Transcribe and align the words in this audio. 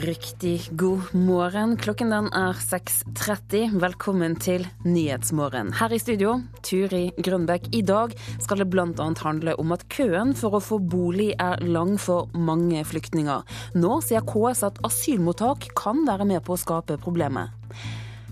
Riktig 0.00 0.68
god 0.70 1.00
morgen. 1.12 1.74
Klokken 1.76 2.08
den 2.08 2.28
er 2.32 2.56
6.30. 2.56 3.74
Velkommen 3.82 4.36
til 4.40 4.62
Nyhetsmorgen. 4.86 5.74
Her 5.76 5.92
i 5.92 5.98
studio, 6.00 6.38
Turi 6.64 7.10
Grønbekk. 7.20 7.66
I 7.76 7.82
dag 7.84 8.14
skal 8.40 8.62
det 8.62 8.70
bl.a. 8.72 8.86
handle 9.20 9.56
om 9.60 9.74
at 9.76 9.84
køen 9.92 10.32
for 10.38 10.56
å 10.56 10.62
få 10.64 10.78
bolig 10.80 11.34
er 11.36 11.60
lang 11.66 11.98
for 12.00 12.30
mange 12.32 12.80
flyktninger. 12.88 13.44
Nå 13.76 13.98
sier 14.06 14.24
KS 14.24 14.64
at 14.70 14.80
asylmottak 14.88 15.68
kan 15.76 16.06
være 16.08 16.28
med 16.32 16.46
på 16.46 16.56
å 16.56 16.62
skape 16.62 16.96
problemet. 17.02 17.52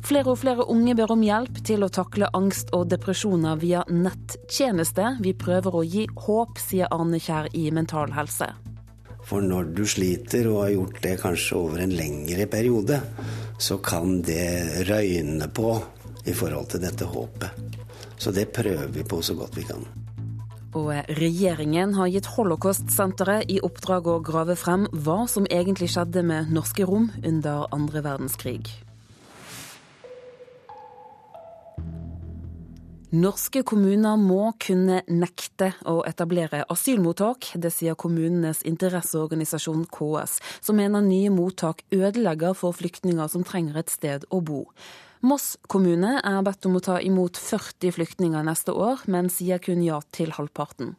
Flere 0.08 0.32
og 0.32 0.40
flere 0.40 0.64
unge 0.72 0.94
ber 0.96 1.12
om 1.12 1.26
hjelp 1.26 1.60
til 1.68 1.84
å 1.84 1.90
takle 1.92 2.30
angst 2.38 2.72
og 2.72 2.88
depresjoner 2.94 3.60
via 3.60 3.84
nettjeneste. 3.92 5.18
Vi 5.20 5.36
prøver 5.36 5.76
å 5.76 5.84
gi 5.84 6.08
håp, 6.28 6.56
sier 6.64 6.88
Arne 6.94 7.20
Kjær 7.20 7.52
i 7.52 7.68
Mental 7.76 8.16
Helse. 8.16 8.54
For 9.28 9.44
når 9.44 9.72
du 9.76 9.84
sliter 9.88 10.48
og 10.48 10.62
har 10.62 10.72
gjort 10.72 11.02
det 11.04 11.14
kanskje 11.20 11.58
over 11.58 11.84
en 11.84 11.92
lengre 11.92 12.46
periode, 12.48 13.00
så 13.60 13.76
kan 13.84 14.22
det 14.24 14.88
røyne 14.88 15.50
på 15.52 15.74
i 16.28 16.34
forhold 16.36 16.70
til 16.72 16.82
dette 16.82 17.08
håpet. 17.08 17.76
Så 18.18 18.32
det 18.34 18.48
prøver 18.56 18.88
vi 18.92 19.04
på 19.04 19.20
så 19.22 19.36
godt 19.36 19.56
vi 19.58 19.66
kan. 19.68 19.84
Og 20.76 20.90
regjeringen 21.16 21.94
har 21.96 22.10
gitt 22.12 22.28
Holocaust-senteret 22.34 23.48
i 23.52 23.60
oppdrag 23.64 24.08
å 24.08 24.18
grave 24.24 24.56
frem 24.58 24.84
hva 24.92 25.22
som 25.30 25.48
egentlig 25.48 25.90
skjedde 25.94 26.24
med 26.26 26.52
norske 26.52 26.84
rom 26.88 27.08
under 27.24 27.68
andre 27.74 28.04
verdenskrig. 28.04 28.87
Norske 33.08 33.62
kommuner 33.64 34.18
må 34.20 34.50
kunne 34.60 34.98
nekte 35.08 35.70
å 35.88 36.02
etablere 36.04 36.66
asylmottak. 36.68 37.46
Det 37.56 37.70
sier 37.72 37.96
kommunenes 37.96 38.60
interesseorganisasjon 38.68 39.86
KS, 39.88 40.34
som 40.60 40.76
mener 40.76 41.00
nye 41.00 41.30
mottak 41.32 41.80
ødelegger 41.88 42.52
for 42.52 42.76
flyktninger 42.76 43.32
som 43.32 43.48
trenger 43.48 43.80
et 43.80 43.88
sted 43.88 44.28
å 44.28 44.42
bo. 44.44 44.66
Moss 45.24 45.54
kommune 45.72 46.18
er 46.20 46.44
bedt 46.44 46.68
om 46.68 46.76
å 46.76 46.84
ta 46.84 46.98
imot 47.00 47.40
40 47.40 47.96
flyktninger 47.96 48.44
neste 48.44 48.76
år, 48.76 49.00
men 49.08 49.32
sier 49.32 49.56
kun 49.56 49.80
ja 49.80 50.02
til 50.12 50.36
halvparten. 50.36 50.98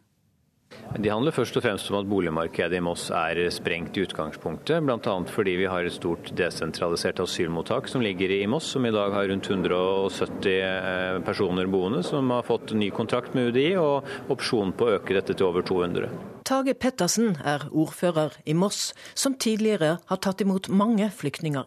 De 1.00 1.10
handler 1.10 1.34
først 1.34 1.58
og 1.58 1.64
fremst 1.64 1.90
om 1.92 2.00
at 2.00 2.08
boligmarkedet 2.10 2.80
i 2.80 2.82
Moss 2.84 3.08
er 3.14 3.40
sprengt 3.54 3.98
i 3.98 4.04
utgangspunktet. 4.08 4.82
Bl.a. 4.86 5.16
fordi 5.30 5.54
vi 5.62 5.68
har 5.70 5.86
et 5.86 5.96
stort 5.96 6.32
desentralisert 6.38 7.22
asylmottak 7.24 7.88
som 7.92 8.02
ligger 8.02 8.34
i 8.34 8.42
Moss, 8.50 8.72
som 8.74 8.86
i 8.86 8.94
dag 8.94 9.14
har 9.14 9.30
rundt 9.30 9.50
170 9.50 11.22
personer 11.28 11.70
boende, 11.70 12.04
som 12.04 12.34
har 12.34 12.46
fått 12.48 12.74
ny 12.78 12.90
kontrakt 12.96 13.38
med 13.38 13.52
UDI 13.52 13.72
og 13.82 14.34
opsjon 14.34 14.74
på 14.74 14.90
å 14.90 14.98
øke 14.98 15.16
dette 15.18 15.38
til 15.38 15.50
over 15.50 15.66
200. 15.66 16.10
Tage 16.50 16.74
Pettersen 16.74 17.38
er 17.46 17.68
ordfører 17.70 18.40
i 18.50 18.58
Moss, 18.58 18.92
som 19.14 19.38
tidligere 19.38 20.00
har 20.10 20.22
tatt 20.26 20.42
imot 20.42 20.72
mange 20.74 21.12
flyktninger. 21.14 21.66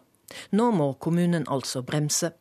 Nå 0.57 0.71
må 0.75 0.93
kommunen 0.99 1.47
altså 1.51 1.83
bremse. 1.87 2.33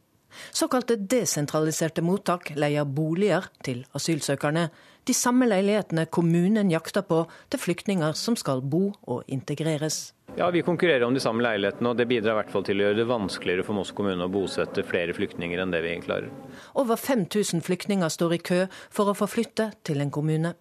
Såkalte 0.52 0.96
desentraliserte 0.96 2.02
mottak 2.04 2.54
leier 2.56 2.88
boliger 2.88 3.50
til 3.64 3.84
asylsøkerne 3.96 4.70
de 5.04 5.14
samme 5.14 5.48
leilighetene 5.50 6.06
kommunen 6.14 6.70
jakter 6.70 7.02
på 7.06 7.24
til 7.50 7.60
flyktninger 7.60 8.14
som 8.18 8.36
skal 8.38 8.62
bo 8.62 8.92
og 9.02 9.22
integreres. 9.26 10.12
Ja, 10.36 10.50
Vi 10.50 10.62
konkurrerer 10.62 11.04
om 11.04 11.14
de 11.14 11.20
samme 11.20 11.42
leilighetene, 11.42 11.90
og 11.90 11.96
det 11.96 12.08
bidrar 12.08 12.32
i 12.32 12.40
hvert 12.40 12.52
fall 12.54 12.64
til 12.64 12.80
å 12.80 12.86
gjøre 12.86 13.00
det 13.02 13.08
vanskeligere 13.10 13.66
for 13.66 13.76
Moss 13.76 13.92
kommune 13.92 14.24
å 14.24 14.32
bosette 14.32 14.84
flere 14.86 15.12
flyktninger 15.12 15.60
enn 15.60 15.74
det 15.74 15.82
vi 15.84 15.98
klarer. 16.00 16.30
Over 16.74 16.96
5000 16.96 17.60
flyktninger 17.60 18.08
står 18.08 18.38
i 18.38 18.42
kø 18.42 18.60
for 18.90 19.10
å 19.10 19.16
få 19.18 19.28
flytte 19.28 19.72
til 19.84 20.00
en 20.00 20.14
kommune. 20.14 20.54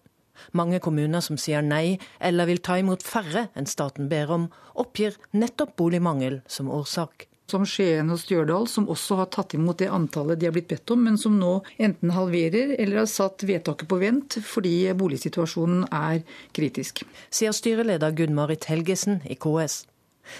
Mange 0.52 0.80
kommuner 0.80 1.20
som 1.20 1.38
sier 1.38 1.62
nei, 1.62 1.98
eller 2.20 2.48
vil 2.48 2.60
ta 2.60 2.78
imot 2.80 3.04
færre 3.04 3.48
enn 3.54 3.68
staten 3.68 4.08
ber 4.08 4.32
om, 4.32 4.48
oppgir 4.74 5.16
nettopp 5.32 5.76
boligmangel 5.76 6.40
som 6.48 6.72
årsak 6.72 7.28
som 7.52 7.66
Skien 7.68 8.10
og 8.12 8.20
Stjørdal, 8.22 8.66
som 8.70 8.88
også 8.92 9.20
har 9.20 9.30
tatt 9.34 9.54
imot 9.58 9.82
det 9.82 9.90
antallet 9.92 10.40
de 10.40 10.48
har 10.48 10.56
blitt 10.56 10.70
bedt 10.72 10.94
om, 10.94 11.04
men 11.06 11.18
som 11.20 11.36
nå 11.38 11.58
enten 11.76 12.14
halverer 12.16 12.74
eller 12.78 13.02
har 13.02 13.10
satt 13.10 13.44
vedtaket 13.48 13.90
på 13.90 14.00
vent 14.02 14.38
fordi 14.46 14.74
boligsituasjonen 14.98 15.86
er 15.92 16.22
kritisk. 16.56 17.04
Sier 17.30 17.54
styreleder 17.56 18.14
Gunn-Marit 18.16 18.68
Helgesen 18.72 19.20
i 19.28 19.36
KS. 19.36 19.82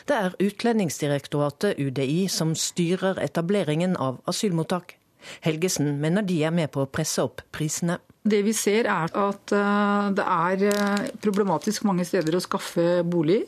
Det 0.07 0.15
er 0.15 0.37
Utlendingsdirektoratet, 0.39 1.79
UDI, 1.79 2.29
som 2.31 2.55
styrer 2.59 3.19
etableringen 3.23 3.97
av 3.99 4.21
asylmottak. 4.31 4.97
Helgesen 5.43 5.99
mener 6.03 6.27
de 6.27 6.41
er 6.47 6.55
med 6.55 6.71
på 6.75 6.85
å 6.85 6.91
presse 6.91 7.23
opp 7.23 7.43
prisene. 7.55 7.99
Det 8.23 8.39
vi 8.47 8.53
ser 8.55 8.87
er 8.87 9.11
at 9.19 9.53
eh, 9.57 10.11
det 10.15 10.25
er 10.25 10.61
eh, 10.71 11.07
problematisk 11.25 11.83
mange 11.89 12.05
steder 12.07 12.37
å 12.39 12.43
skaffe 12.43 13.03
bolig. 13.03 13.41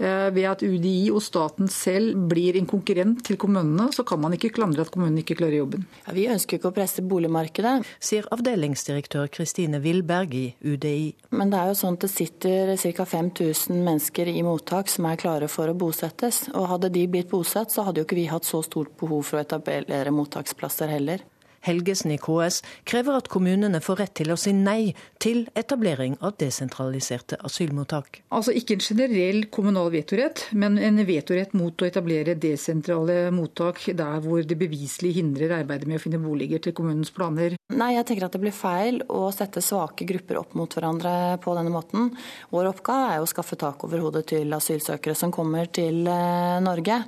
Eh, 0.00 0.30
ved 0.32 0.46
at 0.48 0.62
UDI 0.64 1.10
og 1.12 1.20
staten 1.20 1.68
selv 1.68 2.16
blir 2.30 2.56
en 2.56 2.68
konkurrent 2.68 3.20
til 3.26 3.36
kommunene, 3.36 3.90
så 3.92 4.06
kan 4.08 4.22
man 4.22 4.32
ikke 4.32 4.54
klandre 4.56 4.86
at 4.86 4.92
kommunene 4.94 5.20
ikke 5.20 5.36
klarer 5.42 5.58
jobben. 5.58 5.84
Ja, 6.06 6.14
vi 6.16 6.24
ønsker 6.32 6.56
ikke 6.56 6.70
å 6.72 6.76
presse 6.78 7.04
boligmarkedet. 7.04 7.74
Sier 8.00 8.28
avdelingsdirektør 8.32 9.28
Kristine 9.36 9.82
Wilberg 9.84 10.32
i 10.38 10.46
UDI. 10.64 11.12
Men 11.36 11.52
det 11.52 11.60
er 11.60 11.74
jo 11.74 11.76
sånn 11.82 12.00
at 12.00 12.06
det 12.06 12.12
sitter 12.14 12.72
ca. 12.80 13.08
5000 13.12 13.84
mennesker 13.84 14.32
i 14.32 14.40
mottak 14.46 14.88
som 14.88 15.10
er 15.10 15.20
klare 15.20 15.50
for 15.52 15.68
å 15.68 15.76
bosettes. 15.76 16.46
Og 16.56 16.70
hadde 16.72 16.92
de 16.96 17.04
blitt 17.12 17.28
bosatt, 17.28 17.68
så 17.74 17.84
hadde 17.84 18.00
jo 18.00 18.08
ikke 18.08 18.22
vi 18.22 18.30
hatt 18.32 18.48
så 18.48 18.64
stort 18.64 18.96
behov 18.96 19.28
for 19.28 19.42
å 19.42 19.44
etablere 19.44 20.14
mottaksplasser 20.14 20.88
heller. 20.96 21.20
Helgesen 21.62 22.10
i 22.14 22.18
KS 22.18 22.60
krever 22.88 23.18
at 23.20 23.30
kommunene 23.32 23.80
får 23.82 24.00
rett 24.02 24.14
til 24.18 24.32
å 24.34 24.38
si 24.40 24.52
nei 24.56 24.92
til 25.22 25.44
etablering 25.58 26.16
av 26.20 26.34
desentraliserte 26.40 27.38
asylmottak. 27.46 28.22
Altså 28.34 28.54
ikke 28.56 28.76
en 28.76 28.84
generell 28.84 29.44
kommunal 29.54 29.92
vetorett, 29.94 30.48
men 30.58 30.78
en 30.82 30.98
vetorett 31.06 31.54
mot 31.58 31.78
å 31.78 31.88
etablere 31.88 32.34
desentrale 32.40 33.30
mottak 33.34 33.84
der 33.94 34.18
hvor 34.24 34.42
det 34.46 34.58
beviselig 34.58 35.14
hindrer 35.20 35.54
arbeidet 35.60 35.88
med 35.88 36.00
å 36.00 36.02
finne 36.02 36.20
boliger 36.22 36.62
til 36.62 36.74
kommunens 36.76 37.12
planer. 37.14 37.56
Nei, 37.72 37.92
jeg 37.94 38.06
tenker 38.08 38.26
at 38.26 38.34
det 38.34 38.42
blir 38.42 38.54
feil 38.54 39.00
å 39.08 39.30
sette 39.34 39.62
svake 39.64 40.06
grupper 40.08 40.40
opp 40.42 40.56
mot 40.58 40.74
hverandre 40.74 41.38
på 41.42 41.54
denne 41.56 41.72
måten. 41.72 42.10
Vår 42.52 42.68
oppgave 42.72 43.14
er 43.14 43.22
å 43.22 43.30
skaffe 43.30 43.56
tak 43.60 43.86
over 43.86 44.02
hodet 44.02 44.26
til 44.34 44.52
asylsøkere 44.52 45.16
som 45.18 45.32
kommer 45.34 45.70
til 45.72 46.02
Norge. 46.02 46.98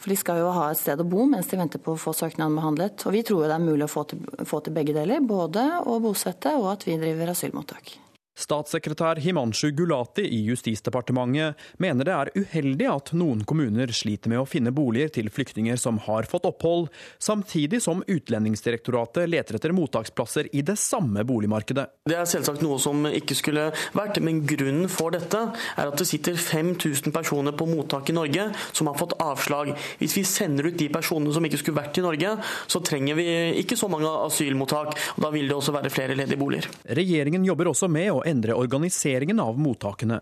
For 0.00 0.12
de 0.12 0.18
skal 0.18 0.40
jo 0.42 0.50
ha 0.56 0.70
et 0.72 0.80
sted 0.80 1.00
å 1.00 1.06
bo 1.06 1.26
mens 1.28 1.50
de 1.50 1.60
venter 1.60 1.82
på 1.82 1.94
å 1.94 2.00
få 2.00 2.14
søknaden 2.16 2.56
behandlet. 2.58 3.06
Og 3.06 3.14
vi 3.14 3.22
tror 3.26 3.46
det 3.46 3.56
er 3.56 3.64
mulig 3.64 3.86
å 3.86 3.92
få 3.92 3.97
til, 4.08 4.22
få 4.48 4.60
til 4.64 4.76
begge 4.76 4.94
deler. 4.96 5.24
Både 5.24 5.64
å 5.84 5.98
bosette 6.02 6.54
og 6.58 6.70
at 6.76 6.86
vi 6.88 6.98
driver 7.00 7.34
asylmottak. 7.34 7.96
Statssekretær 8.38 9.18
Himanshu 9.18 9.70
Gulati 9.74 10.22
i 10.22 10.44
Justisdepartementet 10.46 11.58
mener 11.82 12.06
det 12.06 12.14
er 12.14 12.30
uheldig 12.36 12.86
at 12.86 13.10
noen 13.18 13.42
kommuner 13.48 13.90
sliter 13.94 14.30
med 14.30 14.42
å 14.42 14.46
finne 14.46 14.70
boliger 14.74 15.10
til 15.16 15.30
flyktninger 15.34 15.78
som 15.80 15.98
har 16.06 16.28
fått 16.30 16.46
opphold, 16.46 16.86
samtidig 17.18 17.80
som 17.82 18.04
Utlendingsdirektoratet 18.06 19.26
leter 19.30 19.58
etter 19.58 19.74
mottaksplasser 19.74 20.52
i 20.54 20.62
det 20.62 20.76
samme 20.78 21.24
boligmarkedet. 21.26 21.88
Det 22.06 22.14
er 22.14 22.30
selvsagt 22.30 22.62
noe 22.62 22.78
som 22.82 23.08
ikke 23.10 23.36
skulle 23.38 23.68
vært, 23.98 24.20
men 24.22 24.44
grunnen 24.46 24.86
for 24.92 25.14
dette 25.14 25.42
er 25.74 25.90
at 25.90 25.98
det 25.98 26.06
sitter 26.06 26.38
5000 26.38 27.14
personer 27.14 27.56
på 27.58 27.66
mottak 27.66 28.12
i 28.12 28.16
Norge 28.16 28.48
som 28.70 28.90
har 28.90 28.98
fått 29.00 29.16
avslag. 29.22 29.74
Hvis 29.98 30.14
vi 30.20 30.24
sender 30.28 30.70
ut 30.70 30.78
de 30.78 30.88
personene 30.94 31.34
som 31.34 31.44
ikke 31.44 31.58
skulle 31.64 31.80
vært 31.80 31.98
i 31.98 32.06
Norge, 32.06 32.36
så 32.70 32.82
trenger 32.86 33.18
vi 33.18 33.26
ikke 33.64 33.78
så 33.78 33.90
mange 33.90 34.14
asylmottak. 34.28 34.94
og 35.16 35.26
Da 35.26 35.34
vil 35.34 35.50
det 35.50 35.58
også 35.58 35.74
være 35.74 35.92
flere 35.92 36.16
ledige 36.18 36.38
boliger. 36.38 36.70
Regjeringen 36.86 37.46
jobber 37.46 37.72
også 37.72 37.90
med 37.90 38.12
å 38.14 38.22
endre 38.28 38.56
organiseringen 38.56 39.40
av 39.42 39.58
mottakene. 39.58 40.20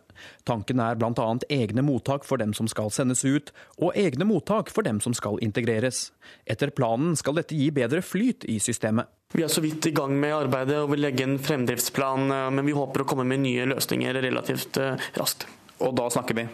Tanken 0.48 0.80
er 0.82 0.96
bl.a. 0.98 1.26
egne 1.52 1.84
mottak 1.84 2.24
for 2.24 2.40
dem 2.40 2.54
som 2.56 2.70
skal 2.70 2.92
sendes 2.94 3.24
ut, 3.26 3.52
og 3.82 3.98
egne 3.98 4.28
mottak 4.28 4.72
for 4.72 4.86
dem 4.86 5.02
som 5.04 5.14
skal 5.16 5.40
integreres. 5.44 6.10
Etter 6.47 6.72
planen 6.74 7.18
skal 7.18 7.36
dette 7.41 7.58
gi 7.58 7.68
bedre 7.74 8.03
flyt 8.06 8.48
i 8.48 8.60
systemet. 8.62 9.10
Vi 9.34 9.42
er 9.42 9.50
så 9.53 9.60
vidt 9.60 9.91
i 9.91 9.94
gang 9.94 10.14
med 10.16 10.32
arbeidet 10.36 10.78
og 10.84 10.92
vil 10.94 11.03
legge 11.03 11.26
en 11.26 11.38
fremdriftsplan, 11.42 12.30
men 12.54 12.66
vi 12.66 12.74
håper 12.76 13.03
å 13.03 13.08
komme 13.10 13.26
med 13.26 13.42
nye 13.42 13.66
løsninger 13.74 14.22
relativt 14.22 14.78
raskt. 15.18 15.48
Og 15.84 15.92
da 15.92 16.06
snakker 16.09 16.34
vi? 16.38 16.47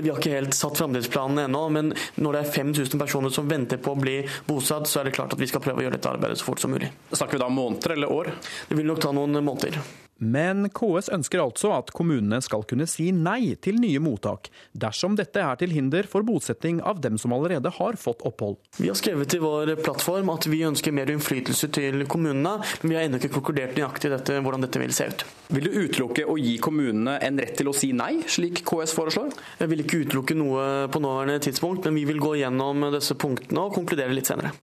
Vi 0.00 0.08
har 0.08 0.18
ikke 0.18 0.32
helt 0.34 0.56
satt 0.56 0.80
framdriftsplanen 0.80 1.44
ennå, 1.44 1.60
men 1.70 1.92
når 2.18 2.34
det 2.34 2.40
er 2.40 2.54
5000 2.56 2.98
personer 2.98 3.30
som 3.30 3.46
venter 3.46 3.78
på 3.78 3.94
å 3.94 4.00
bli 4.00 4.16
bosatt, 4.48 4.88
så 4.90 5.00
er 5.00 5.08
det 5.08 5.14
klart 5.14 5.36
at 5.36 5.42
vi 5.42 5.46
skal 5.46 5.62
prøve 5.62 5.84
å 5.84 5.86
gjøre 5.86 5.94
dette 6.00 6.10
arbeidet 6.10 6.40
så 6.40 6.48
fort 6.48 6.64
som 6.64 6.74
mulig. 6.74 6.90
Snakker 7.12 7.38
vi 7.38 7.44
da 7.44 7.52
måneder 7.54 7.94
eller 7.94 8.10
år? 8.10 8.32
Det 8.66 8.80
vil 8.80 8.90
nok 8.90 9.04
ta 9.04 9.14
noen 9.14 9.38
måneder. 9.44 9.78
Men 10.22 10.68
KS 10.70 11.08
ønsker 11.14 11.42
altså 11.42 11.72
at 11.74 11.90
kommunene 11.94 12.38
skal 12.44 12.62
kunne 12.68 12.86
si 12.90 13.08
nei 13.14 13.56
til 13.62 13.80
nye 13.82 14.00
mottak, 14.02 14.48
dersom 14.70 15.16
dette 15.18 15.42
er 15.42 15.58
til 15.58 15.74
hinder 15.74 16.06
for 16.10 16.26
bosetting 16.26 16.80
av 16.86 17.00
dem 17.02 17.18
som 17.18 17.34
allerede 17.34 17.72
har 17.78 17.98
fått 18.00 18.22
opphold. 18.26 18.60
Vi 18.78 18.88
har 18.90 18.98
skrevet 18.98 19.34
i 19.34 19.40
vår 19.42 19.74
plattform 19.82 20.30
at 20.34 20.46
vi 20.50 20.62
ønsker 20.66 20.94
mer 20.94 21.10
innflytelse 21.10 21.70
til 21.74 22.06
kommunene, 22.10 22.56
men 22.82 22.92
vi 22.92 22.98
har 22.98 23.08
ennå 23.08 23.18
ikke 23.18 23.34
konkludert 23.36 23.74
nøyaktig 23.78 24.12
dette, 24.14 24.38
hvordan 24.44 24.66
dette 24.66 24.82
vil 24.82 24.94
se 24.94 25.08
ut. 25.10 25.24
Vil 25.54 25.66
du 25.66 25.80
utelukke 25.84 26.26
å 26.30 26.36
gi 26.40 26.54
kommunene 26.62 27.18
en 27.24 27.40
rett 27.42 27.56
til 27.58 27.70
å 27.70 27.76
si 27.76 27.90
nei, 27.96 28.20
slik 28.30 28.62
KS 28.66 28.94
foreslår? 28.96 29.34
Jeg 29.60 29.72
vil 29.72 29.82
ikke 29.84 30.04
utelukke 30.04 30.38
noe 30.38 30.68
på 30.92 31.02
nåværende 31.02 31.42
tidspunkt, 31.48 31.88
men 31.88 31.98
vi 31.98 32.06
vil 32.08 32.22
gå 32.22 32.36
gjennom 32.40 32.86
disse 32.94 33.18
punktene 33.18 33.66
og 33.66 33.74
konkludere 33.76 34.14
litt 34.14 34.30
senere. 34.30 34.54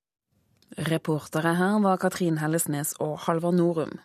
Reportere 0.87 1.51
her 1.59 1.81
var 1.83 1.99
Katrin 1.99 2.39
Hellesnes 2.39 2.95
og 3.03 3.17
Halvard 3.25 3.57
Norum. 3.59 3.99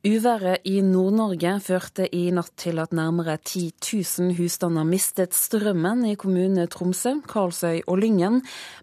Uværet 0.00 0.64
i 0.64 0.78
Nord-Norge 0.80 1.50
førte 1.60 2.06
i 2.16 2.30
natt 2.32 2.54
til 2.62 2.78
at 2.80 2.94
nærmere 2.96 3.34
10 3.36 3.66
000 3.84 4.30
husstander 4.38 4.86
mistet 4.88 5.36
strømmen 5.36 6.06
i 6.08 6.14
kommunene 6.16 6.64
Tromsø, 6.72 7.18
Karlsøy 7.28 7.82
og 7.84 8.00
Lyngen. 8.00 8.38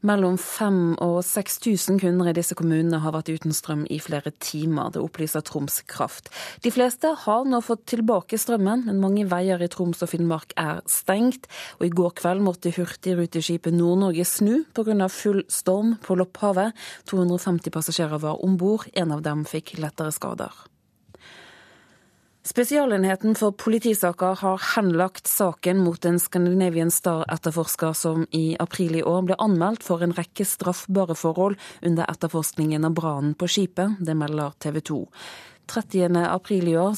Mellom 0.05 0.37
5000 0.37 1.01
og 1.01 1.23
6000 1.25 1.97
kunder 2.03 2.29
i 2.29 2.35
disse 2.37 2.53
kommunene 2.53 2.99
har 3.01 3.15
vært 3.17 3.33
uten 3.33 3.57
strøm 3.57 3.87
i 3.89 3.97
flere 3.97 4.29
timer. 4.37 4.93
Det 4.93 5.01
opplyser 5.01 5.41
Troms 5.41 5.79
Kraft. 5.89 6.29
De 6.61 6.69
fleste 6.69 7.15
har 7.25 7.49
nå 7.49 7.63
fått 7.65 7.87
tilbake 7.95 8.37
strømmen, 8.37 8.85
men 8.85 9.01
mange 9.01 9.25
veier 9.25 9.57
i 9.57 9.71
Troms 9.73 10.05
og 10.05 10.13
Finnmark 10.13 10.53
er 10.53 10.85
stengt. 10.85 11.49
Og 11.81 11.89
i 11.89 11.93
går 11.97 12.13
kveld 12.21 12.45
måtte 12.45 12.75
hurtigruteskipet 12.77 13.73
Nord-Norge 13.73 14.29
snu 14.37 14.67
pga. 14.69 15.09
full 15.09 15.47
storm 15.49 15.97
på 15.97 16.21
Lopphavet. 16.21 16.77
250 17.09 17.73
passasjerer 17.73 18.21
var 18.21 18.45
om 18.45 18.53
bord, 18.61 18.85
en 18.93 19.17
av 19.17 19.25
dem 19.25 19.47
fikk 19.49 19.79
lettere 19.81 20.13
skader. 20.13 20.67
Spesialenheten 22.47 23.35
for 23.35 23.51
politisaker 23.51 24.37
har 24.39 24.61
henlagt 24.75 25.27
saken 25.27 25.81
mot 25.83 26.05
en 26.05 26.19
Scandinavian 26.19 26.91
Star-etterforsker 26.91 27.91
som 27.93 28.23
i 28.31 28.55
april 28.59 28.95
i 28.95 29.03
år 29.03 29.25
ble 29.27 29.35
anmeldt 29.43 29.83
for 29.83 29.99
en 30.05 30.15
rekke 30.15 30.45
straffbare 30.47 31.17
forhold 31.19 31.59
under 31.83 32.07
etterforskningen 32.07 32.87
av 32.87 32.95
brannen 32.95 33.35
på 33.35 33.51
skipet. 33.51 33.99
Det 33.99 34.15
melder 34.15 34.55
TV 34.63 34.79
2. 34.79 35.01
30. 35.67 36.15
april 36.23 36.71
i 36.71 36.77
år 36.79 36.95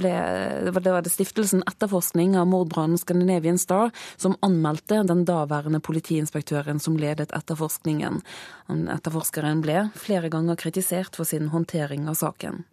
ble, 0.00 0.16
det 0.64 0.72
var 0.72 1.04
det 1.04 1.12
stiftelsen 1.12 1.60
Etterforskning 1.68 2.32
av 2.40 2.48
mordbrannen 2.48 2.96
Scandinavian 2.96 3.60
Star 3.60 3.92
som 4.16 4.38
anmeldte 4.40 5.02
den 5.04 5.26
daværende 5.28 5.84
politiinspektøren 5.84 6.80
som 6.80 6.96
ledet 6.96 7.36
etterforskningen. 7.36 8.22
Etterforskeren 8.72 9.60
ble 9.60 9.90
flere 9.92 10.32
ganger 10.32 10.56
kritisert 10.56 11.20
for 11.20 11.28
sin 11.28 11.52
håndtering 11.52 12.08
av 12.08 12.16
saken. 12.16 12.64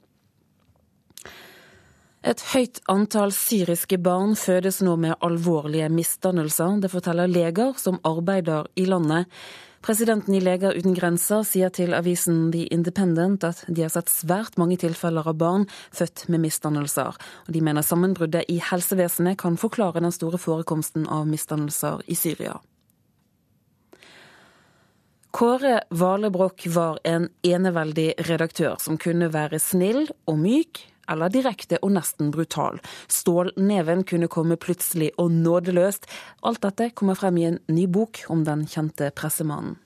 Et 2.21 2.41
høyt 2.51 2.77
antall 2.91 3.31
syriske 3.33 3.97
barn 3.97 4.35
fødes 4.37 4.77
nå 4.85 4.93
med 5.01 5.17
alvorlige 5.25 5.87
misdannelser. 5.89 6.77
Det 6.83 6.91
forteller 6.93 7.31
leger 7.31 7.73
som 7.81 7.97
arbeider 8.05 8.69
i 8.77 8.85
landet. 8.85 9.25
Presidenten 9.81 10.35
i 10.37 10.39
Leger 10.39 10.75
uten 10.77 10.93
grenser 10.93 11.41
sier 11.41 11.71
til 11.73 11.95
avisen 11.97 12.51
The 12.53 12.67
Independent 12.69 13.41
at 13.47 13.63
de 13.65 13.81
har 13.81 13.89
sett 13.89 14.11
svært 14.13 14.59
mange 14.61 14.77
tilfeller 14.77 15.25
av 15.25 15.39
barn 15.41 15.65
født 15.89 16.27
med 16.29 16.43
misdannelser. 16.43 17.17
De 17.49 17.63
mener 17.65 17.81
sammenbruddet 17.81 18.45
i 18.53 18.59
helsevesenet 18.61 19.39
kan 19.41 19.57
forklare 19.57 20.03
den 20.05 20.13
store 20.13 20.37
forekomsten 20.37 21.09
av 21.09 21.25
misdannelser 21.25 22.05
i 22.05 22.19
Syria. 22.19 22.59
Kåre 25.33 25.79
Valebrokk 25.89 26.67
var 26.69 27.01
en 27.07 27.31
eneveldig 27.41 28.11
redaktør 28.29 28.77
som 28.83 29.01
kunne 29.01 29.31
være 29.33 29.57
snill 29.63 30.03
og 30.29 30.37
myk, 30.37 30.85
eller 31.09 31.33
direkte 31.33 31.79
og 31.81 31.95
nesten 31.97 32.31
brutal. 32.33 32.81
Stålneven 33.11 34.03
kunne 34.07 34.31
komme 34.31 34.59
plutselig 34.61 35.11
og 35.17 35.31
nådeløst. 35.31 36.09
Alt 36.45 36.61
dette 36.65 36.91
kommer 36.95 37.19
frem 37.19 37.39
i 37.41 37.47
en 37.51 37.61
ny 37.71 37.87
bok 37.87 38.25
om 38.29 38.45
den 38.47 38.67
kjente 38.69 39.13
pressemannen 39.15 39.79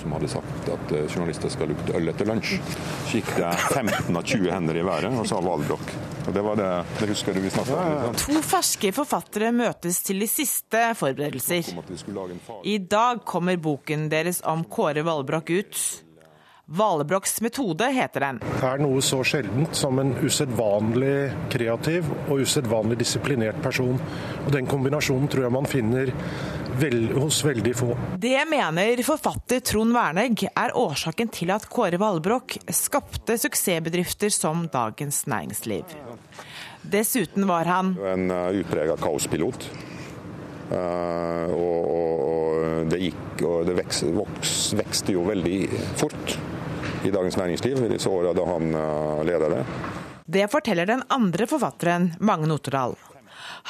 som 0.00 0.12
hadde 0.12 0.28
sagt 0.28 0.68
at 0.72 0.92
eh, 0.92 1.06
journalister 1.06 1.52
skal 1.52 1.70
lukte 1.70 1.94
øl 1.96 2.10
etter 2.10 2.28
lunsj. 2.28 2.56
Så 3.06 3.20
gikk 3.20 3.30
det 3.36 3.50
15 3.70 4.16
av 4.16 4.22
20 4.22 4.50
hender 4.50 4.78
i 4.80 4.84
været, 4.86 5.12
og 5.12 5.28
sa 5.28 5.40
Valbrokk. 5.44 5.92
Og 6.24 6.32
det 6.34 6.44
var 6.46 6.58
det, 6.58 6.70
det 6.98 7.08
husker 7.12 7.36
du 7.36 7.42
vi 7.44 7.52
snakka 7.52 7.82
om? 8.08 8.16
To 8.24 8.40
ferske 8.44 8.92
forfattere 8.96 9.52
møtes 9.54 10.00
til 10.06 10.24
de 10.24 10.28
siste 10.30 10.80
forberedelser. 10.98 11.74
I 12.64 12.78
dag 12.80 13.22
kommer 13.28 13.60
boken 13.60 14.08
deres 14.12 14.40
om 14.48 14.64
Kåre 14.64 15.04
Valbrokk 15.06 15.52
ut. 15.52 15.84
Valebrokks 16.66 17.40
metode 17.44 17.84
heter 17.92 18.20
den. 18.24 18.38
Det 18.40 18.64
er 18.64 18.80
noe 18.80 19.02
så 19.04 19.18
sjeldent 19.26 19.76
som 19.76 19.98
en 20.00 20.14
usedvanlig 20.24 21.28
kreativ 21.52 22.06
og 22.24 22.40
usedvanlig 22.40 22.96
disiplinert 23.02 23.58
person. 23.62 23.98
Og 24.46 24.48
Den 24.54 24.64
kombinasjonen 24.70 25.28
tror 25.28 25.44
jeg 25.44 25.52
man 25.52 25.68
finner 25.68 26.12
vel, 26.80 27.10
hos 27.20 27.42
veldig 27.44 27.74
få. 27.76 27.90
Det 28.16 28.38
mener 28.48 29.02
forfatter 29.04 29.60
Trond 29.60 29.92
Wernegg 29.92 30.46
er 30.48 30.72
årsaken 30.80 31.28
til 31.36 31.52
at 31.52 31.68
Kåre 31.68 32.00
Valbrokk 32.00 32.56
skapte 32.72 33.36
suksessbedrifter 33.44 34.32
som 34.32 34.64
Dagens 34.72 35.26
Næringsliv. 35.28 35.92
Dessuten 36.80 37.44
var 37.48 37.68
han 37.68 37.92
En 38.08 38.30
uh, 38.32 38.48
utprega 38.56 38.96
kaospilot. 39.00 39.68
Uh, 40.72 41.52
og, 41.52 41.92
og, 41.92 42.24
og, 42.24 42.88
det 42.88 43.04
gikk 43.04 43.44
og 43.44 43.68
det 43.68 43.76
vokste, 43.76 44.08
vokste 44.80 45.12
jo 45.12 45.28
veldig 45.28 45.58
fort 46.00 46.38
i 47.04 47.12
Dagens 47.14 47.36
Næringsliv 47.36 47.84
i 47.84 47.92
disse 47.92 48.10
åra 48.10 48.32
da 48.36 48.44
han 48.48 48.74
eh, 48.74 49.22
leda 49.28 49.50
det. 49.52 49.62
Det 50.24 50.48
forteller 50.52 50.88
den 50.88 51.02
andre 51.12 51.46
forfatteren, 51.46 52.12
Magne 52.20 52.48
Notodal. 52.48 52.96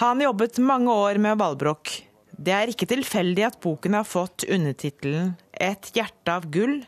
Han 0.01 0.23
jobbet 0.23 0.59
mange 0.63 0.93
år 0.93 1.19
med 1.23 1.39
Valbrokk. 1.39 1.91
Det 2.35 2.55
er 2.55 2.71
ikke 2.71 2.89
tilfeldig 2.91 3.47
at 3.47 3.61
boken 3.63 3.95
har 3.99 4.07
fått 4.07 4.47
undertittelen 4.49 5.35
'Et 5.53 5.91
hjerte 5.95 6.31
av 6.33 6.47
gull'. 6.51 6.85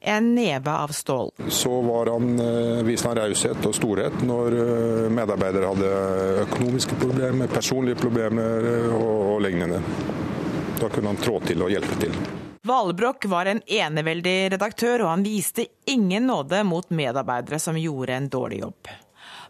En 0.00 0.34
neve 0.34 0.70
av 0.70 0.88
stål. 0.94 1.32
Så 1.48 1.80
var 1.82 2.06
han, 2.06 2.38
eh, 2.38 2.84
viste 2.86 3.08
han 3.08 3.16
raushet 3.18 3.66
og 3.66 3.74
storhet 3.74 4.22
når 4.22 4.54
eh, 4.54 5.10
medarbeidere 5.10 5.66
hadde 5.66 6.44
økonomiske 6.46 6.94
problemer, 7.02 7.50
personlige 7.50 7.98
problemer 7.98 8.92
og, 8.94 9.34
og 9.34 9.40
lignende. 9.42 9.82
Da 10.78 10.88
kunne 10.88 11.10
han 11.10 11.18
trå 11.18 11.40
til 11.42 11.66
og 11.66 11.74
hjelpe 11.74 11.98
til. 11.98 12.14
Valbrokk 12.68 13.24
var 13.32 13.48
en 13.48 13.62
eneveldig 13.66 14.52
redaktør, 14.52 15.06
og 15.06 15.12
han 15.14 15.26
viste 15.26 15.66
ingen 15.88 16.28
nåde 16.28 16.62
mot 16.68 16.90
medarbeidere 16.90 17.58
som 17.62 17.78
gjorde 17.80 18.14
en 18.14 18.28
dårlig 18.28 18.60
jobb. 18.60 18.90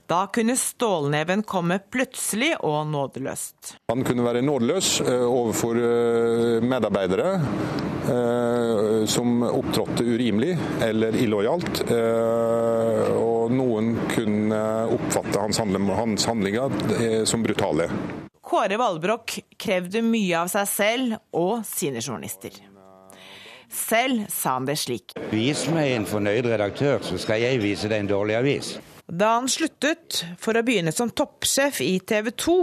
Da 0.08 0.26
kunne 0.32 0.54
stålneven 0.56 1.42
komme 1.42 1.76
plutselig 1.78 2.54
og 2.64 2.86
nådeløst. 2.88 3.74
Han 3.92 4.04
kunne 4.08 4.24
være 4.24 4.40
nådeløs 4.40 5.00
eh, 5.04 5.24
overfor 5.26 5.80
eh, 5.82 6.62
medarbeidere 6.64 7.34
eh, 7.34 9.02
som 9.04 9.42
opptrådte 9.50 10.06
urimelig 10.08 10.54
eller 10.86 11.18
illojalt. 11.20 11.82
Og 13.18 13.52
noen 13.52 13.92
kunne 14.14 14.62
oppfatte 14.96 15.44
hans 15.44 15.60
handlinger 16.30 17.26
som 17.28 17.44
brutale. 17.44 17.90
Kåre 18.48 18.80
Valbrokk 18.80 19.38
krevde 19.60 20.00
mye 20.06 20.40
av 20.40 20.48
seg 20.52 20.72
selv 20.72 21.20
og 21.36 21.66
sine 21.68 22.00
journalister. 22.00 22.56
Selv 23.72 24.28
sa 24.32 24.56
han 24.56 24.68
det 24.68 24.78
slik. 24.80 25.16
Vis 25.32 25.66
meg 25.72 25.94
en 25.96 26.06
fornøyd 26.08 26.48
redaktør, 26.48 27.02
så 27.04 27.18
skal 27.20 27.42
jeg 27.42 27.60
vise 27.62 27.90
deg 27.90 28.04
en 28.04 28.12
dårlig 28.14 28.38
avis. 28.38 28.76
Da 29.08 29.38
han 29.38 29.48
sluttet 29.48 30.20
for 30.36 30.58
å 30.58 30.60
begynne 30.64 30.92
som 30.92 31.08
toppsjef 31.08 31.80
i 31.80 31.94
TV 32.04 32.28
2, 32.36 32.56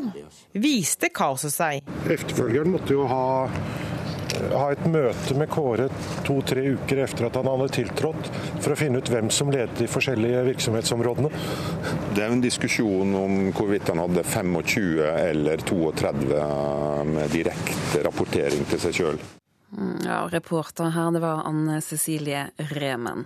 viste 0.61 1.09
kaoset 1.09 1.53
seg. 1.55 1.87
Efterfølgeren 2.05 2.75
måtte 2.75 2.93
jo 2.93 3.07
ha, 3.09 3.47
ha 4.51 4.65
et 4.75 4.83
møte 4.85 5.37
med 5.39 5.49
Kåre 5.49 5.87
to-tre 6.27 6.67
uker 6.75 7.01
etter 7.07 7.25
at 7.25 7.39
han 7.39 7.49
hadde 7.49 7.71
tiltrådt, 7.79 8.29
for 8.61 8.75
å 8.75 8.77
finne 8.77 9.01
ut 9.01 9.09
hvem 9.09 9.31
som 9.33 9.49
ledet 9.53 9.79
de 9.81 9.89
forskjellige 9.89 10.43
virksomhetsområdene. 10.51 11.31
Det 12.13 12.21
er 12.21 12.35
en 12.35 12.45
diskusjon 12.45 13.17
om 13.17 13.39
hvorvidt 13.49 13.89
han 13.89 14.03
hadde 14.05 14.25
25 14.29 15.01
eller 15.15 15.65
32 15.65 16.43
med 17.09 17.33
direkte 17.33 18.05
rapportering 18.05 18.69
til 18.69 18.85
seg 18.85 19.01
sjøl. 19.01 19.25
Mm, 19.77 19.97
ja, 20.05 20.21
reporter 20.31 20.93
her, 20.95 21.11
det 21.11 21.19
var 21.19 21.43
Anne 21.47 21.81
Cecilie 21.81 22.49
Remen. 22.57 23.25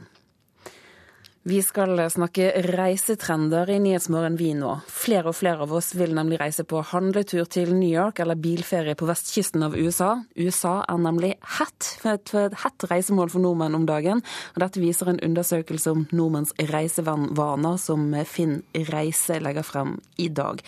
Vi 1.50 1.62
skal 1.63 1.98
snakke 2.12 2.50
reisetrender 2.62 3.70
i 3.72 3.77
Nyhetsmorgen 3.79 4.36
vi 4.38 4.50
nå. 4.53 4.74
Flere 4.91 5.32
og 5.32 5.38
flere 5.39 5.63
av 5.63 5.72
oss 5.74 5.94
vil 5.98 6.12
nemlig 6.13 6.38
reise 6.41 6.65
på 6.68 6.82
handletur 6.91 7.48
til 7.50 7.72
New 7.74 7.89
York 7.89 8.20
eller 8.20 8.38
bilferie 8.38 8.98
på 9.00 9.08
vestkysten 9.08 9.63
av 9.65 9.77
USA. 9.77 10.12
USA 10.36 10.75
er 10.84 11.00
nemlig 11.01 11.32
hett, 11.58 11.89
et 12.03 12.36
hett 12.36 12.88
reisemål 12.91 13.32
for 13.32 13.46
nordmenn 13.46 13.77
om 13.79 13.88
dagen. 13.89 14.22
og 14.53 14.62
Dette 14.65 14.84
viser 14.84 15.13
en 15.13 15.24
undersøkelse 15.25 15.96
om 15.96 16.08
nordmenns 16.12 16.53
reisevaner 16.60 17.77
som 17.79 18.12
Finn 18.27 18.60
Reise 18.91 19.39
legger 19.39 19.65
frem 19.65 19.96
i 20.18 20.27
dag. 20.27 20.60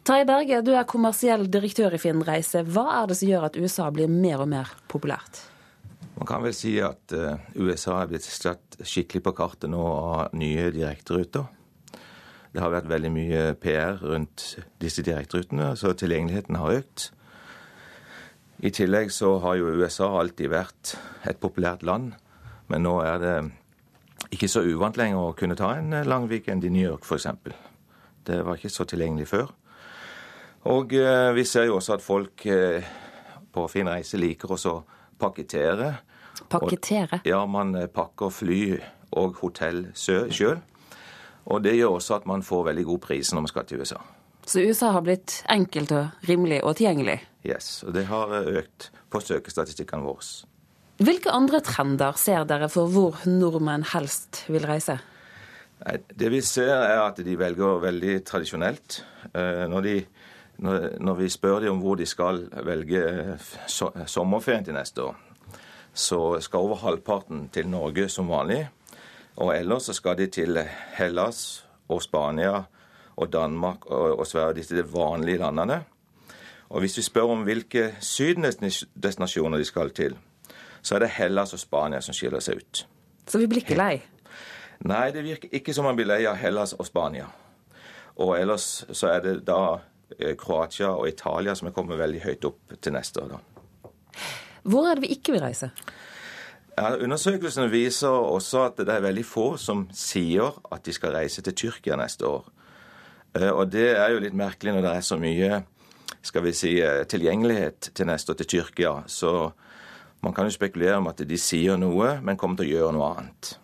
Terje 0.00 0.24
Berge, 0.24 0.62
du 0.64 0.72
er 0.72 0.88
kommersiell 0.88 1.44
direktør 1.52 1.92
i 1.92 2.00
Finn 2.00 2.22
Reise. 2.24 2.62
Hva 2.64 2.86
er 3.02 3.10
det 3.10 3.18
som 3.20 3.28
gjør 3.28 3.50
at 3.50 3.56
USA 3.60 3.90
blir 3.92 4.08
mer 4.08 4.40
og 4.40 4.48
mer 4.48 4.70
populært? 4.88 5.42
Man 6.16 6.28
kan 6.28 6.40
vel 6.44 6.54
si 6.56 6.74
at 6.84 7.12
eh, 7.16 7.36
USA 7.60 7.98
er 8.00 8.08
blitt 8.08 8.24
satt 8.24 8.78
skikkelig 8.80 9.22
på 9.26 9.34
kartet 9.36 9.72
nå 9.72 9.80
av 9.84 10.36
nye 10.36 10.70
direkteruter. 10.72 11.44
Det 12.50 12.64
har 12.64 12.72
vært 12.72 12.88
veldig 12.90 13.12
mye 13.14 13.42
PR 13.60 14.00
rundt 14.00 14.46
disse 14.82 15.04
direkterutene, 15.06 15.74
så 15.76 15.92
tilgjengeligheten 15.92 16.58
har 16.58 16.80
økt. 16.80 17.10
I 18.64 18.72
tillegg 18.74 19.12
så 19.14 19.36
har 19.44 19.60
jo 19.60 19.70
USA 19.80 20.10
alltid 20.20 20.50
vært 20.52 20.96
et 21.28 21.40
populært 21.40 21.84
land, 21.86 22.16
men 22.72 22.84
nå 22.84 22.98
er 23.04 23.22
det 23.22 23.36
ikke 24.32 24.48
så 24.50 24.64
uvant 24.64 24.98
lenger 25.00 25.30
å 25.30 25.36
kunne 25.36 25.56
ta 25.60 25.74
en 25.76 25.94
lang 26.08 26.28
weekend 26.32 26.64
i 26.64 26.72
New 26.72 26.84
York 26.84 27.06
f.eks. 27.06 27.28
Det 28.26 28.42
var 28.44 28.58
ikke 28.58 28.72
så 28.72 28.88
tilgjengelig 28.88 29.30
før. 29.30 29.48
Og 30.68 30.92
eh, 30.92 31.32
vi 31.32 31.44
ser 31.48 31.70
jo 31.70 31.78
også 31.78 31.96
at 31.96 32.04
folk 32.04 32.44
eh, 32.50 32.84
på 33.52 33.66
fin 33.72 33.88
reise 33.88 34.20
liker 34.20 34.52
også 34.52 34.72
å 34.74 34.82
pakkettere. 35.20 35.94
Pakkettere? 36.52 37.22
ja, 37.28 37.40
man 37.48 37.72
eh, 37.78 37.88
pakker 37.88 38.32
fly 38.34 38.60
og 39.16 39.40
hotell 39.40 39.86
sjøl. 39.96 40.60
Og 41.50 41.64
det 41.64 41.78
gjør 41.78 41.96
også 41.96 42.18
at 42.20 42.28
man 42.28 42.44
får 42.44 42.66
veldig 42.68 42.84
god 42.90 43.02
pris 43.08 43.32
når 43.32 43.46
man 43.46 43.52
skal 43.52 43.66
til 43.66 43.80
USA. 43.80 43.98
Så 44.46 44.60
USA 44.60 44.92
har 44.92 45.04
blitt 45.06 45.40
enkelt 45.52 45.92
og 45.96 46.28
rimelig 46.28 46.60
og 46.64 46.76
tilgjengelig? 46.76 47.18
Yes, 47.46 47.80
og 47.86 47.94
det 47.96 48.04
har 48.10 48.32
økt 48.36 48.90
på 49.10 49.20
søkestatistikkene 49.24 50.04
våre. 50.04 50.26
Hvilke 51.00 51.32
andre 51.32 51.62
trender 51.64 52.18
ser 52.20 52.44
dere 52.44 52.68
for 52.68 52.90
hvor 52.92 53.22
nordmenn 53.24 53.86
helst 53.94 54.42
vil 54.52 54.66
reise? 54.68 54.98
Det 55.80 56.28
vi 56.28 56.42
ser, 56.44 56.74
er 56.76 57.00
at 57.06 57.22
de 57.24 57.36
velger 57.40 57.80
veldig 57.80 58.18
tradisjonelt. 58.28 58.98
Når, 59.32 59.86
de, 59.86 59.94
når 60.60 61.14
vi 61.14 61.28
spør 61.28 61.60
dem 61.60 61.72
om 61.72 61.80
hvor 61.80 61.96
de 61.96 62.06
skal 62.06 62.44
velge 62.64 63.38
sommerferien 64.06 64.64
til 64.64 64.76
neste 64.76 65.02
år, 65.02 65.16
så 65.94 66.40
skal 66.40 66.58
over 66.58 66.76
halvparten 66.76 67.48
til 67.48 67.68
Norge 67.68 68.08
som 68.08 68.28
vanlig. 68.28 68.68
Og 69.36 69.56
ellers 69.56 69.88
så 69.88 69.92
skal 69.96 70.18
de 70.18 70.26
til 70.26 70.58
Hellas 70.98 71.64
og 71.88 72.02
Spania 72.02 72.62
og 73.16 73.32
Danmark 73.32 73.86
og 73.86 74.26
Sverige, 74.26 74.54
disse 74.54 74.84
vanlige 74.92 75.38
landene. 75.38 75.82
Og 76.68 76.80
hvis 76.80 76.96
vi 76.96 77.02
spør 77.02 77.32
om 77.34 77.42
hvilke 77.42 77.94
sydendestinasjoner 78.00 79.58
de 79.58 79.64
skal 79.64 79.90
til, 79.90 80.16
så 80.82 80.94
er 80.94 80.98
det 80.98 81.08
Hellas 81.08 81.52
og 81.52 81.58
Spania 81.58 82.00
som 82.00 82.14
skiller 82.14 82.40
seg 82.40 82.60
ut. 82.62 82.86
Så 83.26 83.38
vi 83.38 83.46
blir 83.46 83.64
ikke 83.64 83.78
lei? 83.78 84.02
Nei, 84.80 85.10
det 85.12 85.24
virker 85.24 85.52
ikke 85.52 85.74
som 85.74 85.84
man 85.84 85.96
blir 85.98 86.08
lei 86.08 86.22
av 86.28 86.38
Hellas 86.40 86.72
og 86.72 86.86
Spania. 86.86 87.26
Og 88.16 88.36
ellers 88.38 88.84
så 88.92 89.10
er 89.10 89.20
det 89.24 89.34
da 89.48 89.80
Kroatia 90.38 90.92
og 90.94 91.08
Italia 91.08 91.54
som 91.54 91.70
er 91.70 91.74
kommet 91.76 92.00
veldig 92.00 92.20
høyt 92.24 92.46
opp 92.48 92.76
til 92.80 92.94
neste 92.94 93.22
år. 93.22 93.36
da. 93.36 93.90
Hvor 94.62 94.88
er 94.90 94.98
det 94.98 95.06
vi 95.06 95.14
ikke 95.16 95.34
vil 95.36 95.44
reise? 95.44 95.70
Ja, 96.76 96.94
Undersøkelsen 96.96 97.70
viser 97.72 98.08
også 98.08 98.64
at 98.68 98.78
det 98.80 98.88
er 98.94 99.04
veldig 99.04 99.24
få 99.26 99.56
som 99.60 99.86
sier 99.92 100.54
at 100.72 100.84
de 100.86 100.94
skal 100.96 101.14
reise 101.16 101.42
til 101.44 101.56
Tyrkia 101.56 101.96
neste 102.00 102.28
år. 102.28 102.46
Og 103.52 103.66
det 103.70 103.90
er 103.94 104.14
jo 104.14 104.22
litt 104.22 104.34
merkelig 104.34 104.74
når 104.74 104.86
det 104.86 104.94
er 104.96 105.06
så 105.06 105.18
mye 105.20 105.62
skal 106.22 106.44
vi 106.44 106.52
si, 106.56 106.74
tilgjengelighet 107.08 107.92
til 107.96 108.08
neste 108.08 108.32
år 108.32 108.40
til 108.40 108.50
Tyrkia. 108.54 108.94
Så 109.06 109.52
man 110.24 110.34
kan 110.36 110.48
jo 110.48 110.54
spekulere 110.56 110.98
om 111.00 111.08
at 111.08 111.22
de 111.24 111.38
sier 111.40 111.78
noe, 111.80 112.18
men 112.24 112.36
kommer 112.40 112.60
til 112.60 112.68
å 112.68 112.74
gjøre 112.74 112.96
noe 112.96 113.10
annet. 113.14 113.54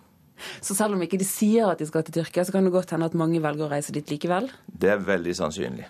Så 0.61 0.77
selv 0.77 0.97
om 0.97 1.03
ikke 1.05 1.19
de 1.21 1.27
sier 1.29 1.69
at 1.71 1.81
de 1.81 1.89
skal 1.89 2.05
til 2.07 2.19
Tyrkia, 2.21 2.45
så 2.45 2.55
kan 2.55 2.65
det 2.65 2.73
godt 2.75 2.93
hende 2.93 3.09
at 3.09 3.17
mange 3.17 3.41
velger 3.45 3.67
å 3.67 3.73
reise 3.73 3.95
dit 3.97 4.13
likevel? 4.13 4.51
Det 4.69 4.93
er 4.93 5.05
veldig 5.05 5.35
sannsynlig. 5.37 5.89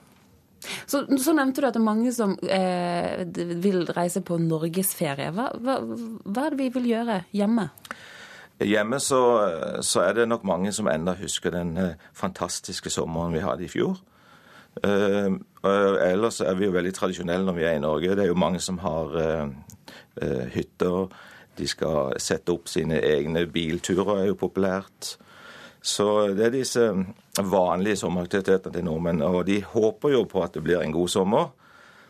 Så, 0.87 1.05
så 1.23 1.37
nevnte 1.37 1.63
du 1.63 1.69
at 1.69 1.77
det 1.77 1.83
er 1.83 1.87
mange 1.87 2.13
som 2.15 2.35
eh, 2.43 3.23
vil 3.63 3.87
reise 3.97 4.23
på 4.27 4.39
norgesferie. 4.43 5.31
Hva, 5.37 5.51
hva, 5.63 5.79
hva 6.25 6.47
er 6.47 6.57
det 6.57 6.61
vi 6.65 6.69
vil 6.79 6.91
gjøre 6.95 7.23
hjemme? 7.37 7.69
Hjemme 8.65 8.99
så, 9.05 9.21
så, 9.85 10.01
er 10.07 10.15
det 10.17 10.31
nok 10.31 10.47
mange 10.49 10.73
som 10.73 10.89
ennå 10.89 11.13
husker 11.19 11.53
den 11.53 11.75
fantastiske 12.17 12.89
sommeren 12.91 13.35
vi 13.37 13.45
hadde 13.45 13.67
i 13.67 13.73
fjor. 13.73 13.99
Uh, 14.85 15.39
ellers 16.05 16.43
er 16.45 16.57
vi 16.59 16.67
jo 16.67 16.75
veldig 16.75 16.93
tradisjonelle 16.95 17.49
når 17.49 17.57
vi 17.57 17.65
er 17.65 17.79
i 17.79 17.83
Norge. 17.83 18.17
Det 18.17 18.27
er 18.27 18.33
jo 18.33 18.39
mange 18.39 18.61
som 18.61 18.79
har 18.83 19.15
uh, 19.17 19.49
uh, 20.23 20.45
hytter. 20.53 21.07
De 21.57 21.69
skal 21.69 22.17
sette 22.21 22.53
opp 22.53 22.69
sine 22.69 22.99
egne 23.01 23.47
bilturer, 23.49 24.21
er 24.21 24.29
jo 24.31 24.41
populært. 24.41 25.17
Så 25.87 26.07
det 26.35 26.49
er 26.49 26.55
disse 26.55 26.85
vanlige 27.39 28.01
sommeraktivitetene 28.01 28.75
til 28.75 28.87
nordmenn. 28.89 29.23
Og 29.23 29.45
de 29.47 29.61
håper 29.63 30.17
jo 30.17 30.25
på 30.27 30.43
at 30.43 30.57
det 30.57 30.65
blir 30.67 30.83
en 30.83 30.95
god 30.95 31.13
sommer. 31.13 31.53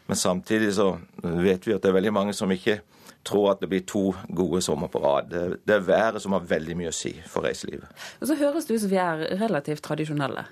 Men 0.06 0.16
samtidig 0.16 0.70
så 0.78 0.94
vet 1.20 1.66
vi 1.66 1.74
at 1.74 1.82
det 1.82 1.90
er 1.90 1.98
veldig 1.98 2.14
mange 2.14 2.36
som 2.36 2.52
ikke 2.52 2.78
tror 3.26 3.50
at 3.50 3.60
det 3.60 3.68
blir 3.68 3.82
to 3.84 4.14
gode 4.38 4.62
sommer 4.62 4.88
på 4.88 5.02
rad. 5.02 5.28
Det, 5.30 5.60
det 5.66 5.74
er 5.74 5.84
været 5.84 6.22
som 6.22 6.32
har 6.32 6.46
veldig 6.46 6.76
mye 6.78 6.92
å 6.92 6.96
si 6.96 7.12
for 7.28 7.44
reiselivet. 7.44 7.90
Og 8.20 8.30
så 8.30 8.38
høres 8.38 8.68
det 8.68 8.78
ut 8.78 8.84
som 8.86 8.92
vi 8.92 9.00
er 9.02 9.24
relativt 9.42 9.84
tradisjonelle. 9.84 10.46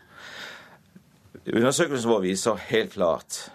Undersøkelsen 1.44 2.10
vår 2.10 2.24
viser 2.24 2.60
helt 2.70 2.96
klart 2.96 3.46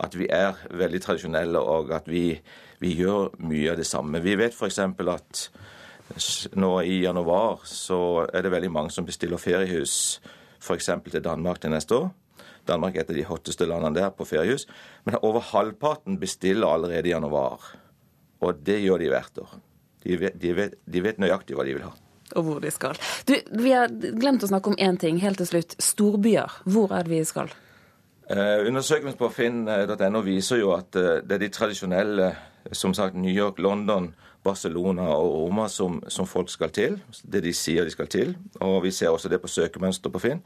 at 0.00 0.16
vi 0.16 0.30
er 0.32 0.56
veldig 0.70 1.00
tradisjonelle, 1.04 1.60
og 1.60 1.90
at 1.92 2.08
vi, 2.08 2.38
vi 2.80 2.94
gjør 2.96 3.34
mye 3.44 3.74
av 3.74 3.80
det 3.80 3.88
samme. 3.88 4.22
Vi 4.24 4.38
vet 4.40 4.56
f.eks. 4.56 4.78
at 4.80 5.42
nå 6.58 6.72
i 6.82 7.00
januar 7.04 7.62
så 7.68 8.26
er 8.26 8.42
det 8.42 8.52
veldig 8.52 8.72
mange 8.74 8.94
som 8.94 9.06
bestiller 9.06 9.40
feriehus 9.40 10.20
f.eks. 10.60 10.90
til 11.06 11.24
Danmark 11.24 11.60
til 11.62 11.72
neste 11.72 11.96
år. 11.96 12.10
Danmark 12.68 12.96
er 12.96 13.04
et 13.04 13.14
av 13.14 13.16
de 13.16 13.24
hotteste 13.28 13.66
landene 13.66 13.96
der 13.96 14.12
på 14.14 14.26
feriehus. 14.28 14.66
Men 15.06 15.16
over 15.22 15.40
halvparten 15.52 16.18
bestiller 16.20 16.68
allerede 16.68 17.08
i 17.08 17.14
januar. 17.14 17.72
Og 18.40 18.60
det 18.66 18.82
gjør 18.82 19.00
de 19.00 19.10
hvert 19.12 19.42
år. 19.42 19.56
De 20.04 20.20
vet, 20.20 20.36
de 20.42 20.54
vet, 20.56 20.76
de 20.84 21.02
vet 21.04 21.18
nøyaktig 21.20 21.56
hva 21.56 21.66
de 21.66 21.76
vil 21.76 21.88
ha 21.88 21.96
og 22.38 22.46
hvor 22.46 22.60
de 22.62 22.70
skal. 22.70 22.98
Du, 23.26 23.34
Vi 23.62 23.72
har 23.74 23.90
glemt 23.90 24.44
å 24.44 24.50
snakke 24.50 24.72
om 24.72 24.78
én 24.78 24.98
ting 25.00 25.20
helt 25.22 25.40
til 25.40 25.48
slutt. 25.48 25.76
Storbyer. 25.82 26.60
Hvor 26.70 26.92
er 26.94 27.06
det 27.06 27.14
vi 27.14 27.24
skal? 27.26 27.50
Eh, 28.30 28.66
undersøkelsen 28.68 29.18
på 29.18 29.30
finn.no 29.34 30.22
viser 30.22 30.60
jo 30.60 30.74
at 30.76 30.96
eh, 30.98 31.22
det 31.26 31.36
er 31.36 31.44
de 31.44 31.50
tradisjonelle, 31.54 32.28
som 32.70 32.94
sagt 32.94 33.18
New 33.18 33.32
York, 33.32 33.58
London, 33.58 34.12
Barcelona 34.44 35.02
og 35.12 35.32
Roma 35.34 35.68
som, 35.68 36.00
som, 36.08 36.26
folk 36.26 36.50
skal 36.50 36.72
til. 36.72 36.98
Det 37.22 37.42
de 37.44 37.52
sier 37.56 37.84
de 37.84 37.92
skal 37.92 38.08
til. 38.08 38.36
Og 38.60 38.82
vi 38.84 38.90
ser 38.90 39.12
også 39.12 39.28
det 39.28 39.40
på 39.42 39.50
søkemønster 39.50 40.12
på 40.12 40.22
Finn. 40.22 40.40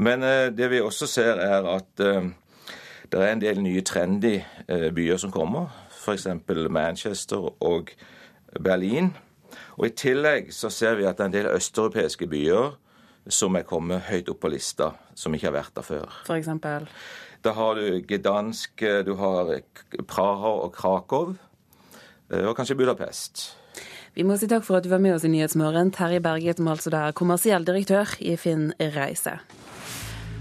Men 0.00 0.22
eh, 0.24 0.48
det 0.56 0.70
vi 0.72 0.80
også 0.80 1.06
ser, 1.06 1.40
er 1.40 1.68
at 1.68 2.00
eh, 2.00 2.30
det 3.12 3.20
er 3.20 3.32
en 3.32 3.42
del 3.42 3.60
nye 3.60 3.82
trendy 3.84 4.38
eh, 4.68 4.88
byer 4.94 5.20
som 5.20 5.32
kommer. 5.32 5.68
F.eks. 5.92 6.26
Manchester 6.70 7.52
og 7.62 7.92
Berlin. 8.64 9.12
Og 9.76 9.90
I 9.90 9.96
tillegg 9.96 10.52
så 10.54 10.70
ser 10.72 10.96
vi 10.96 11.04
at 11.04 11.18
det 11.18 11.26
er 11.26 11.30
en 11.30 11.36
del 11.36 11.52
østeuropeiske 11.52 12.26
byer 12.26 12.78
som 13.28 13.54
er 13.54 13.68
kommet 13.68 14.08
høyt 14.08 14.32
opp 14.32 14.40
på 14.42 14.50
lista, 14.50 14.94
som 15.14 15.34
ikke 15.34 15.50
har 15.50 15.58
vært 15.60 15.76
der 15.76 15.86
før. 15.86 16.16
For 16.26 16.34
eksempel? 16.34 16.88
Da 17.44 17.52
har 17.54 17.78
du 17.78 18.00
Gdansk, 18.08 18.82
du 19.06 19.14
har 19.18 19.52
Praha 20.08 20.56
og 20.64 20.72
Krakow, 20.74 21.36
og 22.32 22.56
kanskje 22.56 22.78
Budapest. 22.80 23.50
Vi 24.12 24.24
må 24.28 24.36
si 24.36 24.48
takk 24.48 24.64
for 24.66 24.76
at 24.76 24.84
du 24.84 24.90
var 24.92 25.00
med 25.00 25.14
oss 25.16 25.24
i 25.24 25.30
Nyhetsmorgen, 25.32 25.92
Terje 25.94 26.20
Berget, 26.20 26.58
som 26.60 26.68
altså 26.68 26.92
er 26.92 27.14
kommersiell 27.16 27.64
direktør 27.64 28.10
i 28.20 28.36
Finn 28.36 28.70
Reise. 28.76 29.38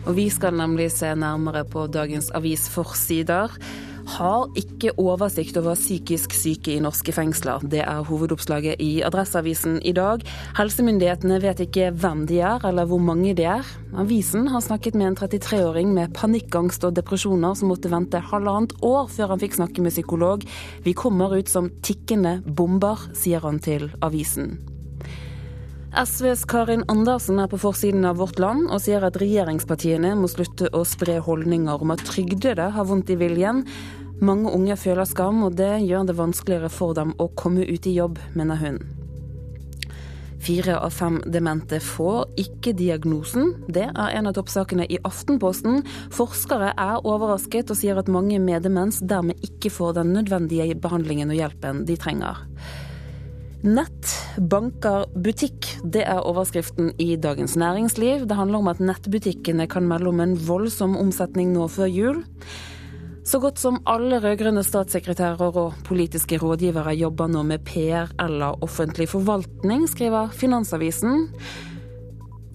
Og 0.01 0.15
vi 0.17 0.25
skal 0.33 0.57
nemlig 0.57 0.89
se 0.91 1.13
nærmere 1.15 1.62
på 1.69 1.86
dagens 1.88 2.31
avisforsider 2.36 3.53
har 4.15 4.49
ikke 4.59 4.93
oversikt 4.99 5.57
over 5.59 5.77
psykisk 5.79 6.33
syke 6.35 6.73
i 6.73 6.81
norske 6.83 7.13
fengsler. 7.15 7.63
Det 7.71 7.83
er 7.83 8.05
hovedoppslaget 8.07 8.81
i 8.83 8.89
Adresseavisen 9.07 9.79
i 9.87 9.93
dag. 9.95 10.25
Helsemyndighetene 10.57 11.39
vet 11.43 11.63
ikke 11.65 11.91
hvem 11.91 12.25
de 12.29 12.41
er, 12.43 12.63
eller 12.67 12.89
hvor 12.89 13.01
mange 13.03 13.35
de 13.37 13.47
er. 13.47 13.67
Avisen 14.01 14.49
har 14.51 14.63
snakket 14.65 14.97
med 14.99 15.11
en 15.11 15.19
33-åring 15.19 15.93
med 15.95 16.15
panikkangst 16.17 16.83
og 16.87 16.97
depresjoner 16.97 17.55
som 17.57 17.71
måtte 17.71 17.91
vente 17.91 18.21
halvannet 18.31 18.75
år 18.85 19.07
før 19.11 19.35
han 19.35 19.43
fikk 19.43 19.59
snakke 19.59 19.85
med 19.85 19.95
psykolog. 19.95 20.43
Vi 20.83 20.95
kommer 20.97 21.37
ut 21.37 21.51
som 21.51 21.71
tikkende 21.85 22.39
bomber, 22.45 23.09
sier 23.17 23.43
han 23.45 23.63
til 23.63 23.89
avisen. 24.01 24.59
SVs 25.91 26.45
Karin 26.47 26.85
Andersen 26.87 27.41
er 27.43 27.49
på 27.51 27.57
forsiden 27.59 28.05
av 28.07 28.21
Vårt 28.21 28.37
Land 28.39 28.69
og 28.71 28.79
sier 28.79 29.03
at 29.03 29.17
regjeringspartiene 29.19 30.13
må 30.15 30.29
slutte 30.31 30.69
å 30.71 30.85
spre 30.87 31.17
holdninger 31.19 31.83
om 31.83 31.91
at 31.91 32.05
trygdede 32.07 32.69
har 32.77 32.87
vondt 32.87 33.11
i 33.11 33.17
viljen. 33.19 33.65
Mange 34.21 34.51
unge 34.53 34.75
føler 34.77 35.07
skam, 35.09 35.43
og 35.47 35.55
det 35.57 35.81
gjør 35.81 36.05
det 36.05 36.17
vanskeligere 36.19 36.69
for 36.69 36.93
dem 36.93 37.15
å 37.17 37.31
komme 37.33 37.65
ut 37.65 37.87
i 37.89 37.95
jobb, 37.95 38.19
mener 38.37 38.59
hun. 38.61 38.77
Fire 40.41 40.75
av 40.81 40.93
fem 40.93 41.19
demente 41.29 41.77
får 41.81 42.31
ikke 42.41 42.73
diagnosen. 42.77 43.51
Det 43.69 43.87
er 43.89 44.13
en 44.17 44.29
av 44.29 44.33
toppsakene 44.37 44.87
i 44.89 44.97
Aftenposten. 45.05 45.83
Forskere 46.13 46.71
er 46.73 47.05
overrasket 47.05 47.69
og 47.73 47.77
sier 47.77 47.97
at 48.01 48.09
mange 48.09 48.39
med 48.41 48.65
demens 48.65 49.01
dermed 49.05 49.41
ikke 49.45 49.69
får 49.73 49.99
den 49.99 50.15
nødvendige 50.17 50.77
behandlingen 50.81 51.29
og 51.29 51.37
hjelpen 51.37 51.83
de 51.85 51.97
trenger. 52.01 52.41
Nett, 53.61 54.15
banker, 54.37 55.05
butikk. 55.13 55.67
Det 55.85 56.01
er 56.09 56.25
overskriften 56.25 56.89
i 56.97 57.13
Dagens 57.21 57.53
Næringsliv. 57.61 58.25
Det 58.25 58.37
handler 58.37 58.63
om 58.63 58.71
at 58.73 58.81
nettbutikkene 58.81 59.69
kan 59.69 59.85
melde 59.89 60.09
om 60.09 60.25
en 60.25 60.33
voldsom 60.47 60.97
omsetning 60.97 61.53
nå 61.53 61.69
før 61.69 61.89
jul. 61.89 62.23
Så 63.31 63.39
godt 63.39 63.61
som 63.61 63.77
alle 63.88 64.17
rød-grønne 64.19 64.59
statssekretærer 64.67 65.55
og 65.55 65.77
politiske 65.88 66.35
rådgivere 66.41 66.91
jobber 67.00 67.29
nå 67.31 67.45
med 67.47 67.61
PR 67.63 68.11
eller 68.19 68.57
offentlig 68.59 69.07
forvaltning, 69.07 69.85
skriver 69.88 70.33
Finansavisen. 70.35 71.29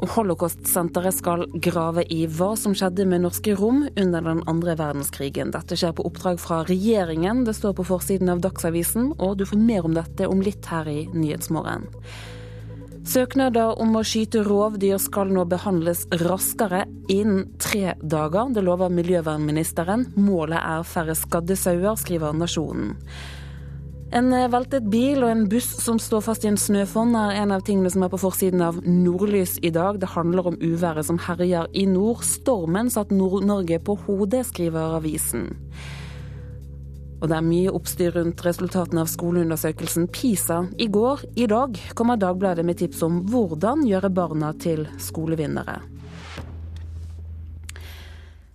Holocaust-senteret 0.05 1.17
skal 1.17 1.47
grave 1.65 2.05
i 2.13 2.27
hva 2.29 2.51
som 2.61 2.77
skjedde 2.77 3.09
med 3.09 3.25
norske 3.25 3.57
rom 3.57 3.87
under 3.89 4.29
den 4.29 4.45
andre 4.53 4.77
verdenskrigen. 4.77 5.55
Dette 5.57 5.81
skjer 5.81 5.97
på 5.97 6.05
oppdrag 6.11 6.37
fra 6.45 6.61
regjeringen, 6.69 7.47
det 7.49 7.57
står 7.57 7.79
på 7.79 7.89
forsiden 7.95 8.35
av 8.35 8.45
Dagsavisen, 8.45 9.15
og 9.17 9.39
du 9.41 9.49
får 9.49 9.65
mer 9.65 9.89
om 9.89 9.97
dette 9.97 10.29
om 10.29 10.45
litt 10.45 10.69
her 10.69 10.93
i 10.93 11.07
Nyhetsmorgen. 11.17 11.89
Søknader 13.07 13.77
om 13.79 13.95
å 13.95 14.03
skyte 14.03 14.41
rovdyr 14.43 14.99
skal 14.99 15.31
nå 15.31 15.45
behandles 15.47 16.03
raskere, 16.25 16.83
innen 17.07 17.53
tre 17.63 17.95
dager. 18.03 18.51
Det 18.51 18.65
lover 18.67 18.91
miljøvernministeren. 18.91 20.09
Målet 20.19 20.59
er 20.59 20.83
færre 20.83 21.15
skadde 21.15 21.55
sauer, 21.55 21.95
skriver 22.01 22.35
Nasjonen. 22.35 22.97
En 24.15 24.31
veltet 24.51 24.89
bil 24.91 25.23
og 25.23 25.31
en 25.31 25.47
buss 25.51 25.69
som 25.83 26.01
står 26.03 26.25
fast 26.27 26.45
i 26.47 26.51
en 26.51 26.59
snøfonn 26.59 27.15
er 27.19 27.41
en 27.45 27.55
av 27.55 27.63
tingene 27.67 27.91
som 27.95 28.05
er 28.07 28.11
på 28.11 28.21
forsiden 28.23 28.63
av 28.63 28.79
Nordlys 28.83 29.57
i 29.63 29.71
dag. 29.75 30.01
Det 30.03 30.11
handler 30.15 30.51
om 30.51 30.59
uværet 30.59 31.07
som 31.07 31.19
herjer 31.23 31.71
i 31.79 31.87
nord. 31.91 32.27
Stormen 32.27 32.91
satt 32.91 33.15
Nord-Norge 33.15 33.79
på 33.87 33.99
hodet, 34.07 34.49
skriver 34.51 34.99
avisen. 34.99 35.53
Og 37.27 37.33
det 37.33 37.41
er 37.41 37.43
mye 37.43 37.71
oppstyr 37.75 38.13
rundt 38.15 38.43
resultatene 38.47 39.03
av 39.03 39.09
skoleundersøkelsen 39.11 40.05
PISA. 40.15 40.61
I 40.79 40.87
går, 40.95 41.25
i 41.35 41.49
dag, 41.51 41.75
kommer 41.99 42.21
Dagbladet 42.23 42.63
med 42.63 42.79
tips 42.79 43.03
om 43.03 43.17
hvordan 43.27 43.83
gjøre 43.83 44.13
barna 44.15 44.53
til 44.63 44.85
skolevinnere. 45.03 45.81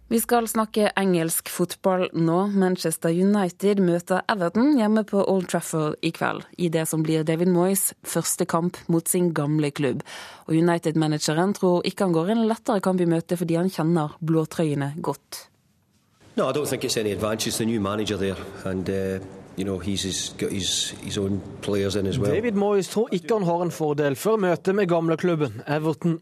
Vi 0.07 0.23
skal 0.23 0.47
snakke 0.47 0.93
engelsk 0.95 1.51
fotball 1.51 2.07
nå. 2.15 2.39
Manchester 2.55 3.11
United 3.11 3.83
møter 3.83 4.23
Everton 4.31 4.79
hjemme 4.79 5.03
på 5.03 5.19
Old 5.19 5.51
Trafford 5.51 5.99
i 5.99 6.15
kveld, 6.15 6.47
i 6.55 6.71
det 6.71 6.87
som 6.87 7.03
blir 7.03 7.27
David 7.27 7.51
Moyes 7.51 7.89
første 8.07 8.47
kamp 8.47 8.79
mot 8.87 9.03
sin 9.03 9.33
gamle 9.35 9.75
klubb. 9.75 10.07
Og 10.47 10.55
United-manageren 10.55 11.59
tror 11.59 11.83
ikke 11.83 12.07
han 12.07 12.15
går 12.15 12.37
en 12.37 12.47
lettere 12.47 12.79
kamp 12.79 13.03
i 13.03 13.11
møte 13.19 13.35
fordi 13.35 13.59
han 13.59 13.71
kjenner 13.71 14.15
blåtrøyene 14.23 14.93
godt. 15.03 15.50
No, 16.37 16.49
I 16.49 16.53
don't 16.53 16.67
think 16.67 16.83
it's 16.83 16.97
any 16.97 17.11
advantage. 17.11 17.47
It's 17.47 17.57
the 17.57 17.65
new 17.65 17.81
manager 17.81 18.17
there, 18.17 18.37
and 18.65 18.89
uh, 18.89 19.19
you 19.57 19.65
know 19.65 19.77
he's 19.79 20.29
got 20.37 20.51
his, 20.51 20.91
his 21.03 21.17
own 21.17 21.41
players 21.61 21.95
in 21.95 22.07
as 22.07 22.17
well. 22.17 22.31
David 22.31 22.53
Moyes 22.55 22.87
tror 22.87 23.09
ikke 23.11 23.33
han 23.33 23.43
har 23.43 23.61
en 23.61 23.71
fordel 23.71 24.15
før 24.15 24.35
møtet 24.35 24.75
med 24.75 24.87
gamleklubben 24.87 25.61
Everton. 25.67 26.19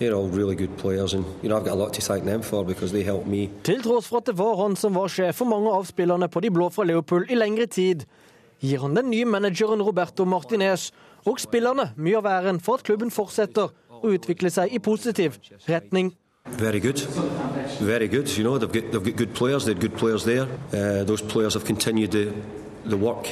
They're 0.00 0.14
all 0.14 0.28
really 0.28 0.56
good 0.56 0.76
players, 0.78 1.14
and 1.14 1.24
you 1.42 1.48
know 1.48 1.58
I've 1.58 1.64
got 1.64 1.74
a 1.74 1.82
lot 1.84 1.92
to 1.92 2.00
thank 2.00 2.24
them 2.24 2.42
for 2.42 2.64
because 2.64 2.92
they 2.92 3.02
helped 3.04 3.26
me. 3.26 3.50
Til 3.64 3.82
tross 3.82 4.08
for 4.08 4.16
at 4.16 4.26
det 4.26 4.38
var 4.38 4.56
han 4.62 4.76
som 4.76 4.94
var 4.94 5.08
sjef 5.08 5.36
for 5.36 5.44
mange 5.44 5.70
av 5.70 5.84
spillerne 5.84 6.28
på 6.28 6.40
de 6.40 6.50
blå 6.50 6.70
fra 6.72 6.84
Liverpool 6.84 7.26
i 7.28 7.34
lengre 7.36 7.66
tid, 7.66 8.06
gir 8.60 8.80
han 8.80 8.96
den 8.96 9.10
nye 9.10 9.24
manageren 9.28 9.82
Roberto 9.82 10.24
Martinez 10.24 10.90
og 11.28 11.40
spillerne 11.40 11.90
mye 11.96 12.16
av 12.16 12.26
æren 12.26 12.60
for 12.60 12.80
at 12.80 12.86
klubben 12.88 13.12
fortsetter 13.12 13.68
å 14.00 14.08
utvikle 14.08 14.50
seg 14.50 14.72
i 14.72 14.80
positiv 14.80 15.36
retning. 15.68 16.14
Very 16.46 16.78
good, 16.78 16.98
very 17.80 18.06
good. 18.06 18.28
You 18.36 18.44
know 18.44 18.58
they've 18.58 18.70
got 18.70 18.92
they've 18.92 19.02
got 19.02 19.16
good 19.16 19.34
players. 19.34 19.64
They 19.64 19.72
had 19.72 19.80
good 19.80 19.96
players 19.96 20.24
there. 20.24 20.46
Uh, 20.72 21.02
those 21.04 21.22
players 21.22 21.54
have 21.54 21.64
continued 21.64 22.10
the 22.10 22.34
the 22.84 22.98
work. 22.98 23.28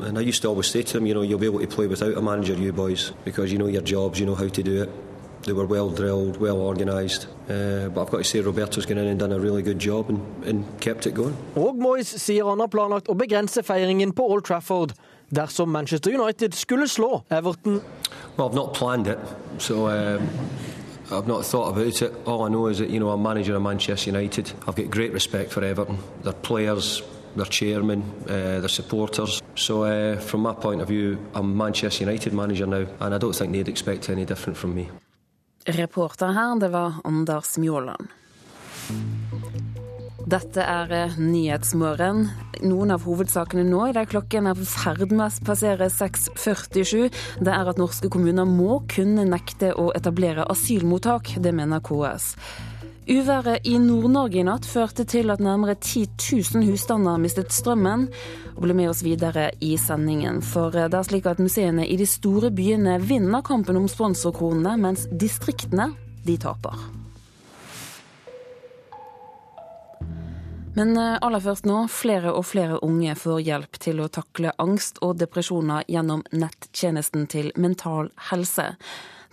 And 0.00 0.18
I 0.18 0.22
used 0.22 0.42
to 0.42 0.48
always 0.48 0.66
say 0.66 0.82
to 0.82 0.92
them, 0.94 1.06
you 1.06 1.14
know, 1.14 1.22
you'll 1.22 1.38
be 1.38 1.46
able 1.46 1.60
to 1.60 1.66
play 1.66 1.86
without 1.86 2.16
a 2.16 2.22
manager, 2.22 2.54
you 2.54 2.72
boys, 2.72 3.12
because 3.24 3.52
you 3.52 3.58
know 3.58 3.66
your 3.66 3.82
jobs, 3.82 4.18
you 4.18 4.26
know 4.26 4.34
how 4.34 4.48
to 4.48 4.62
do 4.62 4.82
it. 4.82 4.90
They 5.44 5.52
were 5.52 5.66
well 5.66 5.90
drilled, 5.90 6.38
well 6.38 6.56
organised. 6.60 7.28
Uh, 7.48 7.88
but 7.88 8.02
I've 8.02 8.10
got 8.10 8.18
to 8.18 8.24
say 8.24 8.40
Roberto's 8.40 8.86
gone 8.86 8.98
in 8.98 9.06
and 9.06 9.20
done 9.20 9.32
a 9.32 9.38
really 9.38 9.62
good 9.62 9.78
job 9.78 10.08
and, 10.08 10.44
and 10.44 10.80
kept 10.80 11.06
it 11.06 11.14
going. 11.14 11.36
Og 11.54 11.76
Moyes 11.76 12.08
sier 12.18 12.48
han 12.48 12.58
har 12.58 12.72
planlagt 12.72 13.12
å 13.12 13.14
begrense 13.14 13.62
feiringen 13.62 14.16
på 14.16 14.26
Old 14.26 14.48
Trafford 14.48 14.96
dersom 15.30 15.70
Manchester 15.70 16.10
United 16.10 16.56
skulle 16.56 16.88
slå 16.88 17.22
Everton. 17.30 17.82
Well, 18.36 18.48
I've 18.48 18.54
not 18.56 18.74
planned 18.74 19.06
it, 19.06 19.18
so 19.58 19.86
um, 19.86 20.26
I've 21.10 21.26
not 21.26 21.44
thought 21.44 21.68
about 21.68 22.02
it. 22.02 22.12
All 22.26 22.42
I 22.42 22.48
know 22.48 22.66
is 22.66 22.78
that 22.78 22.90
you 22.90 22.98
know 22.98 23.10
I'm 23.10 23.22
manager 23.22 23.54
of 23.54 23.62
Manchester 23.62 24.10
United. 24.10 24.52
I've 24.66 24.74
got 24.74 24.90
great 24.90 25.12
respect 25.12 25.52
for 25.52 25.64
Everton, 25.64 25.98
their 26.22 26.32
players, 26.32 27.02
their 27.36 27.46
chairman, 27.46 28.02
uh, 28.24 28.60
their 28.60 28.68
supporters. 28.68 29.42
So 29.54 29.84
uh, 29.84 30.18
from 30.18 30.40
my 30.40 30.54
point 30.54 30.82
of 30.82 30.88
view, 30.88 31.18
I'm 31.34 31.56
Manchester 31.56 32.04
United 32.04 32.32
manager 32.32 32.66
now, 32.66 32.86
and 33.00 33.14
I 33.14 33.18
don't 33.18 33.34
think 33.36 33.52
they'd 33.52 33.68
expect 33.68 34.10
any 34.10 34.24
different 34.24 34.56
from 34.56 34.74
me. 34.74 34.88
Reporter 35.66 36.26
her, 36.26 36.58
det 36.60 36.68
var 36.68 36.94
Anders. 37.04 37.58
Dette 40.26 40.58
er 40.58 40.90
eh, 40.90 41.18
Nyhetsmorgen. 41.22 42.24
Noen 42.66 42.90
av 42.90 43.04
hovedsakene 43.06 43.62
nå 43.68 43.84
i 43.86 43.92
det 43.94 44.08
klokken 44.10 44.48
er 44.50 44.58
i 44.58 44.66
ferd 44.66 45.12
med 45.12 45.28
å 45.28 45.44
passere 45.46 45.86
6.47, 45.92 47.12
det 47.46 47.52
er 47.52 47.70
at 47.70 47.78
norske 47.78 48.10
kommuner 48.10 48.48
må 48.48 48.80
kunne 48.90 49.22
nekte 49.28 49.70
å 49.78 49.92
etablere 49.94 50.48
asylmottak. 50.50 51.36
Det 51.38 51.54
mener 51.54 51.84
KS. 51.86 52.32
Uværet 53.06 53.70
i 53.70 53.76
Nord-Norge 53.78 54.40
i 54.42 54.46
natt 54.48 54.66
førte 54.66 55.06
til 55.06 55.30
at 55.30 55.38
nærmere 55.38 55.76
10 55.78 56.18
000 56.18 56.66
husstander 56.72 57.22
mistet 57.22 57.54
strømmen. 57.54 58.08
Og 58.56 58.66
ble 58.66 58.74
med 58.74 58.90
oss 58.90 59.06
videre 59.06 59.52
i 59.62 59.76
sendingen. 59.78 60.42
For 60.42 60.74
det 60.74 60.90
er 60.90 61.06
slik 61.06 61.30
at 61.30 61.38
museene 61.38 61.86
i 61.86 62.02
de 62.02 62.10
store 62.10 62.50
byene 62.50 62.98
vinner 62.98 63.46
kampen 63.46 63.78
om 63.78 63.86
sponsorkronene, 63.86 64.74
mens 64.82 65.06
distriktene 65.14 65.92
de 66.26 66.40
taper. 66.42 66.95
Men 70.76 70.92
aller 71.00 71.40
først 71.40 71.64
nå, 71.64 71.86
flere 71.88 72.34
og 72.36 72.44
flere 72.50 72.76
unge 72.84 73.14
får 73.16 73.38
hjelp 73.46 73.78
til 73.80 74.02
å 74.04 74.10
takle 74.12 74.52
angst 74.60 75.00
og 75.00 75.16
depresjoner 75.16 75.86
gjennom 75.88 76.20
nettjenesten 76.36 77.24
til 77.32 77.48
Mental 77.56 78.10
Helse. 78.28 78.74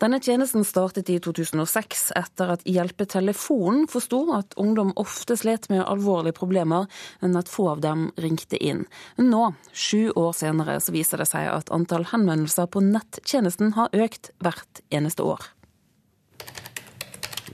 Denne 0.04 0.20
tjenesten 0.20 0.66
startet 0.68 1.08
i 1.14 1.18
2006 1.24 2.10
etter 2.20 2.54
at 2.56 2.64
Hjelpetelefonen 2.68 3.86
forsto 3.92 4.22
at 4.36 4.56
ungdom 4.60 4.94
ofte 5.00 5.38
slet 5.40 5.70
med 5.72 5.84
alvorlige 5.84 6.36
problemer, 6.40 6.88
men 7.22 7.38
at 7.40 7.52
få 7.52 7.70
av 7.76 7.84
dem 7.86 8.10
ringte 8.20 8.60
inn. 8.60 8.86
Nå, 9.20 9.46
sju 9.72 10.12
år 10.12 10.32
senere, 10.36 10.80
så 10.84 10.96
viser 10.96 11.24
det 11.24 11.30
seg 11.32 11.48
at 11.52 11.72
antall 11.76 12.08
henvendelser 12.12 12.72
på 12.72 12.84
nettjenesten 12.84 13.76
har 13.78 13.96
økt 13.96 14.34
hvert 14.44 14.84
eneste 14.92 15.24
år. 15.24 15.52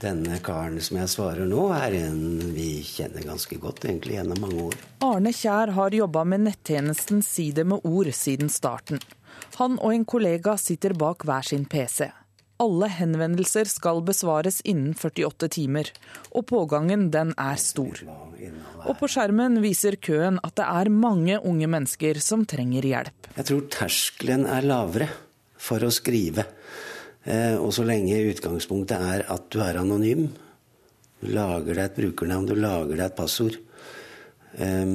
Denne 0.00 0.38
karen 0.40 0.80
som 0.80 0.96
jeg 0.96 1.10
svarer 1.12 1.48
nå, 1.48 1.66
er 1.76 1.92
en 2.06 2.52
vi 2.54 2.80
kjenner 2.86 3.26
ganske 3.26 3.58
godt, 3.60 3.84
egentlig 3.84 4.16
gjennom 4.16 4.40
mange 4.40 4.62
år. 4.70 4.78
Arne 5.04 5.32
Kjær 5.36 5.74
har 5.76 5.96
jobba 5.96 6.22
med 6.24 6.46
nettjenesten 6.46 7.20
Si 7.26 7.50
det 7.52 7.66
med 7.68 7.84
ord 7.84 8.08
siden 8.16 8.48
starten. 8.48 9.02
Han 9.58 9.76
og 9.76 9.92
en 9.92 10.06
kollega 10.08 10.56
sitter 10.60 10.96
bak 10.96 11.26
hver 11.28 11.44
sin 11.44 11.66
PC. 11.68 12.08
Alle 12.60 12.88
henvendelser 12.92 13.68
skal 13.68 14.02
besvares 14.04 14.60
innen 14.68 14.92
48 14.96 15.48
timer, 15.52 15.88
og 16.32 16.46
pågangen 16.48 17.08
den 17.12 17.32
er 17.36 17.60
stor. 17.60 18.00
Og 18.84 18.94
på 19.00 19.08
skjermen 19.08 19.60
viser 19.64 19.96
køen 20.00 20.40
at 20.44 20.56
det 20.60 20.68
er 20.68 20.92
mange 20.92 21.40
unge 21.40 21.68
mennesker 21.72 22.20
som 22.24 22.44
trenger 22.48 22.88
hjelp. 22.88 23.32
Jeg 23.36 23.48
tror 23.52 23.66
terskelen 23.72 24.48
er 24.48 24.68
lavere 24.68 25.08
for 25.60 25.84
å 25.84 25.92
skrive. 25.92 26.44
Eh, 27.30 27.56
og 27.60 27.70
så 27.74 27.84
lenge 27.86 28.18
utgangspunktet 28.32 28.98
er 28.98 29.24
at 29.30 29.46
du 29.52 29.60
er 29.62 29.78
anonym, 29.78 30.26
du 31.20 31.28
lager 31.36 31.76
deg 31.76 31.84
et 31.84 31.98
brukernavn, 32.00 32.48
du 32.48 32.56
lager 32.58 32.96
deg 32.96 33.04
et 33.04 33.18
passord 33.18 33.58
eh, 34.56 34.94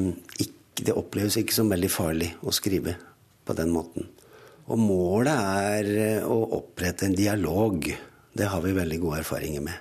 Det 0.75 0.95
oppleves 0.97 1.37
ikke 1.39 1.55
som 1.55 1.69
veldig 1.71 1.91
farlig 1.93 2.31
å 2.43 2.51
skrive 2.55 2.97
på 3.45 3.55
den 3.55 3.71
måten. 3.71 4.09
Og 4.65 4.81
målet 4.81 5.35
er 5.37 5.91
eh, 5.93 6.27
å 6.27 6.39
opprette 6.57 7.07
en 7.07 7.15
dialog. 7.15 7.87
Det 8.35 8.49
har 8.51 8.63
vi 8.65 8.73
veldig 8.75 8.99
gode 9.05 9.21
erfaringer 9.21 9.63
med. 9.63 9.77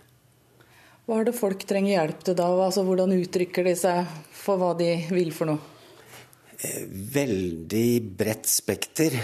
Hva 1.05 1.19
er 1.21 1.27
det 1.29 1.37
folk 1.37 1.65
trenger 1.69 1.97
hjelp 1.97 2.23
til 2.29 2.37
da? 2.39 2.47
Altså, 2.69 2.85
hvordan 2.87 3.17
uttrykker 3.17 3.67
de 3.67 3.75
seg 3.77 4.15
for 4.37 4.61
hva 4.61 4.71
de 4.79 4.93
vil 5.11 5.35
for 5.37 5.51
noe? 5.51 5.73
Veldig 7.19 7.89
bredt 8.17 8.47
spekter. 8.49 9.19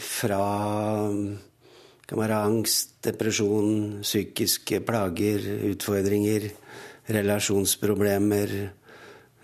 Fra 0.00 0.40
det 2.10 2.16
kan 2.16 2.24
være 2.24 2.38
angst, 2.42 2.96
depresjon, 3.06 4.00
psykiske 4.02 4.80
plager, 4.82 5.44
utfordringer, 5.68 6.48
relasjonsproblemer, 7.06 8.54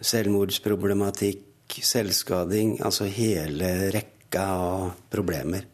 selvmordsproblematikk, 0.02 1.76
selvskading. 1.86 2.80
Altså 2.82 3.06
hele 3.06 3.68
rekka 3.94 4.48
av 4.50 4.88
problemer. 5.14 5.68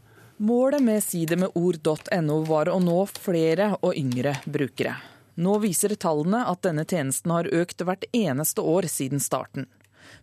Målet 0.45 0.85
med 0.85 1.01
sidemedord.no 1.01 2.37
var 2.45 2.69
å 2.69 2.77
nå 2.85 2.99
flere 3.17 3.71
og 3.81 3.97
yngre 3.97 4.35
brukere. 4.45 4.99
Nå 5.41 5.57
viser 5.65 5.97
tallene 5.97 6.43
at 6.45 6.61
denne 6.69 6.85
tjenesten 6.85 7.33
har 7.33 7.49
økt 7.49 7.87
hvert 7.89 8.05
eneste 8.13 8.61
år 8.61 8.91
siden 8.93 9.25
starten. 9.25 9.65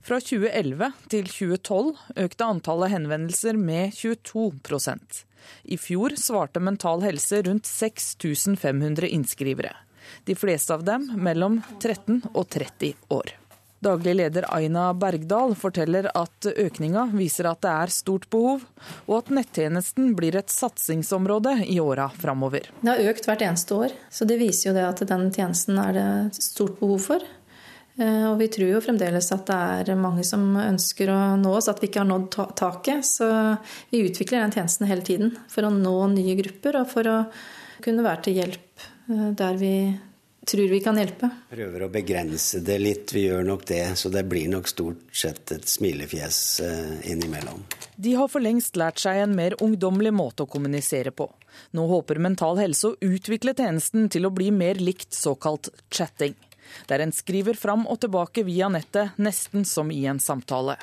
Fra 0.05 0.21
2011 0.21 0.93
til 1.09 1.33
2012 1.33 2.21
økte 2.27 2.53
antallet 2.53 2.93
henvendelser 2.93 3.57
med 3.57 3.97
22 3.97 4.51
I 5.63 5.77
fjor 5.77 6.15
svarte 6.17 6.59
Mental 6.59 7.03
Helse 7.05 7.41
rundt 7.45 7.65
6500 7.65 9.07
innskrivere. 9.07 9.75
De 10.25 10.35
fleste 10.35 10.73
av 10.73 10.83
dem 10.83 11.11
mellom 11.15 11.61
13 11.81 12.21
og 12.33 12.49
30 12.49 12.93
år. 13.13 13.35
Daglig 13.79 14.15
leder 14.15 14.45
Aina 14.51 14.89
Bergdal 14.93 15.53
forteller 15.55 16.09
at 16.11 16.49
økninga 16.51 17.05
viser 17.15 17.47
at 17.47 17.61
det 17.63 17.71
er 17.71 17.93
stort 17.95 18.25
behov, 18.33 18.65
og 19.07 19.13
at 19.21 19.31
nettjenesten 19.31 20.11
blir 20.19 20.35
et 20.35 20.51
satsingsområde 20.51 21.53
i 21.63 21.77
åra 21.79 22.09
framover. 22.11 22.67
Det 22.81 22.91
har 22.91 23.11
økt 23.13 23.29
hvert 23.29 23.45
eneste 23.47 23.77
år, 23.77 23.95
så 24.11 24.27
det 24.27 24.41
viser 24.41 24.69
jo 24.69 24.75
det 24.75 24.83
at 24.83 25.03
den 25.07 25.29
tjenesten 25.31 25.79
er 25.79 25.95
det 25.95 26.09
stort 26.43 26.75
behov 26.81 26.99
for. 27.05 27.23
Eh, 27.99 28.25
og 28.29 28.37
vi 28.39 28.47
tror 28.51 28.73
jo 28.73 28.81
fremdeles 28.83 29.31
at 29.35 29.47
det 29.49 29.93
er 29.93 29.99
mange 29.99 30.23
som 30.27 30.45
ønsker 30.61 31.11
å 31.11 31.19
nå 31.39 31.53
oss, 31.57 31.69
at 31.71 31.81
vi 31.83 31.89
ikke 31.91 32.03
har 32.05 32.09
nådd 32.09 32.55
taket. 32.59 33.05
Så 33.05 33.27
vi 33.91 34.05
utvikler 34.07 34.45
den 34.45 34.55
tjenesten 34.55 34.87
hele 34.89 35.05
tiden 35.05 35.33
for 35.51 35.67
å 35.67 35.73
nå 35.73 35.95
nye 36.15 36.37
grupper 36.39 36.79
og 36.79 36.91
for 36.91 37.09
å 37.11 37.17
kunne 37.83 38.05
være 38.05 38.27
til 38.27 38.39
hjelp 38.41 38.85
eh, 39.11 39.27
der 39.39 39.59
vi 39.59 39.73
tror 40.49 40.71
vi 40.71 40.79
kan 40.81 40.97
hjelpe. 40.97 41.27
Prøver 41.51 41.83
å 41.85 41.91
begrense 41.93 42.61
det 42.65 42.79
litt, 42.81 43.11
vi 43.13 43.27
gjør 43.27 43.43
nok 43.45 43.67
det. 43.69 43.83
Så 43.99 44.09
det 44.13 44.23
blir 44.31 44.47
nok 44.49 44.69
stort 44.71 45.03
sett 45.15 45.51
et 45.53 45.67
smilefjes 45.69 46.39
eh, 46.65 47.11
innimellom. 47.11 47.61
De 47.99 48.15
har 48.17 48.31
for 48.31 48.43
lengst 48.43 48.79
lært 48.79 49.03
seg 49.03 49.19
en 49.25 49.35
mer 49.37 49.57
ungdommelig 49.59 50.15
måte 50.15 50.47
å 50.47 50.49
kommunisere 50.49 51.11
på. 51.11 51.27
Nå 51.75 51.85
håper 51.91 52.21
Mental 52.23 52.57
Helse 52.61 52.93
å 52.93 52.97
utvikle 53.03 53.53
tjenesten 53.57 54.07
til 54.09 54.25
å 54.25 54.33
bli 54.33 54.49
mer 54.55 54.79
likt 54.79 55.11
såkalt 55.17 55.69
chatting. 55.91 56.37
Der 56.89 57.03
en 57.03 57.13
skriver 57.15 57.57
fram 57.57 57.87
og 57.87 58.01
tilbake 58.03 58.45
via 58.47 58.69
nettet, 58.69 59.17
nesten 59.17 59.65
som 59.65 59.91
i 59.91 60.03
en 60.09 60.19
samtale. 60.19 60.77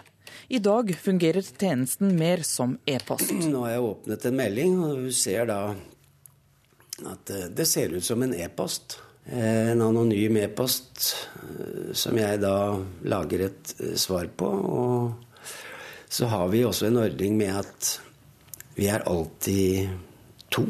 I 0.49 0.59
dag 0.59 0.90
fungerer 0.99 1.42
tjenesten 1.42 2.16
mer 2.18 2.42
som 2.42 2.79
e-post. 2.87 3.33
Nå 3.53 3.64
har 3.64 3.77
jeg 3.77 3.85
åpnet 3.90 4.27
en 4.29 4.38
melding, 4.38 4.79
og 4.85 5.05
du 5.07 5.12
ser 5.14 5.49
da 5.51 5.61
at 7.05 7.31
eh, 7.31 7.51
det 7.53 7.66
ser 7.68 7.94
ut 7.96 8.05
som 8.05 8.22
en 8.22 8.35
e-post. 8.35 8.99
Eh, 9.27 9.72
en 9.72 9.83
anonym 9.83 10.38
e-post 10.40 11.03
eh, 11.42 11.92
som 11.96 12.18
jeg 12.18 12.40
da 12.42 12.57
lager 13.09 13.49
et 13.49 13.75
svar 13.99 14.31
på. 14.37 14.51
Og 14.51 15.46
så 16.09 16.31
har 16.31 16.49
vi 16.53 16.64
også 16.64 16.90
en 16.90 17.03
ordning 17.03 17.37
med 17.38 17.62
at 17.64 17.96
vi 18.77 18.90
er 18.92 19.07
alltid 19.09 19.88
to 20.53 20.66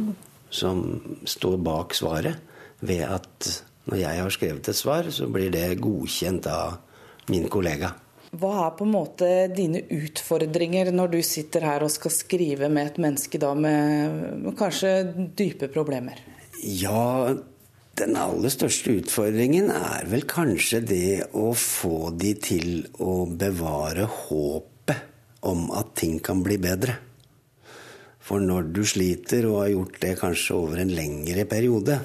som 0.51 0.83
står 1.27 1.57
bak 1.59 1.95
svaret. 1.95 2.43
Ved 2.81 3.03
at 3.09 3.49
når 3.87 4.01
jeg 4.01 4.23
har 4.23 4.35
skrevet 4.35 4.69
et 4.71 4.79
svar, 4.79 5.09
så 5.15 5.29
blir 5.31 5.53
det 5.55 5.79
godkjent 5.83 6.49
av 6.51 7.31
min 7.31 7.47
kollega. 7.51 7.93
Hva 8.37 8.67
er 8.67 8.73
på 8.77 8.85
en 8.85 8.93
måte 8.93 9.29
dine 9.55 9.81
utfordringer 9.95 10.91
når 10.93 11.13
du 11.15 11.21
sitter 11.25 11.65
her 11.65 11.85
og 11.87 11.93
skal 11.95 12.13
skrive 12.13 12.69
med 12.73 12.91
et 12.91 12.99
menneske 13.01 13.39
da 13.41 13.53
med 13.57 14.51
kanskje 14.59 14.93
dype 15.39 15.71
problemer? 15.73 16.19
Ja, 16.61 17.33
den 17.97 18.17
aller 18.21 18.53
største 18.53 18.99
utfordringen 18.99 19.71
er 19.73 20.09
vel 20.11 20.27
kanskje 20.29 20.83
det 20.85 21.13
å 21.39 21.53
få 21.57 22.11
de 22.19 22.35
til 22.43 22.71
å 23.01 23.23
bevare 23.31 24.09
håpet 24.27 25.47
om 25.47 25.71
at 25.79 25.95
ting 25.97 26.19
kan 26.21 26.43
bli 26.45 26.59
bedre. 26.61 26.99
For 28.27 28.43
når 28.43 28.73
du 28.75 28.83
sliter 28.85 29.47
og 29.47 29.61
har 29.63 29.71
gjort 29.71 30.01
det 30.03 30.17
kanskje 30.19 30.59
over 30.59 30.83
en 30.83 30.91
lengre 30.93 31.47
periode, 31.49 32.01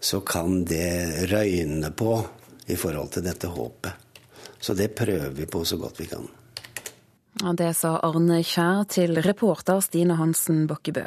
så 0.00 0.20
kan 0.20 0.64
det 0.64 1.30
røyne 1.30 1.90
på 1.92 2.14
i 2.66 2.76
forhold 2.76 3.12
til 3.14 3.24
dette 3.26 3.50
håpet. 3.52 3.92
Så 4.60 4.74
det 4.76 4.94
prøver 4.96 5.30
vi 5.36 5.46
på 5.46 5.64
så 5.64 5.76
godt 5.80 6.00
vi 6.00 6.06
kan. 6.10 6.28
Det 7.56 7.70
sa 7.76 7.94
Arne 8.04 8.42
Kjær 8.44 8.84
til 8.90 9.20
reporter 9.24 9.80
Stine 9.84 10.16
Hansen 10.18 10.66
Bakkebø. 10.68 11.06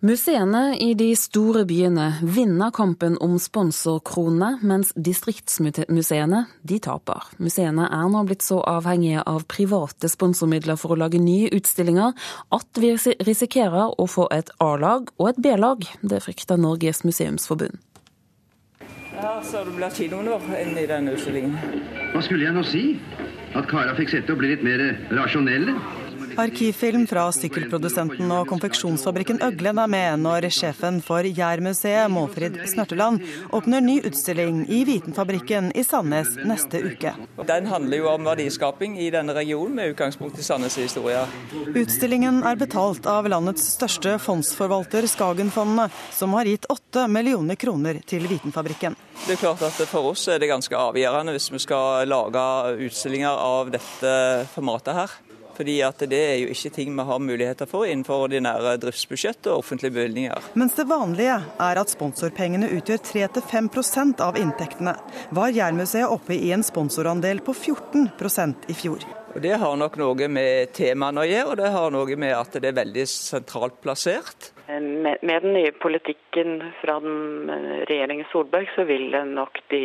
Museene 0.00 0.78
i 0.80 0.94
de 0.96 1.10
store 1.12 1.66
byene 1.68 2.06
vinner 2.24 2.70
kampen 2.72 3.18
om 3.20 3.34
sponsorkronene, 3.36 4.54
mens 4.64 4.94
distriktsmuseene 4.96 6.40
de 6.64 6.78
taper. 6.80 7.26
Museene 7.36 7.84
er 7.84 8.08
nå 8.08 8.22
blitt 8.24 8.40
så 8.40 8.62
avhengige 8.64 9.20
av 9.28 9.44
private 9.52 10.08
sponsormidler 10.08 10.80
for 10.80 10.96
å 10.96 10.98
lage 11.02 11.20
nye 11.20 11.52
utstillinger 11.52 12.16
at 12.56 12.80
vi 12.80 12.94
risikerer 12.96 13.92
å 14.00 14.08
få 14.08 14.24
et 14.32 14.48
A-lag 14.64 15.12
og 15.20 15.34
et 15.34 15.44
B-lag. 15.44 15.84
Det 16.00 16.24
frykter 16.24 16.56
Norges 16.56 17.04
museumsforbund. 17.04 17.76
Ja, 19.20 19.36
så 19.44 19.66
det 19.68 19.76
blir 19.76 19.92
kinoen 19.92 20.32
vår 20.32 20.60
inn 20.62 20.78
i 20.80 20.88
denne 20.88 21.12
utstillingen. 21.12 21.60
Hva 22.14 22.24
skulle 22.24 22.48
jeg 22.48 22.56
nå 22.56 22.64
si? 22.64 22.86
At 23.52 23.68
kara 23.68 23.92
fikk 24.00 24.16
sette 24.16 24.32
og 24.32 24.40
bli 24.40 24.54
litt 24.54 24.64
mer 24.64 24.94
rasjonelle? 25.12 25.76
Arkivfilm 26.40 27.02
fra 27.04 27.26
sykkelprodusenten 27.36 28.30
og 28.32 28.46
konfeksjonsfabrikken 28.48 29.42
Øglen 29.44 29.76
er 29.82 29.90
med 29.92 30.22
når 30.22 30.46
sjefen 30.54 31.00
for 31.04 31.26
Jærmuseet, 31.26 32.08
Målfrid 32.12 32.56
Snørteland, 32.70 33.20
åpner 33.52 33.84
ny 33.84 33.98
utstilling 34.08 34.62
i 34.72 34.78
Vitenfabrikken 34.88 35.68
i 35.76 35.84
Sandnes 35.84 36.32
neste 36.48 36.80
uke. 36.86 37.12
Den 37.50 37.68
handler 37.68 38.00
jo 38.00 38.08
om 38.14 38.24
verdiskaping 38.30 38.96
i 39.02 39.10
denne 39.12 39.36
regionen, 39.36 39.76
med 39.76 39.92
utgangspunkt 39.92 40.40
i 40.40 40.46
Sandnes' 40.46 40.80
historie. 40.80 41.26
Utstillingen 41.76 42.40
er 42.48 42.56
betalt 42.60 43.04
av 43.10 43.28
landets 43.28 43.66
største 43.76 44.16
fondsforvalter, 44.24 45.08
Skagenfondene, 45.10 45.90
som 46.16 46.36
har 46.38 46.48
gitt 46.48 46.68
åtte 46.72 47.04
millioner 47.12 47.60
kroner 47.60 48.00
til 48.08 48.24
Vitenfabrikken. 48.30 48.96
Det 49.26 49.36
er 49.36 49.42
klart 49.44 49.66
at 49.66 49.76
For 49.90 50.14
oss 50.14 50.24
er 50.32 50.40
det 50.40 50.48
ganske 50.48 50.76
avgjørende 50.76 51.36
hvis 51.36 51.50
vi 51.52 51.60
skal 51.60 52.08
lage 52.08 52.46
utstillinger 52.86 53.36
av 53.36 53.74
dette 53.74 54.14
formatet 54.54 54.96
her 54.96 55.20
fordi 55.56 55.78
at 55.86 56.02
det 56.10 56.20
er 56.20 56.36
jo 56.42 56.50
ikke 56.54 56.72
ting 56.74 56.92
vi 56.96 57.06
har 57.08 57.22
muligheter 57.22 57.68
for 57.70 57.88
innenfor 57.88 58.26
ordinære 58.26 58.76
driftsbudsjett 58.82 59.50
og 59.50 59.62
offentlige 59.64 59.94
bevilgninger. 59.96 60.50
Mens 60.60 60.76
det 60.78 60.88
vanlige 60.90 61.38
er 61.40 61.80
at 61.82 61.92
sponsorpengene 61.92 62.70
utgjør 62.78 63.02
3-5 63.10 64.20
av 64.24 64.38
inntektene, 64.40 64.96
var 65.30 65.54
Jærmuseet 65.54 66.10
oppe 66.10 66.36
i 66.36 66.52
en 66.54 66.64
sponsorandel 66.66 67.42
på 67.44 67.54
14% 67.56 68.70
i 68.70 68.76
fjor. 68.76 69.04
Og 69.34 69.40
Det 69.42 69.54
har 69.62 69.76
nok 69.78 69.96
noe 70.00 70.26
med 70.28 70.72
temaene 70.74 71.22
å 71.22 71.28
gjøre, 71.28 71.50
og 71.52 71.60
det 71.60 71.70
har 71.70 71.92
noe 71.94 72.16
med 72.18 72.34
at 72.34 72.56
det 72.58 72.72
er 72.72 72.80
veldig 72.80 73.04
sentralt 73.06 73.78
plassert. 73.82 74.50
Med, 74.70 75.16
med 75.22 75.42
den 75.42 75.52
nye 75.56 75.72
politikken 75.82 76.60
fra 76.80 76.96
eh, 77.02 77.80
regjeringen 77.90 78.28
Solberg, 78.30 78.70
så 78.76 78.84
vil 78.86 79.10
nok 79.26 79.58
de 79.72 79.82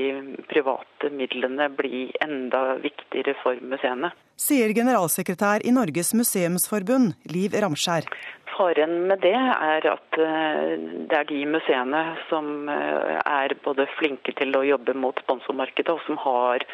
private 0.51 1.09
midlene 1.09 1.69
bli 1.73 2.11
enda 2.21 2.75
viktigere 2.83 3.33
for 3.41 3.57
museene. 3.65 4.11
Sier 4.37 4.73
generalsekretær 4.75 5.63
i 5.65 5.71
Norges 5.73 6.13
museumsforbund, 6.13 7.15
Liv 7.31 7.55
Ramskjær. 7.55 8.09
Faren 8.55 9.07
med 9.09 9.19
det 9.23 9.35
er 9.35 9.87
at 9.91 10.17
eh, 10.21 10.75
det 11.09 11.17
er 11.17 11.27
de 11.27 11.41
museene 11.49 12.01
som 12.29 12.69
eh, 12.71 13.17
er 13.19 13.55
både 13.65 13.87
flinke 13.97 14.35
til 14.39 14.55
å 14.55 14.63
jobbe 14.63 14.95
mot 14.95 15.19
sponsormarkedet, 15.25 15.91
og 15.91 16.03
som 16.07 16.19
har 16.23 16.63
eh, 16.63 16.69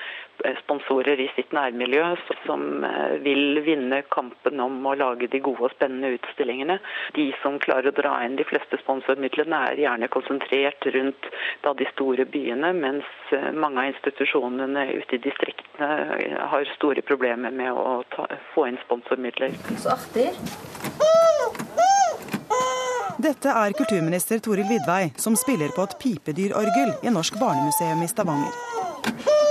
sponsorer 0.63 1.19
i 1.19 1.30
sitt 1.36 1.54
nærmiljø, 1.56 2.04
som 2.45 2.86
vil 3.23 3.62
vinne 3.65 4.01
kampen 4.13 4.60
om 4.63 4.80
å 4.88 4.95
lage 4.97 5.30
de 5.32 5.41
gode 5.43 5.67
og 5.67 5.75
spennende 5.75 6.13
utstillingene. 6.17 6.80
De 7.17 7.30
som 7.41 7.60
klarer 7.63 7.91
å 7.91 7.95
dra 7.95 8.17
inn 8.25 8.38
de 8.39 8.47
fleste 8.47 8.80
sponsormidlene, 8.84 9.62
er 9.71 9.84
gjerne 9.86 10.12
konsentrert 10.13 10.88
rundt 10.95 11.30
da, 11.65 11.75
de 11.77 11.88
store 11.93 12.25
byene, 12.25 12.73
mens 12.77 13.36
mange 13.54 13.84
av 13.84 13.91
institusjonene 13.93 14.88
ute 14.95 15.17
i 15.17 15.23
distriktene 15.23 15.91
har 16.51 16.75
store 16.75 17.04
problemer 17.06 17.54
med 17.54 17.71
å 17.71 18.01
ta, 18.13 18.27
få 18.54 18.67
inn 18.69 18.80
sponsormidler. 18.86 19.56
Så 19.82 19.95
artig. 19.95 20.30
Dette 23.21 23.54
er 23.54 23.73
kulturminister 23.77 24.39
Toril 24.41 24.65
Vidvei, 24.65 25.12
som 25.15 25.36
spiller 25.38 25.69
på 25.75 25.86
et 25.86 25.93
pipedyrorgel 26.01 26.95
i 27.06 27.13
Norsk 27.13 27.38
barnemuseum 27.38 28.01
i 28.01 28.10
Stavanger. 28.10 29.51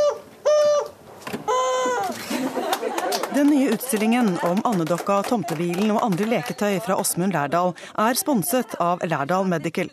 Den 3.40 3.48
nye 3.50 3.70
utstillingen 3.72 4.38
om 4.42 4.58
andedokka, 4.68 5.14
tomtebilen 5.24 5.88
og 5.94 6.02
andre 6.04 6.26
leketøy 6.28 6.74
fra 6.84 6.98
Åsmund 7.00 7.32
Lærdal 7.32 7.72
er 8.04 8.18
sponset 8.20 8.74
av 8.84 9.00
Lærdal 9.08 9.48
Medical. 9.48 9.88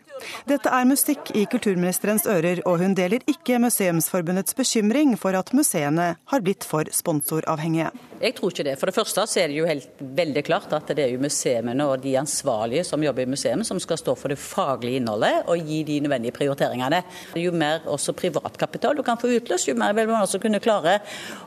Dette 0.49 0.67
er 0.73 0.89
musikk 0.89 1.31
i 1.31 1.45
kulturministerens 1.47 2.27
ører, 2.27 2.59
og 2.67 2.81
hun 2.81 2.97
deler 2.97 3.23
ikke 3.23 3.61
Museumsforbundets 3.63 4.57
bekymring 4.57 5.15
for 5.21 5.37
at 5.39 5.53
museene 5.55 6.09
har 6.17 6.43
blitt 6.43 6.67
for 6.67 6.91
sponsoravhengige. 6.91 7.93
Jeg 8.17 8.33
tror 8.33 8.49
ikke 8.49 8.65
det. 8.65 8.73
For 8.81 8.89
det 8.89 8.95
første 8.97 9.23
så 9.29 9.39
er 9.43 9.51
det 9.51 9.59
jo 9.59 9.67
helt 9.69 9.99
veldig 10.17 10.43
klart 10.47 10.71
at 10.73 10.89
det 10.97 11.03
er 11.05 11.11
jo 11.13 11.21
museene 11.21 11.85
og 11.85 12.01
de 12.01 12.15
ansvarlige 12.17 12.83
som 12.87 13.03
jobber 13.05 13.27
i 13.27 13.29
museet 13.29 13.61
som 13.67 13.79
skal 13.79 13.99
stå 14.01 14.15
for 14.17 14.33
det 14.33 14.39
faglige 14.41 14.99
innholdet 14.99 15.45
og 15.45 15.61
gi 15.69 15.83
de 15.85 15.99
nødvendige 16.01 16.33
prioriteringene. 16.35 17.03
Jo 17.37 17.53
mer 17.53 17.85
også 17.85 18.15
privatkapital 18.17 18.97
du 18.97 19.03
kan 19.05 19.21
få 19.21 19.29
utløst, 19.37 19.69
jo 19.69 19.77
mer 19.77 19.93
vil 19.95 20.09
man 20.09 20.25
også 20.25 20.41
kunne 20.41 20.59
klare 20.63 20.97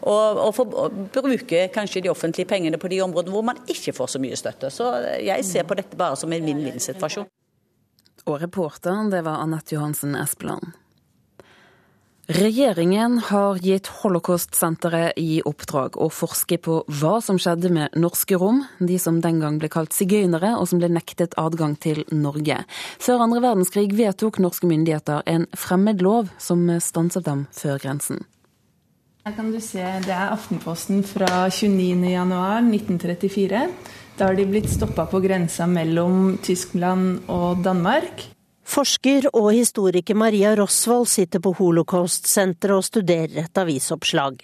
å, 0.00 0.14
å, 0.46 0.48
få, 0.54 0.68
å 0.70 0.88
bruke 1.26 1.66
kanskje 1.74 1.89
de 1.98 2.12
offentlige 2.12 2.46
pengene 2.46 2.79
på 2.79 2.88
de 2.92 3.00
områdene 3.03 3.35
hvor 3.35 3.46
man 3.46 3.59
ikke 3.66 3.94
får 3.96 4.14
så 4.14 4.22
mye 4.22 4.38
støtte. 4.38 4.70
Så 4.70 4.92
jeg 5.18 5.46
ser 5.48 5.66
på 5.66 5.74
dette 5.79 5.98
bare 5.98 6.18
som 6.20 6.31
en 6.33 6.46
vinn-vinn-situasjon. 6.46 7.26
Og 8.29 8.38
reporteren, 8.42 9.11
det 9.11 9.24
var 9.26 9.42
Anette 9.42 9.74
Johansen 9.74 10.14
Espeland. 10.14 10.76
Regjeringen 12.31 13.16
har 13.26 13.59
gitt 13.59 13.88
Holocaust-senteret 13.90 15.16
i 15.18 15.40
oppdrag 15.42 15.96
å 15.98 16.07
forske 16.14 16.61
på 16.62 16.76
hva 17.00 17.16
som 17.26 17.40
skjedde 17.42 17.72
med 17.74 17.96
norske 17.98 18.38
rom, 18.38 18.61
de 18.79 19.00
som 19.03 19.18
den 19.24 19.40
gang 19.42 19.59
ble 19.59 19.66
kalt 19.72 19.96
sigøynere 19.96 20.53
og 20.61 20.68
som 20.70 20.79
ble 20.79 20.92
nektet 20.94 21.35
adgang 21.42 21.74
til 21.83 22.05
Norge. 22.14 22.61
Før 23.03 23.24
andre 23.26 23.42
verdenskrig 23.42 23.88
vedtok 23.98 24.38
norske 24.38 24.70
myndigheter 24.70 25.26
en 25.26 25.48
fremmed 25.59 26.05
lov 26.07 26.31
som 26.38 26.68
stanset 26.79 27.26
dem 27.26 27.48
før 27.50 27.83
grensen. 27.83 28.22
Her 29.20 29.35
kan 29.37 29.50
du 29.52 29.61
se, 29.61 29.83
Det 30.00 30.14
er 30.16 30.30
Aftenposten 30.33 31.02
fra 31.04 31.44
29.1.1934. 31.52 33.68
Da 34.16 34.24
har 34.24 34.33
de 34.35 34.48
blitt 34.48 34.70
stoppa 34.72 35.04
på 35.12 35.20
grensa 35.20 35.66
mellom 35.68 36.40
Tyskland 36.40 37.28
og 37.28 37.61
Danmark. 37.61 38.33
Forsker 38.64 39.28
og 39.35 39.52
historiker 39.52 40.16
Maria 40.16 40.56
Rosvold 40.56 41.04
sitter 41.12 41.37
på 41.44 41.52
Holocaust-senteret 41.59 42.76
og 42.78 42.85
studerer 42.87 43.42
et 43.42 43.59
avisoppslag. 43.61 44.40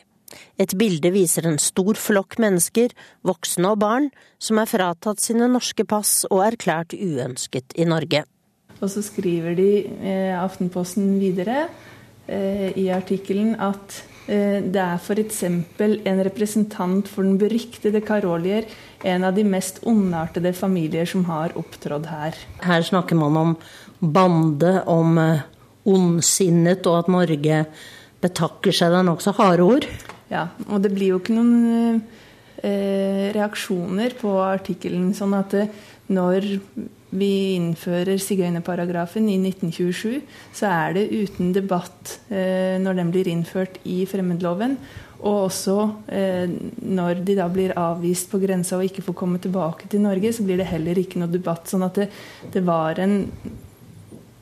Et 0.61 0.75
bilde 0.77 1.09
viser 1.15 1.47
en 1.49 1.57
stor 1.63 1.95
flokk 1.97 2.37
mennesker, 2.43 2.91
voksne 3.25 3.71
og 3.73 3.79
barn, 3.81 4.11
som 4.37 4.61
er 4.61 4.69
fratatt 4.69 5.25
sine 5.25 5.49
norske 5.49 5.89
pass 5.89 6.29
og 6.29 6.45
erklært 6.51 6.93
uønsket 6.93 7.73
i 7.81 7.89
Norge. 7.89 8.29
Og 8.83 8.93
så 8.93 9.01
skriver 9.01 9.57
de 9.57 9.89
eh, 9.89 10.37
Aftenposten 10.37 11.17
videre 11.23 11.71
eh, 12.29 12.77
i 12.77 12.93
artikkelen 12.93 13.57
at 13.57 14.05
det 14.27 14.81
er 14.83 14.99
f.eks. 14.99 15.43
en 15.47 16.23
representant 16.27 17.07
for 17.07 17.23
den 17.23 17.37
beryktede 17.39 18.01
Karolier, 18.03 18.67
en 19.07 19.27
av 19.29 19.37
de 19.37 19.45
mest 19.47 19.79
ondartede 19.87 20.51
familier 20.57 21.07
som 21.07 21.25
har 21.29 21.55
opptrådt 21.59 22.09
her. 22.11 22.39
Her 22.67 22.83
snakker 22.83 23.19
man 23.19 23.39
om 23.39 23.55
bande, 24.01 24.81
om 24.91 25.19
eh, 25.19 25.47
ondsinnet, 25.87 26.87
og 26.91 27.05
at 27.05 27.13
Norge 27.13 27.63
betakker 28.23 28.75
seg. 28.75 28.93
Det 28.93 29.01
er 29.01 29.09
nokså 29.11 29.35
harde 29.39 29.67
ord. 29.67 29.89
Ja, 30.33 30.49
og 30.67 30.83
det 30.83 30.93
blir 30.97 31.15
jo 31.15 31.21
ikke 31.21 31.37
noen 31.37 32.01
eh, 32.67 33.31
reaksjoner 33.37 34.17
på 34.19 34.35
artikkelen. 34.43 35.13
Sånn 35.15 35.37
at 35.39 35.55
når 36.11 36.51
vi 37.15 37.55
innfører 37.55 38.19
sigøynerparagrafen 38.19 39.29
i 39.31 39.39
1927, 39.39 40.23
så 40.57 40.71
er 40.73 40.97
det 40.97 41.09
uten 41.15 41.53
debatt 41.55 42.17
eh, 42.29 42.77
når 42.83 42.99
den 42.99 43.13
blir 43.15 43.31
innført 43.31 43.79
i 43.87 44.01
fremmedloven. 44.11 44.77
Og 45.23 45.47
også 45.47 45.77
eh, 46.13 46.51
når 46.83 47.23
de 47.25 47.37
da 47.39 47.47
blir 47.53 47.77
avvist 47.79 48.29
på 48.33 48.41
grensa 48.43 48.77
og 48.77 48.89
ikke 48.89 49.05
får 49.07 49.17
komme 49.17 49.41
tilbake 49.43 49.89
til 49.93 50.03
Norge, 50.05 50.35
så 50.35 50.45
blir 50.45 50.61
det 50.61 50.69
heller 50.69 50.99
ikke 51.01 51.23
noe 51.23 51.33
debatt. 51.33 51.71
Sånn 51.71 51.87
at 51.87 52.03
det, 52.03 52.11
det 52.53 52.65
var 52.67 53.01
en 53.01 53.23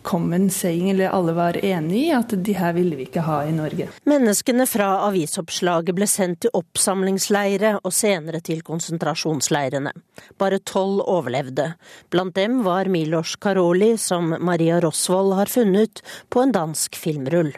common 0.04 0.50
saying, 0.50 0.90
eller 0.90 1.14
alle 1.16 1.32
var 1.36 1.56
enig 1.64 2.00
i, 2.06 2.10
at 2.14 2.34
de 2.46 2.54
her 2.54 2.74
ville 2.76 2.96
vi 2.98 3.06
ikke 3.08 3.24
ha 3.24 3.40
i 3.48 3.52
Norge. 3.56 3.88
Menneskene 4.08 4.66
fra 4.68 4.90
avisoppslaget 5.08 5.96
ble 5.96 6.08
sendt 6.10 6.44
til 6.44 6.54
oppsamlingsleire 6.60 7.78
og 7.80 7.94
senere 7.96 8.42
til 8.44 8.62
konsentrasjonsleirene. 8.66 9.94
Bare 10.38 10.60
tolv 10.60 11.02
overlevde. 11.08 11.72
Blant 12.12 12.36
dem 12.36 12.60
var 12.66 12.90
Milos 12.92 13.36
Karoli, 13.40 13.94
som 14.00 14.36
Maria 14.40 14.80
Rosvold 14.84 15.34
har 15.40 15.52
funnet 15.52 16.04
på 16.28 16.44
en 16.44 16.52
dansk 16.54 16.98
filmrull. 17.00 17.54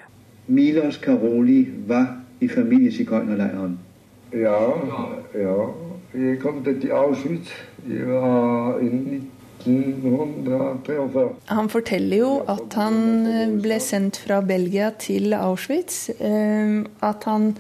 Milos 0.46 1.00
Karoli 1.02 1.64
var 1.90 2.12
i 2.40 2.48
familiesigøynerleiren. 2.48 3.78
Ja, 4.32 4.60
ja. 5.34 5.58
Jeg 6.16 6.38
kom 6.40 6.62
til 6.64 6.90
Auschwitz. 6.94 7.50
Jeg 7.88 8.06
var 8.08 8.78
i 8.80 9.20
1943. 9.68 11.24
Han 11.52 11.68
forteller 11.72 12.22
jo 12.22 12.30
at 12.50 12.76
han 12.78 13.00
eh, 13.30 13.56
ble 13.62 13.80
sendt 13.82 14.20
fra 14.24 14.40
Belgia 14.46 14.92
til 15.00 15.34
Auschwitz. 15.36 16.08
Eh, 16.16 16.84
at 17.06 17.26
han 17.28 17.50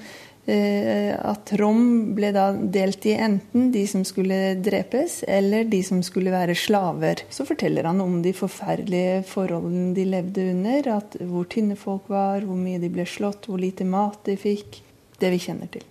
eh, 0.46 1.12
at 1.16 1.52
Rom 1.60 2.14
ble 2.16 2.30
da 2.36 2.48
delt 2.54 3.06
i 3.08 3.16
enten 3.18 3.72
de 3.74 3.86
som 3.90 4.04
skulle 4.06 4.54
drepes, 4.62 5.22
eller 5.28 5.66
de 5.70 5.82
som 5.86 6.02
skulle 6.06 6.34
være 6.34 6.56
slaver. 6.58 7.26
Så 7.30 7.46
forteller 7.48 7.88
han 7.90 8.00
om 8.04 8.20
de 8.24 8.34
forferdelige 8.36 9.24
forholdene 9.30 9.94
de 9.96 10.06
levde 10.12 10.50
under. 10.52 10.92
At 10.98 11.18
hvor 11.20 11.48
tynne 11.50 11.76
folk 11.80 12.10
var, 12.12 12.46
hvor 12.46 12.58
mye 12.60 12.80
de 12.82 12.92
ble 12.92 13.06
slått, 13.08 13.50
hvor 13.50 13.60
lite 13.62 13.88
mat 13.88 14.22
de 14.28 14.38
fikk. 14.40 14.82
Det 15.16 15.32
vi 15.32 15.40
kjenner 15.40 15.68
til. 15.72 15.84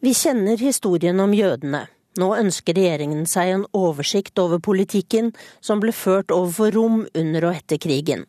Vi 0.00 0.14
kjenner 0.16 0.56
historien 0.56 1.18
om 1.20 1.34
jødene. 1.36 1.84
Nå 2.18 2.32
ønsker 2.34 2.74
regjeringen 2.74 3.22
seg 3.30 3.52
en 3.54 3.64
oversikt 3.76 4.38
over 4.42 4.58
politikken 4.58 5.30
som 5.62 5.78
ble 5.82 5.94
ført 5.94 6.32
overfor 6.34 6.74
Rom 6.74 7.04
under 7.14 7.46
og 7.46 7.60
etter 7.60 7.78
krigen. 7.78 8.26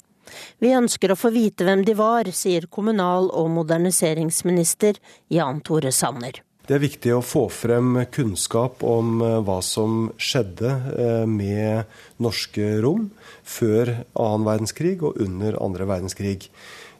Vi 0.61 0.69
ønsker 0.77 1.11
å 1.11 1.17
få 1.17 1.31
vite 1.33 1.65
hvem 1.65 1.81
de 1.87 1.95
var, 1.97 2.29
sier 2.29 2.69
kommunal- 2.69 3.31
og 3.33 3.49
moderniseringsminister 3.57 5.01
Jan 5.33 5.63
Tore 5.65 5.91
Sanner. 5.91 6.43
Det 6.67 6.77
er 6.77 6.83
viktig 6.85 7.11
å 7.15 7.23
få 7.25 7.47
frem 7.51 7.97
kunnskap 8.13 8.83
om 8.85 9.17
hva 9.19 9.57
som 9.65 10.11
skjedde 10.21 11.25
med 11.27 11.89
norske 12.21 12.77
rom 12.85 13.09
før 13.43 13.95
annen 14.13 14.45
verdenskrig 14.45 15.01
og 15.01 15.17
under 15.25 15.57
andre 15.59 15.89
verdenskrig. 15.89 16.47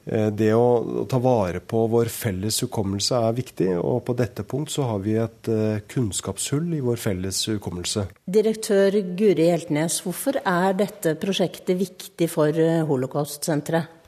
Det 0.06 0.50
å 0.58 1.06
ta 1.06 1.20
vare 1.22 1.60
på 1.62 1.84
vår 1.92 2.10
felles 2.10 2.58
hukommelse 2.64 3.20
er 3.22 3.36
viktig, 3.38 3.70
og 3.78 4.00
på 4.08 4.16
dette 4.18 4.42
punkt 4.50 4.74
så 4.74 4.88
har 4.90 5.04
vi 5.04 5.14
et 5.22 5.50
kunnskapshull 5.94 6.74
i 6.74 6.82
vår 6.82 6.98
felles 6.98 7.44
hukommelse. 7.52 8.08
Direktør 8.26 8.98
Guri 9.14 9.52
Hjeltnes, 9.52 10.00
hvorfor 10.02 10.42
er 10.42 10.74
dette 10.80 11.14
prosjektet 11.22 11.78
viktig 11.78 12.32
for 12.34 12.58
Holocaust-senteret? 12.90 14.02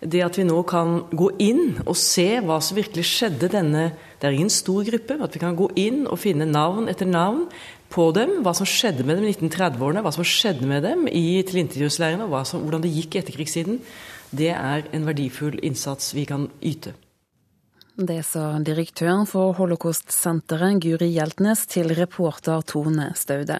Det 0.00 0.22
at 0.24 0.38
vi 0.38 0.46
nå 0.48 0.62
kan 0.64 1.02
gå 1.12 1.26
inn 1.44 1.82
og 1.84 1.92
se 1.98 2.38
hva 2.40 2.56
som 2.64 2.78
virkelig 2.78 3.04
skjedde 3.04 3.50
denne 3.52 3.90
Det 4.20 4.28
er 4.28 4.36
ingen 4.36 4.52
stor 4.52 4.84
gruppe. 4.84 5.16
At 5.20 5.34
vi 5.36 5.40
kan 5.42 5.56
gå 5.56 5.68
inn 5.80 6.06
og 6.06 6.18
finne 6.20 6.46
navn 6.48 6.88
etter 6.92 7.08
navn 7.08 7.46
på 7.92 8.06
dem. 8.16 8.38
Hva 8.44 8.54
som 8.56 8.68
skjedde 8.68 9.04
med 9.04 9.20
dem 9.20 9.28
i 9.28 9.34
1930-årene, 9.34 10.02
hva 10.04 10.12
som 10.12 10.24
skjedde 10.24 10.68
med 10.68 10.84
dem 10.84 11.06
i 11.08 11.42
tilintetgjøringsleirene, 11.44 12.28
og 12.28 12.48
som, 12.48 12.64
hvordan 12.64 12.84
det 12.84 12.94
gikk 12.94 13.16
i 13.16 13.20
etterkrigstiden 13.22 13.80
det 14.30 14.52
er 14.54 14.86
en 14.94 15.06
verdifull 15.08 15.58
innsats 15.62 16.14
vi 16.14 16.26
kan 16.28 16.48
yte. 16.62 16.94
Det 18.00 18.22
sa 18.24 18.54
direktøren 18.64 19.26
for 19.28 19.52
Holocaust-senteret 19.58 20.78
Guri 20.80 21.10
Hjeltnes 21.12 21.66
til 21.68 21.92
reporter 21.98 22.62
Tone 22.64 23.10
Staude. 23.18 23.58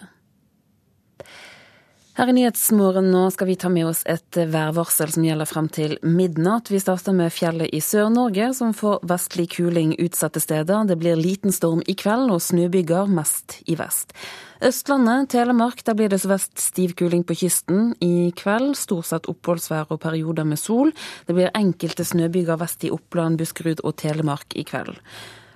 Her 2.21 2.29
i 2.29 2.35
Nyhetsmorgen 2.37 3.07
nå 3.09 3.23
skal 3.33 3.49
vi 3.49 3.55
ta 3.57 3.71
med 3.73 3.87
oss 3.89 4.03
et 4.05 4.37
værvarsel 4.53 5.09
som 5.09 5.25
gjelder 5.25 5.49
frem 5.49 5.71
til 5.73 5.95
midnatt. 6.05 6.69
Vi 6.69 6.77
starter 6.83 7.15
med 7.17 7.33
fjellet 7.33 7.73
i 7.73 7.81
Sør-Norge, 7.81 8.51
som 8.59 8.75
får 8.77 8.99
vestlig 9.09 9.47
kuling 9.55 9.95
utsatte 9.97 10.43
steder. 10.45 10.85
Det 10.85 10.99
blir 11.01 11.17
liten 11.17 11.49
storm 11.49 11.81
i 11.89 11.97
kveld 11.97 12.29
og 12.29 12.45
snøbyger 12.45 13.09
mest 13.09 13.63
i 13.65 13.79
vest. 13.81 14.13
Østlandet, 14.61 15.31
Telemark, 15.33 15.81
der 15.89 15.97
blir 15.97 16.13
det 16.13 16.21
sørvest 16.21 16.61
stiv 16.61 16.93
kuling 17.01 17.25
på 17.25 17.41
kysten. 17.41 17.95
I 18.05 18.35
kveld 18.37 18.77
stort 18.77 19.09
sett 19.09 19.33
oppholdsvær 19.33 19.89
og 19.89 20.05
perioder 20.05 20.45
med 20.45 20.61
sol. 20.61 20.93
Det 21.25 21.41
blir 21.41 21.57
enkelte 21.57 22.05
snøbyger 22.05 22.61
vest 22.61 22.85
i 22.85 22.93
Oppland, 22.93 23.41
Buskerud 23.41 23.81
og 23.81 23.97
Telemark 24.05 24.61
i 24.61 24.69
kveld. 24.69 25.01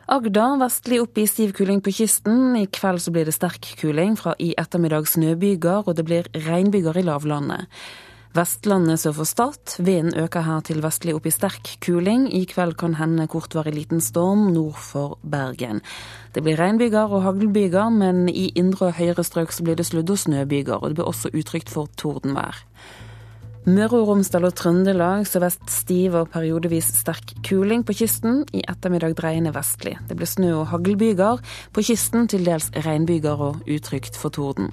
Agder 0.04 0.58
vestlig 0.60 0.98
opp 1.00 1.16
i 1.16 1.24
stiv 1.24 1.54
kuling 1.56 1.80
på 1.80 1.92
kysten. 1.96 2.56
I 2.60 2.66
kveld 2.68 3.00
så 3.00 3.12
blir 3.14 3.24
det 3.24 3.32
sterk 3.32 3.70
kuling, 3.80 4.18
fra 4.20 4.34
i 4.36 4.50
ettermiddag 4.60 5.08
snøbyger, 5.08 5.86
og 5.88 5.96
det 5.96 6.04
blir 6.04 6.28
regnbyger 6.44 6.98
i 7.00 7.04
lavlandet. 7.06 7.70
Vestlandet 8.34 8.98
sør 9.00 9.14
for 9.20 9.30
Stad. 9.30 9.76
Vinden 9.78 10.16
øker 10.18 10.42
her 10.44 10.60
til 10.66 10.82
vestlig 10.82 11.14
opp 11.14 11.24
i 11.24 11.32
sterk 11.32 11.70
kuling. 11.86 12.26
I 12.34 12.42
kveld 12.50 12.74
kan 12.76 12.98
hende 12.98 13.28
kortvarig 13.30 13.72
liten 13.76 14.02
storm 14.02 14.48
nord 14.52 14.76
for 14.76 15.16
Bergen. 15.22 15.80
Det 16.34 16.42
blir 16.42 16.58
regnbyger 16.58 17.14
og 17.14 17.22
haglbyger, 17.22 17.88
men 17.94 18.26
i 18.28 18.50
indre 18.58 18.90
og 18.90 18.98
høyere 18.98 19.24
strøk 19.24 19.54
så 19.54 19.64
blir 19.64 19.78
det 19.78 19.86
sludd- 19.86 20.10
og 20.10 20.18
snøbyger. 20.18 20.82
Og 20.82 20.90
det 20.90 20.98
blir 20.98 21.08
også 21.08 21.30
utrygt 21.32 21.70
for 21.70 21.88
tordenvær. 21.96 22.58
Møre 23.64 23.96
og 23.96 24.10
Romsdal 24.10 24.44
og 24.44 24.52
Trøndelag 24.60 25.22
sørvest 25.24 25.70
stiv 25.72 26.12
og 26.18 26.26
periodevis 26.34 26.90
sterk 26.98 27.30
kuling 27.48 27.80
på 27.88 27.94
kysten. 27.96 28.42
I 28.52 28.60
ettermiddag 28.68 29.14
dreiende 29.16 29.54
vestlig. 29.56 29.94
Det 30.04 30.18
blir 30.18 30.28
snø 30.28 30.50
og 30.58 30.66
haglbyger. 30.68 31.40
På 31.72 31.80
kysten 31.80 32.28
til 32.28 32.44
dels 32.44 32.68
regnbyger 32.76 33.40
og 33.40 33.64
utrygt 33.64 34.20
for 34.20 34.28
torden. 34.36 34.68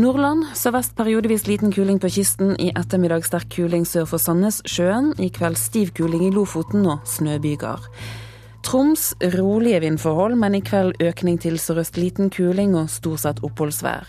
Nordland 0.00 0.46
sørvest 0.56 0.96
periodevis 0.96 1.44
liten 1.44 1.76
kuling 1.76 2.00
på 2.00 2.08
kysten. 2.08 2.56
I 2.56 2.72
ettermiddag 2.72 3.28
sterk 3.28 3.52
kuling 3.52 3.84
sør 3.84 4.08
for 4.08 4.16
Sandnessjøen. 4.16 5.12
I 5.20 5.28
kveld 5.28 5.60
stiv 5.60 5.92
kuling 5.92 6.24
i 6.24 6.32
Lofoten 6.32 6.88
og 6.88 7.04
snøbyger. 7.04 7.84
Troms 8.64 9.10
rolige 9.20 9.80
vindforhold, 9.82 10.38
men 10.40 10.54
i 10.56 10.60
kveld 10.64 10.96
økning 11.04 11.36
til 11.42 11.58
sørøst 11.60 11.98
liten 12.00 12.30
kuling 12.32 12.72
og 12.78 12.88
stort 12.88 13.20
sett 13.20 13.42
oppholdsvær. 13.44 14.08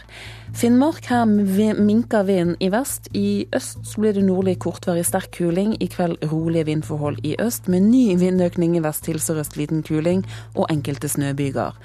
Finnmark 0.56 1.10
her 1.12 1.26
minker 1.28 2.24
vinden 2.24 2.56
i 2.64 2.70
vest. 2.72 3.10
I 3.12 3.48
øst 3.56 3.92
blir 4.00 4.16
det 4.16 4.24
nordlig 4.24 4.56
kortvarig 4.64 5.04
sterk 5.06 5.34
kuling. 5.36 5.76
I 5.84 5.90
kveld 5.92 6.24
rolige 6.32 6.70
vindforhold 6.72 7.20
i 7.28 7.36
øst, 7.36 7.68
med 7.68 7.84
ny 7.90 8.16
vindøkning 8.22 8.78
i 8.80 8.84
vest 8.86 9.04
til 9.10 9.20
sørøst 9.20 9.60
liten 9.60 9.84
kuling 9.84 10.24
og 10.56 10.72
enkelte 10.72 11.12
snøbyger. 11.12 11.76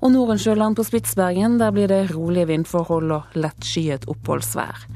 Og 0.00 0.10
Nordensjøland 0.10 0.76
på 0.76 0.82
Spitsbergen, 0.90 1.60
der 1.60 1.70
blir 1.70 1.86
det 1.86 2.10
rolige 2.10 2.50
vindforhold 2.50 3.12
og 3.12 3.38
lettskyet 3.38 4.08
oppholdsvær. 4.10 4.86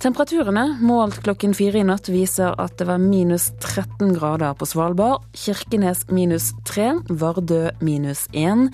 Temperaturene 0.00 0.78
målt 0.80 1.18
klokken 1.20 1.52
fire 1.52 1.82
i 1.82 1.84
natt 1.84 2.06
viser 2.08 2.54
at 2.62 2.78
det 2.80 2.86
var 2.88 3.02
minus 3.02 3.50
13 3.60 4.14
grader 4.16 4.54
på 4.56 4.64
Svalbard. 4.64 5.26
Kirkenes 5.36 6.06
minus 6.08 6.54
3, 6.70 6.86
Vardø 7.20 7.66
minus 7.84 8.22
1. 8.32 8.70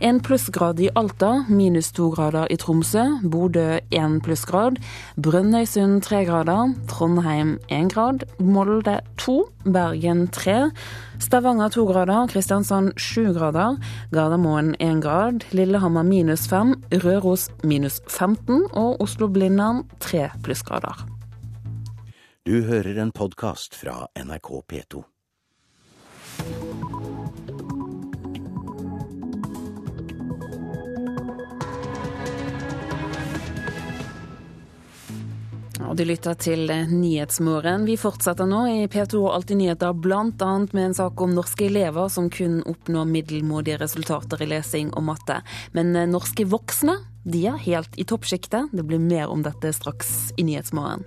En 0.00 0.20
plussgrad 0.24 0.80
i 0.80 0.88
Alta, 0.96 1.44
minus 1.52 1.92
2 1.98 2.08
grader 2.14 2.48
i 2.48 2.56
Tromsø. 2.56 3.04
Bodø 3.20 3.66
1 3.92 4.22
plussgrad. 4.24 4.80
Brønnøysund 5.20 6.00
3 6.08 6.22
grader. 6.30 6.72
Trondheim 6.88 7.58
1 7.68 7.92
grad. 7.92 8.24
Molde 8.40 9.02
2. 9.20 9.36
Bergen 9.68 10.30
tre. 10.32 10.70
Stavanger 11.20 11.68
to 11.68 11.84
grader, 11.84 12.26
Kristiansand 12.28 12.92
sju 12.96 13.32
grader. 13.32 13.76
Gardermoen 14.10 14.74
én 14.80 15.00
grad. 15.00 15.44
Lillehammer 15.50 16.02
minus 16.02 16.46
fem. 16.48 16.74
Røros 16.90 17.50
minus 17.62 18.00
15. 18.08 18.64
Og 18.72 19.00
Oslo-Blindern 19.00 19.84
tre 20.00 20.30
plussgrader. 20.42 21.06
Du 22.46 22.62
hører 22.64 23.02
en 23.02 23.12
podkast 23.12 23.76
fra 23.76 24.06
NRK 24.16 24.64
P2. 24.72 25.04
Og 35.90 35.96
du 35.98 36.04
lytter 36.06 36.36
til 36.38 36.70
Nyhetsmorgen. 36.70 37.82
Vi 37.88 37.96
fortsetter 37.98 38.46
nå 38.46 38.60
i 38.70 38.84
P2 38.86 39.24
og 39.24 39.32
Alltid 39.34 39.58
nyheter, 39.58 39.96
bl.a. 39.98 40.50
med 40.70 40.84
en 40.84 40.94
sak 40.94 41.18
om 41.18 41.34
norske 41.34 41.66
elever 41.66 42.06
som 42.14 42.28
kun 42.30 42.60
oppnår 42.62 43.10
middelmådige 43.10 43.80
resultater 43.82 44.44
i 44.44 44.52
lesing 44.52 44.94
og 44.94 45.08
matte. 45.10 45.40
Men 45.74 45.90
norske 46.12 46.46
voksne 46.46 47.00
de 47.26 47.48
er 47.50 47.58
helt 47.66 47.98
i 47.98 48.06
toppsjiktet. 48.06 48.70
Det 48.70 48.86
blir 48.86 49.02
mer 49.02 49.34
om 49.34 49.42
dette 49.42 49.74
straks 49.74 50.30
i 50.38 50.46
Nyhetsmorgen. 50.46 51.02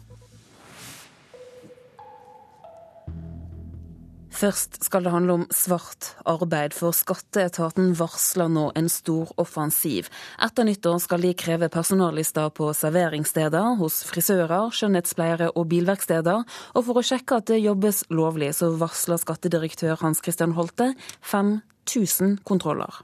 Først 4.33 4.79
skal 4.83 5.05
det 5.05 5.13
handle 5.13 5.35
om 5.37 5.45
svart 5.53 6.15
arbeid, 6.25 6.73
for 6.73 6.95
skatteetaten 6.95 7.93
varsler 7.99 8.49
nå 8.49 8.65
en 8.79 8.89
stor 8.89 9.29
offensiv. 9.41 10.09
Etter 10.41 10.65
nyttår 10.65 10.97
skal 11.03 11.21
de 11.23 11.35
kreve 11.37 11.69
personallister 11.73 12.49
på 12.57 12.71
serveringssteder, 12.77 13.77
hos 13.77 14.01
frisører, 14.09 14.73
skjønnhetspleiere 14.73 15.51
og 15.53 15.69
bilverksteder. 15.75 16.43
Og 16.73 16.89
for 16.89 16.99
å 16.99 17.05
sjekke 17.05 17.39
at 17.39 17.49
det 17.53 17.61
jobbes 17.61 18.03
lovlig, 18.09 18.51
så 18.57 18.73
varsler 18.81 19.21
skattedirektør 19.21 20.01
Hans 20.01 20.23
Christian 20.25 20.57
Holte 20.57 20.95
5000 21.21 22.39
kontroller. 22.47 23.03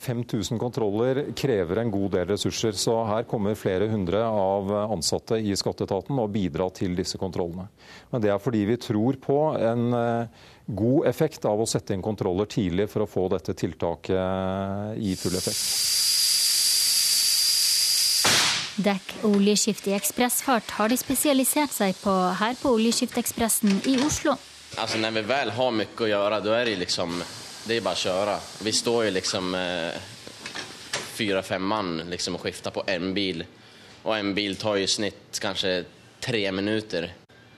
5000 0.00 0.58
kontroller 0.58 1.32
krever 1.36 1.76
en 1.76 1.90
god 1.90 2.10
del 2.14 2.28
ressurser, 2.30 2.72
så 2.72 3.00
her 3.08 3.24
kommer 3.26 3.58
flere 3.58 3.88
hundre 3.90 4.22
av 4.22 4.70
ansatte 4.94 5.40
i 5.42 5.56
skatteetaten 5.58 6.20
og 6.22 6.30
bidrar 6.30 6.70
til 6.76 6.94
disse 6.98 7.18
kontrollene. 7.18 7.66
Men 8.12 8.22
det 8.22 8.30
er 8.30 8.38
fordi 8.42 8.62
vi 8.68 8.78
tror 8.78 9.18
på 9.18 9.38
en 9.58 9.88
eh, 9.98 10.46
god 10.66 11.08
effekt 11.10 11.48
av 11.50 11.58
å 11.60 11.66
sette 11.66 11.96
inn 11.96 12.04
kontroller 12.04 12.46
tidlig 12.46 12.86
for 12.92 13.02
å 13.02 13.10
få 13.10 13.26
dette 13.34 13.56
tiltaket 13.58 15.02
i 15.02 15.16
full 15.18 15.34
effekt. 15.40 15.66
Dekk 18.78 19.16
oljeskift 19.26 19.88
i 19.90 19.96
ekspressfart 19.96 20.76
har 20.78 20.92
de 20.92 20.96
spesialisert 21.00 21.74
seg 21.74 21.98
på 21.98 22.12
her 22.38 22.54
på 22.60 22.70
Oljeskiftekspressen 22.76 23.80
i 23.90 23.96
Oslo. 24.06 24.36
Altså, 24.78 25.00
når 25.02 25.16
vi 25.16 25.26
vel 25.26 25.50
har 25.56 25.72
mye 25.74 26.04
å 26.06 26.10
gjøre, 26.12 26.38
da 26.44 26.54
er 26.60 26.70
det 26.70 26.76
liksom 26.84 27.18
det 27.68 27.76
er 27.76 27.84
bare 27.84 27.98
å 27.98 28.00
kjøre. 28.00 28.34
Vi 28.64 28.72
står 28.72 29.04
jo 29.08 29.14
liksom 29.18 29.54
eh, 29.58 30.10
fire-fem 31.18 31.64
mann 31.64 31.96
liksom, 32.08 32.38
og 32.38 32.46
skifter 32.46 32.72
på 32.72 32.84
én 32.88 33.12
bil. 33.16 33.44
Og 34.06 34.12
en 34.16 34.34
bil 34.36 34.56
tar 34.56 34.78
i 34.80 34.86
snitt 34.88 35.40
kanskje 35.42 35.82
tre 36.24 36.44
minutter. 36.54 37.10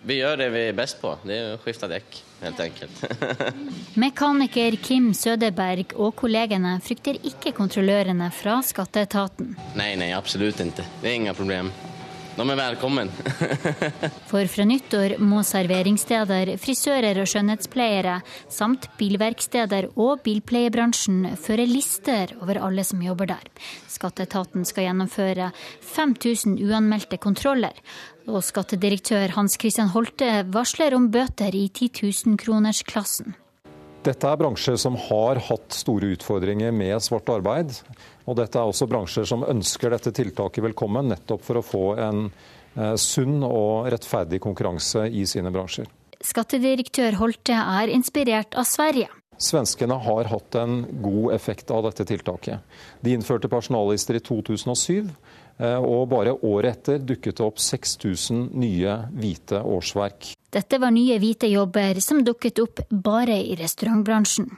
Vi 0.02 0.16
gjør 0.16 0.40
det 0.40 0.48
vi 0.54 0.64
er 0.70 0.76
best 0.76 0.98
på. 1.02 1.12
Det 1.22 1.36
er 1.36 1.52
å 1.54 1.60
skifte 1.60 1.86
dekk, 1.90 2.18
helt 2.40 2.62
enkelt. 2.64 3.02
Mekaniker 4.02 4.78
Kim 4.82 5.10
Sødeberg 5.14 5.94
og 6.00 6.14
kollegene 6.18 6.78
frykter 6.82 7.20
ikke 7.30 7.52
kontrollørene 7.56 8.30
fra 8.34 8.58
skatteetaten. 8.64 9.54
Nei, 9.78 9.92
nei, 10.00 10.10
absolutt 10.16 10.64
ikke. 10.64 10.86
Det 11.02 11.12
er 11.12 11.18
ingen 11.20 11.36
problem. 11.36 11.70
De 12.40 12.44
er 12.48 12.56
vi 12.56 12.62
velkommen. 12.62 13.08
For 14.30 14.48
fra 14.48 14.64
nyttår 14.64 15.18
må 15.20 15.42
serveringssteder, 15.44 16.54
frisører 16.62 17.18
og 17.20 17.28
skjønnhetspleiere 17.28 18.14
samt 18.48 18.86
bilverksteder 18.96 19.90
og 20.00 20.22
bilpleiebransjen 20.24 21.34
føre 21.36 21.66
lister 21.68 22.32
over 22.40 22.62
alle 22.64 22.86
som 22.88 23.02
jobber 23.04 23.28
der. 23.34 23.44
Skatteetaten 23.92 24.64
skal 24.64 24.88
gjennomføre 24.88 25.50
5000 25.90 26.56
uanmeldte 26.64 27.20
kontroller. 27.20 27.76
Og 28.24 28.40
skattedirektør 28.46 29.36
Hans 29.36 29.60
Christian 29.60 29.92
Holte 29.92 30.46
varsler 30.48 30.96
om 30.96 31.10
bøter 31.12 31.52
i 31.52 31.66
10 31.68 31.92
000-kronersklassen. 32.00 33.36
Dette 34.00 34.24
er 34.24 34.38
bransjer 34.40 34.80
som 34.80 34.96
har 34.96 35.42
hatt 35.50 35.76
store 35.76 36.14
utfordringer 36.14 36.72
med 36.72 37.02
svart 37.04 37.28
arbeid. 37.28 37.76
Og 38.30 38.36
dette 38.38 38.60
er 38.60 38.68
også 38.70 38.86
bransjer 38.86 39.26
som 39.26 39.42
ønsker 39.42 39.90
dette 39.90 40.12
tiltaket 40.14 40.62
velkommen, 40.62 41.10
nettopp 41.10 41.42
for 41.42 41.58
å 41.58 41.66
få 41.66 41.86
en 41.98 42.28
eh, 42.28 42.94
sunn 42.94 43.40
og 43.42 43.88
rettferdig 43.90 44.38
konkurranse 44.44 45.08
i 45.10 45.24
sine 45.26 45.50
bransjer. 45.50 45.88
Skattedirektør 46.22 47.16
Holte 47.18 47.56
er 47.58 47.90
inspirert 47.90 48.54
av 48.54 48.68
Sverige. 48.70 49.08
Svenskene 49.40 49.96
har 50.04 50.28
hatt 50.28 50.56
en 50.60 50.82
god 51.02 51.32
effekt 51.34 51.72
av 51.72 51.86
dette 51.88 52.04
tiltaket. 52.06 52.60
De 53.00 53.14
innførte 53.16 53.48
personallister 53.50 54.18
i 54.18 54.22
2007, 54.22 55.08
eh, 55.58 55.80
og 55.80 56.10
bare 56.12 56.36
året 56.36 56.76
etter 56.76 57.00
dukket 57.02 57.40
det 57.40 57.46
opp 57.48 57.58
6000 57.58 58.50
nye 58.62 58.98
hvite 59.16 59.64
årsverk. 59.64 60.36
Dette 60.54 60.78
var 60.82 60.94
nye 60.94 61.18
hvite 61.18 61.50
jobber 61.50 61.98
som 62.04 62.22
dukket 62.22 62.62
opp 62.62 62.84
bare 62.90 63.40
i 63.40 63.58
restaurantbransjen. 63.58 64.52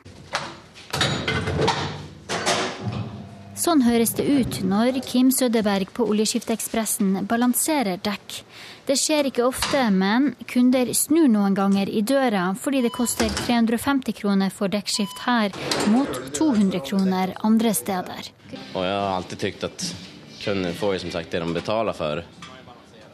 Sånn 3.62 3.85
høres 3.87 4.11
det 4.18 4.25
ut 4.27 4.57
når 4.66 4.96
Kim 5.07 5.29
Sødeberg 5.31 5.92
på 5.94 6.03
Oljeskiftekspressen 6.11 7.29
balanserer 7.31 8.01
dekk. 8.03 8.40
Det 8.88 8.96
skjer 8.98 9.29
ikke 9.29 9.44
ofte, 9.46 9.85
men 9.94 10.33
kunder 10.51 10.88
snur 10.98 11.29
noen 11.31 11.55
ganger 11.55 11.87
i 11.87 12.01
døra 12.03 12.48
fordi 12.59 12.81
det 12.83 12.90
koster 12.90 13.31
350 13.44 14.16
kroner 14.18 14.51
for 14.51 14.72
dekkskift 14.72 15.22
her, 15.29 15.55
mot 15.94 16.11
200 16.35 16.83
kroner 16.88 17.37
andre 17.46 17.70
steder. 17.79 18.33
Og 18.72 18.83
jeg 18.83 18.96
har 18.96 19.12
alltid 19.12 19.42
tykt 19.44 19.68
at 19.68 19.87
kunder 20.42 20.75
får 20.81 20.98
som 21.05 21.14
sagt 21.14 21.31
det 21.31 21.44
de 21.44 21.55
betaler 21.55 21.94
for. 21.94 22.25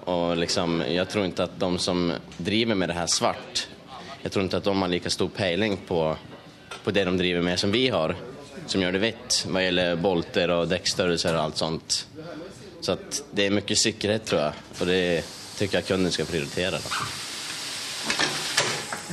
Og 0.09 0.33
liksom, 0.41 0.81
jeg 0.89 1.13
tror 1.13 1.29
ikke 1.29 1.51
at 1.51 1.61
de 1.61 1.71
som 1.91 2.07
driver 2.39 2.81
med 2.81 2.89
det 2.89 2.97
her 3.03 3.13
svart, 3.13 3.67
jeg 4.25 4.33
tror 4.33 4.49
ikke 4.49 4.65
at 4.65 4.73
de 4.73 4.77
har 4.81 4.95
like 4.97 5.13
stor 5.13 5.29
peiling 5.29 5.77
på, 5.93 6.03
på 6.81 6.97
det 6.97 7.05
de 7.05 7.17
driver 7.21 7.45
med 7.45 7.61
som 7.61 7.75
vi 7.75 7.91
har, 7.93 8.17
som 8.66 8.83
gjør 8.83 8.97
det 8.97 9.05
hvitt, 9.05 9.40
hva 9.49 9.62
gjelder 9.64 10.03
bolter 10.03 10.55
og 10.57 10.68
dekkstørrelser 10.73 11.37
og 11.37 11.44
alt 11.44 11.62
sånt. 11.62 12.03
Så 12.81 12.99
det 13.35 13.49
er 13.49 13.57
mye 13.57 13.79
sikkerhet, 13.79 14.29
tror 14.29 14.44
jeg, 14.47 14.66
og 14.79 14.90
det 14.90 15.01
syns 15.59 15.81
jeg 15.81 15.88
kunden 15.88 16.14
skal 16.14 16.31
prioritere. 16.31 16.83
Da. 16.83 17.09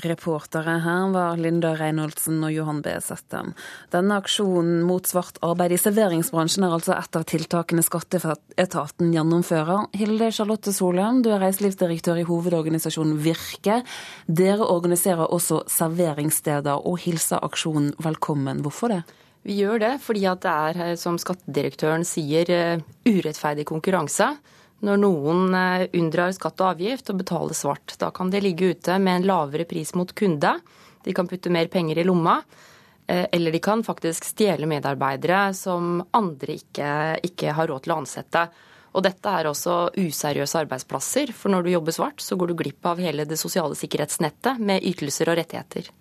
Reportere 0.05 0.75
her 0.83 1.09
var 1.13 1.39
Linda 1.39 1.71
Reinholdsen 1.77 2.43
og 2.45 2.53
Johan 2.53 2.81
B. 2.85 2.93
Settem. 3.01 3.53
Denne 3.93 4.19
aksjonen 4.21 4.83
mot 4.85 5.07
svart 5.07 5.39
arbeid 5.45 5.73
i 5.73 5.79
serveringsbransjen 5.81 6.67
er 6.67 6.75
altså 6.75 6.93
et 6.97 7.17
av 7.17 7.25
tiltakene 7.25 7.81
skatteetaten 7.85 9.13
gjennomfører. 9.15 9.89
Hilde 9.97 10.29
Charlotte 10.35 10.73
Solheim, 10.75 11.23
du 11.25 11.31
er 11.33 11.41
reiselivsdirektør 11.41 12.21
i 12.21 12.27
hovedorganisasjonen 12.27 13.17
Virke. 13.25 13.81
Dere 14.27 14.67
organiserer 14.69 15.25
også 15.25 15.63
serveringssteder 15.71 16.85
og 16.85 16.99
hilser 17.07 17.41
aksjonen 17.45 17.93
velkommen. 17.97 18.61
Hvorfor 18.65 18.93
det? 18.93 19.03
Vi 19.45 19.59
gjør 19.59 19.81
det 19.83 19.93
fordi 20.01 20.25
det 20.41 20.51
er, 20.51 20.95
som 20.97 21.19
skattedirektøren 21.21 22.05
sier, 22.07 22.49
eh, 22.49 22.83
urettferdig 23.05 23.67
konkurranse 23.69 24.31
når 24.85 25.01
noen 25.01 25.53
eh, 25.53 25.87
unndrar 25.99 26.33
skatt 26.33 26.61
og 26.63 26.71
avgift 26.73 27.11
og 27.13 27.19
betaler 27.21 27.57
svart. 27.57 27.93
Da 28.01 28.09
kan 28.15 28.31
de 28.33 28.41
ligge 28.41 28.73
ute 28.73 28.97
med 28.97 29.21
en 29.21 29.27
lavere 29.29 29.67
pris 29.69 29.93
mot 29.93 30.09
kunde. 30.17 30.55
De 31.05 31.13
kan 31.13 31.29
putte 31.29 31.53
mer 31.53 31.69
penger 31.69 32.01
i 32.01 32.05
lomma. 32.07 32.39
Eh, 33.05 33.27
eller 33.31 33.53
de 33.53 33.61
kan 33.61 33.83
faktisk 33.85 34.25
stjele 34.25 34.65
medarbeidere 34.69 35.51
som 35.53 35.99
andre 36.17 36.57
ikke, 36.57 36.89
ikke 37.29 37.53
har 37.53 37.69
råd 37.69 37.85
til 37.85 37.93
å 37.93 37.99
ansette. 38.01 38.47
Og 38.95 39.03
dette 39.05 39.29
er 39.29 39.49
også 39.49 39.75
useriøse 39.99 40.63
arbeidsplasser, 40.63 41.35
for 41.35 41.51
når 41.51 41.67
du 41.67 41.73
jobber 41.73 41.93
svart, 41.93 42.23
så 42.23 42.37
går 42.39 42.49
du 42.49 42.55
glipp 42.63 42.87
av 42.87 43.03
hele 43.03 43.27
det 43.27 43.37
sosiale 43.37 43.75
sikkerhetsnettet 43.77 44.57
med 44.57 44.87
ytelser 44.87 45.29
og 45.29 45.37
rettigheter. 45.41 45.91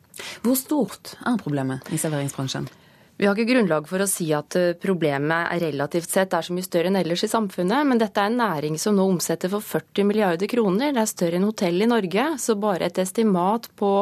Hvor 0.46 0.56
stort 0.56 1.16
er 1.26 1.36
problemet 1.42 1.90
i 1.92 1.98
serveringsbransjen? 1.98 2.70
Vi 3.14 3.28
har 3.28 3.36
ikke 3.38 3.52
grunnlag 3.52 3.84
for 3.86 4.02
å 4.02 4.08
si 4.10 4.26
at 4.34 4.56
eh, 4.58 4.72
problemet 4.82 5.52
er 5.54 5.62
relativt 5.68 6.10
sett 6.10 6.32
er 6.34 6.42
så 6.42 6.54
mye 6.54 6.66
større 6.66 6.90
enn 6.90 6.98
ellers 6.98 7.22
i 7.22 7.30
samfunnet, 7.30 7.86
men 7.86 8.00
dette 8.00 8.18
er 8.18 8.32
en 8.32 8.40
næring 8.40 8.78
som 8.80 8.96
nå 8.98 9.06
omsetter 9.06 9.52
for 9.52 9.62
40 9.62 10.08
milliarder 10.08 10.50
kroner. 10.50 10.90
Det 10.90 11.04
er 11.04 11.12
større 11.12 11.38
enn 11.38 11.46
hotell 11.46 11.78
i 11.86 11.88
Norge, 11.92 12.26
så 12.42 12.58
bare 12.58 12.88
et 12.88 12.98
estimat 12.98 13.70
på 13.78 13.92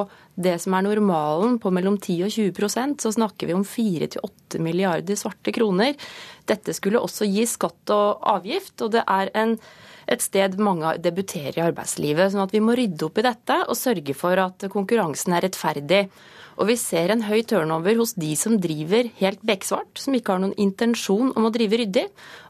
det 0.41 0.57
som 0.65 0.79
er 0.79 0.87
normalen 0.87 1.59
på 1.61 1.75
mellom 1.77 2.01
10 2.01 2.25
og 2.25 2.33
20% 2.33 3.05
så 3.05 3.13
snakker 3.13 3.51
vi 3.51 3.57
om 3.59 3.69
4-8 3.69 4.65
milliarder 4.65 5.21
svarte 5.21 5.53
kroner. 5.53 5.93
Dette 6.49 6.73
skulle 6.73 7.05
også 7.05 7.29
gi 7.29 7.45
skatt 7.45 7.93
og 7.93 8.25
avgift, 8.33 8.79
og 8.81 8.95
det 8.97 9.05
er 9.05 9.29
en, 9.37 9.59
et 10.09 10.25
sted 10.25 10.57
mange 10.57 10.97
debuterer 11.05 11.61
i 11.61 11.67
arbeidslivet. 11.69 12.33
sånn 12.33 12.47
at 12.49 12.57
vi 12.57 12.65
må 12.65 12.81
rydde 12.81 13.11
opp 13.11 13.21
i 13.21 13.29
dette 13.29 13.65
og 13.67 13.77
sørge 13.77 14.17
for 14.17 14.41
at 14.41 14.73
konkurransen 14.73 15.37
er 15.37 15.51
rettferdig. 15.51 16.07
Og 16.61 16.69
vi 16.69 16.77
ser 16.81 17.13
en 17.13 17.25
høy 17.25 17.41
turnover 17.49 17.97
hos 18.01 18.13
de 18.21 18.33
som 18.39 18.59
driver 18.61 19.09
helt 19.21 19.41
beksvart, 19.47 19.97
som 19.99 20.17
ikke 20.17 20.35
har 20.35 20.43
noen 20.43 20.57
intensjon 20.61 21.33
om 21.37 21.49
å 21.49 21.53
drive 21.55 21.81
ryddig. 21.81 22.05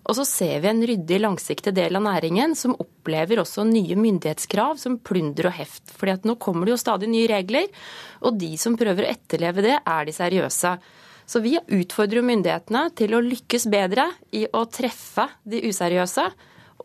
Og 0.09 0.19
så 0.19 0.27
ser 0.27 0.65
vi 0.65 0.71
en 0.73 0.83
ryddig, 0.89 1.21
langsiktig 1.23 1.75
del 1.77 1.99
av 1.99 2.05
næringen 2.07 2.57
som 2.59 2.75
opplever 2.83 3.43
også 3.43 3.67
nye 3.69 3.97
myndighetskrav 3.99 4.81
som 4.83 4.99
plunder 4.99 5.51
og 5.53 5.57
heft. 5.61 5.95
fordi 5.97 6.17
at 6.17 6.27
nå 6.27 6.35
kommer 6.43 6.67
det 6.67 6.75
jo 6.75 6.83
stadig 6.83 7.09
nye 7.13 7.31
regler, 7.31 7.71
og 8.23 8.39
de 8.39 8.57
som 8.59 8.77
prøver 8.77 9.07
å 9.07 9.13
etterleve 9.15 9.63
det, 9.63 9.79
er 9.87 10.05
de 10.05 10.13
seriøse. 10.13 10.77
Så 11.27 11.41
vi 11.41 11.55
utfordrer 11.57 12.25
myndighetene 12.27 12.89
til 12.99 13.15
å 13.15 13.23
lykkes 13.23 13.69
bedre 13.71 14.09
i 14.35 14.45
å 14.51 14.65
treffe 14.67 15.29
de 15.47 15.63
useriøse, 15.69 16.27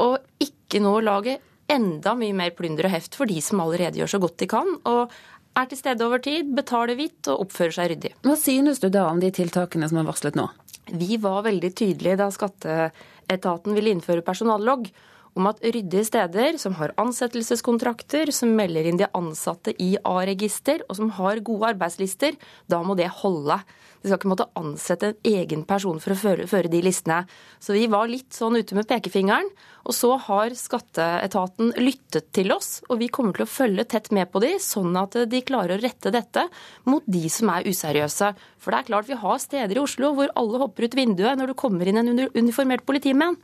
og 0.06 0.20
ikke 0.44 0.80
nå 0.84 1.00
lage 1.02 1.40
enda 1.68 2.14
mye 2.16 2.36
mer 2.36 2.54
plunder 2.56 2.88
og 2.88 2.94
heft 2.94 3.18
for 3.18 3.28
de 3.28 3.42
som 3.44 3.60
allerede 3.64 4.00
gjør 4.00 4.14
så 4.14 4.22
godt 4.24 4.38
de 4.44 4.48
kan. 4.48 4.70
og 4.86 5.12
er 5.58 5.70
til 5.70 5.80
stede 5.80 6.06
over 6.06 6.22
tid, 6.24 6.54
betaler 6.58 6.98
hvitt 7.00 7.30
og 7.32 7.48
oppfører 7.48 7.76
seg 7.76 7.92
ryddig. 7.94 8.14
Hva 8.26 8.38
synes 8.40 8.82
du 8.84 8.90
da 8.94 9.08
om 9.10 9.22
de 9.24 9.32
tiltakene 9.34 9.90
som 9.90 10.02
er 10.02 10.08
varslet 10.08 10.38
nå? 10.38 10.48
Vi 10.88 11.18
var 11.20 11.44
veldig 11.48 11.72
tydelige 11.76 12.20
da 12.20 12.30
skatteetaten 12.32 13.76
ville 13.76 13.92
innføre 13.92 14.24
personallogg 14.26 14.88
om 15.38 15.50
at 15.50 15.60
ryddige 15.62 16.06
steder 16.08 16.58
som 16.62 16.76
har 16.80 16.96
ansettelseskontrakter, 16.98 18.32
som 18.34 18.56
melder 18.58 18.88
inn 18.90 18.98
de 18.98 19.10
ansatte 19.18 19.74
i 19.84 19.92
A-register 20.02 20.82
og 20.88 20.98
som 20.98 21.12
har 21.20 21.44
gode 21.46 21.74
arbeidslister, 21.76 22.38
da 22.66 22.82
må 22.86 22.98
det 22.98 23.12
holde. 23.22 23.60
De 24.08 24.14
skal 24.14 24.22
ikke 24.22 24.32
måtte 24.32 24.48
ansette 24.56 25.10
en 25.12 25.18
egen 25.28 25.66
person 25.68 25.98
for 26.00 26.14
å 26.14 26.20
føre, 26.20 26.46
føre, 26.48 26.72
de 26.72 26.80
listene. 26.86 27.26
Så 27.60 27.76
vi 27.76 27.90
var 27.92 28.08
litt 28.08 28.32
sånn 28.36 28.56
ute 28.56 28.78
med 28.78 28.88
pekefingeren. 28.88 29.50
Og 29.88 29.96
så 29.96 30.14
har 30.20 30.56
skatteetaten 30.56 31.74
lyttet 31.80 32.30
til 32.36 32.52
oss, 32.56 32.82
og 32.88 33.02
vi 33.02 33.10
kommer 33.12 33.36
til 33.36 33.46
å 33.46 33.50
følge 33.52 33.86
tett 33.88 34.10
med 34.16 34.32
på 34.32 34.42
de, 34.44 34.54
sånn 34.64 34.96
at 35.00 35.16
de 35.32 35.44
klarer 35.48 35.76
å 35.78 35.84
rette 35.84 36.12
dette 36.12 36.44
mot 36.88 37.04
de 37.08 37.28
som 37.32 37.52
er 37.52 37.68
useriøse. 37.68 38.34
For 38.64 38.72
det 38.72 38.82
er 38.82 38.90
klart 38.90 39.12
vi 39.12 39.20
har 39.20 39.44
steder 39.44 39.76
i 39.80 39.84
Oslo 39.84 40.14
hvor 40.16 40.32
alle 40.40 40.64
hopper 40.64 40.88
ut 40.88 40.98
vinduet 41.00 41.40
når 41.40 41.52
det 41.54 41.60
kommer 41.60 41.88
inn 41.88 42.02
en 42.04 42.28
uniformert 42.36 42.88
politimann. 42.88 43.40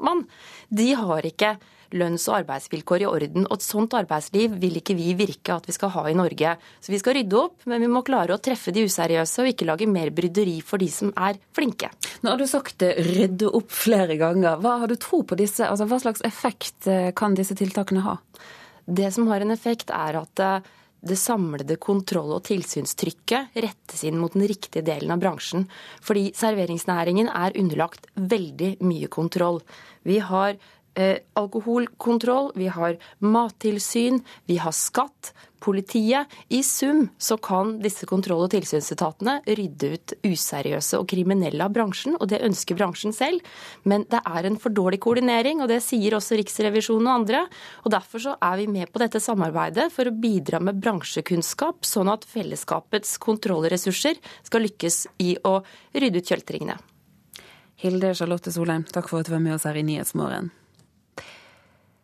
De 0.72 0.90
har 1.00 1.28
ikke 1.28 1.56
lønns- 1.94 2.26
og 2.30 2.40
arbeidsvilkår 2.42 3.04
i 3.04 3.08
orden. 3.10 3.48
Og 3.48 3.58
et 3.58 3.66
sånt 3.66 3.96
arbeidsliv 3.98 4.58
vil 4.62 4.80
ikke 4.80 4.96
vi 4.98 5.14
virke 5.20 5.56
at 5.56 5.68
vi 5.70 5.76
skal 5.76 5.94
ha 5.96 6.06
i 6.10 6.18
Norge. 6.18 6.56
Så 6.84 6.94
vi 6.94 7.00
skal 7.02 7.18
rydde 7.20 7.40
opp, 7.40 7.58
men 7.70 7.84
vi 7.84 7.92
må 7.92 8.04
klare 8.06 8.36
å 8.36 8.42
treffe 8.44 8.74
de 8.76 8.86
useriøse 8.88 9.44
og 9.44 9.52
ikke 9.54 9.70
lage 9.70 9.90
mer 9.90 10.14
bryderi 10.16 10.60
for 10.66 10.82
de 10.82 10.90
som 10.92 11.14
er 11.16 11.40
flinke. 11.56 11.92
Nå 12.24 12.34
har 12.34 12.42
du 12.42 12.48
sagt 12.50 12.84
rydde 12.84 13.50
opp 13.50 13.72
flere 13.74 14.18
ganger. 14.20 14.62
Hva 14.64 14.78
har 14.84 14.92
du 14.92 14.98
tro 15.00 15.24
på 15.28 15.40
disse? 15.40 15.66
Altså, 15.68 15.88
hva 15.90 16.02
slags 16.04 16.24
effekt 16.28 16.88
eh, 16.90 17.12
kan 17.16 17.38
disse 17.38 17.58
tiltakene 17.58 18.06
ha? 18.06 18.20
Det 18.86 19.14
som 19.16 19.30
har 19.32 19.44
en 19.44 19.54
effekt, 19.54 19.94
er 19.96 20.18
at 20.20 20.44
eh, 20.44 20.72
det 21.04 21.18
samlede 21.20 21.76
kontroll- 21.84 22.32
og 22.38 22.46
tilsynstrykket 22.48 23.58
rettes 23.60 24.04
inn 24.08 24.20
mot 24.20 24.34
den 24.36 24.46
riktige 24.48 24.86
delen 24.88 25.12
av 25.12 25.20
bransjen. 25.20 25.66
Fordi 26.04 26.30
serveringsnæringen 26.38 27.28
er 27.28 27.58
underlagt 27.60 28.08
veldig 28.16 28.78
mye 28.88 29.10
kontroll. 29.12 29.60
Vi 30.08 30.22
har 30.24 30.56
eh, 30.96 31.18
alkoholkontroll, 31.40 32.52
vi 32.56 32.68
har 32.68 32.98
mattilsyn, 33.20 34.22
vi 34.46 34.58
har 34.58 34.76
skatt, 34.76 35.34
politiet. 35.64 36.28
I 36.48 36.64
sum 36.64 37.10
så 37.18 37.38
kan 37.38 37.78
disse 37.80 38.06
kontroll- 38.06 38.44
og 38.44 38.52
tilsynsetatene 38.52 39.38
rydde 39.48 39.92
ut 39.94 40.14
useriøse 40.28 41.00
og 41.00 41.08
kriminelle 41.08 41.64
av 41.64 41.72
bransjen, 41.76 42.18
og 42.20 42.28
det 42.32 42.42
ønsker 42.44 42.76
bransjen 42.76 43.16
selv. 43.16 43.40
Men 43.88 44.04
det 44.12 44.20
er 44.28 44.50
en 44.50 44.60
for 44.60 44.76
dårlig 44.76 45.00
koordinering, 45.06 45.62
og 45.64 45.72
det 45.72 45.80
sier 45.86 46.18
også 46.18 46.36
Riksrevisjonen 46.40 47.08
og 47.08 47.22
andre. 47.22 47.46
og 47.86 47.96
Derfor 47.96 48.26
så 48.26 48.34
er 48.42 48.58
vi 48.60 48.68
med 48.68 48.92
på 48.92 49.00
dette 49.00 49.22
samarbeidet 49.24 49.90
for 49.94 50.10
å 50.10 50.16
bidra 50.16 50.60
med 50.60 50.82
bransjekunnskap, 50.84 51.88
sånn 51.88 52.12
at 52.12 52.28
fellesskapets 52.28 53.16
kontrollressurser 53.24 54.20
skal 54.44 54.68
lykkes 54.68 55.06
i 55.24 55.38
å 55.48 55.62
rydde 55.96 56.20
ut 56.20 56.34
kjeltringene. 56.34 56.76
Hilde 57.84 58.14
Charlotte 58.16 58.52
Solheim, 58.52 58.84
takk 58.88 59.10
for 59.10 59.24
at 59.24 59.28
du 59.28 59.34
var 59.34 59.44
med 59.44 59.56
oss 59.56 59.66
her 59.68 59.80
i 59.80 59.84
Nyhetsmorgen. 59.84 60.52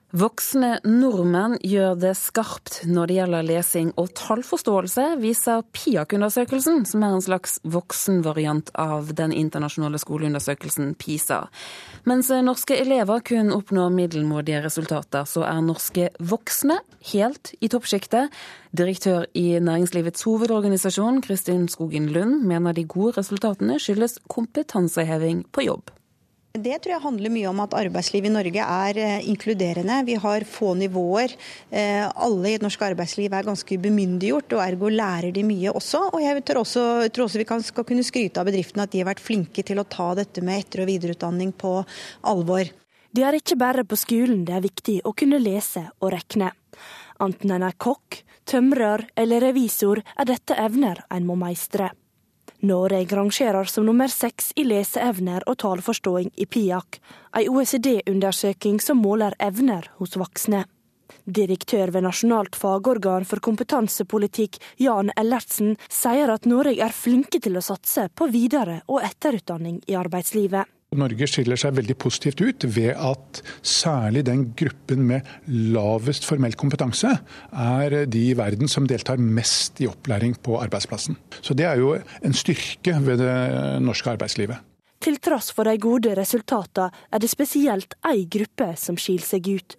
Voksne 0.09 0.79
nordmenn 0.89 1.59
gjør 1.61 1.93
det 2.01 2.15
skarpt 2.17 2.79
når 2.89 3.11
det 3.11 3.15
gjelder 3.19 3.43
lesing 3.45 3.89
og 3.93 4.07
tallforståelse, 4.17 5.03
viser 5.21 5.61
PIAK-undersøkelsen, 5.69 6.81
som 6.89 7.05
er 7.05 7.13
en 7.13 7.21
slags 7.21 7.59
voksenvariant 7.61 8.71
av 8.73 9.11
den 9.13 9.35
internasjonale 9.37 10.01
skoleundersøkelsen 10.01 10.95
PISA. 10.97 11.43
Mens 12.09 12.31
norske 12.41 12.79
elever 12.81 13.21
kun 13.21 13.53
oppnår 13.53 13.93
middelmådige 13.93 14.63
resultater, 14.65 15.29
så 15.29 15.45
er 15.45 15.61
norske 15.67 16.09
voksne 16.17 16.79
helt 17.11 17.53
i 17.61 17.69
toppsjiktet. 17.69 18.33
Direktør 18.73 19.29
i 19.37 19.59
Næringslivets 19.61 20.25
hovedorganisasjon, 20.25 21.21
Kristin 21.21 21.69
Skogen 21.69 22.09
Lund, 22.09 22.41
mener 22.49 22.73
de 22.73 22.89
gode 22.89 23.19
resultatene 23.21 23.77
skyldes 23.77 24.17
kompetanseheving 24.25 25.45
på 25.53 25.69
jobb. 25.69 25.93
Det 26.49 26.79
tror 26.81 26.95
jeg 26.95 27.03
handler 27.03 27.29
mye 27.29 27.49
om 27.51 27.59
at 27.61 27.75
arbeidslivet 27.77 28.25
i 28.25 28.33
Norge 28.33 28.63
er 28.63 28.97
eh, 28.97 29.27
inkluderende. 29.29 29.99
Vi 30.07 30.15
har 30.17 30.45
få 30.49 30.71
nivåer. 30.79 31.35
Eh, 31.69 32.07
alle 32.09 32.49
i 32.49 32.55
et 32.57 32.65
norsk 32.65 32.81
arbeidsliv 32.87 33.35
er 33.37 33.45
ganske 33.45 33.77
bemyndiggjort, 33.77 34.55
og 34.57 34.63
ergo 34.63 34.89
lærer 34.89 35.29
de 35.35 35.43
mye 35.45 35.69
også. 35.69 36.07
Og 36.09 36.23
jeg 36.25 36.41
tror 36.49 36.63
også, 36.63 36.87
tror 37.13 37.27
også 37.27 37.43
vi 37.43 37.47
kan, 37.51 37.61
skal 37.61 37.85
kunne 37.85 38.07
skryte 38.07 38.41
av 38.41 38.49
bedriftene 38.49 38.87
at 38.87 38.95
de 38.95 39.03
har 39.03 39.11
vært 39.11 39.21
flinke 39.21 39.61
til 39.61 39.77
å 39.77 39.85
ta 39.85 40.09
dette 40.17 40.41
med 40.41 40.63
etter- 40.63 40.81
og 40.81 40.89
videreutdanning 40.89 41.53
på 41.53 41.75
alvor. 42.33 42.73
Det 43.13 43.25
er 43.25 43.37
ikke 43.37 43.57
bare 43.57 43.85
på 43.85 43.97
skolen 43.97 44.41
det 44.45 44.57
er 44.57 44.65
viktig 44.65 44.99
å 45.05 45.13
kunne 45.17 45.37
lese 45.41 45.85
og 46.01 46.15
regne. 46.17 46.49
Enten 47.21 47.53
en 47.53 47.69
er 47.69 47.77
kokk, 47.77 48.23
tømrer 48.49 49.05
eller 49.13 49.51
revisor, 49.51 50.01
er 50.17 50.33
dette 50.33 50.57
evner 50.57 51.05
en 51.13 51.29
må 51.29 51.37
meistre. 51.37 51.93
Norge 52.61 53.15
rangerer 53.15 53.63
som 53.63 53.85
nummer 53.85 54.07
seks 54.11 54.51
i 54.55 54.65
leseevner 54.67 55.45
og 55.47 55.57
taleforståing 55.63 56.33
i 56.35 56.45
PIAK, 56.45 56.97
ei 57.39 57.47
OECD-undersøking 57.47 58.81
som 58.83 58.99
måler 58.99 59.37
evner 59.39 59.87
hos 60.01 60.17
voksne. 60.19 60.65
Direktør 61.23 61.93
ved 61.93 62.03
Nasjonalt 62.03 62.57
fagorgan 62.59 63.25
for 63.25 63.39
kompetansepolitikk, 63.39 64.59
Jan 64.81 65.13
Ellertsen, 65.15 65.77
sier 65.87 66.33
at 66.33 66.49
Norge 66.49 66.83
er 66.83 66.95
flinke 66.95 67.39
til 67.39 67.55
å 67.55 67.63
satse 67.63 68.09
på 68.11 68.27
videre- 68.33 68.81
og 68.87 69.05
etterutdanning 69.07 69.79
i 69.87 69.95
arbeidslivet. 69.95 70.67
Norge 70.97 71.27
skiller 71.29 71.59
seg 71.59 71.75
veldig 71.77 71.95
positivt 72.01 72.39
ut 72.41 72.65
ved 72.73 72.95
at 72.97 73.41
særlig 73.61 74.23
den 74.25 74.47
gruppen 74.57 75.03
med 75.05 75.27
lavest 75.45 76.25
formell 76.25 76.55
kompetanse 76.57 77.11
er 77.53 77.95
de 78.09 78.23
i 78.31 78.33
verden 78.37 78.71
som 78.71 78.87
deltar 78.89 79.21
mest 79.21 79.83
i 79.83 79.89
opplæring 79.89 80.33
på 80.41 80.57
arbeidsplassen. 80.57 81.19
Så 81.45 81.53
det 81.53 81.67
er 81.69 81.77
jo 81.77 81.93
en 82.25 82.33
styrke 82.33 82.97
ved 83.05 83.21
det 83.21 83.37
norske 83.85 84.15
arbeidslivet. 84.15 84.65
Til 84.99 85.21
tross 85.21 85.53
for 85.53 85.69
de 85.69 85.77
gode 85.77 86.17
resultatene 86.17 86.89
er 87.13 87.21
det 87.21 87.29
spesielt 87.29 87.93
ei 88.09 88.25
gruppe 88.25 88.73
som 88.73 88.97
skiller 88.97 89.29
seg 89.29 89.45
ut. 89.45 89.77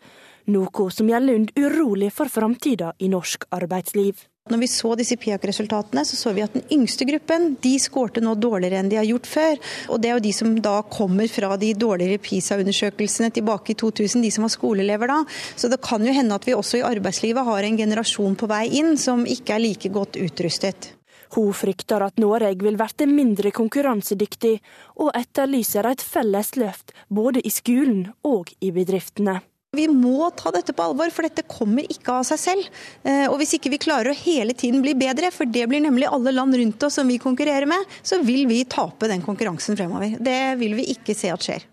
Noe 0.54 0.90
som 0.94 1.10
gjør 1.10 1.26
Lund 1.26 1.50
urolig 1.58 2.14
for 2.14 2.30
framtida 2.30 2.94
i 3.02 3.10
norsk 3.10 3.50
arbeidsliv. 3.50 4.29
Når 4.48 4.58
vi 4.58 4.66
så 4.72 4.94
disse 4.96 5.18
PIAK-resultatene, 5.20 6.02
så 6.04 6.16
så 6.16 6.30
vi 6.32 6.42
at 6.42 6.54
den 6.56 6.64
yngste 6.72 7.04
gruppen 7.04 7.58
de 7.62 7.74
skårte 7.78 8.22
nå 8.24 8.32
dårligere 8.40 8.80
enn 8.80 8.88
de 8.88 8.96
har 8.96 9.04
gjort 9.04 9.28
før. 9.28 9.58
Og 9.92 10.00
det 10.00 10.08
er 10.08 10.16
jo 10.16 10.22
de 10.24 10.32
som 10.34 10.54
da 10.64 10.78
kommer 10.88 11.28
fra 11.28 11.58
de 11.60 11.74
dårligere 11.76 12.18
PISA-undersøkelsene 12.24 13.30
tilbake 13.36 13.74
i 13.74 13.78
2000, 13.78 14.24
de 14.24 14.30
som 14.32 14.46
var 14.46 14.54
skoleelever 14.54 15.12
da. 15.12 15.18
Så 15.60 15.68
det 15.70 15.82
kan 15.84 16.02
jo 16.06 16.14
hende 16.16 16.38
at 16.40 16.48
vi 16.48 16.56
også 16.56 16.80
i 16.80 16.86
arbeidslivet 16.88 17.46
har 17.46 17.68
en 17.68 17.78
generasjon 17.82 18.38
på 18.40 18.48
vei 18.50 18.64
inn 18.80 18.96
som 18.98 19.26
ikke 19.28 19.54
er 19.54 19.64
like 19.66 19.92
godt 19.92 20.18
utrustet. 20.18 20.94
Hun 21.36 21.52
frykter 21.54 22.02
at 22.02 22.18
Norge 22.18 22.56
vil 22.58 22.80
bli 22.80 23.06
mindre 23.06 23.52
konkurransedyktig, 23.54 24.56
og 24.98 25.12
etterlyser 25.14 25.86
et 25.86 26.02
felles 26.02 26.56
løft 26.58 26.90
både 27.06 27.44
i 27.46 27.52
skolen 27.54 28.08
og 28.26 28.50
i 28.58 28.72
bedriftene. 28.74 29.38
Vi 29.70 29.84
må 29.86 30.26
ta 30.34 30.50
dette 30.50 30.72
på 30.74 30.82
alvor, 30.82 31.12
for 31.14 31.22
dette 31.22 31.44
kommer 31.46 31.86
ikke 31.86 32.16
av 32.18 32.24
seg 32.26 32.40
selv. 32.42 32.70
Eh, 33.06 33.28
og 33.30 33.36
hvis 33.38 33.54
ikke 33.54 33.70
vi 33.70 33.78
klarer 33.78 34.10
å 34.10 34.18
hele 34.18 34.50
tiden 34.50 34.82
bli 34.82 34.96
bedre, 34.98 35.30
for 35.30 35.46
det 35.46 35.68
blir 35.70 35.84
nemlig 35.84 36.08
alle 36.10 36.32
land 36.34 36.58
rundt 36.58 36.86
oss 36.88 36.98
som 36.98 37.06
vi 37.06 37.20
konkurrerer 37.22 37.70
med, 37.70 37.86
så 38.02 38.18
vil 38.26 38.48
vi 38.50 38.64
tape 38.66 39.06
den 39.06 39.22
konkurransen 39.22 39.78
fremover. 39.78 40.16
Det 40.18 40.40
vil 40.58 40.74
vi 40.80 40.88
ikke 40.96 41.14
se 41.14 41.30
at 41.30 41.46
skjer. 41.46 41.68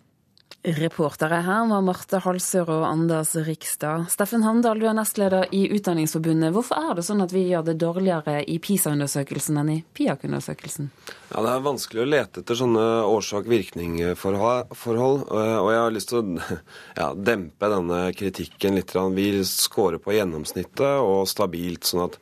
Reportere 0.68 1.38
her 1.46 1.64
var 1.70 1.80
Marte 1.80 2.20
Halsør 2.20 2.68
og 2.74 2.82
Anders 2.90 3.30
Rikstad. 3.48 4.10
Steffen 4.12 4.44
Handal, 4.44 4.76
du 4.82 4.88
er 4.90 4.96
nestleder 4.98 5.46
i 5.56 5.62
Utdanningsforbundet. 5.72 6.52
Hvorfor 6.52 6.76
er 6.90 6.98
det 6.98 7.06
sånn 7.08 7.24
at 7.24 7.32
vi 7.32 7.46
gjør 7.48 7.64
det 7.70 7.78
dårligere 7.80 8.44
i 8.44 8.60
PISA-undersøkelsen 8.60 9.56
enn 9.62 9.72
i 9.72 9.78
PIAK-undersøkelsen? 9.96 10.90
Ja, 11.32 11.40
Det 11.40 11.52
er 11.54 11.64
vanskelig 11.64 12.04
å 12.04 12.10
lete 12.10 12.44
etter 12.44 12.60
sånne 12.60 12.84
årsak-virkning-forhold. 13.08 15.24
Og 15.32 15.72
jeg 15.72 15.80
har 15.86 15.96
lyst 15.96 16.12
til 16.12 16.20
å 16.20 16.36
ja, 17.00 17.16
dempe 17.16 17.72
denne 17.72 18.12
kritikken 18.12 18.76
litt. 18.76 18.92
Vi 18.92 19.40
scorer 19.48 20.04
på 20.04 20.20
gjennomsnittet 20.20 21.00
og 21.00 21.32
stabilt, 21.32 21.88
sånn 21.88 22.10
at 22.10 22.20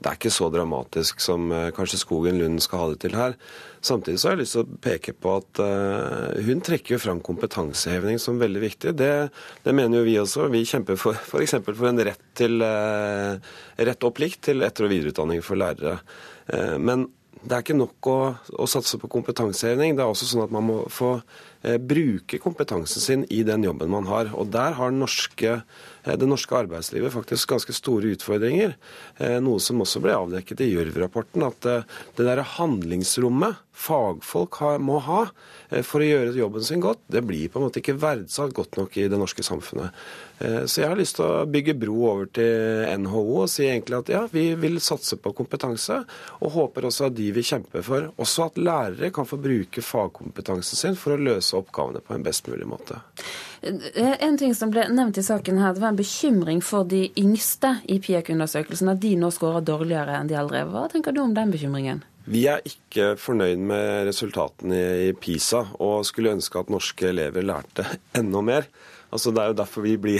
det 0.00 0.08
er 0.08 0.16
ikke 0.16 0.32
så 0.32 0.48
dramatisk 0.48 1.20
som 1.20 1.50
eh, 1.52 1.68
kanskje 1.76 2.00
Skogen 2.00 2.38
Lund 2.40 2.62
skal 2.64 2.80
ha 2.80 2.86
det 2.92 3.02
til 3.02 3.16
her. 3.18 3.36
Samtidig 3.84 4.20
så 4.20 4.30
har 4.30 4.36
jeg 4.36 4.42
lyst 4.42 4.56
til 4.56 4.64
å 4.64 4.78
peke 4.84 5.14
på 5.16 5.34
at 5.40 5.60
uh, 5.64 6.40
hun 6.44 6.58
trekker 6.64 6.94
jo 6.94 7.00
fram 7.00 7.22
kompetanseheving 7.24 8.18
som 8.20 8.40
veldig 8.40 8.60
viktig. 8.60 8.92
Det, 8.96 9.12
det 9.64 9.74
mener 9.76 10.00
jo 10.00 10.08
vi 10.08 10.18
også. 10.20 10.50
Vi 10.52 10.66
kjemper 10.68 11.00
for 11.00 11.16
f.eks. 11.16 11.56
For, 11.64 11.76
for 11.78 11.88
en 11.88 12.02
rett 12.10 12.26
til 12.36 12.60
uh, 12.60 13.40
rett 13.80 14.04
og 14.04 14.12
plikt 14.16 14.42
til 14.50 14.64
etter- 14.64 14.84
og 14.84 14.92
videreutdanning 14.92 15.40
for 15.44 15.60
lærere. 15.60 15.96
Men 16.80 17.06
det 17.40 17.54
er 17.56 17.62
ikke 17.64 17.76
nok 17.78 18.08
å, 18.10 18.18
å, 18.60 18.66
satse 18.68 18.98
på 19.00 19.08
kompetanseheving. 19.10 19.94
Det 19.96 20.04
er 20.04 20.12
også 20.12 20.28
sånn 20.28 20.44
at 20.44 20.52
man 20.52 20.66
må 20.66 20.76
få 20.92 21.14
eh, 21.16 21.22
bruke 21.62 22.38
kompetansen 22.40 23.02
sin 23.02 23.24
i 23.28 23.42
den 23.44 23.64
jobben 23.66 23.90
man 23.92 24.06
har. 24.08 24.30
Og 24.32 24.48
der 24.52 24.76
har 24.78 24.94
norske, 24.94 25.62
eh, 26.04 26.16
det 26.16 26.28
norske 26.28 26.56
arbeidslivet 26.56 27.12
faktisk 27.12 27.48
ganske 27.52 27.74
store 27.76 28.14
utfordringer. 28.16 28.76
Noe 29.44 29.60
som 29.60 29.82
også 29.82 30.00
ble 30.00 30.14
avdekket 30.16 30.62
i 30.64 30.70
Gjørv-rapporten, 30.72 31.44
at 31.44 31.60
det 32.16 32.24
derre 32.24 32.46
handlingsrommet 32.56 33.60
fagfolk 33.80 34.58
må 34.80 34.98
ha 35.04 35.20
for 35.86 36.02
å 36.02 36.08
gjøre 36.08 36.36
jobben 36.36 36.64
sin 36.64 36.82
godt, 36.84 37.02
det 37.12 37.22
blir 37.24 37.48
på 37.48 37.60
en 37.60 37.66
måte 37.66 37.80
ikke 37.80 37.98
verdsatt 38.00 38.54
godt 38.56 38.76
nok 38.80 38.96
i 39.00 39.06
det 39.12 39.20
norske 39.20 39.44
samfunnet. 39.46 39.94
Så 40.40 40.82
jeg 40.82 40.88
har 40.88 40.98
lyst 40.98 41.18
til 41.18 41.26
å 41.26 41.46
bygge 41.48 41.76
bro 41.80 41.96
over 42.10 42.28
til 42.36 42.84
NHO 43.04 43.24
og 43.42 43.50
si 43.52 43.66
egentlig 43.68 44.00
at 44.00 44.12
ja, 44.12 44.22
vi 44.32 44.46
vil 44.60 44.80
satse 44.84 45.18
på 45.20 45.32
kompetanse, 45.36 46.00
og 46.40 46.54
håper 46.56 46.88
også 46.88 47.08
at 47.08 47.16
de 47.16 47.30
vil 47.36 47.46
kjempe 47.46 47.84
for 47.86 48.10
også 48.20 48.48
at 48.50 48.60
lærere 48.60 49.12
kan 49.14 49.28
få 49.28 49.38
bruke 49.40 49.84
fagkompetansen 49.84 50.80
sin 50.80 50.98
for 50.98 51.14
å 51.14 51.20
løse 51.20 51.49
oppgavene 51.58 52.02
på 52.04 52.14
en 52.14 52.24
best 52.26 52.48
mulig 52.50 52.68
måte. 52.68 53.00
En 53.62 54.38
ting 54.40 54.54
som 54.56 54.72
ble 54.72 54.86
nevnt 54.92 55.18
i 55.20 55.24
saken 55.24 55.58
her, 55.60 55.74
det 55.74 55.82
var 55.82 55.92
en 55.92 56.00
bekymring 56.00 56.62
for 56.64 56.88
de 56.88 57.08
yngste 57.20 57.76
i 57.90 57.98
PIEK-undersøkelsen, 58.02 58.92
at 58.92 59.02
de 59.02 59.16
nå 59.20 59.32
skårer 59.34 59.66
dårligere 59.66 60.16
enn 60.16 60.30
de 60.30 60.38
eldre. 60.40 60.64
Hva 60.70 60.86
tenker 60.92 61.16
du 61.16 61.22
om 61.24 61.34
den 61.36 61.52
bekymringen? 61.52 62.04
Vi 62.30 62.44
er 62.50 62.62
ikke 62.68 63.14
fornøyd 63.18 63.60
med 63.70 64.06
resultatene 64.10 64.80
i 65.08 65.10
PISA, 65.16 65.64
og 65.82 66.06
skulle 66.08 66.36
ønske 66.36 66.60
at 66.60 66.72
norske 66.72 67.10
elever 67.10 67.44
lærte 67.46 67.86
enda 68.20 68.44
mer. 68.44 68.70
Altså 69.10 69.32
Det 69.34 69.42
er 69.42 69.50
jo 69.50 69.56
derfor 69.58 69.82
vi 69.84 69.96
ble, 69.98 70.16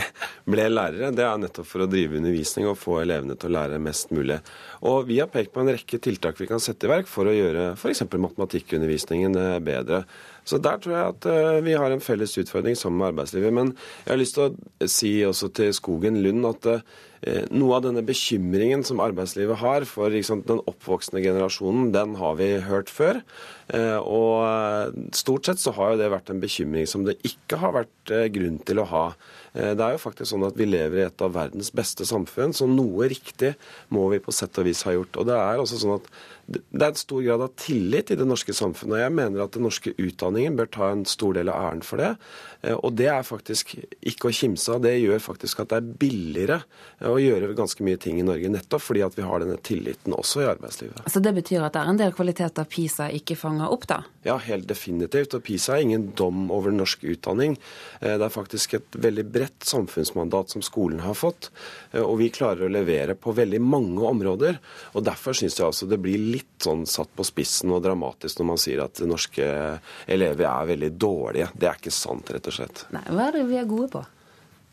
ble, 0.51 0.67
lærere. 0.73 1.13
Det 1.15 1.23
er 1.23 1.39
nettopp 1.39 1.69
for 1.71 1.85
å 1.85 1.89
drive 1.91 2.19
undervisning 2.19 2.67
og 2.67 2.79
få 2.81 2.99
elevene 3.05 3.37
til 3.39 3.53
å 3.53 3.57
lære 3.61 3.79
mest 3.83 4.11
mulig. 4.15 4.41
Og 4.83 5.07
Vi 5.07 5.21
har 5.21 5.31
pekt 5.31 5.55
på 5.55 5.63
en 5.63 5.71
rekke 5.71 6.01
tiltak 6.03 6.41
vi 6.41 6.49
kan 6.51 6.63
sette 6.63 6.89
i 6.89 6.91
verk 6.91 7.11
for 7.11 7.31
å 7.31 7.35
gjøre 7.37 7.71
f.eks. 7.77 8.03
matematikkundervisningen 8.11 9.39
eh, 9.39 9.59
bedre. 9.63 10.03
Så 10.45 10.59
der 10.63 10.81
tror 10.81 10.97
jeg 10.97 11.15
at 11.15 11.29
eh, 11.31 11.61
vi 11.67 11.77
har 11.77 11.93
en 11.93 12.03
felles 12.05 12.37
utfordring 12.41 12.77
sammen 12.79 12.99
med 13.03 13.13
arbeidslivet. 13.13 13.53
Men 13.53 13.75
jeg 14.07 14.13
har 14.13 14.21
lyst 14.21 14.39
til 14.39 14.49
å 14.49 14.91
si 14.91 15.13
også 15.27 15.51
til 15.57 15.75
Skogen 15.77 16.21
Lund 16.25 16.49
at 16.49 16.71
eh, 16.71 16.85
noe 17.53 17.77
av 17.77 17.85
denne 17.85 18.01
bekymringen 18.07 18.81
som 18.87 19.03
arbeidslivet 19.05 19.61
har 19.61 19.85
for 19.89 20.13
liksom, 20.13 20.41
den 20.49 20.63
oppvoksende 20.71 21.21
generasjonen, 21.21 21.91
den 21.93 22.15
har 22.17 22.39
vi 22.39 22.55
hørt 22.65 22.89
før. 22.93 23.21
Eh, 23.69 23.99
og 24.01 24.97
stort 25.15 25.47
sett 25.51 25.61
så 25.61 25.75
har 25.77 25.93
jo 25.93 26.01
det 26.01 26.09
vært 26.15 26.33
en 26.33 26.41
bekymring 26.43 26.89
som 26.89 27.05
det 27.05 27.19
ikke 27.27 27.61
har 27.61 27.77
vært 27.77 28.15
grunn 28.35 28.57
til 28.67 28.81
å 28.81 28.89
ha. 28.89 29.05
Det 29.53 29.83
er 29.83 29.97
jo 29.97 30.03
faktisk 30.03 30.31
sånn 30.31 30.47
at 30.47 30.57
vi 30.59 30.67
lever 30.69 31.01
i 31.01 31.07
et 31.09 31.23
av 31.27 31.33
verdens 31.35 31.73
beste 31.75 32.07
samfunn, 32.07 32.55
så 32.55 32.69
noe 32.71 33.09
riktig 33.11 33.57
må 33.95 34.05
vi 34.13 34.21
på 34.23 34.35
sett 34.35 34.59
og 34.63 34.69
vis 34.69 34.85
ha 34.87 34.95
gjort. 34.95 35.19
Og 35.19 35.27
det 35.27 35.37
er 35.37 35.63
også 35.63 35.81
sånn 35.83 35.97
at 35.99 36.13
det 36.51 36.83
er 36.83 36.89
en 36.91 36.99
stor 36.99 37.23
grad 37.23 37.43
av 37.45 37.53
tillit 37.61 38.11
i 38.11 38.17
det 38.19 38.27
norske 38.27 38.55
samfunnet. 38.57 38.97
og 38.97 39.03
Jeg 39.05 39.15
mener 39.15 39.43
at 39.45 39.55
den 39.55 39.63
norske 39.67 39.93
utdanningen 39.95 40.57
bør 40.59 40.71
ta 40.75 40.89
en 40.91 41.05
stor 41.07 41.37
del 41.37 41.51
av 41.53 41.61
æren 41.69 41.83
for 41.87 42.03
det. 42.03 42.11
Eh, 42.63 42.75
og 42.75 42.97
det 42.99 43.07
er 43.13 43.27
faktisk 43.27 43.77
ikke 44.03 44.31
å 44.31 44.35
kimse 44.35 44.75
av. 44.75 44.83
Det 44.83 44.97
gjør 44.99 45.23
faktisk 45.23 45.63
at 45.63 45.71
det 45.71 45.79
er 45.79 45.93
billigere 46.03 46.59
eh, 47.11 47.17
å 47.17 47.21
gjøre 47.21 47.55
ganske 47.59 47.85
mye 47.87 47.99
ting 48.01 48.21
i 48.21 48.27
Norge, 48.27 48.51
nettopp 48.53 48.85
fordi 48.85 49.03
at 49.07 49.17
vi 49.19 49.27
har 49.27 49.43
denne 49.43 49.59
tilliten 49.67 50.15
også 50.17 50.45
i 50.45 50.49
arbeidslivet. 50.51 51.03
Så 51.11 51.23
det 51.23 51.35
betyr 51.37 51.67
at 51.67 51.77
det 51.77 51.83
er 51.83 51.93
en 51.93 52.01
del 52.01 52.15
kvaliteter 52.17 52.69
PISA 52.71 53.11
ikke 53.19 53.37
fanger 53.39 53.73
opp, 53.75 53.87
da? 53.91 54.01
Ja, 54.27 54.37
helt 54.45 54.69
definitivt. 54.71 55.35
Og 55.37 55.45
PISA 55.47 55.77
er 55.77 55.87
ingen 55.87 56.11
dom 56.19 56.49
over 56.55 56.75
norsk 56.75 57.05
utdanning. 57.13 57.57
Eh, 58.01 58.17
det 58.17 58.27
er 58.27 58.35
faktisk 58.35 58.79
et 58.79 59.01
veldig 59.01 59.27
bredt 59.33 59.69
samfunnsmandat 59.69 60.55
som 60.55 60.65
skolen 60.65 61.03
har 61.05 61.19
fått. 61.19 61.51
Og 62.01 62.17
vi 62.21 62.31
klarer 62.33 62.67
å 62.67 62.73
levere 62.73 63.17
på 63.19 63.35
veldig 63.35 63.61
mange 63.63 64.05
områder. 64.07 64.61
Og 64.95 65.05
derfor 65.07 65.37
syns 65.37 65.59
jeg 65.59 65.67
altså 65.67 65.89
det 65.91 66.01
blir 66.03 66.21
litt 66.21 66.63
sånn 66.63 66.87
satt 66.89 67.11
på 67.17 67.27
spissen 67.27 67.73
og 67.75 67.83
dramatisk 67.85 68.41
når 68.41 68.49
man 68.53 68.61
sier 68.61 68.85
at 68.85 69.03
norske 69.07 69.51
elever 70.11 70.47
er 70.47 70.71
veldig 70.75 70.93
dårlige. 71.01 71.51
Det 71.55 71.69
er 71.69 71.81
ikke 71.81 71.95
sant, 71.95 72.31
rett 72.31 72.51
og 72.51 72.57
slett. 72.57 72.87
Nei, 72.95 73.05
Hva 73.11 73.29
er 73.29 73.39
det 73.39 73.47
vi 73.51 73.61
er 73.61 73.69
gode 73.69 73.91
på? 73.97 74.05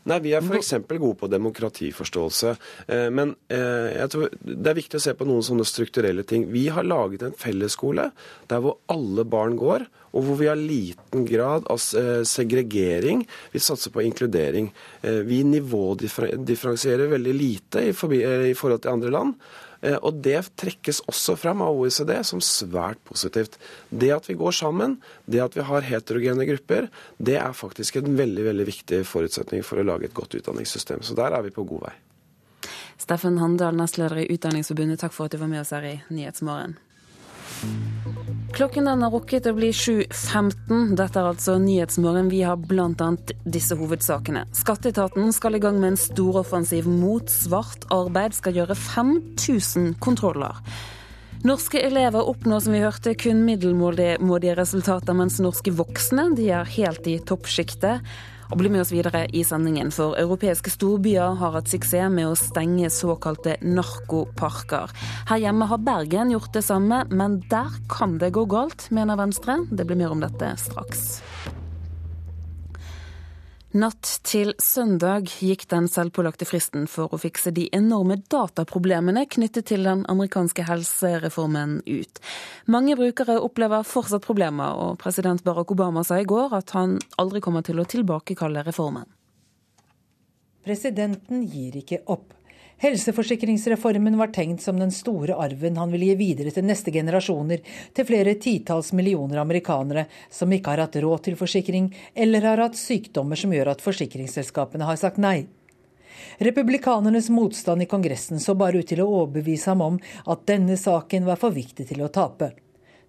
Nei, 0.08 0.18
Vi 0.24 0.32
er 0.32 0.44
f.eks. 0.44 0.72
gode 0.88 1.16
på 1.20 1.28
demokratiforståelse. 1.28 2.54
Eh, 2.88 3.08
men 3.12 3.34
eh, 3.52 3.92
jeg 3.98 4.12
tror 4.14 4.34
det 4.40 4.70
er 4.70 4.78
viktig 4.78 5.00
å 5.00 5.04
se 5.04 5.14
på 5.18 5.26
noen 5.28 5.44
sånne 5.44 5.66
strukturelle 5.68 6.24
ting. 6.28 6.46
Vi 6.52 6.68
har 6.72 6.86
laget 6.88 7.26
en 7.26 7.36
fellesskole 7.36 8.08
der 8.48 8.64
hvor 8.64 8.78
alle 8.92 9.26
barn 9.28 9.58
går, 9.60 9.84
og 10.16 10.24
hvor 10.24 10.38
vi 10.40 10.48
har 10.48 10.56
liten 10.56 11.26
grad 11.28 11.68
av 11.68 11.84
eh, 12.00 12.24
segregering. 12.28 13.26
Vi 13.52 13.62
satser 13.62 13.92
på 13.92 14.04
inkludering. 14.06 14.72
Vi 15.02 15.42
nivådifferensierer 15.46 17.12
veldig 17.12 17.34
lite 17.36 17.84
i 17.90 17.94
forhold 17.96 18.84
til 18.84 18.94
andre 18.94 19.12
land. 19.12 19.36
Eh, 19.80 19.96
og 19.96 20.18
det 20.24 20.40
trekkes 20.58 21.02
også 21.10 21.36
fram 21.38 21.62
av 21.64 21.78
OECD 21.78 22.14
som 22.26 22.42
svært 22.44 23.00
positivt. 23.08 23.58
Det 23.90 24.10
at 24.14 24.26
vi 24.30 24.38
går 24.38 24.56
sammen, 24.58 24.98
det 25.26 25.44
at 25.44 25.56
vi 25.58 25.66
har 25.68 25.86
heterogene 25.86 26.48
grupper, 26.48 26.90
det 27.18 27.38
er 27.38 27.54
faktisk 27.56 28.00
en 28.00 28.18
veldig, 28.18 28.48
veldig 28.50 28.68
viktig 28.68 29.04
forutsetning 29.06 29.64
for 29.66 29.80
å 29.80 29.86
lage 29.86 30.10
et 30.10 30.16
godt 30.16 30.38
utdanningssystem. 30.40 31.04
Så 31.06 31.16
der 31.18 31.36
er 31.36 31.46
vi 31.46 31.54
på 31.54 31.66
god 31.68 31.88
vei. 31.88 31.94
Steffen 32.98 33.38
Handal, 33.38 33.76
nestleder 33.78 34.24
i 34.24 34.28
Utdanningsforbundet, 34.34 34.98
takk 35.00 35.14
for 35.14 35.28
at 35.28 35.36
du 35.36 35.38
var 35.38 35.50
med 35.50 35.62
oss 35.62 35.70
her 35.72 35.86
i 35.86 35.94
Nyhetsmorgen. 36.10 36.74
Klokken 38.58 38.88
den 38.88 39.02
har 39.04 39.12
rukket 39.14 39.46
å 39.46 39.52
bli 39.54 39.68
7.15. 39.70 40.94
Dette 40.98 41.20
er 41.20 41.28
altså 41.28 41.58
Nyhetsmorgen. 41.62 42.30
Vi 42.32 42.40
har 42.42 42.56
bl.a. 42.58 43.10
disse 43.46 43.76
hovedsakene. 43.78 44.46
Skatteetaten 44.56 45.30
skal 45.36 45.58
i 45.58 45.60
gang 45.62 45.78
med 45.78 45.92
en 45.92 46.00
storoffensiv 46.00 46.88
mot 46.90 47.30
svart 47.30 47.86
arbeid. 47.94 48.34
Skal 48.34 48.58
gjøre 48.58 48.74
5000 48.74 49.92
kontroller. 50.02 50.58
Norske 51.46 51.78
elever 51.86 52.26
oppnår 52.26 52.64
som 52.64 52.74
vi 52.74 52.82
hørte, 52.82 53.14
kun 53.14 53.44
middelmådige 53.46 54.56
resultater, 54.58 55.14
mens 55.14 55.38
norske 55.38 55.70
voksne 55.70 56.32
de 56.34 56.48
er 56.50 56.72
helt 56.74 57.06
i 57.06 57.20
toppsjiktet. 57.22 58.02
Og 58.48 58.56
bli 58.60 58.70
med 58.72 58.80
oss 58.80 58.92
videre 58.94 59.26
i 59.36 59.42
sendingen, 59.44 59.90
for 59.92 60.16
europeiske 60.20 60.72
storbyer 60.72 61.36
har 61.40 61.56
hatt 61.58 61.68
suksess 61.68 62.12
med 62.12 62.30
å 62.30 62.36
stenge 62.38 62.88
såkalte 62.92 63.58
narkoparker. 63.60 64.92
Her 65.28 65.42
hjemme 65.42 65.68
har 65.68 65.82
Bergen 65.84 66.32
gjort 66.32 66.54
det 66.56 66.64
samme, 66.64 67.02
men 67.10 67.42
der 67.52 67.68
kan 67.92 68.16
det 68.22 68.32
gå 68.36 68.46
galt, 68.48 68.88
mener 68.94 69.20
Venstre. 69.20 69.60
Det 69.70 69.84
blir 69.84 70.00
mer 70.00 70.16
om 70.16 70.24
dette 70.24 70.54
straks. 70.60 71.20
Natt 73.78 74.08
til 74.26 74.54
søndag 74.58 75.28
gikk 75.38 75.66
den 75.70 75.84
selvpålagte 75.92 76.46
fristen 76.48 76.88
for 76.90 77.12
å 77.14 77.18
fikse 77.20 77.52
de 77.54 77.68
enorme 77.76 78.16
dataproblemene 78.32 79.22
knyttet 79.30 79.68
til 79.70 79.84
den 79.86 80.02
amerikanske 80.10 80.64
helsereformen 80.66 81.76
ut. 81.86 82.18
Mange 82.66 82.96
brukere 82.98 83.36
opplever 83.44 83.86
fortsatt 83.86 84.24
problemer, 84.24 84.74
og 84.74 84.98
president 85.02 85.44
Barack 85.46 85.70
Obama 85.76 86.02
sa 86.02 86.18
i 86.18 86.26
går 86.26 86.56
at 86.58 86.74
han 86.74 86.96
aldri 87.22 87.44
kommer 87.44 87.62
til 87.66 87.78
å 87.78 87.86
tilbakekalle 87.86 88.64
reformen. 88.66 89.06
Presidenten 90.66 91.46
gir 91.46 91.78
ikke 91.78 92.02
opp. 92.10 92.34
Helseforsikringsreformen 92.78 94.18
var 94.18 94.26
tenkt 94.26 94.62
som 94.62 94.78
den 94.78 94.92
store 94.94 95.34
arven 95.34 95.76
han 95.76 95.90
ville 95.90 96.12
gi 96.12 96.14
videre 96.14 96.52
til 96.54 96.62
neste 96.62 96.92
generasjoner, 96.94 97.64
til 97.90 98.06
flere 98.06 98.36
titalls 98.38 98.92
millioner 98.94 99.40
amerikanere 99.42 100.04
som 100.30 100.52
ikke 100.54 100.70
har 100.76 100.84
hatt 100.84 100.98
råd 101.02 101.24
til 101.26 101.34
forsikring, 101.40 101.88
eller 102.14 102.46
har 102.46 102.62
hatt 102.62 102.78
sykdommer 102.78 103.40
som 103.40 103.54
gjør 103.56 103.72
at 103.72 103.82
forsikringsselskapene 103.82 104.86
har 104.86 105.00
sagt 105.00 105.18
nei. 105.18 105.48
Republikanernes 106.38 107.32
motstand 107.34 107.82
i 107.82 107.90
Kongressen 107.90 108.38
så 108.38 108.54
bare 108.54 108.78
ut 108.78 108.86
til 108.86 109.02
å 109.02 109.08
overbevise 109.24 109.72
ham 109.72 109.82
om 109.82 109.98
at 110.30 110.46
denne 110.46 110.78
saken 110.78 111.26
var 111.26 111.42
for 111.42 111.58
viktig 111.58 111.88
til 111.90 112.06
å 112.06 112.12
tape. 112.14 112.52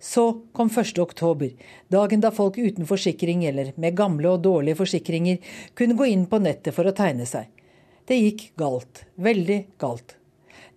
Så 0.02 0.26
kom 0.56 0.74
1. 0.74 0.98
oktober, 0.98 1.54
dagen 1.94 2.26
da 2.26 2.34
folk 2.34 2.58
uten 2.58 2.90
forsikring 2.90 3.46
eller 3.46 3.74
med 3.78 3.98
gamle 4.02 4.34
og 4.34 4.42
dårlige 4.50 4.82
forsikringer 4.82 5.56
kunne 5.78 6.00
gå 6.00 6.10
inn 6.10 6.26
på 6.26 6.42
nettet 6.42 6.74
for 6.74 6.90
å 6.90 6.98
tegne 6.98 7.30
seg. 7.30 7.52
Det 8.10 8.16
gikk 8.18 8.44
galt. 8.58 9.04
Veldig 9.16 9.68
galt. 9.78 10.16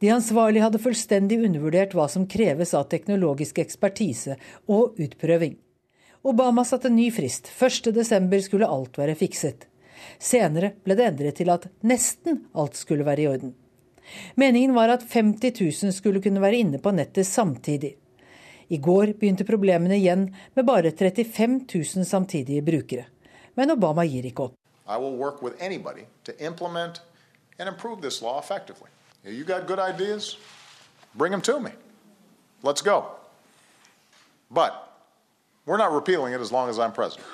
De 0.05 0.11
ansvarlige 0.13 0.67
hadde 0.67 0.81
fullstendig 0.85 1.39
undervurdert 1.41 1.95
hva 1.97 2.05
som 2.13 2.27
kreves 2.29 2.75
av 2.77 2.91
teknologisk 2.93 3.63
ekspertise 3.63 4.35
og 4.69 4.99
utprøving. 5.01 5.55
Obama 6.29 6.61
satte 6.69 6.91
ny 6.93 7.07
frist. 7.09 7.49
1.12 7.57 8.37
skulle 8.45 8.69
alt 8.69 8.99
være 9.01 9.15
fikset. 9.17 9.65
Senere 10.21 10.75
ble 10.85 10.97
det 10.99 11.07
endret 11.09 11.39
til 11.41 11.49
at 11.55 11.65
nesten 11.81 12.43
alt 12.53 12.77
skulle 12.77 13.07
være 13.09 13.25
i 13.25 13.31
orden. 13.31 13.55
Meningen 14.37 14.75
var 14.77 14.93
at 14.93 15.07
50 15.09 15.57
000 15.57 15.95
skulle 15.97 16.21
kunne 16.21 16.43
være 16.43 16.61
inne 16.67 16.81
på 16.85 16.93
nettet 16.93 17.31
samtidig. 17.31 17.95
I 18.69 18.77
går 18.77 19.15
begynte 19.17 19.47
problemene 19.49 19.97
igjen 19.97 20.27
med 20.53 20.69
bare 20.69 20.93
35 20.93 21.65
000 21.65 22.05
samtidige 22.05 22.61
brukere. 22.61 23.07
Men 23.57 23.73
Obama 23.73 24.05
gir 24.05 24.29
ikke 24.29 24.51
opp. 24.51 24.59
I 24.85 25.01
will 25.01 25.17
work 25.17 25.41
with 25.41 25.57
anybody 25.65 26.05
to 26.25 26.37
implement 26.45 27.01
and 27.63 27.69
improve 27.69 28.03
this 28.03 28.23
law 28.23 28.39
effectively. 28.39 28.91
You 29.25 29.45
got 29.45 29.67
good 29.67 29.79
ideas? 29.79 30.37
Bring 31.15 31.33
them 31.33 31.43
to 31.43 31.61
me. 31.61 31.71
Let's 32.63 32.83
go. 32.83 33.07
But 34.51 34.73
we're 35.67 35.79
not 35.79 35.93
repealing 35.93 36.33
it 36.35 36.41
as 36.41 36.51
long 36.53 36.69
as 36.69 36.79
I'm 36.79 36.93
president. 36.93 37.27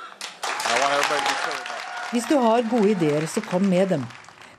Hvis 2.12 2.28
du 2.28 2.36
har 2.36 2.62
gode 2.62 2.90
ideer, 2.90 3.26
så 3.26 3.40
kom 3.40 3.68
med 3.68 3.88
dem. 3.88 4.04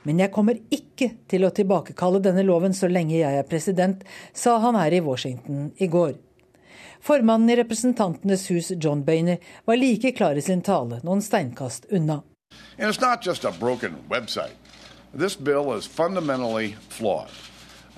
Men 0.02 0.18
jeg 0.18 0.32
kommer 0.32 0.58
ikke 0.70 1.10
til 1.28 1.44
å 1.44 1.50
tilbakekalle 1.54 2.22
denne 2.24 2.42
loven 2.46 2.74
så 2.74 2.88
lenge 2.88 3.18
jeg 3.18 3.38
er 3.38 3.46
president, 3.46 4.02
sa 4.34 4.56
han 4.58 4.78
her 4.78 4.96
i 4.96 5.00
Washington 5.04 5.70
i 5.76 5.86
går. 5.86 6.14
Formannen 7.00 7.50
i 7.50 7.56
Representantenes 7.56 8.46
hus, 8.50 8.72
John 8.76 9.04
Boehner, 9.04 9.38
var 9.64 9.76
like 9.76 10.12
klar 10.16 10.36
i 10.36 10.44
sin 10.44 10.62
tale 10.62 11.00
noen 11.04 11.22
steinkast 11.24 11.86
unna. 11.90 12.20
This 15.12 15.36
bill 15.36 15.72
is 15.72 15.86
fundamentally 15.86 16.76
flawed, 16.88 17.28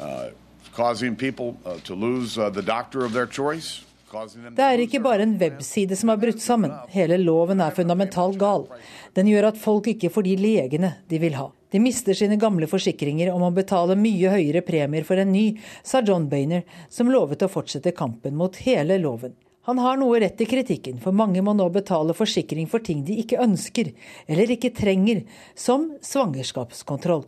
uh, 0.00 0.28
causing 0.74 1.14
people 1.16 1.56
uh, 1.66 1.76
to 1.84 1.94
lose 1.94 2.38
uh, 2.38 2.48
the 2.48 2.62
doctor 2.62 3.04
of 3.04 3.12
their 3.12 3.26
choice. 3.26 3.84
Det 4.12 4.60
er 4.60 4.80
ikke 4.84 5.00
bare 5.00 5.24
en 5.24 5.38
webside 5.40 5.96
som 5.96 6.10
har 6.12 6.18
brutt 6.20 6.42
sammen. 6.44 6.72
Hele 6.92 7.16
loven 7.16 7.62
er 7.64 7.72
fundamentalt 7.72 8.36
gal. 8.36 8.66
Den 9.16 9.30
gjør 9.30 9.46
at 9.48 9.60
folk 9.60 9.88
ikke 9.88 10.10
får 10.12 10.26
de 10.26 10.34
legene 10.36 10.90
de 11.08 11.20
vil 11.22 11.38
ha. 11.38 11.46
De 11.72 11.80
mister 11.80 12.12
sine 12.12 12.36
gamle 12.36 12.68
forsikringer 12.68 13.30
om 13.32 13.46
å 13.46 13.54
betale 13.56 13.96
mye 13.96 14.34
høyere 14.34 14.60
premier 14.66 15.08
for 15.08 15.16
en 15.16 15.32
ny, 15.32 15.46
sa 15.80 16.02
John 16.04 16.28
Boehner, 16.28 16.66
som 16.92 17.08
lovet 17.08 17.40
å 17.40 17.48
fortsette 17.48 17.94
kampen 17.96 18.36
mot 18.36 18.60
hele 18.66 19.00
loven. 19.00 19.32
Han 19.64 19.78
har 19.78 19.94
noe 20.00 20.18
rett 20.18 20.40
i 20.42 20.46
kritikken, 20.50 20.96
for 20.98 21.14
mange 21.14 21.42
må 21.46 21.52
nå 21.54 21.68
betale 21.70 22.16
forsikring 22.18 22.66
for 22.66 22.82
ting 22.82 23.04
de 23.06 23.20
ikke 23.22 23.38
ønsker, 23.44 23.92
eller 24.26 24.50
ikke 24.50 24.72
trenger, 24.74 25.20
som 25.54 25.92
svangerskapskontroll. 26.02 27.22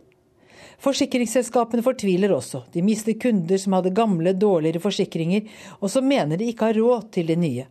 Forsikringsselskapene 0.83 1.85
fortviler 1.85 2.33
også. 2.35 2.65
De 2.73 2.83
mister 2.83 3.15
kunder 3.15 3.61
som 3.61 3.77
hadde 3.77 3.93
gamle, 3.95 4.33
dårligere 4.35 4.83
forsikringer, 4.83 5.47
og 5.79 5.87
som 5.93 6.07
mener 6.11 6.35
de 6.35 6.49
ikke 6.51 6.73
har 6.73 6.79
råd 6.81 7.07
til 7.15 7.31
de 7.31 7.37
nye. 7.39 7.69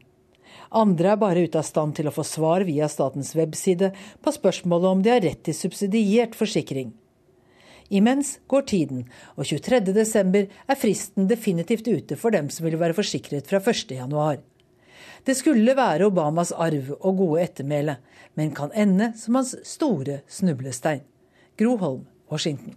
Andre 0.75 1.13
er 1.13 1.21
bare 1.21 1.45
ute 1.45 1.61
av 1.61 1.69
stand 1.69 1.99
til 1.99 2.09
å 2.09 2.15
få 2.15 2.25
svar 2.25 2.65
via 2.65 2.89
statens 2.89 3.35
webside 3.37 3.93
på 4.25 4.33
spørsmålet 4.33 4.91
om 4.95 5.05
de 5.05 5.13
har 5.13 5.23
rett 5.27 5.45
til 5.45 5.59
subsidiert 5.61 6.33
forsikring. 6.41 6.89
Imens 7.93 8.39
går 8.49 8.65
tiden, 8.73 9.05
og 9.37 9.45
23.12 9.45 10.49
er 10.49 10.81
fristen 10.81 11.29
definitivt 11.29 11.93
ute 11.93 12.17
for 12.17 12.33
dem 12.33 12.49
som 12.49 12.65
vil 12.65 12.81
være 12.81 12.97
forsikret 12.97 13.53
fra 13.53 13.61
1.1. 13.61 14.41
Det 15.25 15.37
skulle 15.37 15.77
være 15.77 16.05
Obamas 16.05 16.53
arv 16.53 16.97
og 17.01 17.17
gode 17.17 17.43
ettermæle, 17.43 17.97
men 18.35 18.53
kan 18.55 18.73
ende 18.77 19.13
som 19.17 19.35
hans 19.41 19.57
store 19.65 20.19
snublestein. 20.29 21.01
Gro 21.59 21.77
Holm, 21.77 22.07
Washington. 22.31 22.75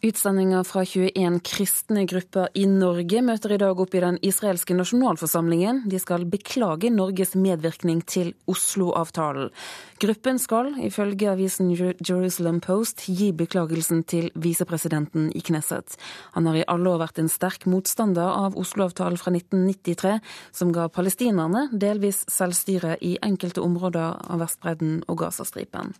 Utsendinger 0.00 0.62
fra 0.64 0.80
21 0.84 1.42
kristne 1.44 2.06
grupper 2.08 2.46
i 2.56 2.62
Norge 2.64 3.20
møter 3.20 3.52
i 3.52 3.58
dag 3.60 3.82
opp 3.84 3.92
i 3.92 4.00
den 4.00 4.16
israelske 4.24 4.72
nasjonalforsamlingen. 4.72 5.82
De 5.92 6.00
skal 6.00 6.24
beklage 6.24 6.88
Norges 6.88 7.34
medvirkning 7.36 8.00
til 8.08 8.30
Oslo-avtalen. 8.48 9.52
Gruppen 10.00 10.40
skal, 10.40 10.72
ifølge 10.80 11.28
avisen 11.34 11.68
Jerusalem 11.76 12.62
Post, 12.64 13.04
gi 13.12 13.28
beklagelsen 13.36 14.00
til 14.08 14.32
visepresidenten 14.40 15.28
i 15.36 15.44
Knesset. 15.44 16.00
Han 16.32 16.48
har 16.48 16.62
i 16.62 16.66
alle 16.72 16.96
år 16.96 17.04
vært 17.04 17.20
en 17.20 17.28
sterk 17.28 17.68
motstander 17.68 18.24
av 18.24 18.56
Oslo-avtalen 18.56 19.20
fra 19.20 19.36
1993, 19.36 20.16
som 20.48 20.72
ga 20.72 20.88
palestinerne 20.88 21.68
delvis 21.76 22.24
selvstyre 22.32 22.96
i 23.04 23.18
enkelte 23.20 23.60
områder 23.60 24.16
av 24.16 24.46
Vestbredden 24.46 25.02
og 25.12 25.26
Gazastripen. 25.26 25.92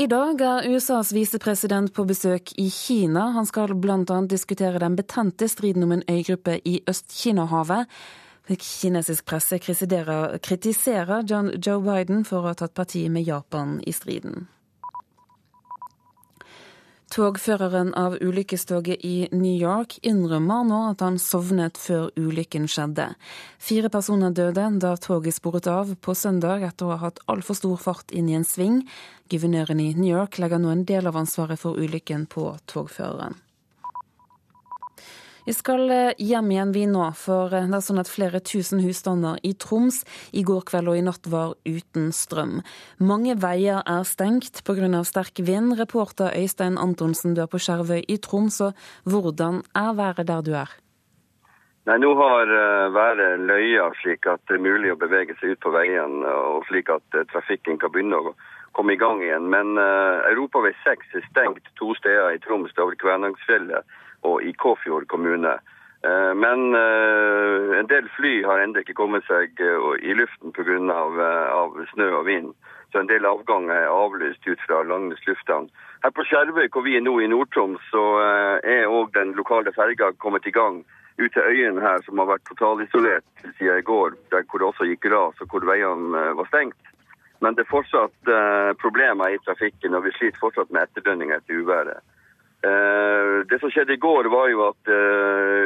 I 0.00 0.06
dag 0.08 0.40
er 0.40 0.64
USAs 0.72 1.10
visepresident 1.12 1.90
på 1.92 2.06
besøk 2.08 2.54
i 2.56 2.70
Kina. 2.72 3.26
Han 3.34 3.44
skal 3.44 3.74
bl.a. 3.76 4.20
diskutere 4.24 4.80
den 4.80 4.94
betente 4.96 5.44
striden 5.48 5.84
om 5.84 5.92
en 5.92 6.04
øygruppe 6.08 6.54
i 6.64 6.78
Øst-Kina-havet. 6.88 7.84
Kinesisk 8.48 9.26
presse 9.28 9.58
kritiserer 9.60 11.28
John 11.28 11.52
Joe 11.66 11.82
Biden 11.84 12.24
for 12.24 12.40
å 12.40 12.54
ha 12.54 12.56
tatt 12.56 12.72
parti 12.72 13.04
med 13.12 13.28
Japan 13.28 13.76
i 13.84 13.92
striden. 13.92 14.48
Togføreren 17.10 17.88
av 17.98 18.12
ulykkestoget 18.22 19.02
i 19.02 19.26
New 19.34 19.56
York 19.58 19.96
innrømmer 20.06 20.62
nå 20.68 20.76
at 20.92 21.00
han 21.02 21.16
sovnet 21.18 21.74
før 21.82 22.12
ulykken 22.14 22.68
skjedde. 22.70 23.08
Fire 23.58 23.90
personer 23.90 24.30
døde 24.30 24.68
da 24.78 24.92
toget 24.94 25.34
sporet 25.34 25.66
av 25.66 25.90
på 25.98 26.14
søndag 26.14 26.62
etter 26.68 26.86
å 26.86 26.94
ha 26.94 27.00
hatt 27.08 27.18
altfor 27.26 27.58
stor 27.58 27.82
fart 27.82 28.14
inn 28.14 28.30
i 28.30 28.38
en 28.38 28.46
sving. 28.46 28.84
Guvernøren 29.26 29.82
i 29.82 29.90
New 29.98 30.12
York 30.12 30.38
legger 30.38 30.62
nå 30.62 30.70
en 30.70 30.86
del 30.86 31.10
av 31.10 31.18
ansvaret 31.18 31.58
for 31.58 31.82
ulykken 31.82 32.30
på 32.30 32.52
togføreren. 32.70 33.34
Vi 35.46 35.54
skal 35.56 35.90
eh, 35.90 36.12
hjem 36.20 36.50
igjen 36.52 36.72
vi 36.74 36.82
nå, 36.88 37.04
for 37.16 37.54
eh, 37.56 37.64
det 37.64 37.78
er 37.78 37.84
sånn 37.84 38.00
at 38.02 38.10
flere 38.12 38.42
tusen 38.44 38.82
husstander 38.84 39.38
i 39.46 39.54
Troms 39.56 40.02
i 40.36 40.42
går 40.44 40.66
kveld 40.68 40.90
og 40.92 40.98
i 40.98 41.04
natt 41.06 41.28
var 41.32 41.54
uten 41.64 42.10
strøm. 42.12 42.58
Mange 43.00 43.38
veier 43.40 43.80
er 43.88 44.04
stengt 44.04 44.60
pga. 44.66 45.00
sterk 45.04 45.40
vind. 45.40 45.78
Reporter 45.78 46.36
Øystein 46.36 46.76
Antonsen, 46.76 47.34
du 47.34 47.40
er 47.42 47.48
på 47.48 47.58
Skjervøy 47.58 48.04
i 48.04 48.18
Troms. 48.20 48.60
og 48.60 48.76
Hvordan 49.04 49.62
er 49.74 49.96
været 49.96 50.28
der 50.28 50.42
du 50.44 50.52
er? 50.52 50.76
Nei, 51.88 51.96
Nå 51.96 52.12
har 52.14 52.44
uh, 52.44 52.92
været 52.92 53.40
løya 53.40 53.88
slik 54.02 54.26
at 54.28 54.44
det 54.48 54.58
er 54.58 54.66
mulig 54.66 54.92
å 54.92 55.00
bevege 55.00 55.34
seg 55.40 55.56
ut 55.56 55.62
på 55.64 55.72
veien, 55.72 56.20
og 56.28 56.68
slik 56.68 56.92
at 56.92 57.16
trafikken 57.32 57.80
kan 57.80 57.90
begynne 57.90 58.20
å 58.20 58.34
komme 58.76 58.92
i 58.92 59.00
gang 59.00 59.24
igjen. 59.24 59.48
Men 59.48 59.80
uh, 59.80 60.20
Europavei 60.28 60.74
6 60.84 61.16
er 61.16 61.24
stengt 61.30 61.72
to 61.80 61.94
steder 61.96 62.36
i 62.36 62.42
Troms, 62.44 62.76
over 62.76 62.94
Kvænangsfjellet 63.00 63.88
og 64.22 64.42
i 64.42 64.52
Kåfjord 64.52 65.06
kommune. 65.08 65.58
Eh, 66.02 66.34
men 66.34 66.74
eh, 66.74 67.78
en 67.78 67.88
del 67.90 68.06
fly 68.16 68.40
har 68.46 68.62
ennå 68.62 68.80
ikke 68.80 68.96
kommet 68.96 69.26
seg 69.28 69.60
eh, 69.60 69.88
i 70.00 70.16
luften 70.16 70.54
pga. 70.56 70.78
Av, 70.90 71.18
av 71.20 71.76
snø 71.92 72.08
og 72.20 72.24
vind. 72.28 72.54
Så 72.92 73.02
en 73.02 73.10
del 73.10 73.26
avganger 73.28 73.84
er 73.84 73.92
avlyst 73.92 74.46
ut 74.48 74.62
fra 74.64 74.80
Langnes 74.82 75.20
lufthavn. 75.28 75.68
Her 76.02 76.14
på 76.16 76.24
Skjervøy, 76.26 76.70
hvor 76.72 76.86
vi 76.86 76.96
er 76.96 77.04
nå 77.04 77.18
i 77.20 77.28
Nord-Troms, 77.30 77.82
så 77.92 78.02
er 78.64 78.88
òg 78.88 79.12
den 79.14 79.34
lokale 79.36 79.70
ferga 79.76 80.08
kommet 80.18 80.48
i 80.48 80.54
gang 80.54 80.80
ut 81.20 81.32
til 81.36 81.44
øyene 81.44 81.84
her, 81.84 82.00
som 82.02 82.18
har 82.18 82.30
vært 82.32 82.48
totalisolert 82.48 83.44
siden 83.58 83.78
i 83.78 83.86
går, 83.86 84.16
der 84.32 84.46
hvor 84.48 84.62
det 84.62 84.68
også 84.70 84.88
gikk 84.88 85.06
ras 85.12 85.44
og 85.44 85.52
hvor 85.52 85.68
veiene 85.68 86.24
var 86.40 86.48
stengt. 86.48 86.90
Men 87.44 87.54
det 87.54 87.66
er 87.66 87.70
fortsatt 87.70 88.32
problemer 88.80 89.36
i 89.36 89.42
trafikken, 89.44 89.94
og 89.94 90.08
vi 90.08 90.16
sliter 90.16 90.40
fortsatt 90.40 90.72
med 90.72 90.88
etterdønninger 90.88 91.38
etter 91.38 91.60
uværet. 91.60 92.00
Uh, 92.60 93.40
det 93.48 93.56
som 93.60 93.70
skjedde 93.72 93.96
i 93.96 94.02
går, 94.02 94.28
var 94.28 94.50
jo 94.52 94.66
at 94.68 94.90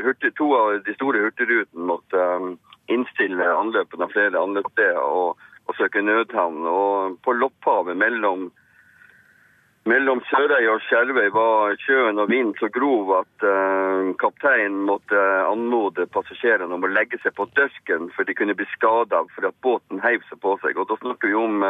hurtig, 0.06 0.30
to 0.38 0.50
av 0.54 0.76
de 0.86 0.94
store 0.94 1.24
hurtigrutene 1.24 1.88
måtte 1.88 2.26
um, 2.38 2.52
innstille 2.92 3.48
anløpene 3.50 4.06
av 4.06 4.12
flere 4.14 4.38
anløpssteder 4.38 5.00
og, 5.00 5.40
og, 5.66 5.72
søke 5.78 6.04
nødhavn. 6.04 6.60
Og 6.70 7.16
på 7.24 7.34
Lopphavet 7.34 7.98
mellom, 7.98 8.46
mellom 9.90 10.22
Sørøy 10.30 10.68
og 10.70 10.84
Skjervøy 10.86 11.32
var 11.34 11.74
sjøen 11.82 12.22
og 12.22 12.30
vinden 12.30 12.54
så 12.60 12.70
grov 12.72 13.10
at 13.18 13.48
kapteinen 14.20 14.84
måtte 14.86 15.18
anmode 15.48 16.06
passasjerene 16.14 16.78
om 16.78 16.86
å 16.86 16.92
legge 16.94 17.18
seg 17.24 17.34
på 17.34 17.48
døsken, 17.58 18.10
for 18.14 18.28
de 18.28 18.38
kunne 18.38 18.54
bli 18.54 18.68
skada 18.76 19.24
for 19.34 19.50
at 19.50 19.60
båten 19.66 20.04
heiv 20.04 20.22
seg 20.30 20.40
på 20.44 20.54
seg. 20.62 20.78
Og 20.78 20.92
Da 20.92 21.00
snakker 21.02 21.32
vi 21.32 21.40
om 21.42 21.64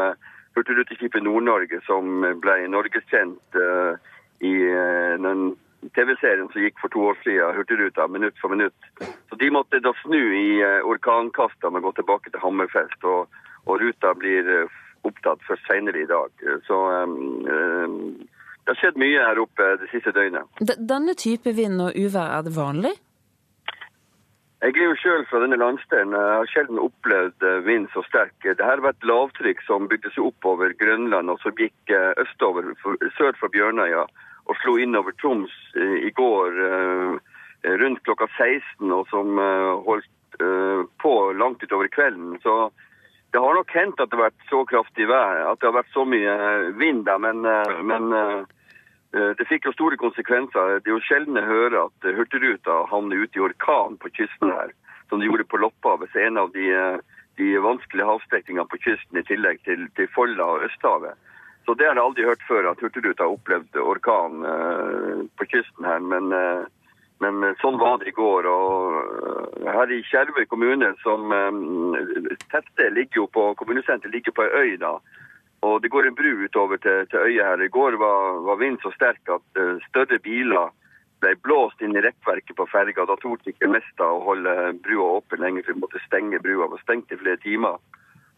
Hurtigruteskipet 0.55 1.25
Nord-Norge, 1.27 1.81
som 1.87 2.23
ble 2.43 2.59
norgeskjent. 2.71 3.59
Uh, 3.59 3.99
i 4.41 4.55
eh, 4.71 5.15
den 5.23 5.55
TV-serien 5.95 6.49
som 6.53 6.63
gikk 6.65 6.81
for 6.81 6.93
to 6.95 7.03
år 7.11 7.19
siden, 7.25 7.57
Hurtigruta, 7.57 8.07
minutt 8.09 8.39
for 8.41 8.53
minutt. 8.55 8.89
Så 9.29 9.39
de 9.41 9.51
måtte 9.53 9.83
da 9.85 9.93
snu 10.03 10.21
i 10.21 10.61
eh, 10.65 10.81
orkankastene 10.89 11.81
og 11.81 11.91
gå 11.91 11.93
tilbake 12.01 12.33
til 12.33 12.43
Hammerfest. 12.43 13.05
Og, 13.05 13.29
og 13.69 13.81
ruta 13.83 14.15
blir 14.19 14.49
eh, 14.49 14.81
opptatt 15.05 15.43
først 15.49 15.69
senere 15.69 16.01
i 16.01 16.09
dag. 16.09 16.45
Så 16.65 16.77
um, 17.05 17.43
det 18.65 18.73
har 18.73 18.79
skjedd 18.81 18.97
mye 18.97 19.21
her 19.21 19.41
oppe 19.43 19.67
det 19.83 19.91
siste 19.91 20.15
døgnet. 20.17 20.49
Denne 20.65 21.13
type 21.21 21.53
vind 21.53 21.83
og 21.85 21.93
uvær, 21.93 22.39
er 22.39 22.47
det 22.47 22.55
vanlig? 22.57 22.95
Jeg 24.65 24.79
er 24.81 24.87
jo 24.89 24.97
sjøl 24.97 25.27
fra 25.29 25.43
denne 25.43 25.59
landsdelen. 25.61 26.15
Jeg 26.17 26.37
har 26.41 26.49
sjelden 26.49 26.79
opplevd 26.81 27.45
vind 27.67 27.91
så 27.93 28.01
sterk. 28.07 28.33
Det 28.41 28.65
her 28.65 28.81
var 28.81 28.95
et 28.95 29.05
lavtrykk 29.05 29.61
som 29.67 29.91
bygde 29.91 30.09
seg 30.15 30.31
opp 30.31 30.47
over 30.49 30.73
Grønland, 30.81 31.29
og 31.29 31.43
som 31.43 31.53
gikk 31.59 31.93
østover, 32.23 32.71
sør 33.19 33.37
for 33.37 33.53
Bjørnøya 33.53 34.07
og 34.49 34.57
slo 34.61 34.77
innover 34.81 35.15
Troms 35.21 35.53
eh, 35.77 36.09
i 36.09 36.11
går 36.17 36.59
eh, 36.69 37.15
rundt 37.81 38.03
klokka 38.05 38.29
16, 38.37 38.91
og 38.93 39.07
som 39.13 39.39
eh, 39.41 39.71
holdt 39.89 40.11
på 40.99 41.11
langt 41.39 41.63
utover 41.63 41.87
kvelden. 41.95 42.33
Så 42.43 42.73
det 43.31 43.39
har 43.39 43.55
nok 43.55 43.71
hendt 43.71 44.01
at 44.03 44.11
det 44.11 44.19
har 44.19 44.25
vært 44.33 44.49
så 44.51 44.65
kraftig 44.67 45.07
vær, 45.07 45.45
at 45.47 45.61
det 45.63 45.69
har 45.69 45.77
vært 45.77 45.93
så 45.95 46.03
mye 46.11 46.33
vind 46.75 47.05
der, 47.07 47.21
men, 47.23 47.47
men 47.87 48.09
det 49.15 49.47
fikk 49.47 49.69
jo 49.69 49.73
store 49.75 49.99
konsekvenser. 50.01 50.81
Det 50.83 50.91
er 50.91 50.97
jo 50.97 51.03
sjelden 51.07 51.39
jeg 51.39 51.47
hører 51.47 51.77
at 51.85 52.07
Hurtigruta 52.17 52.81
havner 52.91 53.23
ute 53.23 53.39
i 53.39 53.45
orkan 53.47 53.99
på 54.03 54.11
kysten 54.17 54.51
her, 54.51 54.73
som 55.09 55.21
de 55.21 55.29
gjorde 55.29 55.47
på 55.51 55.61
Lopphavet. 55.63 56.11
Så 56.11 56.25
en 56.25 56.41
av 56.41 56.51
de, 56.57 56.67
de 57.39 57.53
vanskelige 57.63 58.09
havstrekningene 58.09 58.67
på 58.73 58.81
kysten 58.83 59.21
i 59.21 59.27
tillegg 59.29 59.63
til, 59.69 59.87
til 59.95 60.11
Folla 60.17 60.49
og 60.57 60.67
Østhavet. 60.67 61.15
Så 61.65 61.75
det 61.75 61.87
har 61.89 61.97
jeg 61.97 62.05
aldri 62.05 62.27
hørt 62.29 62.43
før, 62.49 62.71
at 62.71 62.83
Hurtigruta 62.83 63.25
har 63.25 63.37
opplevd 63.39 63.79
orkan 63.81 64.43
på 65.39 65.47
kysten 65.49 65.87
her. 65.89 66.03
Men, 66.05 66.29
men, 67.25 67.47
sånn 67.63 67.79
var 67.81 68.03
det 68.03 68.11
i 68.11 68.17
går. 68.19 68.49
Og 68.51 69.65
her 69.65 69.93
i 69.95 70.03
Skjervøy 70.05 70.45
kommune, 70.51 70.93
som 71.03 71.33
um, 71.33 71.97
tettsted 72.53 72.93
ligger 72.99 73.23
jo 73.23 73.27
på 73.33 73.47
kommunesenteret 73.61 74.13
ligger 74.13 74.37
på 74.37 74.45
ei 74.45 74.61
øy, 74.61 74.75
da. 74.83 74.99
Og 75.65 75.81
det 75.83 75.91
går 75.93 76.09
en 76.09 76.17
bru 76.19 76.31
utover 76.45 76.81
til, 76.83 77.07
til 77.09 77.25
øya 77.25 77.51
her. 77.51 77.63
I 77.65 77.73
går 77.73 77.97
var, 78.01 78.41
var 78.45 78.61
vinden 78.61 78.83
så 78.83 78.93
sterk 78.95 79.33
at 79.33 79.63
større 79.89 80.19
biler 80.21 80.73
ble 81.25 81.35
blåst 81.47 81.81
inn 81.81 81.97
i 81.97 82.03
rekkverket 82.05 82.57
på 82.59 82.67
ferga. 82.69 83.07
Da 83.09 83.17
torde 83.23 83.49
ikke 83.53 83.71
Mesta 83.73 84.07
å 84.07 84.23
holde 84.27 84.75
brua 84.85 85.19
åpen 85.21 85.41
lenger, 85.41 85.65
for 85.65 85.77
vi 85.77 85.85
måtte 85.85 86.03
stenge 86.05 86.43
brua. 86.45 86.69
var 86.69 86.83
stengt 86.83 87.13
i 87.13 87.21
flere 87.21 87.41
timer. 87.45 87.81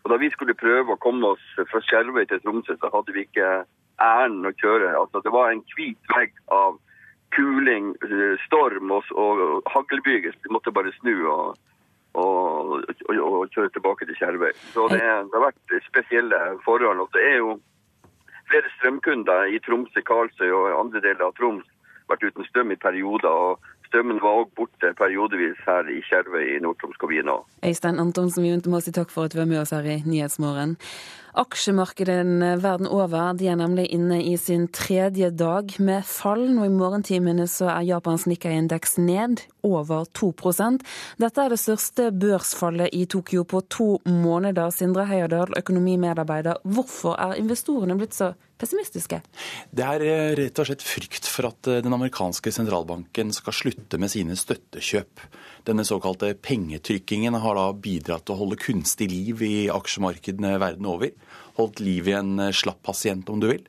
Og 0.04 0.10
Da 0.12 0.20
vi 0.22 0.30
skulle 0.30 0.54
prøve 0.54 0.94
å 0.94 1.02
komme 1.02 1.34
oss 1.34 1.46
fra 1.66 1.82
Skjervøy 1.82 2.28
til 2.30 2.42
Tromsø, 2.44 2.76
så 2.78 2.90
hadde 2.94 3.14
vi 3.14 3.24
ikke 3.26 3.64
æren 3.98 4.46
å 4.46 4.54
kjøre. 4.54 4.92
Altså, 4.94 5.22
det 5.24 5.32
var 5.34 5.50
en 5.50 5.64
hvit 5.74 6.12
vegg 6.14 6.36
av 6.54 6.78
kuling, 7.34 7.94
storm 8.46 8.92
og, 8.94 9.10
og 9.18 9.66
haglbyger. 9.72 10.36
Vi 10.44 10.52
måtte 10.54 10.70
bare 10.70 10.94
snu 11.00 11.26
og, 11.26 11.58
og, 12.16 12.82
og, 13.12 13.48
kjøre 13.54 13.72
tilbake 13.76 14.08
til 14.08 14.18
Skjervøy. 14.18 14.52
Så 14.74 14.88
det, 14.92 15.00
det, 15.00 15.36
har 15.36 15.46
vært 15.48 15.78
spesielle 15.90 16.42
forhold. 16.64 17.04
og 17.04 17.08
det 17.16 17.24
er 17.30 17.38
jo 17.42 17.56
flere 18.50 18.72
strømkunder 18.76 19.52
i 19.54 19.62
Tromsø, 19.66 20.02
Karlsøy 20.10 20.50
og 20.50 20.80
andre 20.80 21.02
deler 21.04 21.28
av 21.28 21.34
Troms 21.38 21.66
vært 22.10 22.26
uten 22.28 22.46
strøm 22.48 22.72
i 22.72 22.78
perioder. 22.80 23.28
og 23.28 23.60
Strømmen 23.86 24.18
var 24.22 24.40
òg 24.42 24.48
borte 24.58 24.92
periodevis 24.98 25.58
her 25.66 25.86
i 25.90 26.00
Skjervøy 26.06 26.56
i 26.56 26.58
Nord-Troms 26.62 26.98
kommune. 27.02 27.36
Øystein 27.66 28.00
Antonsen, 28.02 28.42
vi 28.42 28.70
må 28.70 28.80
si 28.82 28.94
takk 28.94 29.12
for 29.14 29.26
at 29.26 29.34
du 29.34 29.38
var 29.38 29.50
med 29.50 29.62
oss 29.62 29.74
her 29.74 29.86
i 29.86 30.00
Nyhetsmorgen. 30.06 30.76
Aksjemarkedene 31.36 32.54
verden 32.62 32.88
over 32.88 33.34
de 33.36 33.50
er 33.52 33.58
nemlig 33.60 33.90
inne 33.92 34.22
i 34.24 34.36
sin 34.40 34.66
tredje 34.72 35.28
dag 35.36 35.74
med 35.84 36.06
fall. 36.08 36.46
Nå 36.56 36.64
i 36.64 36.72
morgentimene 36.72 37.44
så 37.50 37.68
er 37.74 37.88
Japans 37.90 38.24
Nikkei-indeks 38.30 38.96
ned 39.02 39.42
over 39.66 40.06
2% 40.16 40.84
Dette 41.20 41.42
er 41.42 41.52
det 41.52 41.60
største 41.60 42.08
børsfallet 42.14 42.94
i 42.96 43.04
Tokyo 43.10 43.44
på 43.48 43.60
to 43.68 43.88
måneder. 44.08 44.72
Sindre 44.72 45.04
Heierdal, 45.10 45.52
økonomimedarbeider. 45.58 46.62
Hvorfor 46.64 47.18
er 47.20 47.36
investorene 47.40 47.98
blitt 47.98 48.16
så 48.16 48.32
pessimistiske? 48.56 49.20
Det 49.76 49.84
er 49.84 50.04
eh, 50.06 50.32
rett 50.40 50.62
og 50.62 50.70
slett 50.70 50.84
frykt 50.86 51.28
for 51.28 51.50
at 51.50 51.68
eh, 51.68 51.82
den 51.84 51.92
amerikanske 51.96 52.52
sentralbanken 52.54 53.34
skal 53.36 53.56
slutte 53.56 54.00
med 54.00 54.12
sine 54.12 54.38
støttekjøp. 54.38 55.26
Denne 55.66 55.82
såkalte 55.84 56.30
pengetrykkingen 56.38 57.34
har 57.42 57.58
da 57.58 57.66
bidratt 57.74 58.26
til 58.26 58.36
å 58.36 58.40
holde 58.44 58.58
kunstig 58.62 59.08
liv 59.10 59.42
i 59.42 59.66
aksjemarkedene 59.72 60.54
verden 60.62 60.86
over. 60.86 61.10
Holdt 61.58 61.82
liv 61.82 62.06
i 62.06 62.14
en 62.14 62.38
eh, 62.38 62.54
slapp 62.54 62.84
pasient, 62.86 63.26
om 63.32 63.42
du 63.42 63.48
vil. 63.50 63.64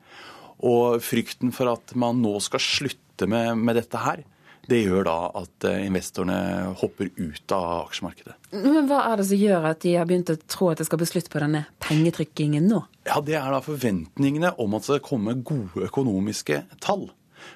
Og 0.67 1.01
frykten 1.01 1.53
for 1.53 1.73
at 1.73 1.95
man 1.97 2.21
nå 2.21 2.35
skal 2.45 2.61
slutte 2.61 3.29
med, 3.29 3.57
med 3.57 3.79
dette 3.79 4.01
her, 4.01 4.21
det 4.67 4.81
gjør 4.83 5.07
da 5.07 5.17
at 5.41 5.65
eh, 5.65 5.85
investorene 5.87 6.37
hopper 6.77 7.09
ut 7.15 7.53
av 7.55 7.87
aksjemarkedet. 7.87 8.35
Men 8.53 8.89
Hva 8.89 9.01
er 9.09 9.17
det 9.17 9.27
som 9.29 9.41
gjør 9.41 9.69
at 9.71 9.81
de 9.85 9.93
har 9.97 10.09
begynt 10.09 10.33
å 10.33 10.37
tro 10.45 10.69
at 10.69 10.81
det 10.81 10.87
skal 10.89 11.01
bli 11.01 11.09
slutt 11.09 11.31
på 11.33 11.41
denne 11.41 11.65
pengetrykkingen 11.83 12.67
nå? 12.69 12.83
Ja, 13.07 13.21
Det 13.23 13.39
er 13.39 13.53
da 13.55 13.61
forventningene 13.63 14.53
om 14.61 14.75
at 14.75 14.85
det 14.85 14.91
skal 14.91 15.07
komme 15.07 15.37
gode 15.39 15.87
økonomiske 15.87 16.65
tall. 16.83 17.07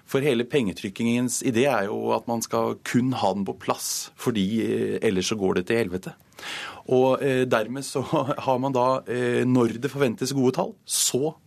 For 0.10 0.24
hele 0.26 0.46
pengetrykkingens 0.50 1.42
idé 1.48 1.66
er 1.70 1.88
jo 1.90 2.12
at 2.16 2.28
man 2.30 2.44
skal 2.44 2.78
kun 2.88 3.14
ha 3.18 3.32
den 3.36 3.46
på 3.48 3.58
plass, 3.62 4.12
fordi 4.20 4.46
eh, 4.66 4.98
ellers 5.08 5.32
så 5.32 5.38
går 5.40 5.60
det 5.60 5.68
til 5.70 5.82
helvete. 5.84 6.16
Og 6.92 7.22
eh, 7.24 7.46
dermed 7.50 7.86
så 7.88 8.04
har 8.48 8.60
man 8.64 8.76
da, 8.76 8.88
eh, 9.08 9.44
når 9.48 9.78
det 9.84 9.94
forventes 9.94 10.36
gode 10.38 10.58
tall, 10.60 10.76
så 10.86 11.38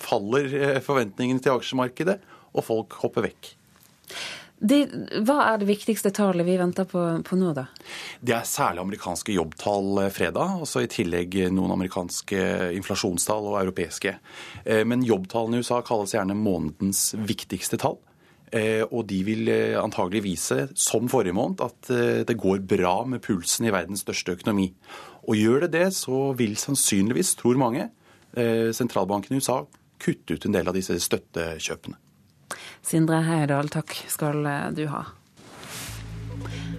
faller 0.00 0.78
forventningene 0.80 1.42
til 1.42 1.52
aksjemarkedet, 1.52 2.14
og 2.56 2.64
folk 2.64 2.94
hopper 3.02 3.26
vekk. 3.26 3.50
Det, 4.64 4.78
hva 5.26 5.36
er 5.50 5.58
det 5.60 5.66
viktigste 5.68 6.08
tallet 6.14 6.46
vi 6.46 6.56
venter 6.56 6.86
på, 6.88 7.00
på, 7.26 7.36
nå, 7.36 7.50
da? 7.56 7.66
Det 8.24 8.32
er 8.32 8.46
særlig 8.48 8.80
amerikanske 8.80 9.34
jobbtall 9.36 10.06
eh, 10.06 10.12
fredag, 10.14 10.54
og 10.62 10.68
så 10.68 10.84
i 10.84 10.88
tillegg 10.88 11.36
noen 11.52 11.74
amerikanske 11.74 12.38
inflasjonstall 12.78 13.50
og 13.50 13.58
europeiske. 13.60 14.14
Eh, 14.64 14.80
men 14.88 15.04
jobbtallene 15.04 15.60
i 15.60 15.66
USA 15.66 15.82
kalles 15.84 16.14
gjerne 16.16 16.36
månedens 16.38 17.10
viktigste 17.28 17.76
tall. 17.82 17.98
Eh, 18.54 18.80
og 18.86 19.04
de 19.10 19.18
vil 19.26 19.50
antagelig 19.80 20.24
vise, 20.24 20.58
som 20.80 21.12
forrige 21.12 21.36
måned, 21.36 21.60
at 21.60 22.24
det 22.24 22.38
går 22.40 22.64
bra 22.70 22.96
med 23.08 23.20
pulsen 23.24 23.68
i 23.68 23.74
verdens 23.74 24.06
største 24.06 24.38
økonomi. 24.38 24.70
Og 25.28 25.36
gjør 25.36 25.66
det 25.66 25.74
det, 25.76 25.86
så 25.98 26.30
vil 26.38 26.56
sannsynligvis, 26.60 27.34
tror 27.40 27.60
mange, 27.60 27.90
sentralbanken 28.34 29.36
i 29.36 29.38
USA 29.38 29.60
kutte 30.02 30.34
ut 30.34 30.48
en 30.48 30.56
del 30.56 30.68
av 30.68 30.74
disse 30.76 30.96
støttekjøpene. 31.04 32.00
Sindre 32.84 33.22
Heyerdahl, 33.24 33.70
takk 33.72 33.96
skal 34.12 34.44
eh, 34.44 34.72
du 34.76 34.86
ha. 34.92 35.06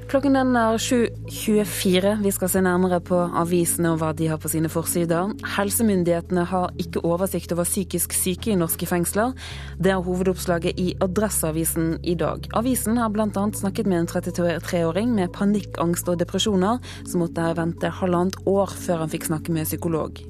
Klokken 0.06 0.36
den 0.38 0.54
er 0.54 0.78
7.24. 0.78 2.12
Vi 2.22 2.32
skal 2.32 2.50
se 2.54 2.62
nærmere 2.62 3.00
på 3.04 3.18
avisene 3.42 3.96
og 3.96 4.04
hva 4.04 4.12
de 4.14 4.28
har 4.30 4.38
på 4.42 4.52
sine 4.54 4.70
forsider. 4.70 5.34
Helsemyndighetene 5.56 6.44
har 6.52 6.76
ikke 6.82 7.02
oversikt 7.10 7.56
over 7.56 7.66
psykisk 7.66 8.14
syke 8.14 8.54
i 8.54 8.60
norske 8.60 8.86
fengsler. 8.86 9.34
Det 9.82 9.96
er 9.96 10.06
hovedoppslaget 10.06 10.78
i 10.80 10.92
Adresseavisen 11.02 11.98
i 12.06 12.14
dag. 12.22 12.46
Avisen 12.54 13.02
har 13.02 13.10
bl.a. 13.10 13.28
snakket 13.34 13.90
med 13.90 14.04
en 14.04 14.12
33-åring 14.14 15.18
med 15.18 15.34
panikkangst 15.34 16.14
og 16.14 16.22
depresjoner, 16.22 16.78
som 17.10 17.26
måtte 17.26 17.50
vente 17.58 17.94
halvannet 17.98 18.38
år 18.46 18.78
før 18.86 19.04
han 19.08 19.14
fikk 19.18 19.32
snakke 19.34 19.58
med 19.58 19.66
psykolog. 19.66 20.22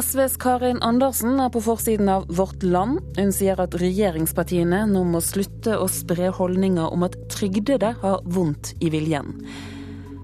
SVs 0.00 0.36
Karin 0.36 0.78
Andersen 0.80 1.40
er 1.40 1.50
på 1.52 1.60
forsiden 1.60 2.08
av 2.08 2.24
Vårt 2.32 2.62
Land. 2.62 3.02
Hun 3.18 3.32
sier 3.34 3.60
at 3.60 3.74
regjeringspartiene 3.76 4.86
nå 4.88 5.02
må 5.04 5.20
slutte 5.20 5.76
å 5.76 5.88
spre 5.90 6.30
holdninger 6.32 6.94
om 6.94 7.04
at 7.04 7.18
trygdede 7.32 7.90
har 8.00 8.22
vondt 8.24 8.72
i 8.80 8.88
viljen. 8.94 9.34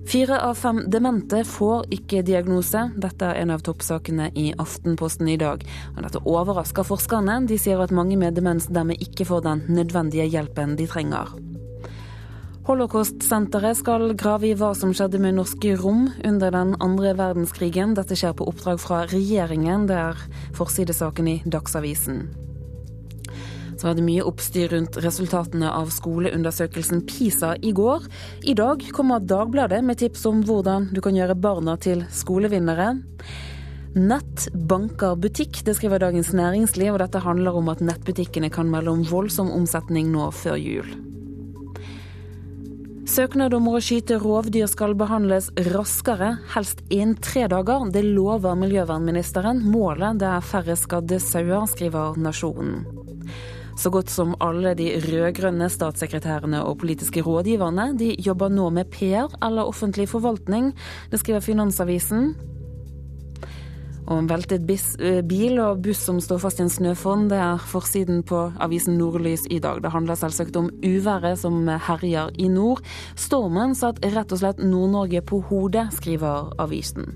Fire 0.09 0.39
av 0.41 0.57
fem 0.57 0.81
demente 0.89 1.43
får 1.45 1.85
ikke 1.99 2.23
diagnose. 2.25 2.87
Dette 2.97 3.29
er 3.29 3.43
en 3.43 3.53
av 3.53 3.61
toppsakene 3.66 4.31
i 4.41 4.47
Aftenposten 4.57 5.29
i 5.29 5.37
dag. 5.37 5.66
Og 5.97 6.01
dette 6.07 6.25
overrasker 6.25 6.89
forskerne. 6.89 7.43
De 7.51 7.61
sier 7.61 7.85
at 7.85 7.93
mange 7.93 8.16
med 8.16 8.41
demens 8.41 8.71
dermed 8.73 9.05
ikke 9.05 9.29
får 9.29 9.45
den 9.51 9.66
nødvendige 9.69 10.31
hjelpen 10.33 10.79
de 10.81 10.89
trenger. 10.89 11.37
Holocaust-senteret 12.69 13.79
skal 13.79 14.11
grave 14.12 14.51
i 14.51 14.57
hva 14.59 14.75
som 14.77 14.91
skjedde 14.93 15.16
med 15.25 15.39
norske 15.39 15.71
rom 15.81 16.11
under 16.29 16.53
den 16.53 16.75
andre 16.85 17.14
verdenskrigen. 17.16 17.95
Dette 17.97 18.12
skjer 18.12 18.35
på 18.37 18.45
oppdrag 18.51 18.83
fra 18.83 18.99
regjeringen. 19.09 19.87
Det 19.89 19.97
er 19.97 20.21
forsidesaken 20.59 21.31
i 21.33 21.39
Dagsavisen. 21.49 22.27
Så 23.79 23.87
var 23.87 23.97
det 23.97 24.05
mye 24.05 24.27
oppstyr 24.29 24.69
rundt 24.75 25.01
resultatene 25.01 25.73
av 25.73 25.89
skoleundersøkelsen 25.97 27.07
PISA 27.09 27.55
i 27.64 27.73
går. 27.73 28.05
I 28.45 28.59
dag 28.61 28.85
kommer 28.93 29.25
Dagbladet 29.25 29.81
med 29.81 30.03
tips 30.05 30.29
om 30.29 30.45
hvordan 30.45 30.91
du 30.93 31.01
kan 31.01 31.16
gjøre 31.16 31.41
barna 31.41 31.81
til 31.81 32.05
skolevinnere. 32.12 32.99
Nett 33.97 34.51
banker 34.53 35.16
butikk, 35.16 35.64
det 35.64 35.79
skriver 35.81 36.05
Dagens 36.05 36.35
Næringsliv, 36.37 36.93
og 36.93 37.01
dette 37.01 37.25
handler 37.25 37.57
om 37.57 37.73
at 37.73 37.81
nettbutikkene 37.81 38.53
kan 38.53 38.69
melde 38.69 38.93
om 38.93 39.09
voldsom 39.09 39.57
omsetning 39.57 40.12
nå 40.12 40.29
før 40.37 40.61
jul. 40.61 40.99
Søknad 43.09 43.54
om 43.56 43.70
å 43.70 43.78
skyte 43.80 44.18
rovdyr 44.20 44.66
skal 44.68 44.92
behandles 44.98 45.46
raskere, 45.70 46.34
helst 46.52 46.82
innen 46.92 47.14
tre 47.24 47.46
dager. 47.48 47.86
Det 47.88 48.02
lover 48.04 48.59
miljøvernministeren. 48.61 49.62
Målet 49.64 50.18
det 50.20 50.28
er 50.28 50.44
færre 50.44 50.76
skadde 50.76 51.16
sauer, 51.24 51.64
skriver 51.72 52.18
Nasjonen. 52.20 52.82
Så 53.80 53.88
godt 53.94 54.12
som 54.12 54.34
alle 54.44 54.74
de 54.76 54.90
rød-grønne 55.06 55.70
statssekretærene 55.72 56.61
og 56.66 56.82
politiske 56.82 57.22
rådgiverne 57.24 57.94
de 57.96 58.11
jobber 58.20 58.52
nå 58.52 58.68
med 58.76 58.92
PR 58.92 59.32
eller 59.40 59.70
offentlig 59.72 60.11
forvaltning. 60.12 60.74
Det 61.09 61.22
skriver 61.22 61.46
Finansavisen. 61.48 62.34
Og 64.09 64.22
en 64.22 64.28
veltet 64.30 64.64
eh, 65.04 65.20
bil 65.26 65.59
og 65.61 65.82
buss 65.84 66.00
som 66.09 66.20
står 66.22 66.40
fast 66.40 66.62
i 66.62 66.64
en 66.64 66.72
snøfonn, 66.72 67.28
det 67.28 67.38
er 67.44 67.64
forsiden 67.70 68.22
på 68.26 68.46
avisen 68.64 68.96
Nordlys 69.00 69.44
i 69.52 69.61
dag. 69.61 69.82
Det 69.84 69.92
handler 69.92 70.16
selvsagt 70.18 70.56
om 70.56 70.70
uværet 70.80 71.40
som 71.42 71.68
herjer 71.68 72.32
i 72.40 72.48
nord. 72.52 72.80
Stormen 73.20 73.76
satt 73.76 74.00
rett 74.04 74.32
og 74.32 74.40
slett 74.40 74.62
Nord-Norge 74.64 75.24
på 75.28 75.42
hodet, 75.50 75.90
skriver 76.00 76.54
avisen. 76.59 77.12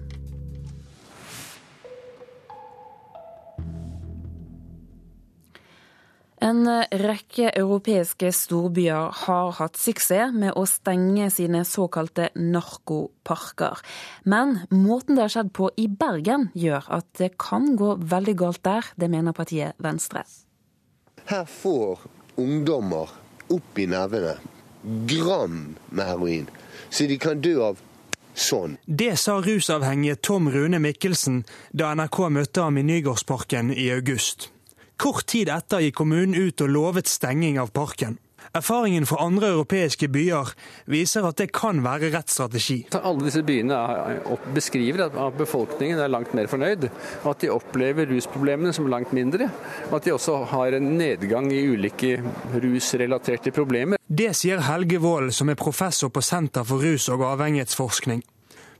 En 6.43 6.66
rekke 6.90 7.53
europeiske 7.55 8.32
storbyer 8.34 9.12
har 9.14 9.53
hatt 9.61 9.78
suksess 9.78 10.32
med 10.34 10.57
å 10.59 10.64
stenge 10.66 11.28
sine 11.30 11.61
såkalte 11.68 12.32
narkoparker. 12.34 13.78
Men 14.26 14.57
måten 14.74 15.14
det 15.14 15.28
har 15.28 15.34
skjedd 15.36 15.53
på 15.55 15.68
i 15.78 15.86
Bergen 15.86 16.49
gjør 16.59 16.88
at 16.99 17.07
det 17.20 17.36
kan 17.38 17.76
gå 17.78 17.95
veldig 18.03 18.34
galt 18.40 18.62
der. 18.66 18.88
Det 18.99 19.07
mener 19.12 19.36
partiet 19.36 19.78
Venstre. 19.78 20.24
Her 21.30 21.47
får 21.47 22.03
ungdommer 22.43 23.12
opp 23.53 23.78
i 23.78 23.86
nevene 23.86 24.34
gram 25.07 25.76
med 25.95 26.09
heroin, 26.09 26.49
så 26.90 27.07
de 27.07 27.18
kan 27.22 27.38
dø 27.38 27.55
av 27.68 27.78
sånn. 28.34 28.74
Det 28.86 29.14
sa 29.20 29.36
rusavhengige 29.45 30.18
Tom 30.26 30.51
Rune 30.51 30.80
Mikkelsen 30.82 31.45
da 31.70 31.93
NRK 31.95 32.18
møtte 32.34 32.66
ham 32.66 32.80
i 32.80 32.84
Nygårdsparken 32.88 33.70
i 33.76 33.93
august. 33.95 34.49
Kort 35.01 35.26
tid 35.26 35.49
etter 35.51 35.82
gikk 35.82 35.97
kommunen 36.03 36.36
ut 36.36 36.61
og 36.62 36.70
lovet 36.70 37.11
stenging 37.11 37.59
av 37.62 37.72
parken. 37.74 38.18
Erfaringen 38.53 39.07
fra 39.07 39.22
andre 39.24 39.53
europeiske 39.55 40.09
byer 40.12 40.51
viser 40.90 41.24
at 41.24 41.38
det 41.40 41.49
kan 41.55 41.78
være 41.84 42.11
rett 42.12 42.32
strategi. 42.32 42.82
Alle 42.99 43.28
disse 43.28 43.45
byene 43.47 43.78
beskriver 44.53 45.07
at 45.07 45.38
befolkningen 45.38 46.03
er 46.03 46.11
langt 46.12 46.34
mer 46.36 46.51
fornøyd, 46.51 46.88
og 47.22 47.30
at 47.32 47.45
de 47.45 47.53
opplever 47.55 48.11
rusproblemene 48.11 48.74
som 48.76 48.90
langt 48.93 49.14
mindre. 49.16 49.49
Og 49.88 49.97
at 50.01 50.09
de 50.09 50.16
også 50.16 50.43
har 50.53 50.76
en 50.76 50.90
nedgang 50.99 51.49
i 51.55 51.62
ulike 51.70 52.18
rusrelaterte 52.53 53.55
problemer. 53.55 54.03
Det 54.07 54.34
sier 54.36 54.61
Helge 54.66 55.01
Wold, 55.01 55.32
som 55.32 55.49
er 55.49 55.57
professor 55.57 56.12
på 56.12 56.20
Senter 56.20 56.66
for 56.68 56.82
rus- 56.82 57.09
og 57.14 57.24
avhengighetsforskning. 57.30 58.20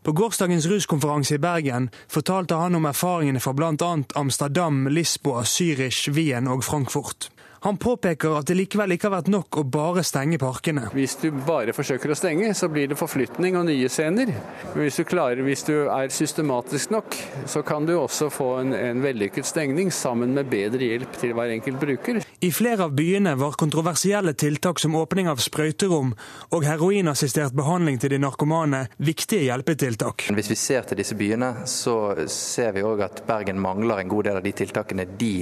På 0.03 0.13
gårsdagens 0.13 0.67
ruskonferanse 0.67 1.35
i 1.35 1.39
Bergen 1.39 1.91
fortalte 2.09 2.55
han 2.55 2.75
om 2.75 2.87
erfaringene 2.91 3.41
fra 3.41 3.53
bl.a. 3.53 3.93
Amsterdam, 4.15 4.89
Lisboa, 4.89 5.43
Zürich, 5.43 6.11
Wien 6.11 6.49
og 6.49 6.65
Frankfurt. 6.65 7.32
Han 7.63 7.77
påpeker 7.79 8.35
at 8.35 8.49
det 8.51 8.57
likevel 8.59 8.97
ikke 8.97 9.07
har 9.07 9.21
vært 9.21 9.29
nok 9.31 9.61
å 9.61 9.63
bare 9.63 10.03
stenge 10.03 10.35
parkene. 10.43 10.89
Hvis 10.97 11.15
du 11.21 11.29
bare 11.47 11.71
forsøker 11.77 12.11
å 12.11 12.17
stenge, 12.19 12.49
så 12.59 12.67
blir 12.73 12.89
det 12.91 12.97
forflytning 12.99 13.55
og 13.55 13.69
nye 13.69 13.87
scener. 13.93 14.33
Men 14.73 14.81
hvis 14.83 14.99
du, 14.99 15.05
klarer, 15.07 15.45
hvis 15.47 15.63
du 15.69 15.75
er 15.85 16.11
systematisk 16.11 16.91
nok, 16.91 17.15
så 17.47 17.63
kan 17.63 17.87
du 17.87 17.95
også 17.95 18.33
få 18.35 18.49
en, 18.65 18.75
en 18.75 19.03
vellykket 19.05 19.47
stengning 19.47 19.93
sammen 19.95 20.35
med 20.35 20.51
bedre 20.51 20.89
hjelp 20.89 21.15
til 21.23 21.37
hver 21.39 21.55
enkelt 21.55 21.79
bruker. 21.85 22.19
I 22.43 22.51
flere 22.51 22.89
av 22.89 22.97
byene 22.99 23.37
var 23.39 23.55
kontroversielle 23.61 24.35
tiltak 24.35 24.83
som 24.83 24.99
åpning 24.99 25.31
av 25.31 25.39
sprøyterom 25.45 26.17
og 26.57 26.67
heroinassistert 26.67 27.55
behandling 27.55 28.03
til 28.03 28.17
de 28.17 28.19
narkomane 28.25 28.89
viktige 28.99 29.47
hjelpetiltak. 29.47 30.27
Hvis 30.35 30.51
vi 30.51 30.59
ser 30.59 30.91
til 30.91 30.99
disse 30.99 31.15
byene, 31.15 31.53
så 31.71 32.27
ser 32.27 32.75
vi 32.75 32.83
òg 32.83 33.07
at 33.07 33.23
Bergen 33.31 33.63
mangler 33.63 34.03
en 34.03 34.11
god 34.11 34.27
del 34.27 34.43
av 34.43 34.51
de 34.51 34.55
tiltakene 34.65 35.07
de 35.15 35.37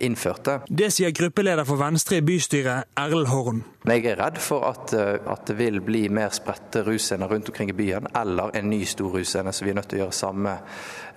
innførte. 0.00 0.60
Det 0.68 0.90
sier 0.94 1.14
gruppeleder 1.14 1.66
for 1.68 1.80
Venstre 1.80 2.18
i 2.20 2.24
bystyret, 2.26 2.90
Erlend 2.98 3.30
Horn. 3.32 3.62
Jeg 3.84 4.06
er 4.08 4.16
redd 4.16 4.38
for 4.40 4.64
at, 4.64 4.94
eh, 4.96 5.18
at 5.28 5.44
det 5.46 5.58
vil 5.58 5.80
bli 5.84 6.06
mer 6.08 6.32
spredte 6.32 6.80
russcener 6.86 7.28
rundt 7.28 7.48
omkring 7.48 7.68
i 7.70 7.76
byen, 7.76 8.06
eller 8.16 8.50
en 8.56 8.70
ny 8.70 8.84
stor 8.88 9.12
russcene, 9.12 9.52
så 9.52 9.64
vi 9.64 9.70
er 9.70 9.74
nødt 9.74 9.88
til 9.88 9.98
å 9.98 10.04
gjøre 10.06 10.16
samme 10.16 10.54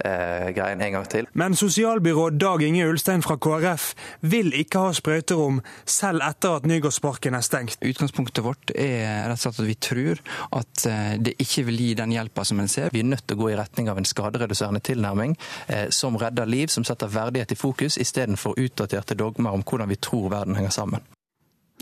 eh, 0.04 0.50
greien 0.52 0.82
en 0.82 0.98
gang 0.98 1.08
til. 1.08 1.30
Men 1.34 1.56
sosialbyråd 1.56 2.38
Dag 2.42 2.64
Inge 2.64 2.90
Ulstein 2.90 3.24
fra 3.24 3.38
KrF 3.40 3.94
vil 4.22 4.52
ikke 4.52 4.84
ha 4.84 4.92
sprøyterom, 4.92 5.62
selv 5.86 6.26
etter 6.28 6.58
at 6.60 6.68
Nygårdsparken 6.68 7.38
er 7.38 7.46
stengt. 7.46 7.80
Utgangspunktet 7.88 8.44
vårt 8.44 8.76
er 8.76 9.30
rett 9.30 9.40
og 9.40 9.46
slett 9.46 9.62
at 9.64 9.70
vi 9.70 9.78
tror 9.88 10.22
at 10.60 10.86
eh, 10.92 11.16
det 11.24 11.38
ikke 11.40 11.68
vil 11.70 11.82
gi 11.86 11.90
den 12.02 12.18
hjelpa 12.18 12.46
som 12.48 12.60
en 12.60 12.72
ser. 12.72 12.92
Vi 12.92 13.06
er 13.06 13.10
nødt 13.10 13.24
til 13.28 13.40
å 13.40 13.46
gå 13.46 13.52
i 13.54 13.58
retning 13.60 13.88
av 13.88 14.02
en 14.02 14.08
skadereduserende 14.12 14.84
tilnærming 14.84 15.38
eh, 15.68 15.88
som 15.96 16.20
redder 16.20 16.50
liv, 16.50 16.68
som 16.74 16.86
setter 16.88 17.12
verdighet 17.16 17.56
i 17.56 17.60
fokus, 17.60 17.96
istedenfor 18.02 18.60
utdaterte 18.68 19.18
dogmer 19.18 19.56
om 19.56 19.66
hvordan 19.66 19.90
vi 19.90 20.00
tror 20.00 20.30
verden 20.36 20.60
henger 20.60 20.76
sammen. 20.76 21.06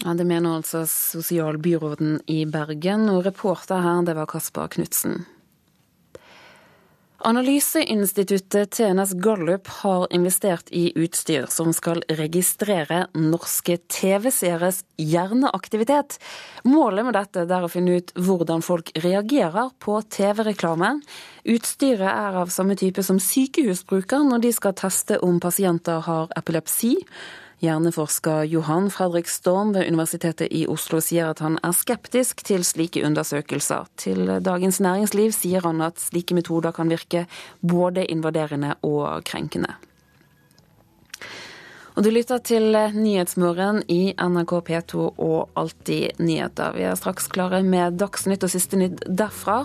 Ja, 0.04 0.14
Det 0.14 0.26
mener 0.28 0.58
altså 0.58 0.86
sosialbyråden 0.88 2.20
i 2.28 2.46
Bergen, 2.46 3.10
og 3.10 3.26
reporter 3.26 3.82
her 3.82 4.04
det 4.04 4.16
var 4.16 4.28
Kasper 4.28 4.68
Knutsen. 4.68 5.26
Analyseinstituttet 7.26 8.72
TNS 8.72 9.14
Gallup 9.14 9.68
har 9.68 10.14
investert 10.14 10.68
i 10.70 10.92
utstyr 10.96 11.48
som 11.50 11.72
skal 11.74 12.04
registrere 12.10 13.08
norske 13.18 13.80
TV-seeres 13.90 14.84
hjerneaktivitet. 15.02 16.20
Målet 16.70 17.08
med 17.08 17.18
dette 17.18 17.48
er 17.48 17.66
å 17.66 17.72
finne 17.72 17.98
ut 17.98 18.14
hvordan 18.20 18.62
folk 18.62 18.92
reagerer 19.02 19.72
på 19.82 19.98
TV-reklame. 20.06 21.00
Utstyret 21.46 22.10
er 22.10 22.36
av 22.42 22.50
samme 22.50 22.74
type 22.74 23.04
som 23.06 23.20
sykehus 23.22 23.84
bruker 23.86 24.24
når 24.26 24.48
de 24.48 24.52
skal 24.56 24.74
teste 24.74 25.20
om 25.22 25.38
pasienter 25.38 26.02
har 26.08 26.32
epilepsi. 26.40 26.96
Hjerneforsker 27.62 28.48
Johan 28.50 28.88
Fredrik 28.90 29.30
Storm 29.30 29.76
ved 29.76 29.86
Universitetet 29.86 30.50
i 30.50 30.64
Oslo 30.68 30.98
sier 31.06 31.30
at 31.30 31.44
han 31.46 31.60
er 31.62 31.76
skeptisk 31.78 32.42
til 32.50 32.66
slike 32.66 33.04
undersøkelser. 33.06 33.86
Til 33.94 34.32
Dagens 34.42 34.82
Næringsliv 34.82 35.36
sier 35.38 35.62
han 35.68 35.84
at 35.86 36.02
slike 36.02 36.34
metoder 36.34 36.74
kan 36.74 36.90
virke 36.90 37.28
både 37.62 38.08
invaderende 38.10 38.74
og 38.82 39.22
krenkende. 39.30 39.76
Og 41.96 42.04
Du 42.04 42.10
lytter 42.10 42.42
til 42.44 42.74
Nyhetsmorgen 42.74 43.84
i 43.88 44.16
NRK 44.18 44.52
P2 44.66 45.06
og 45.16 45.54
Alltid 45.56 46.18
nyheter. 46.20 46.74
Vi 46.76 46.84
er 46.90 46.98
straks 47.00 47.30
klare 47.32 47.62
med 47.64 48.02
Dagsnytt 48.02 48.44
og 48.44 48.52
siste 48.52 48.82
nytt 48.82 49.06
derfra. 49.08 49.62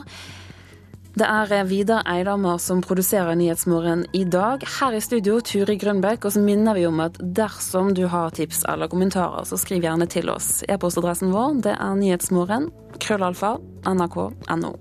Det 1.19 1.27
er 1.27 1.65
Vidar 1.67 2.05
Eidhammer 2.07 2.61
som 2.63 2.79
produserer 2.85 3.35
Nyhetsmorgen 3.35 4.05
i 4.15 4.23
dag. 4.25 4.63
Her 4.79 4.95
i 4.95 5.01
studio 5.03 5.41
Turi 5.43 5.75
Grønbekk, 5.81 6.29
og 6.29 6.37
så 6.37 6.43
minner 6.45 6.79
vi 6.79 6.85
om 6.87 7.03
at 7.03 7.19
dersom 7.19 7.91
du 7.99 8.05
har 8.07 8.31
tips 8.37 8.63
eller 8.71 8.87
kommentarer, 8.93 9.43
så 9.43 9.59
skriv 9.59 9.83
gjerne 9.83 10.07
til 10.07 10.31
oss. 10.31 10.61
E-postadressen 10.71 11.35
vår 11.35 11.59
det 11.67 11.75
er 11.75 11.99
nyhetsmorgen, 11.99 12.71
krøllalfa, 13.03 13.57
nrk.no. 13.91 14.75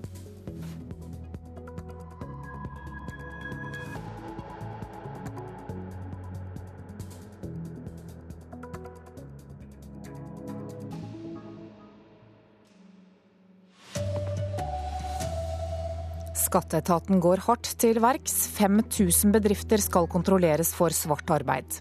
Skatteetaten 16.49 17.19
går 17.21 17.43
hardt 17.45 17.67
til 17.77 17.99
verks. 18.01 18.47
5000 18.55 19.35
bedrifter 19.35 19.81
skal 19.83 20.07
kontrolleres 20.09 20.71
for 20.73 20.89
svart 20.95 21.29
arbeid. 21.29 21.77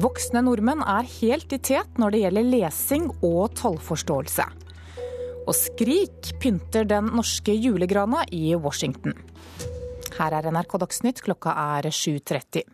Voksne 0.00 0.40
nordmenn 0.46 0.80
er 0.80 1.04
helt 1.18 1.52
i 1.52 1.58
tet 1.60 2.00
når 2.00 2.14
det 2.14 2.22
gjelder 2.22 2.48
lesing 2.54 3.10
og 3.20 3.52
tallforståelse. 3.60 4.46
Og 5.44 5.52
Skrik 5.54 6.32
pynter 6.40 6.88
den 6.88 7.12
norske 7.18 7.52
julegrana 7.52 8.24
i 8.32 8.54
Washington. 8.56 9.12
Her 10.16 10.38
er 10.38 10.48
NRK 10.56 10.78
Dagsnytt, 10.80 11.20
klokka 11.26 11.52
er 11.76 11.90
7.30. 11.92 12.64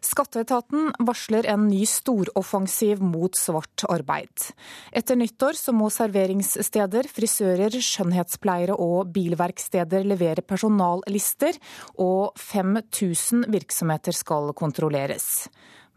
Skatteetaten 0.00 0.90
varsler 1.04 1.46
en 1.52 1.66
ny 1.68 1.82
storoffensiv 1.86 3.02
mot 3.04 3.36
svart 3.36 3.84
arbeid. 3.88 4.46
Etter 4.96 5.18
nyttår 5.20 5.58
så 5.60 5.74
må 5.76 5.90
serveringssteder, 5.92 7.08
frisører, 7.12 7.76
skjønnhetspleiere 7.84 8.78
og 8.80 9.12
bilverksteder 9.14 10.06
levere 10.08 10.44
personallister, 10.46 11.58
og 12.00 12.32
5000 12.40 13.44
virksomheter 13.52 14.16
skal 14.16 14.54
kontrolleres. 14.56 15.50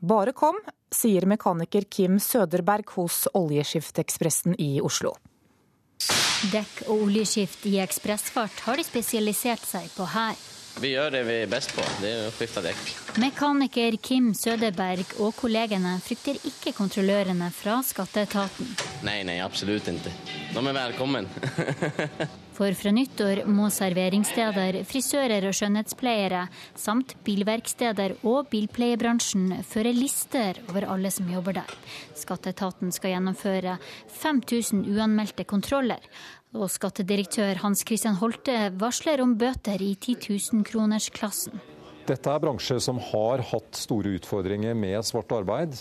Bare 0.03 0.33
kom, 0.35 0.57
sier 0.91 1.23
mekaniker 1.29 1.87
Kim 1.87 2.19
Søderberg 2.19 2.91
hos 2.97 3.23
Oljeskiftekspressen 3.39 4.59
i 4.59 4.81
Oslo. 4.83 5.15
Dekk 6.51 6.89
og 6.89 7.05
oljeskift 7.05 7.63
i 7.71 7.77
ekspressfart 7.79 8.65
har 8.65 8.75
de 8.75 8.83
spesialisert 8.83 9.63
seg 9.63 9.87
på 9.95 10.09
her. 10.11 10.35
Vi 10.81 10.89
gjør 10.95 11.11
det 11.13 11.21
vi 11.27 11.35
er 11.43 11.49
best 11.51 11.73
på, 11.77 11.83
det 12.01 12.09
er 12.09 12.27
å 12.27 12.31
skifte 12.33 12.63
dekk. 12.65 12.93
Mekaniker 13.21 13.97
Kim 14.01 14.31
Sødeberg 14.33 15.05
og 15.21 15.35
kollegene 15.37 15.99
frykter 16.01 16.39
ikke 16.49 16.73
kontrollørene 16.73 17.51
fra 17.53 17.77
skatteetaten. 17.85 18.71
Nei, 19.05 19.19
nei, 19.27 19.37
absolutt 19.45 19.91
ikke. 19.91 20.13
De 20.53 20.63
er 20.63 20.79
velkommen. 20.79 21.29
For 22.57 22.73
fra 22.77 22.91
nyttår 22.93 23.43
må 23.49 23.69
serveringssteder, 23.73 24.79
frisører 24.85 25.47
og 25.49 25.55
skjønnhetspleiere 25.57 26.43
samt 26.77 27.15
bilverksteder 27.25 28.19
og 28.29 28.51
bilpleiebransjen 28.51 29.63
føre 29.65 29.93
lister 29.93 30.59
over 30.67 30.85
alle 30.93 31.09
som 31.13 31.29
jobber 31.33 31.57
der. 31.61 31.73
Skatteetaten 32.17 32.93
skal 32.93 33.15
gjennomføre 33.15 33.79
5000 34.21 34.85
uanmeldte 34.93 35.47
kontroller. 35.49 36.01
Og 36.53 36.69
skattedirektør 36.69 37.57
Hans 37.63 37.81
Christian 37.81 38.19
Holte 38.19 38.69
varsler 38.77 39.23
om 39.23 39.31
bøter 39.41 39.81
i 39.81 39.95
10 39.97 40.19
000-kronersklassen. 40.27 41.57
Dette 42.05 42.29
er 42.29 42.41
bransjer 42.43 42.81
som 42.83 42.99
har 42.99 43.41
hatt 43.49 43.79
store 43.79 44.11
utfordringer 44.19 44.75
med 44.77 44.99
svart 45.07 45.31
arbeid. 45.33 45.79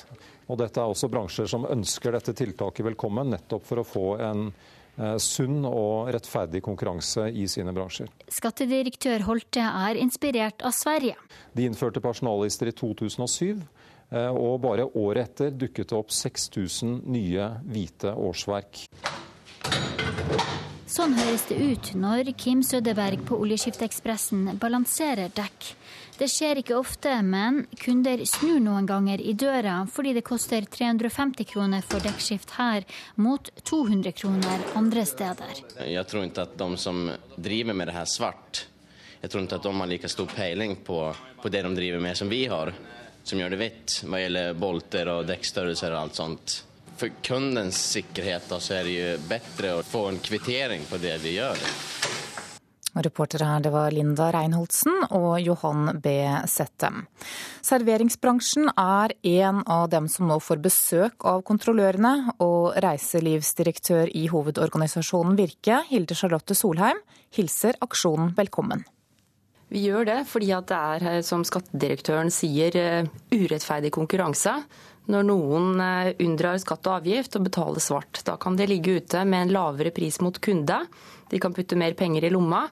Og 0.49 0.61
dette 0.61 0.81
er 0.81 0.89
også 0.93 1.11
bransjer 1.12 1.51
som 1.51 1.66
ønsker 1.68 2.14
dette 2.14 2.33
tiltaket 2.39 2.87
velkommen, 2.87 3.35
nettopp 3.35 3.66
for 3.66 3.83
å 3.83 3.85
få 3.87 4.05
en 4.23 4.47
eh, 4.49 5.16
sunn 5.20 5.66
og 5.68 6.12
rettferdig 6.14 6.62
konkurranse 6.64 7.27
i 7.29 7.45
sine 7.51 7.75
bransjer. 7.77 8.09
Skattedirektør 8.33 9.27
Holte 9.29 9.66
er 9.66 10.01
inspirert 10.01 10.64
av 10.64 10.73
Sverige. 10.79 11.18
De 11.53 11.66
innførte 11.68 12.01
personallister 12.05 12.70
i 12.70 12.77
2007. 12.79 13.61
eh, 14.14 14.31
Og 14.31 14.61
bare 14.62 14.89
året 14.95 15.27
etter 15.35 15.53
dukket 15.53 15.91
det 15.93 15.99
opp 16.01 16.14
6000 16.14 17.03
nye 17.12 17.51
hvite 17.66 18.14
årsverk. 18.14 18.87
Sånn 20.93 21.14
høres 21.16 21.47
det 21.49 21.57
ut 21.57 21.88
når 21.97 22.34
Kim 22.36 22.61
Sødeberg 22.61 23.22
på 23.24 23.38
Oljeskiftekspressen 23.40 24.59
balanserer 24.61 25.30
dekk. 25.32 25.70
Det 26.18 26.26
skjer 26.28 26.59
ikke 26.61 26.74
ofte, 26.76 27.14
men 27.24 27.62
kunder 27.80 28.20
snur 28.28 28.59
noen 28.61 28.84
ganger 28.90 29.22
i 29.24 29.32
døra 29.32 29.78
fordi 29.88 30.12
det 30.18 30.24
koster 30.26 30.66
350 30.68 31.49
kroner 31.49 31.86
for 31.86 32.05
dekkskift 32.05 32.53
her, 32.59 32.84
mot 33.16 33.49
200 33.64 34.12
kroner 34.20 34.66
andre 34.76 35.07
steder. 35.09 35.62
Jeg 35.80 36.05
tror 36.11 36.26
ikke 36.26 36.45
at 36.45 36.59
de 36.61 36.68
som 36.84 37.07
driver 37.40 37.78
med 37.78 37.88
det 37.88 37.97
her 37.97 38.12
svart, 38.12 38.66
jeg 39.22 39.32
tror 39.32 39.47
ikke 39.47 39.62
at 39.62 39.70
de 39.70 39.72
har 39.78 39.90
like 39.95 40.11
stor 40.12 40.28
peiling 40.28 40.76
på, 40.84 40.99
på 41.40 41.55
det 41.55 41.64
de 41.64 41.72
driver 41.78 42.05
med 42.05 42.20
som 42.20 42.28
vi 42.28 42.43
har, 42.53 42.74
som 43.24 43.40
gjør 43.40 43.57
det 43.57 43.62
hvitt 43.64 43.97
hva 44.05 44.20
gjelder 44.20 44.61
bolter 44.61 45.09
og 45.14 45.24
dekkstørrelser 45.32 45.97
og 45.97 46.03
alt 46.03 46.20
sånt. 46.20 46.59
For 46.97 47.11
kundens 47.24 47.78
sikkerhet 47.93 48.49
da, 48.51 48.61
så 48.62 48.78
er 48.78 48.88
det 48.88 48.97
jo 48.97 49.12
bedre 49.30 49.76
å 49.78 49.86
få 49.86 50.07
en 50.11 50.20
kvittering 50.22 50.84
på 50.90 51.01
det 51.03 51.16
de 51.24 51.36
gjør. 51.38 51.66
Reportere 52.93 53.47
her 53.49 53.62
det 53.64 53.70
var 53.72 53.93
Linda 53.95 54.26
Reinholdsen 54.34 55.07
og 55.16 55.38
Johan 55.40 55.95
B. 56.05 56.12
Settem. 56.51 57.07
Serveringsbransjen 57.64 58.68
er 58.76 59.14
en 59.32 59.62
av 59.64 59.86
dem 59.95 60.11
som 60.12 60.28
nå 60.28 60.36
får 60.45 60.61
besøk 60.61 61.24
av 61.28 61.40
kontrollørene, 61.49 62.36
og 62.45 62.76
reiselivsdirektør 62.84 64.12
i 64.12 64.26
hovedorganisasjonen 64.28 65.38
Virke, 65.40 65.80
Hilde 65.88 66.18
Charlotte 66.18 66.57
Solheim, 66.59 67.01
hilser 67.32 67.80
aksjonen 67.80 68.34
velkommen. 68.36 68.84
Vi 69.72 69.86
gjør 69.86 70.05
det 70.05 70.18
fordi 70.28 70.51
det 70.68 70.76
er, 70.76 71.22
som 71.24 71.47
skattedirektøren 71.49 72.28
sier, 72.28 72.76
eh, 72.76 73.07
urettferdig 73.32 73.88
konkurranse. 73.95 74.59
Når 75.11 75.26
noen 75.26 75.82
eh, 75.82 76.12
unndrar 76.22 76.61
skatt 76.62 76.86
og 76.86 77.00
avgift 77.00 77.38
og 77.38 77.46
betaler 77.48 77.82
svart, 77.82 78.22
da 78.26 78.36
kan 78.40 78.59
de 78.59 78.68
ligge 78.70 79.00
ute 79.00 79.24
med 79.26 79.48
en 79.48 79.55
lavere 79.57 79.94
pris 79.94 80.20
mot 80.22 80.38
kunde. 80.42 80.78
De 81.30 81.40
kan 81.42 81.55
putte 81.57 81.78
mer 81.80 81.96
penger 81.98 82.28
i 82.28 82.32
lomma. 82.34 82.66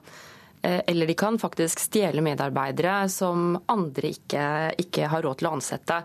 Eller 0.61 1.09
de 1.09 1.15
kan 1.17 1.39
faktisk 1.41 1.79
stjele 1.81 2.21
medarbeidere 2.21 3.07
som 3.09 3.55
andre 3.73 4.11
ikke, 4.13 4.43
ikke 4.83 5.07
har 5.09 5.25
råd 5.25 5.39
til 5.39 5.47
å 5.49 5.53
ansette. 5.57 5.97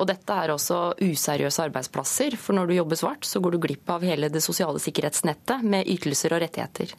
Og 0.00 0.08
dette 0.08 0.32
er 0.34 0.50
også 0.54 0.78
useriøse 1.04 1.66
arbeidsplasser, 1.68 2.34
for 2.40 2.56
når 2.56 2.70
du 2.70 2.74
jobber 2.78 2.98
svart, 2.98 3.28
så 3.28 3.38
går 3.38 3.54
du 3.54 3.60
glipp 3.66 3.92
av 3.92 4.02
hele 4.06 4.32
det 4.32 4.42
sosiale 4.42 4.80
sikkerhetsnettet 4.80 5.62
med 5.62 5.88
ytelser 5.94 6.34
og 6.34 6.42
rettigheter. 6.42 6.96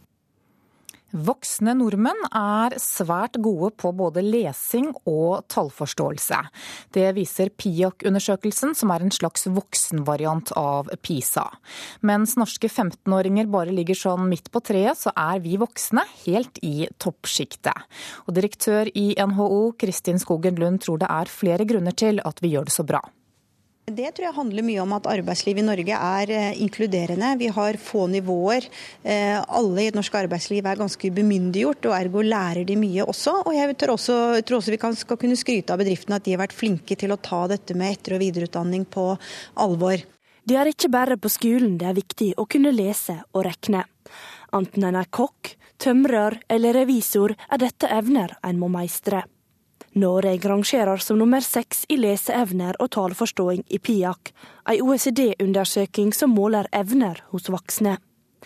Voksne 1.11 1.73
nordmenn 1.75 2.21
er 2.31 2.77
svært 2.79 3.35
gode 3.43 3.73
på 3.75 3.91
både 3.95 4.23
lesing 4.23 4.93
og 5.09 5.43
tallforståelse. 5.51 6.39
Det 6.95 7.09
viser 7.17 7.51
PIAK-undersøkelsen, 7.51 8.75
som 8.77 8.93
er 8.95 9.03
en 9.03 9.11
slags 9.11 9.47
voksenvariant 9.51 10.53
av 10.59 10.91
PISA. 11.03 11.45
Mens 12.07 12.37
norske 12.39 12.71
15-åringer 12.71 13.51
bare 13.51 13.75
ligger 13.75 13.99
sånn 13.99 14.29
midt 14.31 14.47
på 14.53 14.63
treet, 14.63 14.99
så 15.03 15.11
er 15.11 15.43
vi 15.43 15.59
voksne 15.59 16.05
helt 16.23 16.61
i 16.63 16.87
toppsjiktet. 17.01 17.87
Direktør 18.31 18.87
i 18.95 19.11
NHO, 19.19 19.73
Kristin 19.81 20.21
Skogen 20.21 20.59
Lund, 20.61 20.85
tror 20.85 21.01
det 21.01 21.11
er 21.11 21.31
flere 21.31 21.67
grunner 21.67 21.95
til 21.95 22.23
at 22.23 22.39
vi 22.39 22.55
gjør 22.55 22.71
det 22.71 22.79
så 22.79 22.87
bra. 22.87 23.03
Det 23.89 24.11
tror 24.13 24.27
jeg 24.27 24.35
handler 24.35 24.63
mye 24.63 24.81
om 24.83 24.91
at 24.93 25.07
arbeidslivet 25.09 25.63
i 25.63 25.65
Norge 25.65 25.95
er 25.97 26.31
eh, 26.31 26.59
inkluderende. 26.61 27.31
Vi 27.39 27.49
har 27.51 27.79
få 27.81 28.05
nivåer. 28.07 28.67
Eh, 29.03 29.39
alle 29.41 29.81
i 29.83 29.87
et 29.89 29.97
norsk 29.97 30.15
arbeidsliv 30.21 30.67
er 30.69 30.79
ganske 30.79 31.11
bemyndiggjort, 31.11 31.89
og 31.89 31.95
ergo 31.97 32.21
lærer 32.23 32.63
de 32.67 32.77
mye 32.79 33.03
også. 33.03 33.33
Og 33.41 33.57
jeg 33.57 33.75
tror 33.81 33.95
også, 33.97 34.17
tror 34.45 34.61
også 34.61 34.75
vi 34.75 34.79
kan, 34.85 34.95
skal 34.95 35.19
kunne 35.19 35.39
skryte 35.39 35.73
av 35.73 35.81
bedriftene 35.81 36.21
at 36.21 36.27
de 36.27 36.35
har 36.35 36.43
vært 36.43 36.55
flinke 36.55 36.95
til 36.95 37.11
å 37.11 37.19
ta 37.19 37.47
dette 37.51 37.75
med 37.75 37.97
etter- 37.97 38.15
og 38.19 38.23
videreutdanning 38.23 38.85
på 38.85 39.09
alvor. 39.65 40.05
Det 40.45 40.57
er 40.57 40.69
ikke 40.71 40.93
bare 40.93 41.19
på 41.21 41.29
skolen 41.29 41.75
det 41.81 41.89
er 41.89 41.97
viktig 41.97 42.31
å 42.37 42.47
kunne 42.49 42.73
lese 42.73 43.17
og 43.33 43.45
regne. 43.49 43.83
Enten 44.55 44.87
en 44.87 45.01
er 45.01 45.09
kokk, 45.09 45.55
tømrer 45.81 46.39
eller 46.49 46.81
revisor, 46.83 47.33
er 47.49 47.61
dette 47.61 47.89
evner 47.89 48.37
en 48.45 48.61
må 48.61 48.69
meistre. 48.71 49.25
Norge 49.93 50.47
rangerer 50.47 50.97
som 50.97 51.17
nummer 51.19 51.43
seks 51.43 51.83
i 51.91 51.97
leseevner 51.99 52.77
og 52.79 52.93
taleforståing 52.95 53.65
i 53.67 53.79
PIAK, 53.79 54.31
ei 54.71 54.79
OECD-undersøking 54.79 56.13
som 56.15 56.31
måler 56.31 56.69
evner 56.71 57.19
hos 57.33 57.51
voksne. 57.51 57.97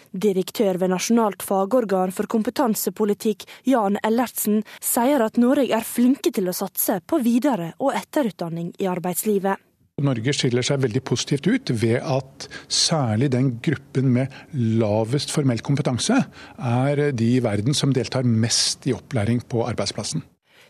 Direktør 0.09 0.79
ved 0.81 0.89
Nasjonalt 0.89 1.45
fagorgan 1.45 2.13
for 2.15 2.25
kompetansepolitikk, 2.31 3.45
Jan 3.69 3.99
Ellertsen, 4.01 4.63
sier 4.81 5.21
at 5.21 5.37
Norge 5.37 5.69
er 5.69 5.85
flinke 5.85 6.33
til 6.33 6.49
å 6.49 6.55
satse 6.55 6.97
på 7.05 7.21
videre- 7.21 7.75
og 7.77 7.93
etterutdanning 7.93 8.73
i 8.81 8.89
arbeidslivet. 8.89 9.61
Norge 10.01 10.33
skiller 10.35 10.65
seg 10.65 10.81
veldig 10.83 11.01
positivt 11.07 11.45
ut 11.47 11.71
ved 11.77 12.01
at 12.01 12.49
særlig 12.67 13.29
den 13.31 13.53
gruppen 13.63 14.09
med 14.17 14.33
lavest 14.81 15.31
formell 15.31 15.61
kompetanse 15.63 16.17
er 16.57 17.09
de 17.15 17.35
i 17.37 17.43
verden 17.43 17.77
som 17.77 17.93
deltar 17.95 18.27
mest 18.27 18.89
i 18.89 18.95
opplæring 18.97 19.45
på 19.47 19.63
arbeidsplassen. 19.69 20.25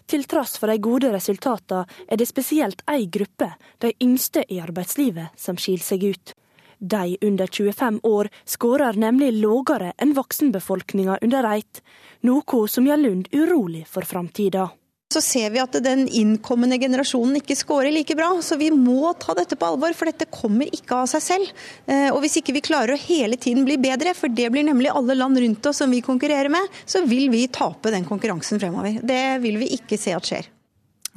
Til 0.06 0.24
tross 0.30 0.60
for 0.62 0.70
de 0.70 0.78
gode 0.78 1.10
resultatene 1.14 1.86
er 2.08 2.20
det 2.22 2.28
spesielt 2.30 2.84
ei 2.92 3.08
gruppe, 3.10 3.50
de 3.82 3.94
yngste 4.04 4.46
i 4.54 4.60
arbeidslivet, 4.62 5.34
som 5.38 5.58
skiller 5.58 5.86
seg 5.86 6.06
ut. 6.14 6.36
De 6.80 7.18
under 7.26 7.48
25 7.48 8.00
år 8.04 8.30
skårer 8.46 9.00
nemlig 9.00 9.32
lågere 9.40 9.94
enn 9.98 10.14
voksenbefolkninga 10.14 11.18
under 11.26 11.50
ett, 11.56 11.82
noe 12.22 12.66
som 12.70 12.86
gjør 12.86 13.02
Lund 13.02 13.30
urolig 13.34 13.86
for 13.90 14.06
framtida 14.06 14.70
så 15.14 15.22
ser 15.22 15.52
vi 15.54 15.62
at 15.62 15.76
den 15.86 16.06
innkommende 16.08 16.80
generasjonen 16.82 17.38
ikke 17.40 17.56
scorer 17.58 17.94
like 17.94 18.16
bra. 18.18 18.32
Så 18.44 18.58
vi 18.60 18.72
må 18.74 19.14
ta 19.22 19.36
dette 19.38 19.58
på 19.60 19.68
alvor, 19.70 19.94
for 19.98 20.10
dette 20.10 20.28
kommer 20.34 20.70
ikke 20.74 20.98
av 21.04 21.12
seg 21.12 21.24
selv. 21.24 21.52
Eh, 21.86 22.10
og 22.10 22.22
hvis 22.24 22.40
ikke 22.42 22.56
vi 22.58 22.64
klarer 22.66 22.96
å 22.96 23.04
hele 23.06 23.38
tiden 23.42 23.68
bli 23.68 23.78
bedre, 23.82 24.16
for 24.18 24.34
det 24.34 24.50
blir 24.54 24.66
nemlig 24.68 24.92
alle 24.92 25.18
land 25.18 25.40
rundt 25.42 25.70
oss 25.70 25.84
som 25.84 25.94
vi 25.94 26.02
konkurrerer 26.06 26.52
med, 26.54 26.82
så 26.86 27.06
vil 27.06 27.30
vi 27.34 27.46
tape 27.54 27.94
den 27.94 28.08
konkurransen 28.10 28.62
fremover. 28.62 29.00
Det 29.06 29.24
vil 29.46 29.62
vi 29.62 29.72
ikke 29.78 30.00
se 30.02 30.16
at 30.18 30.32
skjer. 30.32 30.52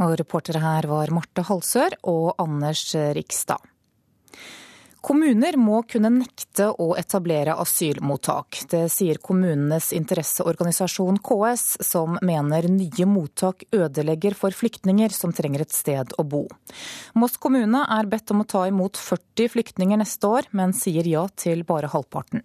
Og 0.04 0.14
reportere 0.20 0.62
her 0.62 0.86
var 0.86 1.10
Marte 1.10 1.42
Halsør 1.48 1.98
og 2.06 2.36
Anders 2.38 2.92
Rikstad. 3.16 3.64
Kommuner 5.08 5.56
må 5.56 5.78
kunne 5.88 6.10
nekte 6.12 6.66
å 6.84 6.90
etablere 7.00 7.54
asylmottak. 7.62 8.58
Det 8.68 8.82
sier 8.92 9.16
kommunenes 9.24 9.86
interesseorganisasjon 9.96 11.16
KS, 11.24 11.78
som 11.88 12.18
mener 12.20 12.68
nye 12.68 13.06
mottak 13.08 13.64
ødelegger 13.72 14.36
for 14.36 14.52
flyktninger 14.52 15.16
som 15.16 15.32
trenger 15.32 15.64
et 15.64 15.72
sted 15.72 16.12
å 16.20 16.26
bo. 16.28 16.42
Moss 17.16 17.40
kommune 17.40 17.86
er 17.96 18.12
bedt 18.12 18.36
om 18.36 18.44
å 18.44 18.48
ta 18.52 18.66
imot 18.68 19.00
40 19.00 19.48
flyktninger 19.56 20.04
neste 20.04 20.28
år, 20.28 20.52
men 20.52 20.76
sier 20.76 21.08
ja 21.08 21.24
til 21.40 21.64
bare 21.64 21.88
halvparten. 21.88 22.44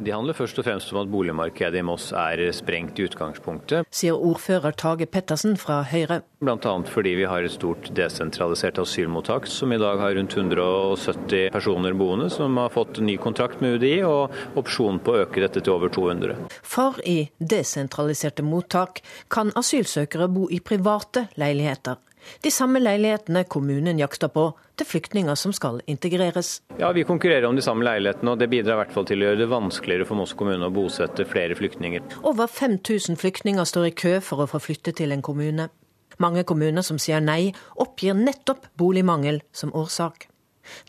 De 0.00 0.12
handler 0.12 0.36
først 0.36 0.58
og 0.60 0.64
fremst 0.64 0.92
om 0.94 1.00
at 1.02 1.10
boligmarkedet 1.12 1.80
i 1.80 1.84
Moss 1.84 2.12
er 2.16 2.40
sprengt 2.56 2.98
i 2.98 3.04
utgangspunktet. 3.08 3.88
Sier 3.92 4.16
ordfører 4.16 4.72
Tage 4.78 5.06
Pettersen 5.10 5.58
fra 5.60 5.82
Høyre. 5.90 6.22
Bl.a. 6.42 6.72
fordi 6.88 7.12
vi 7.18 7.26
har 7.28 7.44
et 7.44 7.52
stort 7.54 7.90
desentralisert 7.96 8.80
asylmottak, 8.82 9.46
som 9.46 9.72
i 9.72 9.80
dag 9.82 10.00
har 10.00 10.16
rundt 10.16 10.36
170 10.36 11.50
personer 11.54 11.96
boende, 11.98 12.30
som 12.32 12.56
har 12.56 12.72
fått 12.72 13.02
ny 13.04 13.18
kontrakt 13.20 13.60
med 13.60 13.76
UDI 13.76 13.98
og 14.08 14.58
opsjon 14.58 15.02
på 15.02 15.12
å 15.12 15.24
øke 15.26 15.44
dette 15.44 15.60
til 15.60 15.76
over 15.76 15.92
200. 15.92 16.38
For 16.62 16.96
i 17.04 17.28
desentraliserte 17.38 18.46
mottak 18.46 19.04
kan 19.32 19.52
asylsøkere 19.58 20.30
bo 20.32 20.48
i 20.50 20.62
private 20.64 21.28
leiligheter. 21.40 22.00
De 22.42 22.50
samme 22.50 22.80
leilighetene 22.82 23.44
kommunen 23.50 24.00
jakter 24.00 24.30
på 24.32 24.48
til 24.78 24.88
flyktninger 24.88 25.36
som 25.38 25.52
skal 25.52 25.80
integreres. 25.86 26.60
Ja, 26.78 26.92
Vi 26.92 27.04
konkurrerer 27.04 27.48
om 27.48 27.56
de 27.56 27.62
samme 27.62 27.84
leilighetene, 27.84 28.32
og 28.32 28.38
det 28.38 28.50
bidrar 28.50 28.74
i 28.74 28.82
hvert 28.82 28.92
fall 28.96 29.06
til 29.06 29.22
å 29.22 29.28
gjøre 29.28 29.42
det 29.42 29.50
vanskeligere 29.50 30.08
for 30.08 30.20
Moss 30.20 30.34
kommune 30.38 30.66
å 30.66 30.74
bosette 30.74 31.26
flere 31.28 31.54
flyktninger. 31.58 32.02
Over 32.22 32.46
5000 32.46 33.16
flyktninger 33.16 33.64
står 33.64 33.90
i 33.90 33.94
kø 33.94 34.18
for 34.20 34.42
å 34.42 34.50
få 34.50 34.62
flytte 34.62 34.92
til 34.96 35.12
en 35.12 35.22
kommune. 35.22 35.68
Mange 36.18 36.44
kommuner 36.44 36.84
som 36.86 36.98
sier 37.00 37.20
nei, 37.24 37.52
oppgir 37.80 38.14
nettopp 38.14 38.68
boligmangel 38.78 39.42
som 39.52 39.72
årsak. 39.74 40.28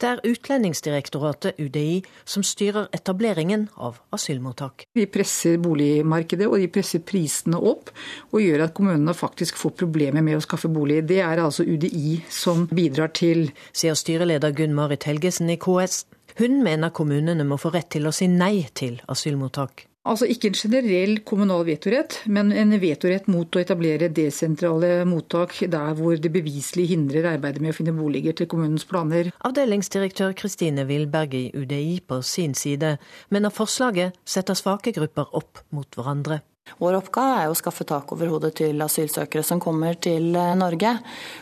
Det 0.02 0.10
er 0.10 0.22
Utlendingsdirektoratet, 0.28 1.60
UDI, 1.60 2.02
som 2.26 2.44
styrer 2.46 2.90
etableringen 2.96 3.68
av 3.76 4.00
asylmottak. 4.16 4.88
Vi 4.96 5.06
presser 5.12 5.60
boligmarkedet 5.64 6.50
og 6.50 6.58
de 6.62 6.70
presser 6.74 7.04
prisene 7.06 7.60
opp, 7.60 7.94
og 8.32 8.42
gjør 8.44 8.68
at 8.68 8.76
kommunene 8.78 9.16
faktisk 9.18 9.60
får 9.62 9.78
problemer 9.84 10.26
med 10.26 10.40
å 10.40 10.44
skaffe 10.44 10.72
bolig. 10.72 11.04
Det 11.10 11.22
er 11.24 11.44
altså 11.44 11.66
UDI 11.68 12.20
som 12.32 12.68
bidrar 12.72 13.14
til. 13.16 13.50
Sier 13.76 13.98
styreleder 13.98 14.56
Gunn 14.58 14.76
Marit 14.78 15.08
Helgesen 15.10 15.52
i 15.54 15.60
KS. 15.62 16.04
Hun 16.40 16.62
mener 16.66 16.90
kommunene 16.90 17.46
må 17.46 17.60
få 17.62 17.74
rett 17.74 17.92
til 17.94 18.10
å 18.10 18.16
si 18.16 18.30
nei 18.32 18.66
til 18.74 19.02
asylmottak. 19.12 19.88
Altså 20.04 20.28
ikke 20.28 20.50
en 20.50 20.58
generell 20.60 21.14
kommunal 21.24 21.62
vetorett, 21.64 22.18
men 22.28 22.52
en 22.52 22.76
vetorett 22.82 23.30
mot 23.32 23.48
å 23.56 23.62
etablere 23.62 24.10
desentrale 24.12 25.06
mottak 25.08 25.56
der 25.72 25.96
hvor 25.96 26.20
det 26.20 26.32
beviselig 26.34 26.90
hindrer 26.90 27.30
arbeidet 27.30 27.64
med 27.64 27.72
å 27.72 27.78
finne 27.78 27.96
boliger 27.96 28.36
til 28.36 28.50
kommunens 28.52 28.84
planer. 28.90 29.32
Avdelingsdirektør 29.48 30.36
Kristine 30.36 30.84
Wilberg 30.90 31.38
i 31.40 31.46
UDI 31.56 32.02
på 32.04 32.20
sin 32.20 32.52
side 32.52 32.98
mener 33.32 33.56
forslaget 33.56 34.20
setter 34.28 34.60
svake 34.60 34.92
grupper 35.00 35.32
opp 35.40 35.64
mot 35.72 35.88
hverandre. 35.96 36.42
Vår 36.84 37.00
oppgave 37.00 37.40
er 37.46 37.52
å 37.52 37.56
skaffe 37.56 37.88
tak 37.88 38.12
over 38.16 38.36
hodet 38.36 38.54
til 38.60 38.84
asylsøkere 38.84 39.44
som 39.48 39.64
kommer 39.64 39.96
til 40.04 40.32
eh, 40.36 40.54
Norge. 40.60 40.98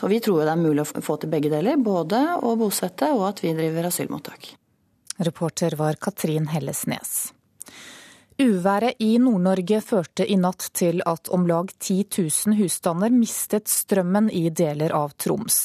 Og 0.06 0.14
vi 0.14 0.22
tror 0.22 0.46
det 0.46 0.54
er 0.54 0.62
mulig 0.62 0.86
å 0.86 1.02
få 1.02 1.18
til 1.18 1.34
begge 1.34 1.50
deler, 1.54 1.82
både 1.82 2.24
å 2.46 2.56
bosette 2.62 3.10
og 3.18 3.28
at 3.34 3.42
vi 3.46 3.58
driver 3.58 3.90
asylmottak. 3.90 4.54
Reporter 5.22 5.78
var 5.82 5.98
Katrin 6.02 6.50
Hellesnes. 6.54 7.32
Uværet 8.42 8.96
i 8.98 9.20
Nord-Norge 9.22 9.78
førte 9.86 10.26
i 10.26 10.34
natt 10.40 10.64
til 10.74 11.04
at 11.06 11.30
om 11.36 11.44
lag 11.46 11.68
10 11.76 11.98
000 12.16 12.56
husstander 12.58 13.14
mistet 13.14 13.70
strømmen 13.70 14.32
i 14.34 14.48
deler 14.50 14.96
av 14.98 15.14
Troms. 15.22 15.58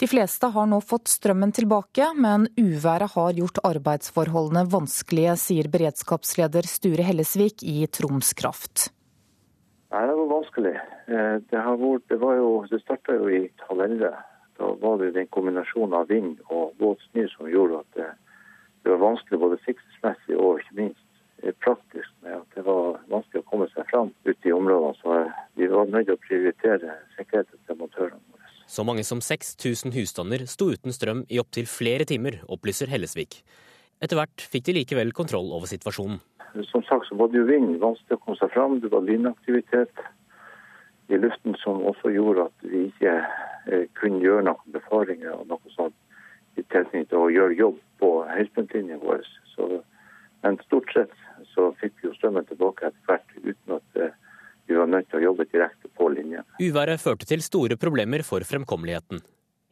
De 0.00 0.08
fleste 0.10 0.50
har 0.50 0.66
nå 0.66 0.80
fått 0.82 1.12
strømmen 1.12 1.54
tilbake, 1.54 2.08
men 2.18 2.48
uværet 2.58 3.14
har 3.14 3.38
gjort 3.38 3.62
arbeidsforholdene 3.70 4.66
vanskelige, 4.72 5.36
sier 5.38 5.70
beredskapsleder 5.70 6.66
Sture 6.66 7.06
Hellesvik 7.06 7.62
i 7.62 7.86
Troms 7.86 8.34
Kraft. 8.34 8.88
Nei, 9.94 10.02
det 10.10 10.18
var 10.18 10.32
vanskelig. 10.34 10.76
Eh, 11.06 11.34
det, 11.38 11.66
vært, 11.84 12.06
det, 12.10 12.18
jo, 12.42 12.52
det 12.72 12.82
starta 12.82 13.14
jo 13.20 13.30
i 13.30 13.44
halv 13.70 13.86
elleve. 13.86 14.16
da 14.58 14.74
var 14.82 14.98
det 14.98 15.14
den 15.14 15.30
kombinasjonen 15.30 16.00
av 16.00 16.10
vind 16.10 16.40
og 16.50 16.74
våt 16.82 17.04
snø 17.12 17.30
som 17.36 17.46
gjorde 17.46 17.84
at 17.84 18.00
det, 18.00 18.14
det 18.82 18.96
var 18.96 19.06
vanskelig 19.12 19.38
både 19.38 19.60
sikkerhetsmessig 19.68 20.34
og 20.34 20.64
ikke 20.64 20.82
minst 20.82 21.04
eh, 21.04 21.07
praktisk 21.62 22.10
med 22.24 22.34
at 22.40 22.56
det 22.56 22.64
var 22.66 22.98
vanskelig 23.10 23.42
å 23.42 23.48
komme 23.50 23.68
seg 23.72 23.86
fram 23.90 24.10
ute 24.26 24.48
i 24.50 24.54
områdene. 24.54 24.96
Så 25.02 25.20
vi 25.58 25.68
var 25.70 25.90
nødt 25.90 26.08
til 26.08 26.16
å 26.16 26.24
prioritere 26.24 26.96
sikkerheten 27.16 27.62
til 27.66 27.78
montørene. 27.80 28.38
Så 28.68 28.84
mange 28.84 29.04
som 29.06 29.22
6000 29.24 29.94
husstander 29.96 30.44
sto 30.44 30.68
uten 30.74 30.92
strøm 30.92 31.22
i 31.32 31.38
opptil 31.40 31.64
flere 31.70 32.04
timer, 32.04 32.42
opplyser 32.52 32.90
Hellesvik. 32.92 33.40
Etter 34.04 34.18
hvert 34.18 34.44
fikk 34.52 34.66
de 34.66 34.74
likevel 34.76 35.14
kontroll 35.16 35.48
over 35.56 35.70
situasjonen. 35.70 36.20
Som 36.68 36.84
sagt 36.84 37.08
så 37.08 37.16
var 37.16 37.30
det 37.32 37.40
jo 37.40 37.48
vind, 37.48 37.78
vanskelig 37.80 38.18
å 38.18 38.22
komme 38.24 38.36
seg 38.40 38.52
fram. 38.52 38.76
Det 38.82 38.90
var 38.92 39.06
lynaktivitet 39.06 40.04
i 41.08 41.16
luften 41.16 41.56
som 41.62 41.80
også 41.88 42.12
gjorde 42.12 42.48
at 42.50 42.68
vi 42.68 42.84
ikke 42.90 43.14
eh, 43.72 43.86
kunne 43.96 44.20
gjøre 44.20 44.44
noen 44.50 44.76
befaringer 44.76 45.32
og 45.32 45.48
noe 45.48 45.72
sånt 45.72 45.96
i 46.58 46.64
tilknytning 46.66 47.08
til 47.08 47.22
å 47.22 47.32
gjøre 47.32 47.56
jobb 47.56 47.80
på 48.02 48.10
høyspentlinjen 48.28 49.00
vår. 49.00 49.24
Så, 49.54 49.80
men 50.44 50.60
stort 50.66 50.92
sett 50.92 51.14
så 51.58 51.72
fikk 51.80 51.96
vi 51.98 52.08
jo 52.08 52.14
strømmen 52.14 52.46
tilbake 52.46 52.86
etter 52.86 53.10
hvert 53.10 53.34
uten 53.42 53.74
at 53.80 53.98
eh, 53.98 54.14
vi 54.68 54.76
var 54.78 54.90
nødt 54.92 55.08
til 55.10 55.18
å 55.18 55.24
jobbe 55.30 55.48
direkte 55.50 55.90
på 55.98 56.10
linjen. 56.12 56.46
Uværet 56.62 57.02
førte 57.02 57.26
til 57.26 57.42
store 57.42 57.78
problemer 57.80 58.22
for 58.26 58.44
fremkommeligheten. 58.46 59.22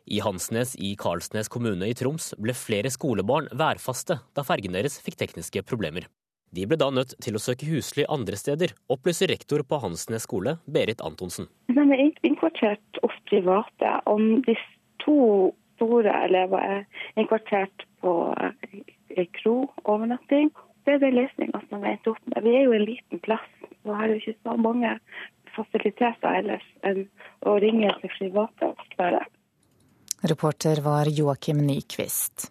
I 0.07 0.20
Hansnes 0.22 0.74
i 0.78 0.95
Karlsnes 0.99 1.51
kommune 1.53 1.89
i 1.91 1.95
Troms 1.99 2.32
ble 2.43 2.55
flere 2.57 2.91
skolebarn 2.95 3.51
værfaste 3.59 4.20
da 4.34 4.45
fergen 4.47 4.74
deres 4.74 4.99
fikk 5.03 5.18
tekniske 5.22 5.62
problemer. 5.66 6.07
De 6.55 6.64
ble 6.66 6.78
da 6.78 6.89
nødt 6.95 7.16
til 7.22 7.37
å 7.37 7.43
søke 7.43 7.66
husly 7.68 8.07
andre 8.11 8.39
steder, 8.39 8.72
opplyser 8.91 9.28
rektor 9.32 9.64
på 9.66 9.80
Hansnes 9.82 10.24
skole, 10.24 10.57
Berit 10.70 11.03
Antonsen. 11.05 11.51
De 11.68 11.82
er 11.82 12.05
innkvartert 12.26 13.03
hos 13.03 13.16
private. 13.28 13.97
Om 14.09 14.45
de 14.47 14.55
to 15.03 15.18
store 15.76 16.14
elever 16.24 16.62
er 16.78 16.87
innkvartert 17.18 17.84
på 18.01 18.14
kro-overnatting, 19.41 20.55
det 20.87 20.95
er 20.95 21.16
som 21.68 21.82
vi 21.82 21.91
endte 21.91 22.12
opp 22.12 22.28
med. 22.30 22.43
Vi 22.45 22.55
er 22.57 22.66
jo 22.66 22.76
en 22.76 22.87
liten 22.87 23.22
plass, 23.24 23.49
Nå 23.87 23.95
har 23.95 24.11
jo 24.11 24.18
ikke 24.18 24.34
så 24.43 24.57
mange 24.59 24.93
fasiliteter 25.55 26.41
ellers 26.41 26.64
enn 26.87 27.05
å 27.47 27.55
ringe 27.62 27.93
til 28.01 28.12
private 28.16 28.70
og 28.72 28.82
spørre. 28.91 29.22
Reporter 30.26 30.80
var 30.82 31.11
Joakim 31.12 31.61
Nyquist. 31.62 32.49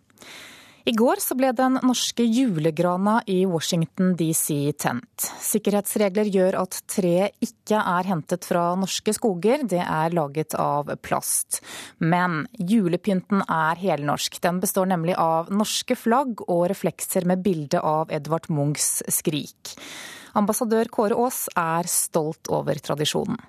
I 0.86 0.92
går 0.94 1.18
så 1.18 1.34
ble 1.34 1.50
den 1.58 1.80
norske 1.82 2.22
julegrana 2.30 3.16
i 3.26 3.40
Washington 3.50 4.12
DC 4.20 4.54
tent. 4.78 5.24
Sikkerhetsregler 5.42 6.30
gjør 6.30 6.60
at 6.60 6.78
treet 6.94 7.34
ikke 7.42 7.80
er 7.80 8.06
hentet 8.06 8.46
fra 8.46 8.68
norske 8.78 9.16
skoger, 9.18 9.64
det 9.66 9.82
er 9.82 10.14
laget 10.14 10.54
av 10.62 10.92
plast. 11.02 11.64
Men 11.98 12.44
julepynten 12.62 13.42
er 13.48 13.82
helnorsk. 13.82 14.38
Den 14.46 14.62
består 14.62 14.92
nemlig 14.94 15.18
av 15.18 15.50
norske 15.50 15.98
flagg 15.98 16.46
og 16.46 16.68
reflekser 16.70 17.26
med 17.26 17.42
bilde 17.42 17.82
av 17.82 18.14
Edvard 18.14 18.46
Munchs 18.54 19.02
Skrik. 19.10 19.74
Ambassadør 20.38 20.94
Kåre 20.94 21.18
Aas 21.18 21.48
er 21.58 21.90
stolt 21.90 22.54
over 22.54 22.78
tradisjonen. 22.78 23.42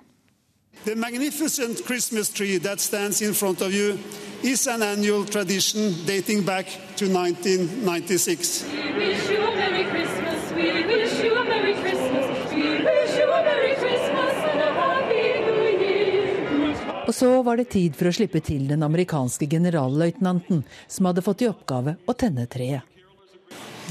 The 0.85 0.95
magnificent 0.95 1.83
Christmas 1.85 2.29
tree 2.29 2.57
that 2.59 2.79
stands 2.79 3.21
in 3.21 3.33
front 3.33 3.61
of 3.61 3.73
you 3.73 3.99
is 4.41 4.67
an 4.67 4.81
annual 4.81 5.25
tradition 5.25 5.93
dating 6.05 6.43
back 6.43 6.65
to 6.95 7.05
1996. 7.11 8.63
We 8.63 8.93
wish 8.93 9.29
you 9.29 9.43
a 9.43 9.55
Merry 9.55 9.83
Christmas, 9.83 10.51
we 10.55 10.85
wish 10.85 11.23
you 11.23 11.35
a 11.35 11.43
Merry 11.43 11.73
Christmas, 11.73 12.53
we 12.53 12.61
wish 12.85 13.17
you 13.17 13.31
a 13.31 13.43
Merry 13.43 13.75
Christmas 13.75 14.33
and 14.47 14.61
a 14.61 14.71
Happy 14.73 15.23
New 15.45 15.63
Year. 15.81 17.05
Og 17.07 17.15
så 17.15 17.41
var 17.43 17.57
det 17.57 17.69
tid 17.69 17.95
for 17.95 18.07
å 18.07 18.15
slippe 18.15 18.39
til 18.39 18.67
den 18.67 18.83
amerikanske 18.83 19.47
generalløytnanten, 19.49 20.63
som 20.87 21.09
hadde 21.09 21.25
fått 21.25 21.43
i 21.43 21.51
oppgave 21.51 21.97
å 22.05 22.15
tenne 22.15 22.47
treet. 22.47 22.81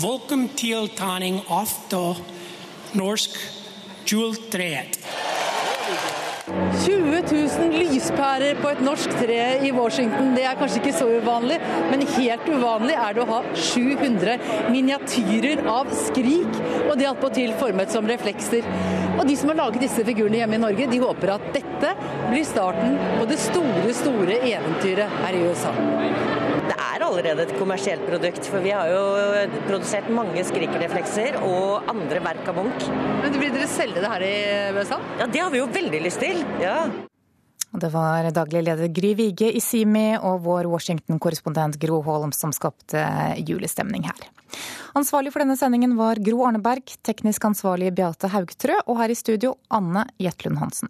Welcome 0.00 0.48
til 0.56 0.88
tanning 0.96 1.42
av 1.48 1.68
det 1.90 2.96
norsk 2.96 3.36
juletreet. 4.06 5.00
20 6.84 7.22
000 7.32 7.76
lyspærer 7.80 8.58
på 8.60 8.70
et 8.72 8.82
norsk 8.84 9.12
tre 9.20 9.40
i 9.66 9.72
Washington. 9.76 10.32
Det 10.36 10.44
er 10.48 10.58
kanskje 10.58 10.82
ikke 10.82 10.94
så 10.96 11.08
uvanlig, 11.10 11.58
men 11.90 12.04
helt 12.16 12.48
uvanlig 12.50 12.96
er 13.00 13.16
det 13.16 13.24
å 13.24 13.28
ha 13.30 13.40
700 13.56 14.36
miniatyrer 14.72 15.64
av 15.70 15.90
Skrik, 16.06 16.60
og 16.86 16.94
det 17.00 17.10
attpåtil 17.10 17.54
formet 17.60 17.92
som 17.92 18.08
reflekser. 18.08 18.66
Og 19.16 19.24
de 19.28 19.36
som 19.38 19.52
har 19.52 19.60
laget 19.62 19.86
disse 19.86 20.04
figurene 20.04 20.42
hjemme 20.42 20.58
i 20.58 20.64
Norge, 20.66 20.88
de 20.90 21.00
håper 21.00 21.36
at 21.36 21.46
dette 21.54 21.92
blir 22.28 22.44
starten 22.46 22.98
på 23.16 23.28
det 23.30 23.40
store, 23.40 23.92
store 23.96 24.40
eventyret 24.44 25.20
her 25.22 25.38
i 25.38 25.44
USA. 25.46 25.72
Det 26.66 26.76
er 26.82 27.04
allerede 27.06 27.44
et 27.46 27.54
kommersielt 27.60 28.04
produkt, 28.08 28.48
for 28.50 28.64
vi 28.64 28.72
har 28.74 28.90
jo 28.90 29.02
produsert 29.68 30.08
mange 30.12 30.42
skrikereflekser 30.48 31.38
og 31.46 31.88
andre 31.92 32.22
verk 32.24 32.48
av 32.50 32.58
Munch. 32.58 32.88
Men 33.22 33.36
Blir 33.36 33.52
dere 33.52 33.68
selge 33.70 34.00
det 34.02 34.10
her 34.10 34.24
i 34.24 34.36
USA? 34.76 34.98
Ja, 35.20 35.26
Det 35.30 35.42
har 35.44 35.52
vi 35.52 35.60
jo 35.60 35.68
veldig 35.70 36.00
lyst 36.06 36.22
til. 36.24 36.42
Ja. 36.62 36.90
Det 37.76 37.88
var 37.92 38.30
daglig 38.30 38.62
leder 38.64 38.88
Gry 38.88 39.14
Vige 39.14 39.50
i 39.52 39.60
Simi 39.60 40.14
og 40.16 40.40
vår 40.46 40.68
Washington-korrespondent 40.72 41.76
Gro 41.82 42.00
Holm 42.06 42.32
som 42.32 42.54
skapte 42.54 43.02
julestemning 43.36 44.06
her. 44.08 44.28
Ansvarlig 44.96 45.34
for 45.34 45.44
denne 45.44 45.58
sendingen 45.60 45.96
var 45.98 46.16
Gro 46.24 46.46
Arneberg, 46.48 46.94
teknisk 47.04 47.44
ansvarlig 47.44 47.90
Beate 47.98 48.30
Haugtrø, 48.32 48.78
og 48.86 49.02
her 49.02 49.12
i 49.12 49.18
studio 49.18 49.58
Anne 49.68 50.06
Jetlund 50.22 50.62
Hansen. 50.62 50.88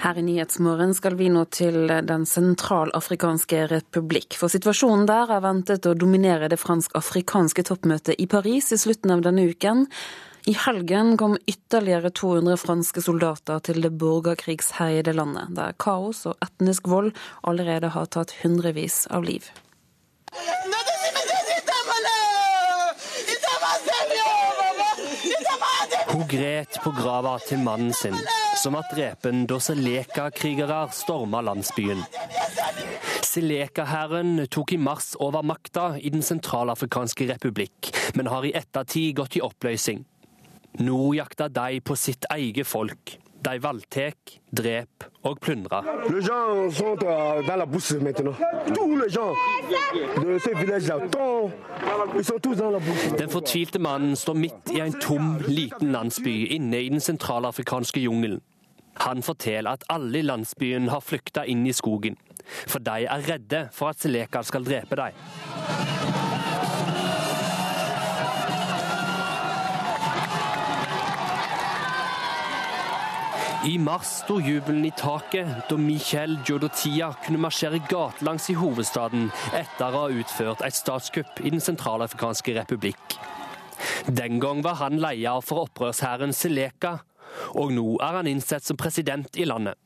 Her 0.00 0.16
i 0.16 0.24
Nyhetsmorgen 0.24 0.94
skal 0.96 1.18
vi 1.18 1.28
nå 1.28 1.42
til 1.52 1.90
Den 2.08 2.24
sentralafrikanske 2.24 3.66
republikk. 3.68 4.38
For 4.40 4.48
situasjonen 4.48 5.04
der 5.10 5.34
er 5.36 5.44
ventet 5.44 5.84
å 5.84 5.92
dominere 5.92 6.48
det 6.48 6.56
fransk-afrikanske 6.62 7.66
toppmøtet 7.68 8.16
i 8.16 8.24
Paris 8.24 8.72
i 8.72 8.80
slutten 8.80 9.12
av 9.12 9.20
denne 9.26 9.44
uken. 9.52 9.84
I 10.44 10.52
helgen 10.56 11.16
kom 11.16 11.38
ytterligere 11.46 12.10
200 12.10 12.56
franske 12.56 13.02
soldater 13.04 13.58
til 13.60 13.82
det 13.84 13.90
borgerkrigsherjede 14.00 15.12
landet, 15.12 15.50
der 15.56 15.74
kaos 15.76 16.24
og 16.30 16.38
etnisk 16.40 16.88
vold 16.88 17.10
allerede 17.44 17.90
har 17.92 18.08
tatt 18.08 18.32
hundrevis 18.40 19.04
av 19.12 19.26
liv. 19.28 19.50
Hun 26.10 26.24
gret 26.28 26.78
på 26.84 26.92
grava 26.96 27.36
til 27.44 27.60
mannen 27.60 27.92
sin, 27.94 28.16
som 28.62 28.78
var 28.78 28.88
drepen 28.94 29.44
da 29.50 29.60
Seleka-krigere 29.60 30.86
storma 30.96 31.42
landsbyen. 31.44 32.00
Seleka-hæren 33.28 34.46
tok 34.50 34.72
i 34.72 34.80
mars 34.80 35.12
over 35.20 35.44
makta 35.46 35.92
i 36.00 36.10
Den 36.10 36.24
sentralafrikanske 36.24 37.28
republikk, 37.28 37.92
men 38.16 38.32
har 38.32 38.48
i 38.48 38.54
ettertid 38.56 39.20
gått 39.20 39.36
i 39.36 39.44
oppløsning. 39.44 40.02
Nå 40.78 41.12
jakter 41.16 41.48
de 41.50 41.80
på 41.80 41.96
sitt 41.98 42.24
eget 42.30 42.66
folk. 42.66 43.18
De 43.40 43.56
voldtar, 43.62 44.12
dreper 44.52 45.08
og 45.24 45.38
plyndrer. 45.40 45.82
Den 53.18 53.30
fortvilte 53.30 53.78
mannen 53.78 54.16
står 54.16 54.34
midt 54.34 54.74
i 54.74 54.80
en 54.84 55.00
tom, 55.00 55.38
liten 55.48 55.92
landsby 55.92 56.34
inne 56.52 56.82
i 56.82 56.88
den 56.92 57.00
sentralafrikanske 57.00 58.00
jungelen. 58.00 58.42
Han 59.00 59.22
forteller 59.22 59.70
at 59.70 59.84
alle 59.88 60.18
i 60.18 60.26
landsbyen 60.26 60.90
har 60.92 61.00
flykta 61.00 61.46
inn 61.48 61.64
i 61.66 61.72
skogen, 61.72 62.18
for 62.66 62.82
de 62.84 63.06
er 63.08 63.24
redde 63.30 63.68
for 63.72 63.94
at 63.94 64.02
Seleka 64.02 64.42
skal 64.44 64.68
drepe 64.68 65.00
dem. 65.00 65.99
I 73.60 73.78
mars 73.78 74.08
sto 74.22 74.38
jubelen 74.40 74.86
i 74.88 74.90
taket 74.96 75.66
da 75.68 75.76
Michel 75.76 76.38
Jodotia 76.48 77.10
kunne 77.20 77.42
marsjere 77.44 77.76
gatelangs 77.90 78.46
i 78.48 78.54
hovedstaden 78.56 79.26
etter 79.52 79.92
å 79.92 80.06
ha 80.06 80.20
utført 80.22 80.62
et 80.64 80.78
statskupp 80.78 81.42
i 81.44 81.52
Den 81.52 81.60
sentralafrikanske 81.60 82.54
republikk. 82.56 83.18
Den 84.08 84.40
gang 84.40 84.62
var 84.64 84.78
han 84.80 84.96
leder 85.02 85.44
for 85.44 85.66
opprørshæren 85.66 86.32
Seleka, 86.32 86.94
og 87.52 87.74
nå 87.76 87.98
er 88.00 88.16
han 88.22 88.30
innsett 88.32 88.64
som 88.64 88.80
president 88.80 89.36
i 89.36 89.44
landet. 89.44 89.76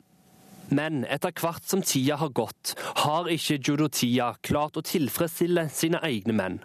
Men 0.71 1.03
etter 1.11 1.35
hvert 1.35 1.67
som 1.67 1.83
tida 1.83 2.15
har 2.23 2.31
gått, 2.31 2.77
har 3.03 3.27
ikke 3.27 3.59
Jodotia 3.59 4.37
klart 4.39 4.79
å 4.79 4.85
tilfredsstille 4.87 5.67
sine 5.67 5.99
egne 6.07 6.37
menn 6.39 6.63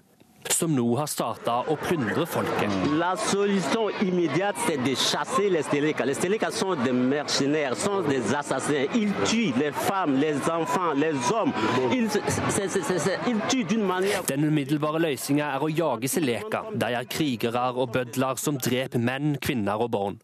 som 0.49 0.73
nå 0.75 0.87
har 0.97 1.09
starta 1.11 1.61
å 1.69 1.77
plyndre 1.81 2.25
folket. 2.29 2.73
La 2.99 3.15
solution 3.17 3.91
immédiate, 4.03 4.57
c'est 4.67 4.79
de 4.79 4.95
chasser 4.95 5.51
les 5.51 5.63
Steleka. 5.63 6.05
Les 6.05 6.15
Steleka 6.15 6.51
sont 6.51 6.77
des 6.77 6.93
mercenaires, 6.93 7.77
sont 7.77 8.03
des 8.03 8.35
assassins. 8.35 8.87
Ils 8.95 9.13
tuent 9.25 9.53
les 9.59 9.73
femmes, 9.73 10.17
les 10.17 10.37
enfants, 10.51 10.93
les 10.97 11.15
hommes. 11.33 11.53
Ils, 11.93 12.11
c'est, 12.11 12.69
c'est, 12.69 12.99
c'est, 12.99 13.19
ils 13.27 13.41
tuent 13.49 13.65
d'une 13.65 13.85
manière 13.85 14.25
Den 14.29 14.45
umiddelbare 14.45 15.01
løsninga 15.03 15.53
er 15.57 15.65
å 15.65 15.69
jage 15.71 16.11
Seleka. 16.11 16.65
De 16.73 16.91
er 16.95 17.07
krigere 17.11 17.71
og 17.75 17.93
bødler 17.95 18.41
som 18.41 18.59
dreper 18.61 19.01
menn, 19.03 19.37
kvinner 19.43 19.81
og 19.81 19.93
barn. 19.95 20.19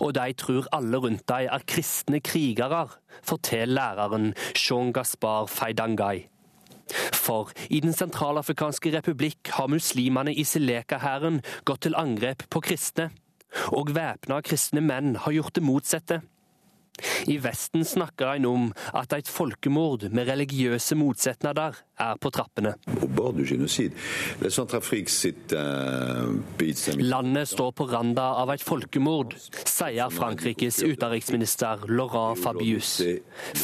Og 0.00 0.14
de 0.16 0.32
tror 0.38 0.68
alle 0.72 1.00
rundt 1.02 1.26
dem 1.28 1.50
er 1.52 1.66
kristne 1.68 2.22
krigere, 2.24 2.86
forteller 3.22 3.76
læreren 3.76 4.32
Jean 4.54 4.92
Gaspar 4.92 5.46
Feidangai. 5.52 6.28
For 7.14 7.50
i 7.70 7.80
Den 7.80 7.94
sentralafrikanske 7.96 8.92
republikk 8.94 9.50
har 9.58 9.70
muslimene 9.72 10.34
i 10.34 10.44
Seleka-hæren 10.46 11.42
gått 11.64 11.86
til 11.86 11.98
angrep 11.98 12.46
på 12.50 12.62
kristne, 12.64 13.10
og 13.72 13.94
væpna 13.96 14.40
kristne 14.44 14.82
menn 14.84 15.16
har 15.24 15.34
gjort 15.34 15.56
det 15.56 15.64
motsatte. 15.66 16.20
I 17.26 17.36
Vesten 17.42 17.84
snakker 17.84 18.36
en 18.36 18.46
om 18.48 18.66
at 18.96 19.12
et 19.16 19.28
folkemord 19.28 20.08
med 20.10 20.28
religiøse 20.28 20.96
motsetninger 20.98 21.80
er 21.98 22.20
på 22.20 22.30
trappene. 22.30 22.74
Landet 26.96 27.48
står 27.48 27.72
på 27.76 27.88
randa 27.90 28.26
av 28.42 28.52
et 28.54 28.64
folkemord, 28.64 29.36
sier 29.64 30.12
Frankrikes 30.12 30.82
utenriksminister 30.84 31.86
Laurent 31.88 32.40
Fabius, 32.40 33.00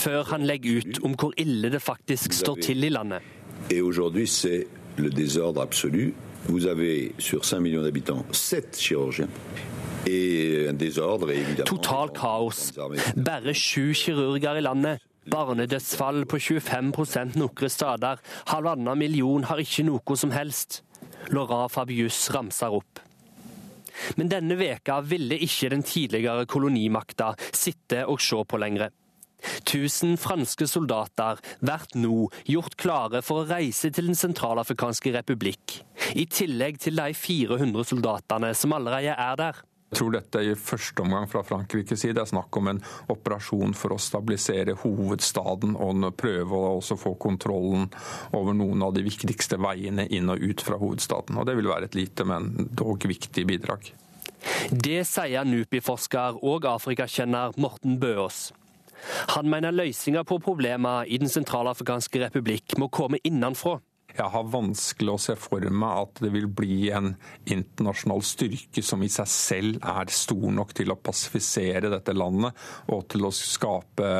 før 0.02 0.34
han 0.34 0.46
legger 0.48 0.82
ut 0.82 1.02
om 1.04 1.16
hvor 1.18 1.36
ille 1.40 1.72
det 1.72 1.82
faktisk 1.82 2.36
står 2.36 2.64
til 2.68 2.84
i 2.84 2.92
landet. 2.92 3.22
Vous 6.48 6.66
avez 6.66 7.12
sur 7.18 7.44
5 7.44 7.62
millions 7.62 7.84
d'habitants 7.84 8.24
7 8.32 8.72
chirurgiens. 8.74 9.28
Total 11.68 12.12
kaos. 12.16 12.72
Bare 13.16 13.54
sju 13.54 13.92
kirurger 13.94 14.58
i 14.58 14.64
landet. 14.64 15.04
Barnedødsfall 15.30 16.24
på 16.26 16.40
25 16.42 17.36
nokre 17.38 17.70
steder. 17.70 18.18
Halvannen 18.50 18.98
million 18.98 19.44
har 19.46 19.62
ikke 19.62 19.86
noe 19.86 20.16
som 20.18 20.34
helst. 20.34 20.82
Laura 21.30 21.68
Fabius 21.70 22.24
ramser 22.34 22.74
opp. 22.74 22.98
Men 24.16 24.30
denne 24.32 24.56
veka 24.58 24.98
ville 25.06 25.38
ikke 25.38 25.70
den 25.70 25.84
tidligere 25.86 26.48
kolonimakta 26.50 27.34
sitte 27.54 28.02
og 28.08 28.20
se 28.24 28.42
på 28.42 28.58
lenger. 28.58 28.90
Tusen 29.66 30.14
franske 30.20 30.68
soldater 30.70 31.40
blir 31.62 31.86
nå 31.98 32.28
gjort 32.46 32.76
klare 32.78 33.22
for 33.26 33.42
å 33.42 33.48
reise 33.48 33.90
til 33.90 34.10
Den 34.10 34.18
sentralafrikanske 34.18 35.14
republikk, 35.16 35.80
i 36.14 36.26
tillegg 36.30 36.78
til 36.82 36.98
de 36.98 37.10
400 37.14 37.88
soldatene 37.90 38.52
som 38.58 38.74
allerede 38.78 39.16
er 39.18 39.38
der. 39.40 39.62
Jeg 39.92 39.98
tror 39.98 40.14
dette 40.14 40.40
i 40.40 40.54
første 40.56 41.04
omgang 41.04 41.26
fra 41.28 41.42
Frankrikes 41.44 42.00
side 42.00 42.22
er 42.22 42.28
snakk 42.30 42.56
om 42.56 42.70
en 42.70 42.78
operasjon 43.12 43.74
for 43.76 43.92
å 43.92 43.98
stabilisere 44.00 44.72
hovedstaden 44.80 45.74
og 45.76 46.06
prøve 46.16 46.56
å 46.56 46.78
også 46.78 46.96
få 46.96 47.12
kontrollen 47.20 47.90
over 48.32 48.56
noen 48.56 48.86
av 48.86 48.94
de 48.96 49.04
viktigste 49.04 49.60
veiene 49.60 50.06
inn 50.08 50.32
og 50.32 50.40
ut 50.40 50.64
fra 50.64 50.80
hovedstaden. 50.80 51.36
Og 51.36 51.44
Det 51.44 51.58
vil 51.60 51.68
være 51.68 51.90
et 51.90 51.98
lite, 51.98 52.24
men 52.24 52.70
dog 52.72 53.04
viktig 53.04 53.44
bidrag. 53.52 53.92
Det 54.72 55.02
sier 55.04 55.44
NUPI-forsker 55.44 56.40
og 56.40 56.72
afrikakjenner 56.72 57.52
Morten 57.60 58.00
Bøås. 58.00 58.48
Han 59.36 59.52
mener 59.52 59.76
løsninga 59.76 60.24
på 60.24 60.40
problemene 60.40 61.04
i 61.04 61.20
Den 61.20 61.28
sentralafrikanske 61.28 62.30
republikk 62.30 62.78
må 62.80 62.88
komme 62.88 63.20
innenfra. 63.28 63.76
Jeg 64.16 64.28
har 64.34 64.50
vanskelig 64.52 65.14
å 65.14 65.20
se 65.20 65.36
for 65.40 65.64
meg 65.72 66.02
at 66.04 66.22
det 66.24 66.32
vil 66.34 66.48
bli 66.52 66.90
en 66.92 67.14
internasjonal 67.50 68.22
styrke 68.26 68.84
som 68.84 69.02
i 69.04 69.10
seg 69.12 69.30
selv 69.30 69.86
er 69.88 70.12
stor 70.12 70.48
nok 70.52 70.74
til 70.76 70.92
å 70.92 70.98
pasifisere 71.00 71.90
dette 71.92 72.14
landet 72.16 72.58
og 72.92 73.06
til 73.12 73.28
å 73.28 73.32
skape 73.34 74.10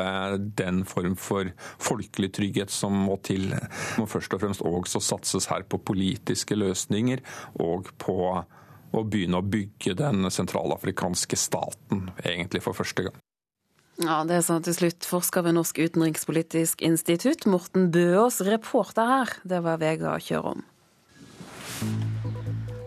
den 0.57 0.83
form 0.89 1.17
for 1.19 1.51
folkelig 1.81 2.31
trygghet 2.37 2.73
som 2.73 2.95
må 3.05 3.19
til. 3.25 3.51
Det 3.53 4.01
må 4.01 4.07
først 4.09 4.33
og 4.33 4.43
fremst 4.43 4.65
også 4.65 5.03
satses 5.03 5.49
her 5.51 5.67
på 5.69 5.81
politiske 5.85 6.57
løsninger 6.57 7.23
og 7.61 7.93
på 8.01 8.17
å 8.93 9.03
begynne 9.09 9.41
å 9.41 9.45
bygge 9.45 9.95
den 9.97 10.29
sentralafrikanske 10.31 11.37
staten, 11.39 12.09
egentlig 12.21 12.61
for 12.65 12.77
første 12.77 13.07
gang. 13.07 13.21
Ja, 14.01 14.23
Det 14.25 14.39
sa 14.41 14.57
til 14.63 14.73
slutt 14.73 15.05
forsker 15.05 15.43
ved 15.45 15.53
Norsk 15.53 15.77
utenrikspolitisk 15.77 16.81
institutt, 16.81 17.45
Morten 17.45 17.91
Bøås. 17.93 18.41
Reporter 18.41 19.05
her, 19.05 19.33
det 19.45 19.61
var 19.61 19.77
Vegard 19.77 20.25
Kjørom. 20.25 20.63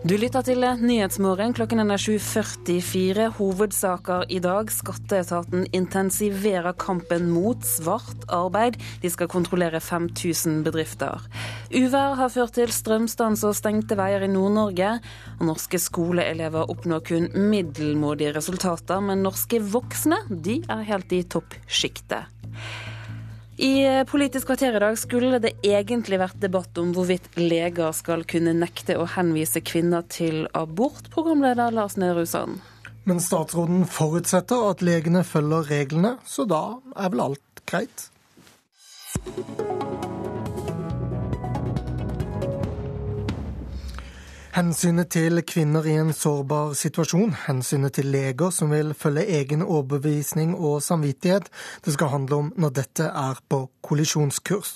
Du 0.07 0.13
lytter 0.15 0.39
til 0.45 0.61
Nyhetsmorgen. 0.63 1.51
Klokken 1.57 1.81
er 1.83 1.99
7.44. 1.99 3.25
Hovedsaker 3.41 4.21
i 4.31 4.37
dag. 4.39 4.69
Skatteetaten 4.71 5.65
intensiverer 5.75 6.77
kampen 6.79 7.27
mot 7.33 7.65
svart 7.67 8.23
arbeid. 8.31 8.77
De 9.03 9.11
skal 9.11 9.27
kontrollere 9.27 9.81
5000 9.83 10.63
bedrifter. 10.63 11.27
Uvær 11.75 12.15
har 12.21 12.31
ført 12.31 12.55
til 12.55 12.71
strømstans 12.71 13.43
og 13.49 13.57
stengte 13.59 13.99
veier 13.99 14.23
i 14.23 14.31
Nord-Norge. 14.31 14.93
Norske 15.43 15.81
skoleelever 15.89 16.71
oppnår 16.71 17.03
kun 17.11 17.27
middelmådige 17.35 18.37
resultater, 18.37 19.03
men 19.03 19.27
norske 19.27 19.59
voksne 19.59 20.23
de 20.31 20.61
er 20.71 20.87
helt 20.87 21.19
i 21.19 21.25
toppsjiktet. 21.27 22.31
I 23.57 23.85
eh, 23.85 24.03
Politisk 24.05 24.51
kvarter 24.51 24.75
i 24.77 24.79
dag 24.79 24.97
skulle 25.01 25.39
det 25.41 25.55
egentlig 25.65 26.19
vært 26.21 26.37
debatt 26.41 26.77
om 26.77 26.91
hvorvidt 26.93 27.25
leger 27.39 27.95
skal 27.97 28.21
kunne 28.29 28.53
nekte 28.53 28.99
å 29.01 29.07
henvise 29.09 29.63
kvinner 29.65 30.05
til 30.13 30.45
abort, 30.57 31.09
programleder 31.13 31.73
Lars 31.73 31.97
Nehru 31.97 32.25
Sand. 32.29 32.61
Men 33.09 33.23
statsråden 33.23 33.87
forutsetter 33.89 34.67
at 34.69 34.83
legene 34.85 35.23
følger 35.25 35.65
reglene, 35.71 36.17
så 36.27 36.45
da 36.45 36.61
er 36.93 37.13
vel 37.15 37.25
alt 37.31 37.65
greit? 37.65 38.09
Hensynet 44.57 45.11
til 45.13 45.37
kvinner 45.45 45.85
i 45.85 45.91
en 46.01 46.07
sårbar 46.17 46.71
situasjon, 46.73 47.35
hensynet 47.43 47.93
til 47.93 48.07
leger 48.09 48.49
som 48.49 48.71
vil 48.73 48.95
følge 48.97 49.27
egen 49.37 49.61
overbevisning 49.61 50.55
og 50.55 50.79
samvittighet, 50.81 51.51
det 51.85 51.93
skal 51.93 52.09
handle 52.09 52.39
om 52.41 52.47
når 52.57 52.73
dette 52.79 53.05
er 53.05 53.37
på 53.53 53.59
kollisjonskurs. 53.85 54.71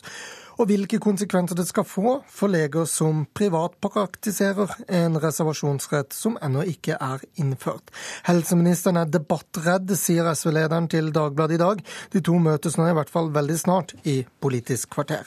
Og 0.61 0.69
hvilke 0.69 0.99
konsekvenser 1.01 1.57
det 1.57 1.65
skal 1.65 1.87
få 1.89 2.13
for 2.29 2.53
leger 2.53 2.85
som 2.85 3.25
privatpraktiserer 3.33 4.77
en 5.01 5.17
reservasjonsrett 5.23 6.13
som 6.13 6.37
ennå 6.45 6.67
ikke 6.75 7.01
er 7.01 7.25
innført. 7.41 7.89
Helseministeren 8.29 9.01
er 9.01 9.09
debattredd, 9.09 9.97
sier 9.97 10.29
SV-lederen 10.35 10.93
til 10.93 11.09
Dagbladet 11.09 11.57
i 11.57 11.63
dag. 11.65 11.81
De 12.13 12.21
to 12.21 12.37
møtes 12.37 12.77
nå 12.77 12.91
i 12.91 12.95
hvert 13.01 13.09
fall 13.09 13.33
veldig 13.33 13.59
snart 13.65 13.97
i 14.05 14.19
Politisk 14.45 14.93
kvarter. 14.93 15.25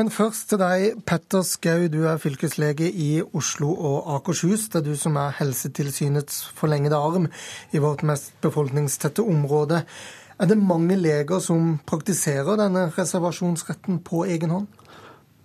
Men 0.00 0.08
først 0.08 0.46
til 0.48 0.56
deg, 0.56 1.02
Petter 1.04 1.42
Skau, 1.44 1.82
du 1.92 2.06
er 2.08 2.16
fylkeslege 2.16 2.86
i 2.88 3.18
Oslo 3.36 3.74
og 3.74 4.06
Akershus. 4.14 4.62
Det 4.72 4.78
er 4.78 4.84
du 4.86 4.94
som 4.96 5.18
er 5.20 5.34
Helsetilsynets 5.36 6.38
forlengede 6.56 6.96
arm 6.96 7.26
i 7.76 7.80
vårt 7.84 8.00
mest 8.08 8.30
befolkningstette 8.40 9.20
område. 9.20 9.82
Er 10.40 10.48
det 10.48 10.56
mange 10.56 10.96
leger 10.96 11.42
som 11.44 11.74
praktiserer 11.84 12.56
denne 12.56 12.86
reservasjonsretten 12.94 13.98
på 14.06 14.22
egen 14.24 14.54
hånd? 14.54 14.70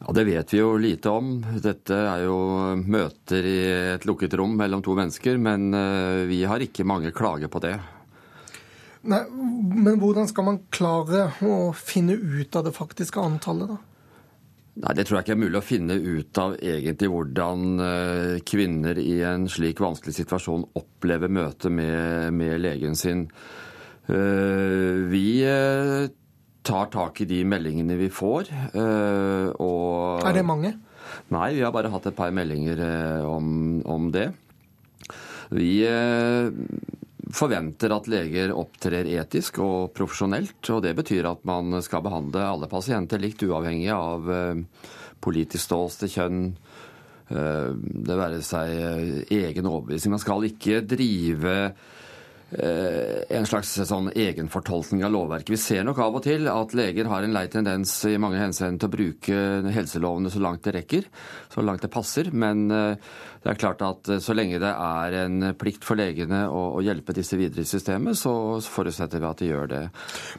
Ja, 0.06 0.14
Det 0.16 0.24
vet 0.30 0.54
vi 0.54 0.62
jo 0.62 0.70
lite 0.80 1.12
om. 1.12 1.34
Dette 1.60 1.98
er 2.14 2.24
jo 2.24 2.38
møter 2.80 3.50
i 3.50 3.58
et 3.98 4.08
lukket 4.08 4.38
rom 4.40 4.54
mellom 4.56 4.86
to 4.86 4.96
mennesker, 4.96 5.36
men 5.36 5.74
eh, 5.76 6.22
vi 6.30 6.46
har 6.48 6.64
ikke 6.64 6.88
mange 6.88 7.12
klager 7.12 7.52
på 7.52 7.60
det. 7.66 7.74
Nei, 9.04 9.20
Men 9.28 10.00
hvordan 10.00 10.32
skal 10.32 10.48
man 10.48 10.62
klare 10.72 11.26
å 11.44 11.76
finne 11.76 12.16
ut 12.16 12.56
av 12.56 12.70
det 12.70 12.74
faktiske 12.80 13.20
antallet, 13.20 13.76
da? 13.76 13.95
Nei, 14.76 14.94
Det 14.98 15.06
tror 15.08 15.20
jeg 15.20 15.26
ikke 15.26 15.36
er 15.38 15.40
mulig 15.40 15.60
å 15.62 15.64
finne 15.64 15.96
ut 15.96 16.40
av 16.42 16.58
egentlig 16.60 17.08
hvordan 17.12 17.84
eh, 17.86 18.34
kvinner 18.44 19.00
i 19.00 19.22
en 19.24 19.48
slik 19.52 19.80
vanskelig 19.80 20.18
situasjon 20.18 20.66
opplever 20.76 21.32
møtet 21.32 21.72
med, 21.72 22.36
med 22.36 22.60
legen 22.60 22.98
sin. 23.00 23.24
Eh, 24.12 25.06
vi 25.08 25.40
eh, 25.48 26.10
tar 26.68 26.92
tak 26.92 27.24
i 27.24 27.30
de 27.30 27.40
meldingene 27.48 27.96
vi 28.02 28.12
får. 28.12 28.52
Og 29.64 30.28
er 30.28 30.36
det 30.36 30.44
mange? 30.44 30.74
Nei, 31.32 31.54
vi 31.56 31.64
har 31.64 31.72
bare 31.72 31.94
hatt 31.94 32.10
et 32.10 32.18
par 32.18 32.34
meldinger 32.36 32.82
om, 33.30 33.80
om 33.88 34.10
det. 34.12 34.28
Vi 35.56 35.86
forventer 37.34 37.94
at 37.96 38.08
leger 38.12 38.54
opptrer 38.56 39.08
etisk 39.18 39.60
og 39.64 39.94
profesjonelt. 39.96 40.60
og 40.70 40.84
Det 40.84 40.94
betyr 40.98 41.30
at 41.30 41.46
man 41.48 41.82
skal 41.86 42.04
behandle 42.06 42.44
alle 42.46 42.70
pasienter 42.72 43.22
likt, 43.22 43.44
uavhengig 43.48 43.92
av 43.94 44.32
eh, 44.32 44.62
politisk 45.24 45.64
ståsted, 45.66 46.12
kjønn, 46.14 46.42
eh, 47.30 47.70
det 47.76 48.20
være 48.20 48.42
seg 48.46 48.74
eh, 48.76 49.20
egen 49.42 49.70
overbevisning. 49.72 50.16
Man 50.16 50.24
skal 50.24 50.50
ikke 50.50 50.84
drive 50.86 51.56
en 52.56 53.48
slags 53.50 53.74
sånn 53.90 54.12
egenfortolkning 54.16 55.04
av 55.06 55.12
lovverket. 55.12 55.52
Vi 55.54 55.60
ser 55.60 55.84
nok 55.84 56.00
av 56.04 56.18
og 56.20 56.24
til 56.26 56.48
at 56.52 56.76
leger 56.78 57.10
har 57.12 57.26
en 57.26 57.36
lei 57.36 57.46
tendens 57.52 57.94
i 58.08 58.16
mange 58.22 58.40
henseender 58.40 58.80
til 58.80 58.90
å 58.90 58.96
bruke 58.96 59.72
helselovene 59.76 60.32
så 60.32 60.42
langt 60.44 60.64
det 60.66 60.76
rekker, 60.78 61.10
så 61.52 61.66
langt 61.66 61.84
det 61.84 61.92
passer. 61.94 62.32
Men 62.32 62.68
det 63.46 63.52
er 63.54 63.60
klart 63.62 63.82
at 63.86 64.10
eh, 64.10 64.22
så 64.24 64.34
lenge 64.34 64.58
det 64.58 64.72
er 64.74 65.16
en 65.20 65.52
plikt 65.54 65.86
for 65.86 66.00
legene 66.00 66.48
å, 66.50 66.64
å 66.80 66.82
hjelpe 66.82 67.14
disse 67.14 67.38
videre 67.38 67.62
i 67.62 67.70
systemet, 67.70 68.18
så 68.18 68.58
forutsetter 68.58 69.22
vi 69.22 69.28
at 69.30 69.42
de 69.44 69.50
gjør 69.52 69.70
det. 69.70 69.82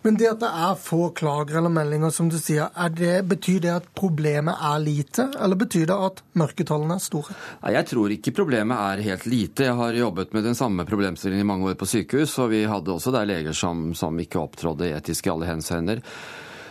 Men 0.03 0.19
det 0.19 0.33
at 0.33 0.41
det 0.43 0.51
er 0.51 0.81
få 0.83 1.13
klager 1.15 1.61
eller 1.61 1.71
meldinger, 1.71 2.11
som 2.11 2.27
du 2.33 2.35
sier, 2.41 2.67
det, 2.99 3.21
betyr 3.31 3.61
det 3.63 3.73
at 3.77 3.87
problemet 3.95 4.59
er 4.59 4.83
lite, 4.83 5.29
eller 5.39 5.61
betyr 5.61 5.87
det 5.93 6.01
at 6.09 6.23
mørketallene 6.35 6.99
er 6.99 7.05
store? 7.05 7.37
Nei, 7.63 7.77
Jeg 7.77 7.89
tror 7.93 8.17
ikke 8.17 8.35
problemet 8.41 8.83
er 8.91 9.05
helt 9.07 9.31
lite. 9.31 9.69
Jeg 9.69 9.79
har 9.79 10.01
jobbet 10.01 10.35
med 10.35 10.49
den 10.51 10.59
samme 10.59 10.89
problemstillingen 10.89 11.47
i 11.47 11.51
mange 11.53 11.71
år 11.71 11.79
på 11.79 11.87
sykehus 11.87 12.06
sykehus, 12.07 12.39
og 12.39 12.51
vi 12.53 12.65
hadde 12.67 12.93
også 12.93 13.13
der 13.15 13.27
leger 13.27 13.53
som, 13.53 13.95
som 13.95 14.17
ikke 14.19 14.39
opptrådde 14.39 14.95
etisk 14.95 15.27
i 15.27 15.33
alle 15.33 15.47
henseender. 15.51 16.01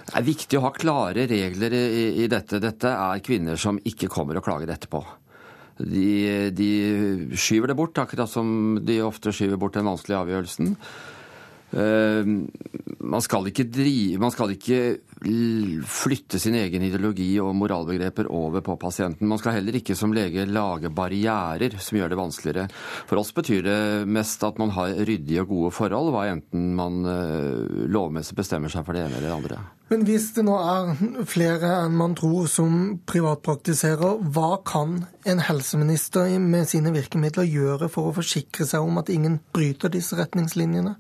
Det 0.06 0.16
er 0.16 0.26
viktig 0.26 0.58
å 0.60 0.66
ha 0.68 0.72
klare 0.72 1.26
regler 1.28 1.74
i, 1.74 2.24
i 2.24 2.28
dette. 2.28 2.60
Dette 2.62 2.88
er 2.88 3.24
kvinner 3.26 3.58
som 3.58 3.80
ikke 3.84 4.08
kommer 4.08 4.38
og 4.38 4.46
klager 4.46 4.70
etterpå. 4.70 5.02
De, 5.76 6.52
de 6.56 6.70
skyver 7.36 7.68
det 7.68 7.76
bort, 7.76 7.98
akkurat 7.98 8.30
som 8.30 8.80
de 8.86 9.02
ofte 9.04 9.34
skyver 9.34 9.60
bort 9.60 9.76
den 9.76 9.90
vanskelige 9.90 10.22
avgjørelsen. 10.22 10.76
Man 11.76 13.24
skal 13.26 13.50
drive 13.52 14.22
Man 14.22 14.32
skal 14.32 14.54
ikke 14.54 14.78
flytte 15.86 16.40
sin 16.40 16.56
egen 16.60 16.84
ideologi 16.86 17.30
og 17.42 17.56
moralbegreper 17.58 18.28
over 18.34 18.64
på 18.66 18.76
pasienten. 18.82 19.28
Man 19.30 19.40
skal 19.42 19.58
heller 19.58 19.78
ikke 19.80 19.96
som 19.98 20.14
lege 20.16 20.46
lage 20.50 20.92
barrierer 20.94 21.78
som 21.80 22.00
gjør 22.00 22.12
det 22.12 22.20
vanskeligere. 22.20 22.68
For 23.08 23.22
oss 23.22 23.32
betyr 23.36 23.64
det 23.66 23.80
mest 24.12 24.44
at 24.44 24.60
man 24.62 24.74
har 24.76 24.94
ryddige 25.08 25.46
og 25.46 25.54
gode 25.54 25.72
forhold, 25.76 26.12
hva 26.14 26.28
enten 26.34 26.74
man 26.78 27.02
uh, 27.08 27.88
lovmessig 27.92 28.38
bestemmer 28.38 28.72
seg 28.74 28.86
for 28.86 28.98
det 28.98 29.06
ene 29.06 29.18
eller 29.20 29.30
det 29.30 29.38
andre. 29.38 29.62
Men 29.94 30.02
hvis 30.08 30.32
det 30.34 30.44
nå 30.48 30.56
er 30.58 31.26
flere 31.30 31.72
enn 31.84 31.98
man 31.98 32.16
tror 32.18 32.48
som 32.50 32.78
privatpraktiserer, 33.06 34.18
hva 34.34 34.56
kan 34.66 35.04
en 35.30 35.44
helseminister 35.46 36.32
med 36.42 36.66
sine 36.70 36.94
virkemidler 36.96 37.46
gjøre 37.46 37.90
for 37.94 38.10
å 38.10 38.16
forsikre 38.18 38.66
seg 38.66 38.86
om 38.86 38.98
at 39.02 39.12
ingen 39.14 39.40
bryter 39.54 39.94
disse 39.94 40.18
retningslinjene? 40.18 40.96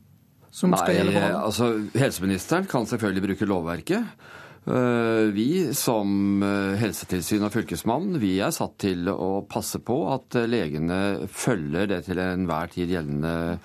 Som 0.56 0.72
Nei, 0.72 0.80
skal 0.80 0.98
gjelde 0.99 1.14
for 1.18 1.38
Altså, 1.44 1.69
helseministeren 1.99 2.68
kan 2.72 2.88
selvfølgelig 2.88 3.27
bruke 3.30 3.48
lovverket. 3.49 4.18
Eh, 4.65 5.27
vi 5.36 5.49
som 5.77 6.41
eh, 6.41 6.73
helsetilsyn 6.82 7.44
og 7.45 7.52
fylkesmann 7.53 8.15
vi 8.18 8.40
er 8.41 8.53
satt 8.56 8.80
til 8.82 9.06
å 9.11 9.44
passe 9.45 9.77
på 9.86 9.99
at 10.10 10.38
eh, 10.40 10.48
legene 10.49 11.27
følger 11.30 11.91
det 11.91 11.99
til 12.07 12.22
enhver 12.23 12.72
tid 12.73 12.95
gjeldende, 12.95 13.60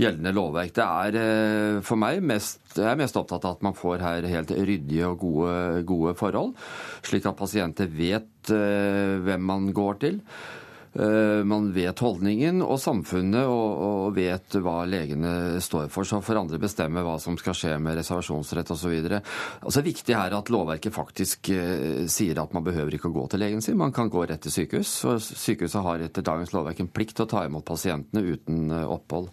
gjeldende 0.00 0.32
lovverk. 0.32 0.72
Det 0.78 0.86
er 0.86 1.82
for 1.84 2.00
meg 2.00 2.22
mest, 2.24 2.62
jeg 2.78 2.88
er 2.94 3.02
mest 3.02 3.18
opptatt 3.20 3.44
av 3.44 3.58
at 3.58 3.66
man 3.68 3.76
får 3.76 4.06
her 4.06 4.30
helt 4.32 4.56
ryddige 4.56 5.10
og 5.10 5.20
gode, 5.20 5.84
gode 5.90 6.16
forhold, 6.16 6.56
slik 7.04 7.28
at 7.28 7.36
pasienter 7.36 7.92
vet 7.92 8.48
hvem 8.48 9.44
man 9.52 9.68
går 9.76 10.00
til. 10.06 10.20
Eh, 10.92 11.44
man 11.44 11.70
vet 11.72 11.98
holdningen 12.04 12.60
og 12.60 12.76
samfunnet 12.80 13.48
og, 13.48 14.12
vet 14.12 14.58
hva 14.60 14.82
legene 14.84 15.60
står 15.62 15.86
for. 15.92 16.04
Så 16.04 16.20
får 16.24 16.42
andre 16.42 16.60
bestemme 16.60 17.04
hva 17.04 17.14
som 17.22 17.38
skal 17.40 17.56
skje 17.56 17.76
med 17.80 17.96
reservasjonsrett 17.96 18.72
osv. 18.74 18.96
Altså, 19.08 19.84
viktig 19.84 20.16
er 20.16 20.36
at 20.36 20.52
lovverket 20.52 20.92
faktisk 20.92 21.52
eh, 21.54 22.04
sier 22.12 22.42
at 22.42 22.52
man 22.52 22.66
behøver 22.66 22.98
ikke 22.98 23.08
å 23.08 23.16
gå 23.16 23.26
til 23.32 23.40
legen 23.44 23.64
sin. 23.64 23.78
Man 23.80 23.94
kan 23.96 24.12
gå 24.12 24.26
rett 24.28 24.44
til 24.44 24.52
sykehus. 24.52 24.92
og 25.08 25.22
Sykehuset 25.24 25.86
har 25.86 26.04
etter 26.04 26.26
dagens 26.26 26.52
lovverk 26.52 26.82
en 26.84 26.92
plikt 26.92 27.16
til 27.16 27.26
å 27.26 27.32
ta 27.32 27.46
imot 27.48 27.64
pasientene 27.68 28.24
uten 28.26 28.68
eh, 28.68 28.84
opphold. 28.84 29.30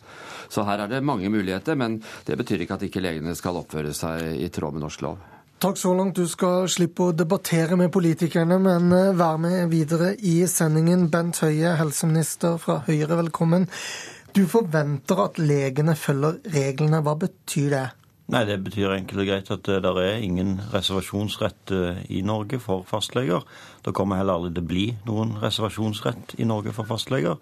Så 0.50 0.64
her 0.68 0.86
er 0.86 0.94
det 0.94 1.04
mange 1.04 1.32
muligheter, 1.34 1.76
men 1.76 2.00
det 2.26 2.40
betyr 2.40 2.64
ikke 2.64 2.80
at 2.80 2.88
ikke 2.88 3.04
legene 3.04 3.36
skal 3.36 3.60
oppføre 3.60 3.92
seg 3.96 4.40
i 4.40 4.48
tråd 4.54 4.78
med 4.78 4.88
norsk 4.88 5.04
lov. 5.06 5.20
Takk 5.60 5.78
så 5.78 5.92
langt. 5.92 6.16
Du 6.16 6.24
skal 6.24 6.70
slippe 6.72 7.10
å 7.10 7.12
debattere 7.12 7.76
med 7.76 7.90
politikerne, 7.92 8.56
men 8.64 8.94
eh, 8.96 9.10
vær 9.20 9.36
med 9.44 9.66
videre 9.68 10.14
i 10.24 10.38
sendingen. 10.48 11.10
Bent 11.12 11.42
Høie, 11.44 11.74
helseminister 11.76 12.56
fra 12.64 12.78
Høyre, 12.86 13.18
velkommen. 13.20 13.66
Du 14.32 14.46
forventer 14.48 15.20
at 15.26 15.42
legene 15.42 15.98
følger 16.00 16.40
reglene. 16.56 17.04
Hva 17.04 17.18
betyr 17.26 17.76
det? 17.76 17.84
Nei, 18.32 18.46
Det 18.48 18.60
betyr 18.70 18.96
enkelt 19.02 19.26
og 19.26 19.30
greit 19.34 19.52
at 19.58 19.68
eh, 19.68 19.84
det 19.84 19.94
er 20.06 20.24
ingen 20.24 20.56
reservasjonsrett 20.72 21.76
eh, 21.76 22.02
i 22.08 22.24
Norge 22.24 22.64
for 22.64 22.88
fastleger. 22.88 23.44
Det 23.84 23.92
kommer 23.92 24.24
heller 24.24 24.40
aldri 24.40 24.56
til 24.56 24.64
å 24.64 24.72
bli 24.72 24.88
noen 25.12 25.38
reservasjonsrett 25.44 26.40
i 26.40 26.48
Norge 26.48 26.72
for 26.72 26.88
fastleger. 26.88 27.36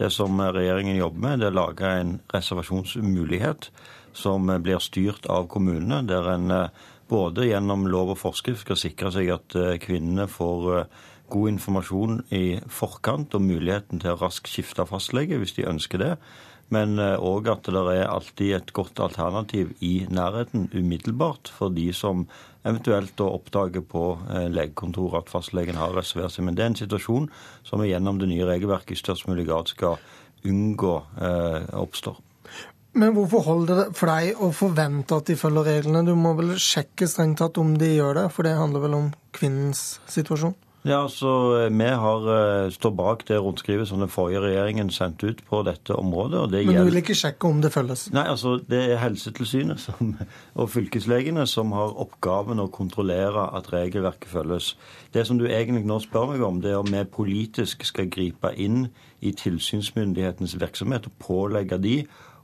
Det 0.00 0.08
som 0.14 0.40
regjeringen 0.40 0.96
jobber 0.96 1.26
med, 1.26 1.42
det 1.42 1.52
er 1.52 1.58
å 1.58 1.66
lage 1.66 1.96
en 2.00 2.20
reservasjonsmulighet 2.32 3.74
som 4.16 4.48
blir 4.48 4.80
styrt 4.80 5.28
av 5.28 5.50
kommunene, 5.52 6.06
der 6.08 6.32
en 6.32 6.62
både 7.08 7.48
gjennom 7.48 7.86
lov 7.90 8.14
og 8.14 8.20
forskrift 8.20 8.66
skal 8.66 8.80
sikre 8.80 9.12
seg 9.14 9.30
at 9.34 9.56
eh, 9.58 9.78
kvinnene 9.82 10.28
får 10.30 10.68
eh, 10.74 10.98
god 11.32 11.54
informasjon 11.54 12.20
i 12.34 12.44
forkant 12.72 13.34
og 13.36 13.44
muligheten 13.44 14.00
til 14.02 14.14
å 14.14 14.20
raskt 14.20 14.48
skifte 14.48 14.86
fastlege 14.88 15.40
hvis 15.40 15.56
de 15.58 15.66
ønsker 15.68 16.02
det. 16.02 16.12
Men 16.72 17.00
òg 17.00 17.48
eh, 17.48 17.54
at 17.54 17.68
det 17.72 17.82
er 17.94 18.12
alltid 18.12 18.54
et 18.58 18.72
godt 18.76 19.00
alternativ 19.00 19.72
i 19.84 20.06
nærheten 20.12 20.68
umiddelbart 20.74 21.52
for 21.54 21.72
de 21.72 21.88
som 21.96 22.26
eventuelt 22.68 23.14
da 23.16 23.28
oppdager 23.32 23.84
på 23.86 24.02
legekontoret 24.52 25.22
at 25.22 25.32
fastlegen 25.32 25.78
har 25.80 25.94
reservert 25.96 26.34
seg. 26.34 26.44
Men 26.44 26.58
det 26.58 26.64
er 26.64 26.72
en 26.74 26.80
situasjon 26.82 27.28
som 27.64 27.80
vi 27.80 27.92
gjennom 27.92 28.20
det 28.20 28.28
nye 28.28 28.48
regelverket 28.48 28.96
i 28.96 29.00
størst 29.00 29.28
mulig 29.30 29.46
grad 29.48 29.70
skal 29.72 29.96
unngå 30.46 30.94
eh, 31.20 31.68
oppstår. 31.78 32.18
Men 32.98 33.14
hvorfor 33.14 33.44
holder 33.46 33.82
det 33.82 33.88
for 33.94 34.10
deg 34.10 34.40
å 34.42 34.50
forvente 34.54 35.18
at 35.18 35.28
de 35.30 35.36
følger 35.38 35.68
reglene? 35.70 36.02
Du 36.06 36.16
må 36.18 36.34
vel 36.38 36.56
sjekke 36.58 37.06
strengt 37.10 37.38
tatt 37.38 37.60
om 37.62 37.76
de 37.78 37.92
gjør 37.94 38.22
det, 38.22 38.30
for 38.34 38.48
det 38.48 38.56
handler 38.58 38.82
vel 38.88 38.96
om 38.98 39.12
kvinnens 39.36 40.00
situasjon? 40.10 40.56
Ja, 40.86 41.02
altså 41.02 41.68
Vi 41.68 41.84
har 41.84 42.26
uh, 42.64 42.70
står 42.70 42.90
bak 42.90 43.24
det 43.28 43.38
rundskrivet 43.42 43.88
som 43.88 43.98
den 44.00 44.08
forrige 44.08 44.40
regjeringen 44.40 44.90
sendte 44.94 45.26
ut 45.26 45.42
på 45.46 45.62
dette 45.66 45.94
området. 45.94 46.52
Det 46.52 46.66
Men 46.66 46.76
du 46.76 46.84
vil 46.84 47.00
ikke 47.02 47.16
sjekke 47.18 47.48
om 47.48 47.60
det 47.62 47.72
følges? 47.74 48.06
Nei, 48.14 48.24
altså 48.30 48.56
det 48.70 48.80
er 48.92 49.02
Helsetilsynet 49.02 49.82
som, 49.82 50.14
og 50.60 50.70
fylkeslegene 50.70 51.46
som 51.46 51.74
har 51.76 51.98
oppgaven 51.98 52.62
å 52.62 52.70
kontrollere 52.70 53.48
at 53.58 53.72
regelverket 53.72 54.30
følges. 54.30 54.76
Det 55.12 55.26
som 55.26 55.38
du 55.38 55.48
egentlig 55.48 55.84
nå 55.86 55.98
spør 56.04 56.32
meg 56.32 56.46
om, 56.46 56.62
det 56.62 56.72
er 56.72 56.80
om 56.80 56.94
vi 56.94 57.04
politisk 57.04 57.84
skal 57.84 58.08
gripe 58.08 58.54
inn 58.54 58.86
i 59.20 59.34
tilsynsmyndighetens 59.34 60.56
virksomhet 60.60 61.10
og 61.10 61.18
pålegge 61.18 61.78
de 61.82 61.98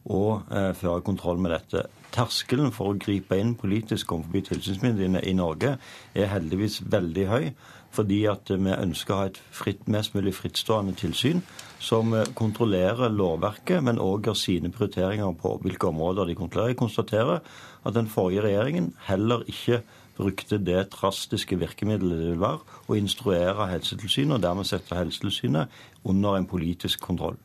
og 0.05 0.51
eh, 0.53 0.73
føre 0.77 1.05
kontroll 1.05 1.41
med 1.41 1.55
dette. 1.55 1.87
Terskelen 2.15 2.73
for 2.75 2.93
å 2.93 2.99
gripe 3.01 3.39
inn 3.41 3.55
politisk 3.59 4.13
overfor 4.15 4.45
tilsynsmyndighetene 4.51 5.25
i 5.27 5.35
Norge 5.37 5.77
er 6.15 6.31
heldigvis 6.31 6.83
veldig 6.93 7.25
høy, 7.31 7.49
fordi 7.95 8.25
at 8.31 8.51
vi 8.51 8.75
ønsker 8.75 9.15
å 9.15 9.19
ha 9.21 9.31
et 9.31 9.41
fritt, 9.55 9.85
mest 9.91 10.17
mulig 10.17 10.35
frittstående 10.35 10.97
tilsyn 10.99 11.43
som 11.83 12.15
eh, 12.15 12.29
kontrollerer 12.37 13.13
lovverket, 13.15 13.83
men 13.87 14.03
òg 14.03 14.29
gjør 14.29 14.39
sine 14.39 14.73
prioriteringer 14.75 15.35
på 15.41 15.57
hvilke 15.65 15.91
områder 15.91 16.29
de 16.29 16.39
kontrollerer. 16.39 16.75
Jeg 16.75 16.83
konstaterer 16.83 17.45
at 17.85 17.97
den 17.97 18.11
forrige 18.11 18.45
regjeringen 18.47 18.93
heller 19.09 19.47
ikke 19.51 19.83
brukte 20.15 20.61
det 20.63 20.93
drastiske 20.93 21.59
virkemidlet 21.59 22.21
det 22.21 22.29
vil 22.29 22.43
være 22.43 22.79
å 22.87 22.99
instruere 22.99 23.67
Helsetilsynet, 23.73 24.37
og 24.37 24.45
dermed 24.45 24.69
sette 24.69 24.95
Helsetilsynet 24.95 25.83
under 26.07 26.39
en 26.39 26.47
politisk 26.47 27.03
kontroll. 27.03 27.41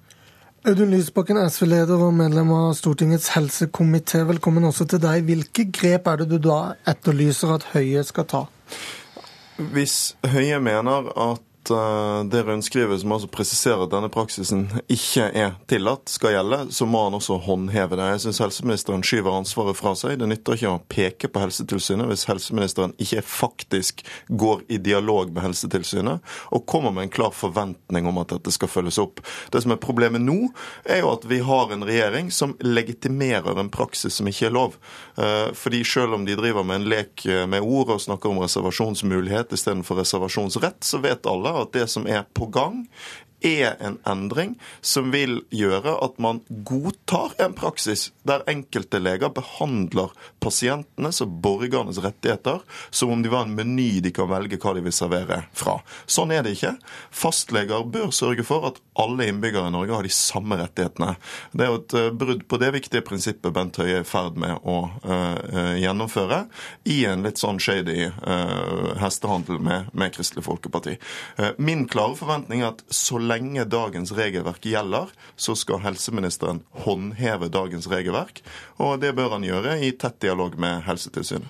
Audun 0.68 0.90
Lysbakken, 0.92 1.38
SV-leder 1.48 2.02
og 2.04 2.18
medlem 2.20 2.50
av 2.52 2.74
Stortingets 2.76 3.30
helsekomité, 3.32 4.26
velkommen 4.28 4.66
også 4.68 4.84
til 4.92 5.00
deg. 5.00 5.22
Hvilke 5.24 5.64
grep 5.72 6.10
er 6.12 6.20
det 6.20 6.28
du 6.34 6.36
da 6.44 6.74
etterlyser 6.92 7.54
at 7.54 7.68
Høie 7.72 8.04
skal 8.04 8.28
ta? 8.28 8.42
Hvis 9.56 10.18
Høie 10.28 10.60
mener 10.60 11.08
at 11.16 11.49
Eh, 11.72 12.24
det 12.24 12.44
rundskrivet 12.44 13.02
som 13.02 13.12
altså 13.12 13.28
presiserer 13.32 13.84
at 13.84 13.92
denne 13.94 14.10
praksisen 14.12 14.66
ikke 14.92 15.28
er 15.38 15.56
tillatt, 15.70 16.10
skal 16.10 16.34
gjelde, 16.36 16.60
så 16.74 16.88
må 16.90 17.04
han 17.06 17.18
også 17.18 17.38
håndheve 17.46 17.98
det. 18.00 18.08
Jeg 18.14 18.24
syns 18.26 18.42
helseministeren 18.44 19.06
skyver 19.06 19.38
ansvaret 19.38 19.78
fra 19.78 19.94
seg. 19.98 20.18
Det 20.20 20.30
nytter 20.30 20.58
ikke 20.58 20.74
å 20.74 20.82
peke 20.92 21.30
på 21.32 21.44
Helsetilsynet 21.44 22.10
hvis 22.10 22.26
helseministeren 22.30 22.96
ikke 23.02 23.24
faktisk 23.26 24.04
går 24.30 24.66
i 24.72 24.80
dialog 24.82 25.34
med 25.34 25.46
Helsetilsynet 25.48 26.26
og 26.56 26.66
kommer 26.70 26.94
med 26.96 27.08
en 27.08 27.14
klar 27.14 27.34
forventning 27.36 28.10
om 28.10 28.22
at 28.22 28.34
dette 28.34 28.54
skal 28.56 28.72
følges 28.72 29.00
opp. 29.02 29.24
Det 29.54 29.64
som 29.64 29.76
er 29.76 29.82
problemet 29.82 30.24
nå, 30.24 30.52
er 30.90 31.04
jo 31.04 31.14
at 31.14 31.28
vi 31.30 31.42
har 31.46 31.74
en 31.74 31.86
regjering 31.88 32.34
som 32.34 32.56
legitimerer 32.66 33.60
en 33.60 33.72
praksis 33.74 34.20
som 34.20 34.30
ikke 34.30 34.50
er 34.50 34.56
lov. 34.56 34.78
Eh, 35.20 35.50
fordi 35.58 35.84
selv 35.88 36.18
om 36.18 36.26
de 36.28 36.38
driver 36.40 36.66
med 36.66 36.82
en 36.82 36.90
lek 36.96 37.26
med 37.50 37.64
ord 37.64 37.94
og 37.94 38.02
snakker 38.02 38.32
om 38.32 38.42
reservasjonsmulighet 38.44 39.54
istedenfor 39.56 40.00
reservasjonsrett, 40.02 40.84
så 40.86 41.02
vet 41.04 41.28
alle 41.30 41.59
at 41.64 41.74
det 41.76 41.88
som 41.92 42.08
er 42.08 42.26
på 42.34 42.50
gang, 42.54 42.86
er 43.40 43.78
en 43.80 43.98
endring 44.08 44.58
som 44.82 45.14
vil 45.14 45.40
gjøre 45.56 45.94
at 46.04 46.18
man 46.20 46.42
godtar 46.68 47.38
en 47.40 47.56
praksis 47.56 48.10
der 48.28 48.44
enkelte 48.52 49.00
leger 49.00 49.32
behandler 49.32 50.12
pasientenes 50.42 51.22
og 51.24 51.36
borgernes 51.44 52.00
rettigheter 52.04 52.64
som 52.90 53.14
om 53.14 53.24
de 53.24 53.32
var 53.32 53.46
en 53.46 53.56
meny 53.58 54.00
de 54.04 54.12
kan 54.16 54.30
velge 54.32 54.60
hva 54.62 54.74
de 54.76 54.84
vil 54.86 54.96
servere 54.96 55.44
fra. 55.54 55.80
Sånn 56.10 56.34
er 56.36 56.46
det 56.46 56.56
ikke. 56.58 56.76
Fastleger 57.12 57.86
bør 57.90 58.14
sørge 58.16 58.46
for 58.48 58.70
at 58.72 58.80
alle 59.00 59.30
innbyggere 59.30 59.70
i 59.70 59.76
Norge 59.76 59.96
har 59.96 60.08
de 60.08 60.14
samme 60.14 60.58
rettighetene. 60.60 61.14
Det 61.52 61.66
er 61.66 61.72
jo 61.72 61.80
et 61.82 61.98
eh, 62.00 62.10
brudd 62.24 62.46
på 62.50 62.60
det 62.62 62.72
viktige 62.76 63.06
prinsippet 63.06 63.54
Bent 63.56 63.80
Høie 63.80 64.00
er 64.00 64.06
i 64.06 64.08
ferd 64.08 64.38
med 64.40 64.60
å 64.68 64.78
uh, 65.04 65.76
gjennomføre 65.80 66.44
i 66.90 67.02
en 67.10 67.24
litt 67.26 67.40
sånn 67.42 67.60
shady 67.62 68.10
uh, 68.10 68.96
hestehandel 69.00 69.60
med, 69.64 69.90
med 69.98 70.14
Kristelig 70.16 70.46
Folkeparti. 70.46 70.98
Uh, 71.40 71.52
min 71.58 71.86
klare 71.90 72.18
forventning 72.20 72.64
er 72.64 72.74
at 72.74 72.84
så 72.94 73.20
lenge 73.22 73.66
dagens 73.70 74.14
regelverk 74.16 74.68
gjelder, 74.70 75.12
så 75.40 75.56
skal 75.58 75.84
helseministeren 75.84 76.62
håndheve 76.86 77.50
dagens 77.54 77.90
regelverk. 77.92 78.44
Og 78.84 79.00
det 79.04 79.14
bør 79.18 79.38
han 79.38 79.48
gjøre 79.48 79.80
i 79.84 79.92
tett 80.00 80.20
dialog 80.22 80.29
med 80.36 80.84
Helsetilsynet. 80.86 81.48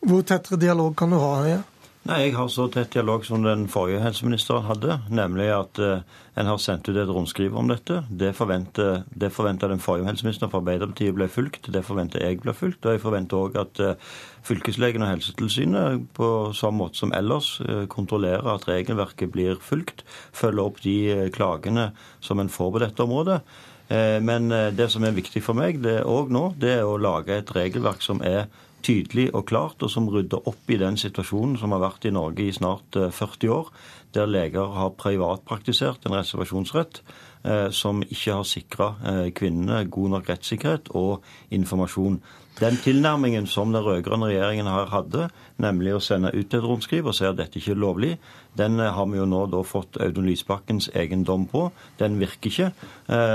Hvor 0.00 0.22
tettere 0.22 0.56
dialog 0.60 0.96
kan 0.96 1.10
du 1.10 1.18
ha? 1.20 1.34
Ja? 1.48 1.60
Nei, 2.08 2.22
Jeg 2.22 2.32
har 2.32 2.48
så 2.48 2.64
tett 2.72 2.94
dialog 2.94 3.26
som 3.28 3.42
den 3.44 3.66
forrige 3.68 4.00
helseministeren 4.00 4.64
hadde, 4.64 4.94
nemlig 5.12 5.50
at 5.52 5.78
eh, 5.84 6.00
en 6.40 6.48
har 6.48 6.56
sendt 6.56 6.88
ut 6.88 6.96
et 6.96 7.10
rundskriv 7.12 7.52
om 7.60 7.68
dette. 7.68 7.98
Det 8.08 8.30
forventer, 8.38 9.02
det 9.12 9.28
forventer 9.36 9.68
den 9.68 9.82
forrige 9.84 10.08
helseministeren 10.08 10.48
fra 10.50 10.62
Arbeiderpartiet 10.62 11.12
ble 11.18 11.28
fulgt. 11.28 11.68
Det 11.68 11.84
forventer 11.84 12.24
jeg 12.24 12.40
blir 12.40 12.56
fulgt. 12.56 12.86
Og 12.86 12.96
jeg 12.96 13.02
forventer 13.04 13.36
òg 13.44 13.58
at 13.60 13.82
eh, 13.84 14.10
fylkeslegen 14.48 15.04
og 15.04 15.12
Helsetilsynet 15.12 16.06
på 16.16 16.30
samme 16.56 16.80
måte 16.80 17.02
som 17.02 17.12
ellers 17.12 17.58
uh, 17.60 17.84
kontrollerer 17.92 18.48
at 18.48 18.64
regelverket 18.70 19.28
blir 19.34 19.60
fulgt. 19.60 20.00
Følger 20.32 20.64
opp 20.64 20.80
de 20.80 21.28
klagene 21.36 21.90
som 22.24 22.40
en 22.40 22.48
får 22.48 22.72
på 22.72 22.80
dette 22.80 23.04
området. 23.04 23.42
Men 23.90 24.52
det 24.78 24.86
som 24.92 25.02
er 25.02 25.16
viktig 25.16 25.40
for 25.42 25.58
meg 25.58 25.80
det 25.82 25.96
òg 26.06 26.28
nå, 26.30 26.44
det 26.62 26.76
er 26.76 26.86
å 26.86 26.94
lage 27.00 27.34
et 27.40 27.48
regelverk 27.56 28.04
som 28.06 28.20
er 28.22 28.44
tydelig 28.84 29.28
og 29.34 29.46
klart, 29.48 29.82
og 29.82 29.92
som 29.92 30.08
rydder 30.10 30.46
opp 30.48 30.70
i 30.70 30.78
den 30.80 30.98
situasjonen 31.00 31.56
som 31.60 31.74
har 31.74 31.82
vært 31.84 32.06
i 32.08 32.14
Norge 32.14 32.46
i 32.46 32.54
snart 32.54 32.96
40 32.96 33.46
eh, 33.46 33.54
år, 33.54 33.72
der 34.14 34.30
leger 34.30 34.74
har 34.74 34.94
privatpraktisert 34.98 36.06
en 36.06 36.16
reservasjonsrett 36.18 37.02
eh, 37.44 37.68
som 37.74 38.02
ikke 38.06 38.38
har 38.40 38.48
sikra 38.48 38.92
eh, 39.06 39.26
kvinnene 39.36 39.84
god 39.92 40.16
nok 40.16 40.30
rettssikkerhet 40.32 40.92
og 40.98 41.26
informasjon. 41.54 42.20
Den 42.60 42.76
tilnærmingen 42.82 43.46
som 43.48 43.72
den 43.72 43.84
rød-grønne 43.84 44.32
regjeringen 44.32 44.68
her 44.68 44.90
hadde, 44.92 45.28
nemlig 45.62 45.94
å 45.96 46.02
sende 46.04 46.32
ut 46.34 46.48
et 46.48 46.64
rundskriv 46.64 47.08
og 47.08 47.16
si 47.16 47.28
at 47.28 47.38
dette 47.38 47.60
ikke 47.60 47.76
er 47.76 47.84
lovlig, 47.84 48.14
den 48.58 48.78
har 48.80 49.06
vi 49.06 49.20
jo 49.20 49.26
nå 49.28 49.44
da 49.52 49.60
fått 49.62 49.98
Audun 50.02 50.26
Lysbakkens 50.26 50.90
egen 50.98 51.22
dom 51.24 51.46
på. 51.50 51.68
Den 52.00 52.18
virker 52.20 52.50
ikke. 52.50 52.70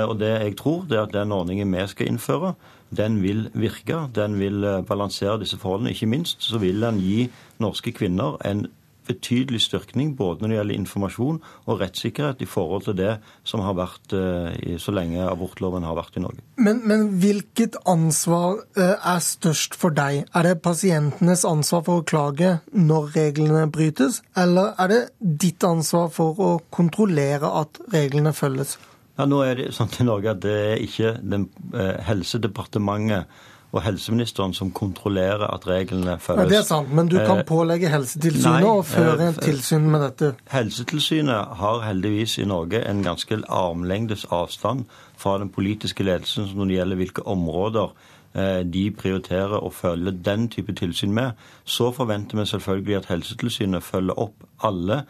Og 0.10 0.18
det 0.20 0.32
jeg 0.34 0.58
tror, 0.60 0.84
det 0.90 0.98
er 0.98 1.06
at 1.08 1.14
den 1.16 1.32
ordningen 1.32 1.72
vi 1.72 1.86
skal 1.88 2.12
innføre, 2.12 2.54
den 2.98 3.22
vil 3.24 3.50
virke. 3.54 4.10
Den 4.16 4.40
vil 4.40 4.64
eh, 4.64 4.82
balansere 4.86 5.40
disse 5.40 5.58
forholdene. 5.58 5.92
Ikke 5.92 6.10
minst 6.10 6.44
så 6.44 6.58
vil 6.62 6.82
den 6.82 7.00
gi 7.00 7.30
norske 7.60 7.92
kvinner 7.92 8.38
en 8.46 8.68
betydelig 9.08 9.62
styrkning 9.66 10.14
både 10.18 10.42
når 10.44 10.52
det 10.52 10.58
gjelder 10.60 10.80
informasjon 10.80 11.40
og 11.66 11.82
rettssikkerhet 11.82 12.42
i 12.44 12.50
forhold 12.50 12.88
til 12.88 12.98
det 13.00 13.14
som 13.48 13.64
har 13.66 13.78
vært 13.78 14.16
uh, 14.18 14.78
så 14.82 14.94
lenge 14.96 15.26
abortloven 15.26 15.86
har 15.88 15.98
vært 15.98 16.20
i 16.20 16.24
Norge. 16.26 16.44
Men, 16.58 16.82
men, 16.88 17.08
hvilket 17.22 17.78
ansvar 17.90 18.62
uh, 18.78 18.96
er 18.96 19.22
størst 19.24 19.78
for 19.80 19.96
deg? 19.96 20.26
Er 20.36 20.50
det 20.50 20.58
pasientenes 20.66 21.46
ansvar 21.48 21.86
for 21.88 22.02
å 22.02 22.08
klage 22.08 22.58
når 22.74 23.14
reglene 23.16 23.68
brytes, 23.72 24.22
eller 24.38 24.74
er 24.82 24.92
det 24.92 25.02
ditt 25.20 25.64
ansvar 25.66 26.12
for 26.14 26.42
å 26.42 26.52
kontrollere 26.74 27.50
at 27.62 27.82
reglene 27.94 28.34
følges? 28.36 28.78
Ja, 29.16 29.24
nå 29.30 29.40
er 29.48 29.56
det 29.56 29.74
sånn 29.76 29.94
i 30.02 30.06
Norge 30.08 30.34
at 30.34 30.42
det 30.44 30.56
er 30.74 30.82
ikke 30.84 31.14
den, 31.24 31.48
eh, 31.72 31.96
Helsedepartementet 32.04 33.32
og 33.76 33.84
helseministeren 33.84 34.54
som 34.56 34.72
kontrollerer 34.72 35.44
at 35.48 35.68
reglene 35.68 36.16
følges. 36.20 36.44
Ja, 36.44 36.50
det 36.50 36.58
er 36.58 36.68
sant, 36.68 36.94
men 36.96 37.10
du 37.12 37.18
kan 37.20 37.42
eh, 37.42 37.48
pålegge 37.48 37.92
Helsetilsynet 37.92 38.68
å 38.70 38.82
føre 38.88 39.30
en 39.30 39.38
tilsyn 39.40 39.90
med 39.92 40.04
dette? 40.06 40.32
Helsetilsynet 40.54 41.58
har 41.60 41.84
heldigvis 41.84 42.38
i 42.40 42.48
Norge 42.48 42.82
en 42.88 43.04
ganske 43.04 43.42
armlengdes 43.52 44.26
avstand 44.32 44.86
fra 45.20 45.38
den 45.42 45.52
politiske 45.52 46.08
ledelsen 46.08 46.48
når 46.56 46.72
det 46.72 46.80
gjelder 46.80 47.02
hvilke 47.04 47.28
områder 47.36 47.92
eh, 48.34 48.64
de 48.64 48.88
prioriterer 48.96 49.60
å 49.60 49.74
følge 49.76 50.16
den 50.24 50.48
type 50.56 50.76
tilsyn 50.80 51.14
med. 51.16 51.36
Så 51.66 51.92
forventer 51.96 52.40
vi 52.40 52.48
selvfølgelig 52.54 53.00
at 53.02 53.12
Helsetilsynet 53.12 53.84
følger 53.84 54.20
opp 54.28 54.48
alle 54.64 55.04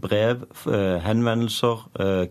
brev, 0.00 0.46
henvendelser, 1.04 1.82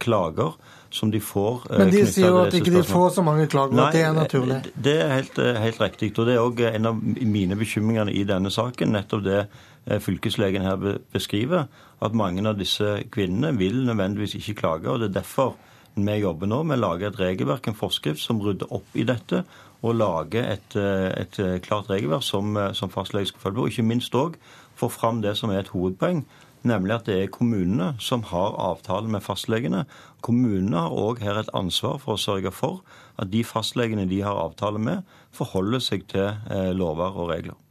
klager 0.01 0.55
som 0.89 1.11
de 1.11 1.19
får. 1.19 1.67
Eh, 1.71 1.77
Men 1.77 1.91
de 1.91 2.05
sier 2.05 2.27
jo 2.31 2.41
at 2.45 2.53
ikke 2.53 2.73
de 2.73 2.83
får 2.83 3.09
så 3.17 3.23
mange 3.25 3.47
klager, 3.51 3.75
Nei, 3.75 3.87
at 3.87 3.93
det 3.93 4.03
er 4.03 4.13
naturlig? 4.15 4.59
Det 4.75 4.95
er 5.03 5.13
helt, 5.13 5.39
eh, 5.39 5.61
helt 5.61 5.81
riktig. 5.81 6.11
Og 6.17 6.25
det 6.25 6.35
er 6.35 6.43
òg 6.43 6.61
en 6.73 6.85
av 6.85 7.01
mine 7.03 7.55
bekymringer 7.55 8.09
i 8.09 8.23
denne 8.23 8.51
saken. 8.53 8.95
Nettopp 8.95 9.23
det 9.23 9.39
eh, 9.43 9.99
fylkeslegen 9.99 10.61
her 10.67 10.99
beskriver. 11.13 11.67
At 12.01 12.13
mange 12.13 12.45
av 12.47 12.57
disse 12.57 13.03
kvinnene 13.11 13.57
vil 13.57 13.85
nødvendigvis 13.85 14.37
ikke 14.39 14.61
klage. 14.61 14.89
og 14.89 14.99
Det 14.99 15.09
er 15.09 15.21
derfor 15.21 15.55
vi 15.97 16.19
jobber 16.21 16.47
nå 16.47 16.63
med 16.63 16.77
å 16.77 16.91
lage 16.91 17.07
et 17.07 17.17
regelverk, 17.17 17.67
en 17.67 17.77
forskrift, 17.77 18.21
som 18.21 18.41
rydder 18.41 18.69
opp 18.71 18.85
i 18.93 19.03
dette. 19.07 19.43
Og 19.85 19.93
lage 19.93 20.41
et, 20.41 20.75
et 20.75 21.37
klart 21.61 21.89
regelverk 21.91 22.23
som, 22.25 22.57
som 22.73 22.89
fastlege 22.89 23.29
skal 23.29 23.43
følge 23.43 23.55
på. 23.55 23.61
Og 23.67 23.69
ikke 23.69 23.85
minst 23.85 24.15
òg 24.17 24.39
få 24.77 24.89
fram 24.89 25.21
det 25.21 25.35
som 25.37 25.53
er 25.53 25.61
et 25.61 25.73
hovedpoeng 25.73 26.23
nemlig 26.67 26.95
at 26.95 27.07
det 27.07 27.17
er 27.21 27.33
kommunene 27.33 27.91
som 27.99 28.23
har 28.31 28.57
avtale 28.61 29.09
med 29.11 29.23
fastlegene. 29.25 29.85
Kommunene 30.25 30.85
har 30.85 30.95
òg 30.95 31.21
her 31.23 31.39
et 31.41 31.53
ansvar 31.57 31.99
for 32.03 32.15
å 32.15 32.21
sørge 32.21 32.51
for 32.55 32.81
at 33.21 33.31
de 33.33 33.43
fastlegene 33.47 34.07
de 34.09 34.21
har 34.25 34.39
avtale 34.41 34.81
med, 34.81 35.05
forholder 35.35 35.83
seg 35.83 36.07
til 36.11 36.27
eh, 36.27 36.73
lover 36.75 37.17
og 37.17 37.31
regler. 37.33 37.66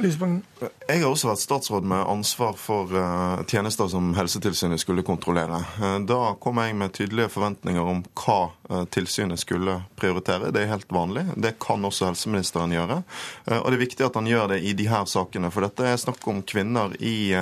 Jeg 0.00 1.02
har 1.02 1.04
også 1.10 1.28
vært 1.28 1.42
statsråd 1.42 1.84
med 1.84 2.00
ansvar 2.08 2.54
for 2.56 2.88
uh, 2.96 3.42
tjenester 3.44 3.90
som 3.92 4.14
Helsetilsynet 4.16 4.80
skulle 4.80 5.04
kontrollere. 5.04 5.60
Uh, 5.76 5.98
da 6.08 6.32
kom 6.40 6.60
jeg 6.62 6.78
med 6.80 6.94
tydelige 6.96 7.28
forventninger 7.34 7.90
om 7.92 8.00
hva 8.22 8.38
uh, 8.70 8.86
tilsynet 8.94 9.42
skulle 9.42 9.76
prioritere. 10.00 10.48
Det 10.54 10.64
er 10.64 10.72
helt 10.72 10.88
vanlig. 10.92 11.26
Det 11.36 11.58
kan 11.60 11.84
også 11.84 12.08
helseministeren 12.08 12.72
gjøre. 12.72 13.02
Og 13.58 13.68
det 13.68 13.76
er 13.76 13.84
viktig 13.84 14.08
at 14.08 14.16
han 14.16 14.30
gjør 14.30 14.54
det 14.54 14.62
i 14.64 14.72
de 14.78 14.88
her 14.88 15.04
sakene, 15.10 15.52
for 15.52 15.68
dette 15.68 15.86
er 15.86 16.00
snakk 16.00 16.24
om 16.30 16.40
kvinner 16.40 16.96
i 16.96 17.36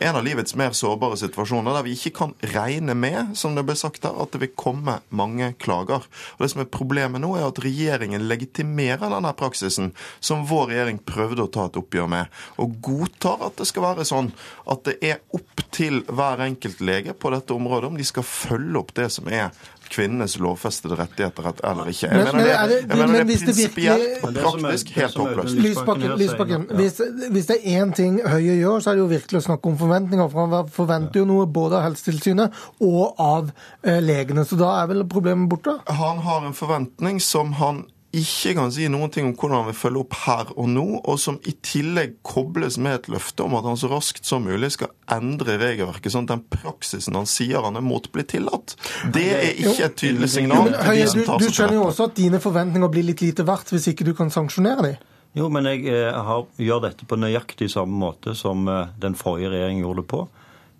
en 0.00 0.16
av 0.16 0.24
livets 0.24 0.54
mer 0.58 0.74
sårbare 0.76 1.16
situasjoner, 1.20 1.74
der 1.76 1.84
vi 1.86 1.94
ikke 1.96 2.12
kan 2.18 2.34
regne 2.54 2.94
med, 2.98 3.34
som 3.38 3.56
det 3.56 3.64
ble 3.66 3.76
sagt 3.78 4.04
her, 4.06 4.16
at 4.22 4.34
det 4.34 4.42
vil 4.42 4.52
komme 4.58 4.98
mange 5.08 5.52
klager. 5.62 6.06
Og 6.36 6.44
Det 6.44 6.50
som 6.52 6.62
er 6.62 6.70
problemet 6.72 7.22
nå, 7.22 7.32
er 7.36 7.48
at 7.48 7.60
regjeringen 7.64 8.26
legitimerer 8.28 9.08
denne 9.12 9.32
praksisen 9.38 9.92
som 10.20 10.46
vår 10.48 10.72
regjering 10.72 11.00
prøvde 11.06 11.46
å 11.46 11.52
ta 11.52 11.66
et 11.70 11.78
oppgjør 11.80 12.10
med, 12.12 12.32
og 12.62 12.76
godtar 12.84 13.46
at 13.48 13.60
det 13.60 13.68
skal 13.70 13.88
være 13.88 14.08
sånn 14.08 14.32
at 14.66 14.84
det 14.88 14.98
er 15.04 15.22
opp 15.36 15.64
til 15.74 16.02
hver 16.08 16.42
enkelt 16.44 16.82
lege 16.84 17.16
på 17.16 17.32
dette 17.34 17.56
området 17.56 17.90
om 17.90 17.98
de 17.98 18.06
skal 18.06 18.26
følge 18.26 18.80
opp 18.80 18.94
det 18.96 19.10
som 19.14 19.28
er 19.32 19.50
kvinnenes 19.92 20.36
lovfestede 20.42 20.98
rettigheter 20.98 21.48
eller 21.64 21.90
ikke. 21.92 22.10
Jeg 22.10 22.24
mener 22.24 22.42
det, 22.42 22.78
jeg 22.80 22.98
mener 22.98 23.12
det 23.12 23.36
er 23.36 23.44
prinsipielt 23.46 24.24
og 24.26 24.38
praktisk 24.40 24.92
helt 24.96 25.18
håpløst. 25.22 25.58
Lysbakken, 25.66 26.66
hvis, 26.78 27.00
hvis, 27.30 27.48
det 27.50 27.58
er 27.62 27.82
én 27.82 27.94
ting 27.96 28.20
Høie 28.26 28.58
gjør, 28.60 28.80
så 28.80 28.90
er 28.90 28.98
det 28.98 29.04
jo 29.04 29.08
virkelig 29.10 29.42
å 29.42 29.46
snakke 29.48 29.72
om 29.72 29.80
forventninger. 29.80 30.30
For 30.32 30.46
han 30.46 30.70
forventer 30.76 31.22
jo 31.22 31.28
noe 31.28 31.48
både 31.48 31.80
av 31.80 31.88
Helsetilsynet 31.88 32.62
og 32.84 33.20
av 33.22 33.50
eh, 33.82 34.00
legene. 34.02 34.46
Så 34.46 34.58
da 34.60 34.72
er 34.82 34.90
vel 34.92 35.06
problemet 35.10 35.50
borte? 35.50 35.78
Han 36.00 36.22
har 36.26 36.46
en 36.46 36.56
forventning 36.56 37.20
som 37.22 37.54
han 37.60 37.84
ikke 38.20 38.54
kan 38.58 38.72
si 38.74 38.86
noen 38.92 39.10
ting 39.12 39.26
om 39.28 39.34
hvordan 39.36 39.62
han 39.62 39.68
vil 39.70 39.78
følge 39.78 40.02
opp 40.02 40.16
her 40.24 40.52
og 40.54 40.68
nå, 40.72 40.84
og 41.02 41.18
som 41.20 41.38
i 41.48 41.54
tillegg 41.64 42.18
kobles 42.26 42.78
med 42.82 43.00
et 43.00 43.08
løfte 43.12 43.44
om 43.44 43.56
at 43.58 43.66
han 43.68 43.78
så 43.80 43.90
raskt 43.92 44.28
som 44.28 44.46
mulig 44.46 44.72
skal 44.74 44.92
endre 45.12 45.58
regelverket, 45.60 46.12
sånn 46.14 46.28
at 46.28 46.34
den 46.34 46.44
praksisen 46.52 47.18
han 47.18 47.28
sier 47.30 47.64
han 47.66 47.78
er 47.78 47.84
mot, 47.84 48.08
blir 48.12 48.26
tillatt. 48.28 48.76
Det 49.12 49.26
er 49.34 49.50
ikke 49.52 49.90
et 49.90 49.98
tydelig 50.00 50.30
signal. 50.36 50.72
Jo, 50.72 50.86
Høie, 50.86 51.10
du, 51.12 51.22
du 51.26 51.50
skjønner 51.50 51.78
jo 51.78 51.84
også 51.90 52.08
at 52.10 52.16
dine 52.18 52.40
forventninger 52.42 52.92
blir 52.92 53.06
litt 53.10 53.24
lite 53.24 53.46
verdt 53.46 53.74
hvis 53.74 53.90
ikke 53.92 54.06
du 54.08 54.14
kan 54.18 54.32
sanksjonere 54.32 54.88
dem? 54.88 55.04
Jo, 55.36 55.50
men 55.52 55.68
jeg 55.68 55.84
eh, 55.92 56.16
har, 56.26 56.46
gjør 56.56 56.86
dette 56.86 57.04
på 57.08 57.18
nøyaktig 57.20 57.68
samme 57.68 57.98
måte 58.00 58.32
som 58.38 58.64
eh, 58.72 58.92
den 59.02 59.16
forrige 59.18 59.52
regjeringen 59.52 59.84
gjorde 59.84 60.04
det 60.04 60.10
på. 60.14 60.22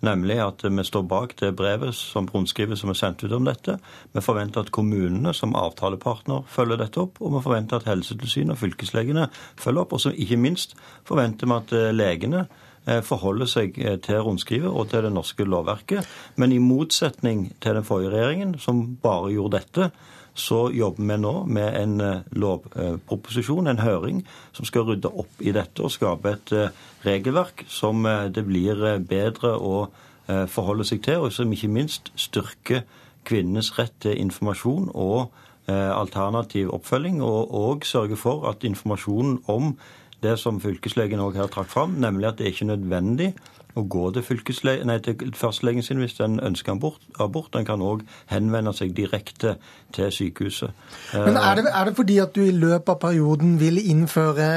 Nemlig 0.05 0.37
at 0.45 0.61
vi 0.65 0.85
står 0.85 1.05
bak 1.09 1.33
det 1.41 1.55
brevet 1.57 1.95
som 1.97 2.29
rundskrivet 2.29 2.79
som 2.79 2.93
er 2.93 2.99
sendt 2.99 3.25
ut 3.25 3.33
om 3.33 3.47
dette. 3.49 3.79
Vi 4.13 4.23
forventer 4.25 4.67
at 4.67 4.73
kommunene 4.75 5.33
som 5.35 5.57
avtalepartner 5.57 6.45
følger 6.53 6.83
dette 6.83 7.01
opp, 7.01 7.21
og 7.23 7.33
vi 7.37 7.43
forventer 7.47 7.81
at 7.81 7.89
Helsetilsynet 7.89 8.57
og 8.57 8.61
fylkeslegene 8.61 9.31
følger 9.57 9.87
opp. 9.87 9.97
Og 9.97 10.05
så 10.05 10.13
ikke 10.13 10.41
minst 10.41 10.77
forventer 11.09 11.49
vi 11.49 11.57
at 11.57 11.73
eh, 11.77 11.95
legene 11.97 12.45
eh, 12.85 13.01
forholder 13.07 13.49
seg 13.49 13.81
eh, 13.81 13.97
til 14.05 14.21
rundskrivet 14.27 14.69
og 14.69 14.93
til 14.93 15.09
det 15.09 15.15
norske 15.17 15.49
lovverket. 15.49 16.13
Men 16.37 16.53
i 16.53 16.61
motsetning 16.61 17.49
til 17.65 17.81
den 17.81 17.89
forrige 17.89 18.13
regjeringen, 18.13 18.59
som 18.61 18.85
bare 19.01 19.33
gjorde 19.33 19.63
dette, 19.63 19.91
så 20.37 20.71
jobber 20.73 21.03
vi 21.09 21.17
nå 21.21 21.33
med 21.49 21.77
en 21.81 22.01
eh, 22.01 22.25
lovproposisjon, 22.37 23.67
en 23.71 23.81
høring, 23.81 24.21
som 24.53 24.69
skal 24.69 24.85
rydde 24.91 25.09
opp 25.09 25.41
i 25.41 25.55
dette 25.57 25.83
og 25.83 25.93
skape 25.95 26.35
et 26.37 26.53
eh, 26.53 26.83
regelverk 27.07 27.65
som 27.73 28.05
eh, 28.07 28.29
det 28.29 28.45
blir 28.47 28.85
bedre 29.09 29.57
å 29.57 29.89
forholde 30.27 30.83
seg 30.83 31.05
til, 31.07 31.23
og 31.23 31.31
som 31.31 31.53
ikke 31.55 31.69
minst 31.71 32.09
styrker 32.19 32.81
kvinnenes 33.29 33.69
rett 33.77 33.93
til 34.03 34.17
informasjon 34.19 34.89
og 34.91 35.29
alternativ 35.71 36.73
oppfølging, 36.75 37.21
og, 37.23 37.55
og 37.55 37.87
sørger 37.87 38.19
for 38.19 38.49
at 38.51 38.67
informasjonen 38.67 39.37
om 39.47 39.77
det 40.25 40.33
som 40.43 40.59
fylkeslegen 40.59 41.23
òg 41.23 41.39
her 41.39 41.53
trakk 41.55 41.71
fram, 41.71 41.95
nemlig 42.03 42.27
at 42.27 42.41
det 42.41 42.49
er 42.49 42.57
ikke 42.57 42.69
nødvendig 42.73 43.29
å 43.77 43.85
gå 43.85 44.09
til, 44.17 44.41
nei, 44.89 44.97
til 45.05 45.33
fastlegen 45.37 45.85
sin 45.85 46.01
hvis 46.01 46.17
den 46.17 46.39
ønsker 46.41 46.73
abort. 46.77 47.03
abort. 47.21 47.51
Den 47.53 47.67
kan 47.69 47.83
òg 47.85 48.05
henvende 48.31 48.73
seg 48.77 48.95
direkte 48.97 49.57
til 49.95 50.13
sykehuset. 50.13 50.73
Men 51.13 51.37
er 51.37 51.61
det, 51.61 51.67
er 51.71 51.91
det, 51.91 51.97
fordi 51.99 52.19
at 52.23 52.33
du 52.37 52.43
i 52.47 52.55
løpet 52.55 52.89
av 52.95 53.01
perioden 53.03 53.57
vil 53.61 53.81
innføre 53.83 54.49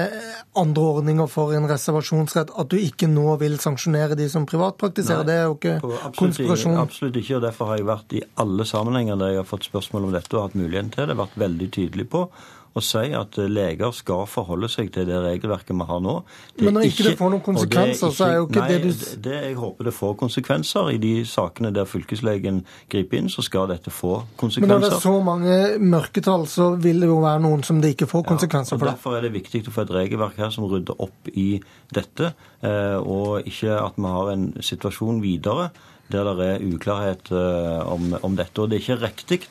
andre 0.59 0.85
ordninger 0.95 1.27
for 1.31 1.55
en 1.55 1.67
reservasjonsrett, 1.69 2.53
at 2.55 2.71
du 2.71 2.77
ikke 2.79 3.09
nå 3.11 3.35
vil 3.41 3.59
sanksjonere 3.61 4.17
de 4.19 4.29
som 4.31 4.47
privatpraktiserer? 4.49 5.25
Nei, 5.25 5.29
det 5.29 5.37
er 5.37 5.49
jo 5.49 5.57
ikke 5.57 5.75
absolutt, 5.79 6.21
konspirasjon? 6.21 6.79
Absolutt 6.79 7.19
ikke, 7.19 7.35
og 7.39 7.43
derfor 7.47 7.73
har 7.73 7.81
jeg 7.81 7.89
vært 7.89 8.15
i 8.15 8.23
alle 8.43 8.67
sammenhenger 8.67 9.19
der 9.19 9.35
jeg 9.35 9.43
har 9.43 9.51
fått 9.51 9.67
spørsmål 9.67 10.07
om 10.07 10.15
dette 10.15 10.37
og 10.37 10.47
hatt 10.47 10.57
muligheten 10.59 10.95
til 10.95 11.11
det, 11.11 11.19
vært 11.19 11.37
veldig 11.43 11.69
tydelig 11.75 12.07
på 12.15 12.25
å 12.77 12.83
si 12.83 13.09
at 13.17 13.37
leger 13.49 13.93
skal 13.95 14.25
forholde 14.29 14.69
seg 14.71 14.91
til 14.93 15.07
det 15.09 15.17
regelverket 15.23 15.73
vi 15.73 15.87
har 15.89 16.01
nå. 16.03 16.15
Men 16.61 16.77
når 16.77 16.89
ikke 16.89 17.07
det 17.07 17.15
får 17.19 17.33
noen 17.33 17.43
konsekvenser, 17.45 18.13
så 18.15 18.27
er 18.27 18.35
jo 18.37 18.45
ikke 18.47 18.61
nei, 18.61 18.69
det 18.69 18.79
du 18.83 18.89
det, 18.89 19.09
det 19.25 19.37
Jeg 19.39 19.57
håper 19.59 19.89
det 19.89 19.95
får 19.97 20.15
konsekvenser. 20.21 20.91
I 20.93 21.01
de 21.01 21.13
sakene 21.29 21.73
der 21.75 21.89
fylkeslegen 21.89 22.61
griper 22.91 23.21
inn, 23.21 23.29
så 23.33 23.45
skal 23.45 23.69
dette 23.71 23.93
få 23.93 24.19
konsekvenser. 24.39 24.67
Men 24.67 24.75
når 24.75 24.85
det 24.85 24.93
er 24.99 25.03
så 25.05 25.15
mange 25.25 25.59
mørketall, 25.95 26.47
så 26.51 26.71
vil 26.81 27.03
det 27.03 27.11
jo 27.11 27.19
være 27.25 27.43
noen 27.45 27.65
som 27.65 27.81
det 27.81 27.95
ikke 27.95 28.09
får 28.11 28.27
konsekvenser 28.29 28.75
ja, 28.75 28.79
og 28.79 28.85
for. 28.85 28.93
Derfor 28.93 29.19
er 29.19 29.27
det 29.27 29.35
viktig 29.37 29.65
å 29.65 29.75
få 29.75 29.85
et 29.87 29.95
regelverk 29.99 30.39
her 30.39 30.53
som 30.53 30.69
rydder 30.69 31.01
opp 31.01 31.31
i 31.33 31.49
dette, 31.95 32.33
eh, 32.61 32.97
og 32.99 33.49
ikke 33.49 33.79
at 33.79 33.97
vi 33.97 34.17
har 34.17 34.33
en 34.35 34.51
situasjon 34.61 35.23
videre 35.25 35.71
der 36.11 36.33
det 36.35 36.47
er 36.47 36.65
uklarhet 36.65 37.31
eh, 37.31 37.91
om, 37.93 38.15
om 38.23 38.35
dette. 38.37 38.61
Og 38.61 38.69
det 38.69 38.79
er 38.79 38.85
ikke 38.85 39.05
riktig 39.05 39.41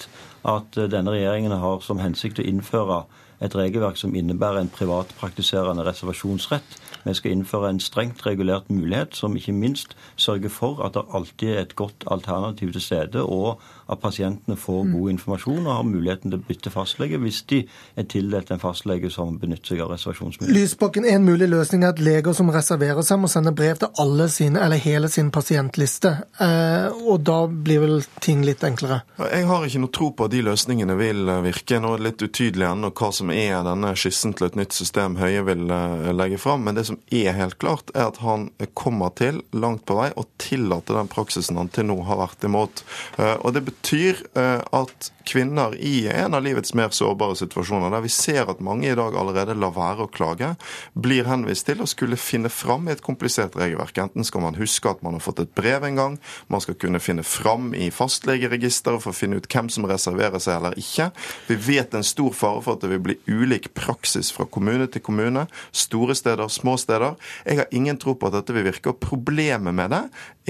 at 0.45 0.79
eh, 0.79 0.91
denne 0.91 1.15
regjeringen 1.15 1.55
har 1.55 1.81
som 1.87 2.03
hensikt 2.03 2.41
å 2.43 2.47
innføre 2.47 3.05
et 3.45 3.55
regelverk 3.55 3.97
som 3.97 4.15
innebærer 4.19 4.65
en 4.65 4.73
privatpraktiserende 4.73 5.85
reservasjonsrett. 5.87 6.79
Vi 7.05 7.15
skal 7.15 7.37
innføre 7.37 7.71
en 7.71 7.81
strengt 7.81 8.25
regulert 8.27 8.71
mulighet 8.71 9.15
som 9.15 9.37
ikke 9.39 9.55
minst 9.55 9.95
sørger 10.17 10.51
for 10.51 10.83
at 10.83 10.99
det 10.99 11.07
alltid 11.15 11.53
er 11.53 11.61
et 11.63 11.77
godt 11.79 12.07
alternativ 12.11 12.73
til 12.75 12.83
stede, 12.83 13.23
og 13.23 13.63
at 13.89 14.01
pasientene 14.03 14.57
får 14.59 14.83
mm. 14.85 14.93
god 14.95 15.11
informasjon 15.15 15.67
og 15.67 15.73
har 15.73 15.87
muligheten 15.89 16.33
til 16.33 16.39
å 16.41 16.47
bytte 16.49 16.73
fastlege 16.73 17.21
hvis 17.23 17.41
de 17.51 17.63
er 17.99 18.07
tildelt 18.11 18.51
en 18.53 18.63
fastlege 18.63 19.11
som 19.13 19.39
benytter 19.41 19.75
seg 19.75 19.83
av 19.85 19.93
reservasjonsmulighet. 19.95 20.55
Lysbakken, 20.55 21.07
En 21.09 21.25
mulig 21.25 21.49
løsning 21.49 21.85
er 21.85 21.95
at 21.95 22.03
leger 22.03 22.37
som 22.37 22.53
reserverer 22.53 23.07
seg, 23.07 23.21
må 23.23 23.31
sende 23.33 23.55
brev 23.57 23.81
til 23.81 23.89
alle 24.03 24.29
sine, 24.33 24.61
eller 24.65 24.81
hele 24.83 25.09
sin 25.13 25.31
pasientliste. 25.35 26.13
Eh, 26.45 26.99
og 27.09 27.25
da 27.27 27.39
blir 27.49 27.83
vel 27.85 27.97
ting 28.25 28.45
litt 28.47 28.65
enklere? 28.67 29.01
Jeg 29.19 29.49
har 29.49 29.65
ikke 29.65 29.83
noe 29.83 29.95
tro 29.95 30.11
på 30.13 30.29
at 30.29 30.35
de 30.35 30.45
løsningene 30.45 30.99
vil 31.01 31.25
eh, 31.25 31.43
virke. 31.49 31.81
Nå 31.81 31.95
er 31.95 32.03
det 32.03 32.09
litt 32.11 32.27
utydelig 32.29 32.69
ennå 32.69 32.93
hva 32.93 33.11
som 33.15 33.33
er 33.35 33.65
denne 33.67 33.95
skissen 33.99 34.37
til 34.37 34.51
et 34.51 34.59
nytt 34.59 34.77
system 34.77 35.17
Høie 35.19 35.43
vil 35.49 35.65
eh, 35.73 36.13
legge 36.13 36.41
fram. 36.43 36.67
Men 36.67 36.77
det 36.79 36.89
som 36.91 37.01
er 37.09 37.33
helt 37.39 37.59
klart, 37.63 37.93
er 37.97 38.11
at 38.11 38.21
han 38.25 38.51
kommer 38.79 39.15
til, 39.17 39.41
langt 39.57 39.87
på 39.89 39.97
vei, 39.99 40.11
å 40.13 40.27
tillate 40.41 40.97
den 40.97 41.11
praksisen 41.11 41.59
han 41.59 41.73
til 41.73 41.89
nå 41.89 42.01
har 42.09 42.21
vært 42.21 42.45
imot. 42.45 42.85
Eh, 43.17 43.35
og 43.41 43.57
det 43.57 43.65
betyr 43.65 43.78
betyr 43.81 44.23
eh, 44.33 44.61
at 44.71 45.13
kvinner 45.29 45.75
i 45.77 46.09
en 46.09 46.35
av 46.35 46.43
livets 46.45 46.73
mer 46.75 46.93
sårbare 46.95 47.37
situasjoner, 47.37 47.93
der 47.93 48.05
vi 48.05 48.11
ser 48.13 48.49
at 48.49 48.63
mange 48.65 48.89
i 48.89 48.97
dag 48.97 49.17
allerede 49.19 49.57
lar 49.59 49.75
være 49.77 50.07
å 50.07 50.11
klage, 50.13 50.55
blir 50.97 51.29
henvist 51.29 51.67
til 51.69 51.83
å 51.85 51.89
skulle 51.89 52.19
finne 52.21 52.51
fram 52.53 52.89
i 52.89 52.95
et 52.95 53.05
komplisert 53.05 53.57
regelverk. 53.59 54.01
Enten 54.01 54.27
skal 54.27 54.45
man 54.47 54.59
huske 54.59 54.91
at 54.91 55.03
man 55.05 55.19
har 55.19 55.25
fått 55.25 55.43
et 55.45 55.53
brev 55.59 55.85
en 55.85 55.99
gang, 56.01 56.19
man 56.49 56.65
skal 56.65 56.79
kunne 56.81 57.03
finne 57.03 57.25
fram 57.27 57.75
i 57.77 57.91
fastlegeregisteret 57.95 59.05
for 59.05 59.13
å 59.13 59.19
finne 59.19 59.41
ut 59.41 59.49
hvem 59.53 59.69
som 59.73 59.89
reserverer 59.91 60.41
seg 60.43 60.59
eller 60.59 60.79
ikke. 60.81 61.11
Vi 61.51 61.59
vet 61.69 61.97
en 61.97 62.07
stor 62.07 62.33
fare 62.37 62.65
for 62.65 62.79
at 62.79 62.87
det 62.87 62.93
vil 62.95 63.05
bli 63.05 63.19
ulik 63.29 63.73
praksis 63.77 64.33
fra 64.35 64.49
kommune 64.49 64.89
til 64.89 65.05
kommune, 65.05 65.45
store 65.73 66.17
steder, 66.19 66.49
små 66.53 66.79
steder. 66.81 67.19
Jeg 67.45 67.63
har 67.63 67.77
ingen 67.77 68.01
tro 68.01 68.17
på 68.17 68.31
at 68.31 68.41
dette 68.41 68.57
vil 68.57 68.69
virke. 68.71 68.95
og 68.95 69.03
Problemet 69.05 69.77
med 69.77 69.93
det 69.93 70.05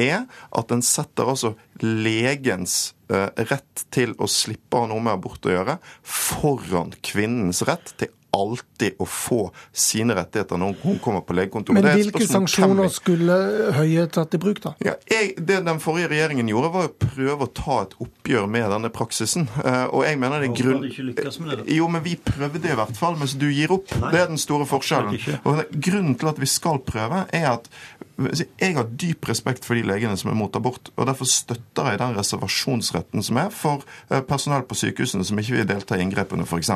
er 0.08 0.22
at 0.54 0.72
en 0.74 0.84
setter 0.84 1.28
altså 1.34 1.56
legens 1.82 2.92
Eh, 3.08 3.28
rett 3.48 3.86
til 3.88 4.10
å 4.20 4.26
slippe 4.28 4.67
å 4.68 4.84
har 4.84 4.90
noe 4.90 5.04
med 5.04 5.16
abort 5.16 5.48
å 5.48 5.54
gjøre, 5.54 5.78
foran 6.02 6.92
kvinnens 7.04 7.64
rett 7.68 7.94
til 8.00 8.12
alltid 8.34 8.98
å 9.00 9.06
få 9.08 9.40
sine 9.72 10.16
rettigheter 10.18 10.60
når 10.60 10.76
hun 10.82 10.98
kommer 11.02 11.24
på 11.26 11.36
legekontoret. 11.36 11.80
Men 11.80 11.98
hvilke 11.98 12.26
sanksjoner 12.28 12.90
skulle 12.92 13.36
Høie 13.78 14.06
tatt 14.12 14.34
i 14.36 14.40
bruk, 14.40 14.60
da? 14.64 14.74
Ja, 14.84 14.94
jeg, 15.10 15.34
det 15.38 15.60
den 15.66 15.80
forrige 15.82 16.10
regjeringen 16.12 16.50
gjorde, 16.50 16.72
var 16.74 16.90
å 16.90 16.94
prøve 17.02 17.48
å 17.48 17.52
ta 17.54 17.80
et 17.86 17.94
oppgjør 18.04 18.48
med 18.50 18.68
denne 18.72 18.92
praksisen. 18.94 19.48
Uh, 19.58 19.86
og 19.86 20.04
jeg 20.06 20.20
mener 20.20 20.44
det 20.44 20.50
er 20.50 20.58
grunn... 20.62 20.84
Det, 20.88 21.58
jo, 21.74 21.88
men 21.92 22.04
vi 22.04 22.16
prøvde 22.20 22.72
i 22.72 22.78
hvert 22.78 22.98
fall, 22.98 23.18
mens 23.20 23.36
du 23.38 23.48
gir 23.50 23.72
opp. 23.74 23.92
Nei, 24.02 24.12
det 24.14 24.24
er 24.24 24.32
den 24.32 24.40
store 24.40 24.68
forskjellen. 24.68 25.16
Og 25.48 25.64
Grunnen 25.88 26.18
til 26.18 26.30
at 26.30 26.40
vi 26.40 26.50
skal 26.50 26.82
prøve, 26.84 27.24
er 27.34 27.50
at 27.54 27.70
jeg 28.18 28.74
har 28.74 28.88
dyp 28.98 29.28
respekt 29.30 29.66
for 29.66 29.78
de 29.78 29.84
legene 29.86 30.16
som 30.18 30.32
er 30.32 30.36
mot 30.38 30.54
abort, 30.58 30.90
og 30.96 31.06
derfor 31.06 31.28
støtter 31.30 31.92
jeg 31.92 32.00
den 32.00 32.16
reservasjonsretten 32.18 33.22
som 33.22 33.38
er 33.38 33.52
for 33.54 33.84
eh, 34.10 34.24
personell 34.26 34.64
på 34.66 34.74
sykehusene 34.78 35.26
som 35.26 35.38
ikke 35.38 35.54
vil 35.54 35.68
delta 35.68 35.94
i 35.94 36.02
inngrepene, 36.02 36.42
f.eks. 36.42 36.72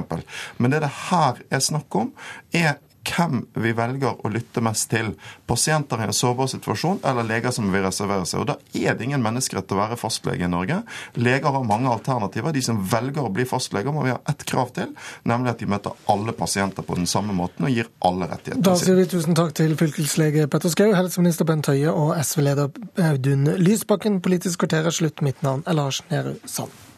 Men 0.62 0.74
det 0.74 0.84
det 0.84 0.92
her 1.08 1.42
er 1.52 1.62
snakk 1.64 2.00
om, 2.00 2.10
er 2.56 2.80
hvem 3.02 3.42
vi 3.54 3.72
velger 3.76 4.20
å 4.22 4.30
lytte 4.32 4.62
mest 4.64 4.90
til. 4.92 5.12
Pasienter 5.48 6.00
i 6.00 6.06
en 6.06 6.16
sårbar 6.16 6.50
situasjon 6.52 7.02
eller 7.08 7.26
leger 7.26 7.54
som 7.54 7.70
vil 7.72 7.84
reservere 7.84 8.26
seg. 8.28 8.42
Og 8.42 8.46
Da 8.52 8.56
er 8.78 8.96
det 8.96 9.06
ingen 9.06 9.22
menneskerett 9.24 9.72
å 9.72 9.78
være 9.78 9.98
fastlege 10.00 10.46
i 10.46 10.50
Norge. 10.50 10.82
Leger 11.14 11.56
har 11.56 11.66
mange 11.66 11.90
alternativer. 11.90 12.52
De 12.52 12.62
som 12.62 12.78
velger 12.78 13.24
å 13.24 13.32
bli 13.32 13.46
fastleger, 13.48 13.92
må 13.92 14.04
vi 14.06 14.14
ha 14.14 14.20
ett 14.28 14.44
krav 14.48 14.72
til, 14.76 14.94
nemlig 15.24 15.54
at 15.54 15.58
de 15.58 15.70
møter 15.70 15.98
alle 16.12 16.32
pasienter 16.36 16.86
på 16.86 16.98
den 16.98 17.06
samme 17.10 17.34
måten 17.36 17.66
og 17.66 17.74
gir 17.74 17.90
alle 18.06 18.28
rettigheter. 18.30 18.62
Da 18.62 18.76
sier 18.78 18.98
vi 18.98 19.08
tusen 19.10 19.36
takk 19.38 19.54
til 19.58 19.76
fylkeslege 19.78 20.48
Petter 20.52 20.72
Skau, 20.72 20.92
helseminister 20.94 21.48
Bent 21.48 21.70
Høie 21.70 21.90
og 21.90 22.14
SV-leder 22.22 22.70
Audun 23.10 23.50
Lysbakken. 23.58 24.22
Politisk 24.22 24.62
kvarter 24.62 24.88
er 24.88 24.94
slutt. 24.94 25.22
Mitt 25.22 25.42
navn 25.42 25.66
er 25.66 25.78
Lars 25.78 26.02
Nehru 26.10 26.36
Sand. 26.46 26.91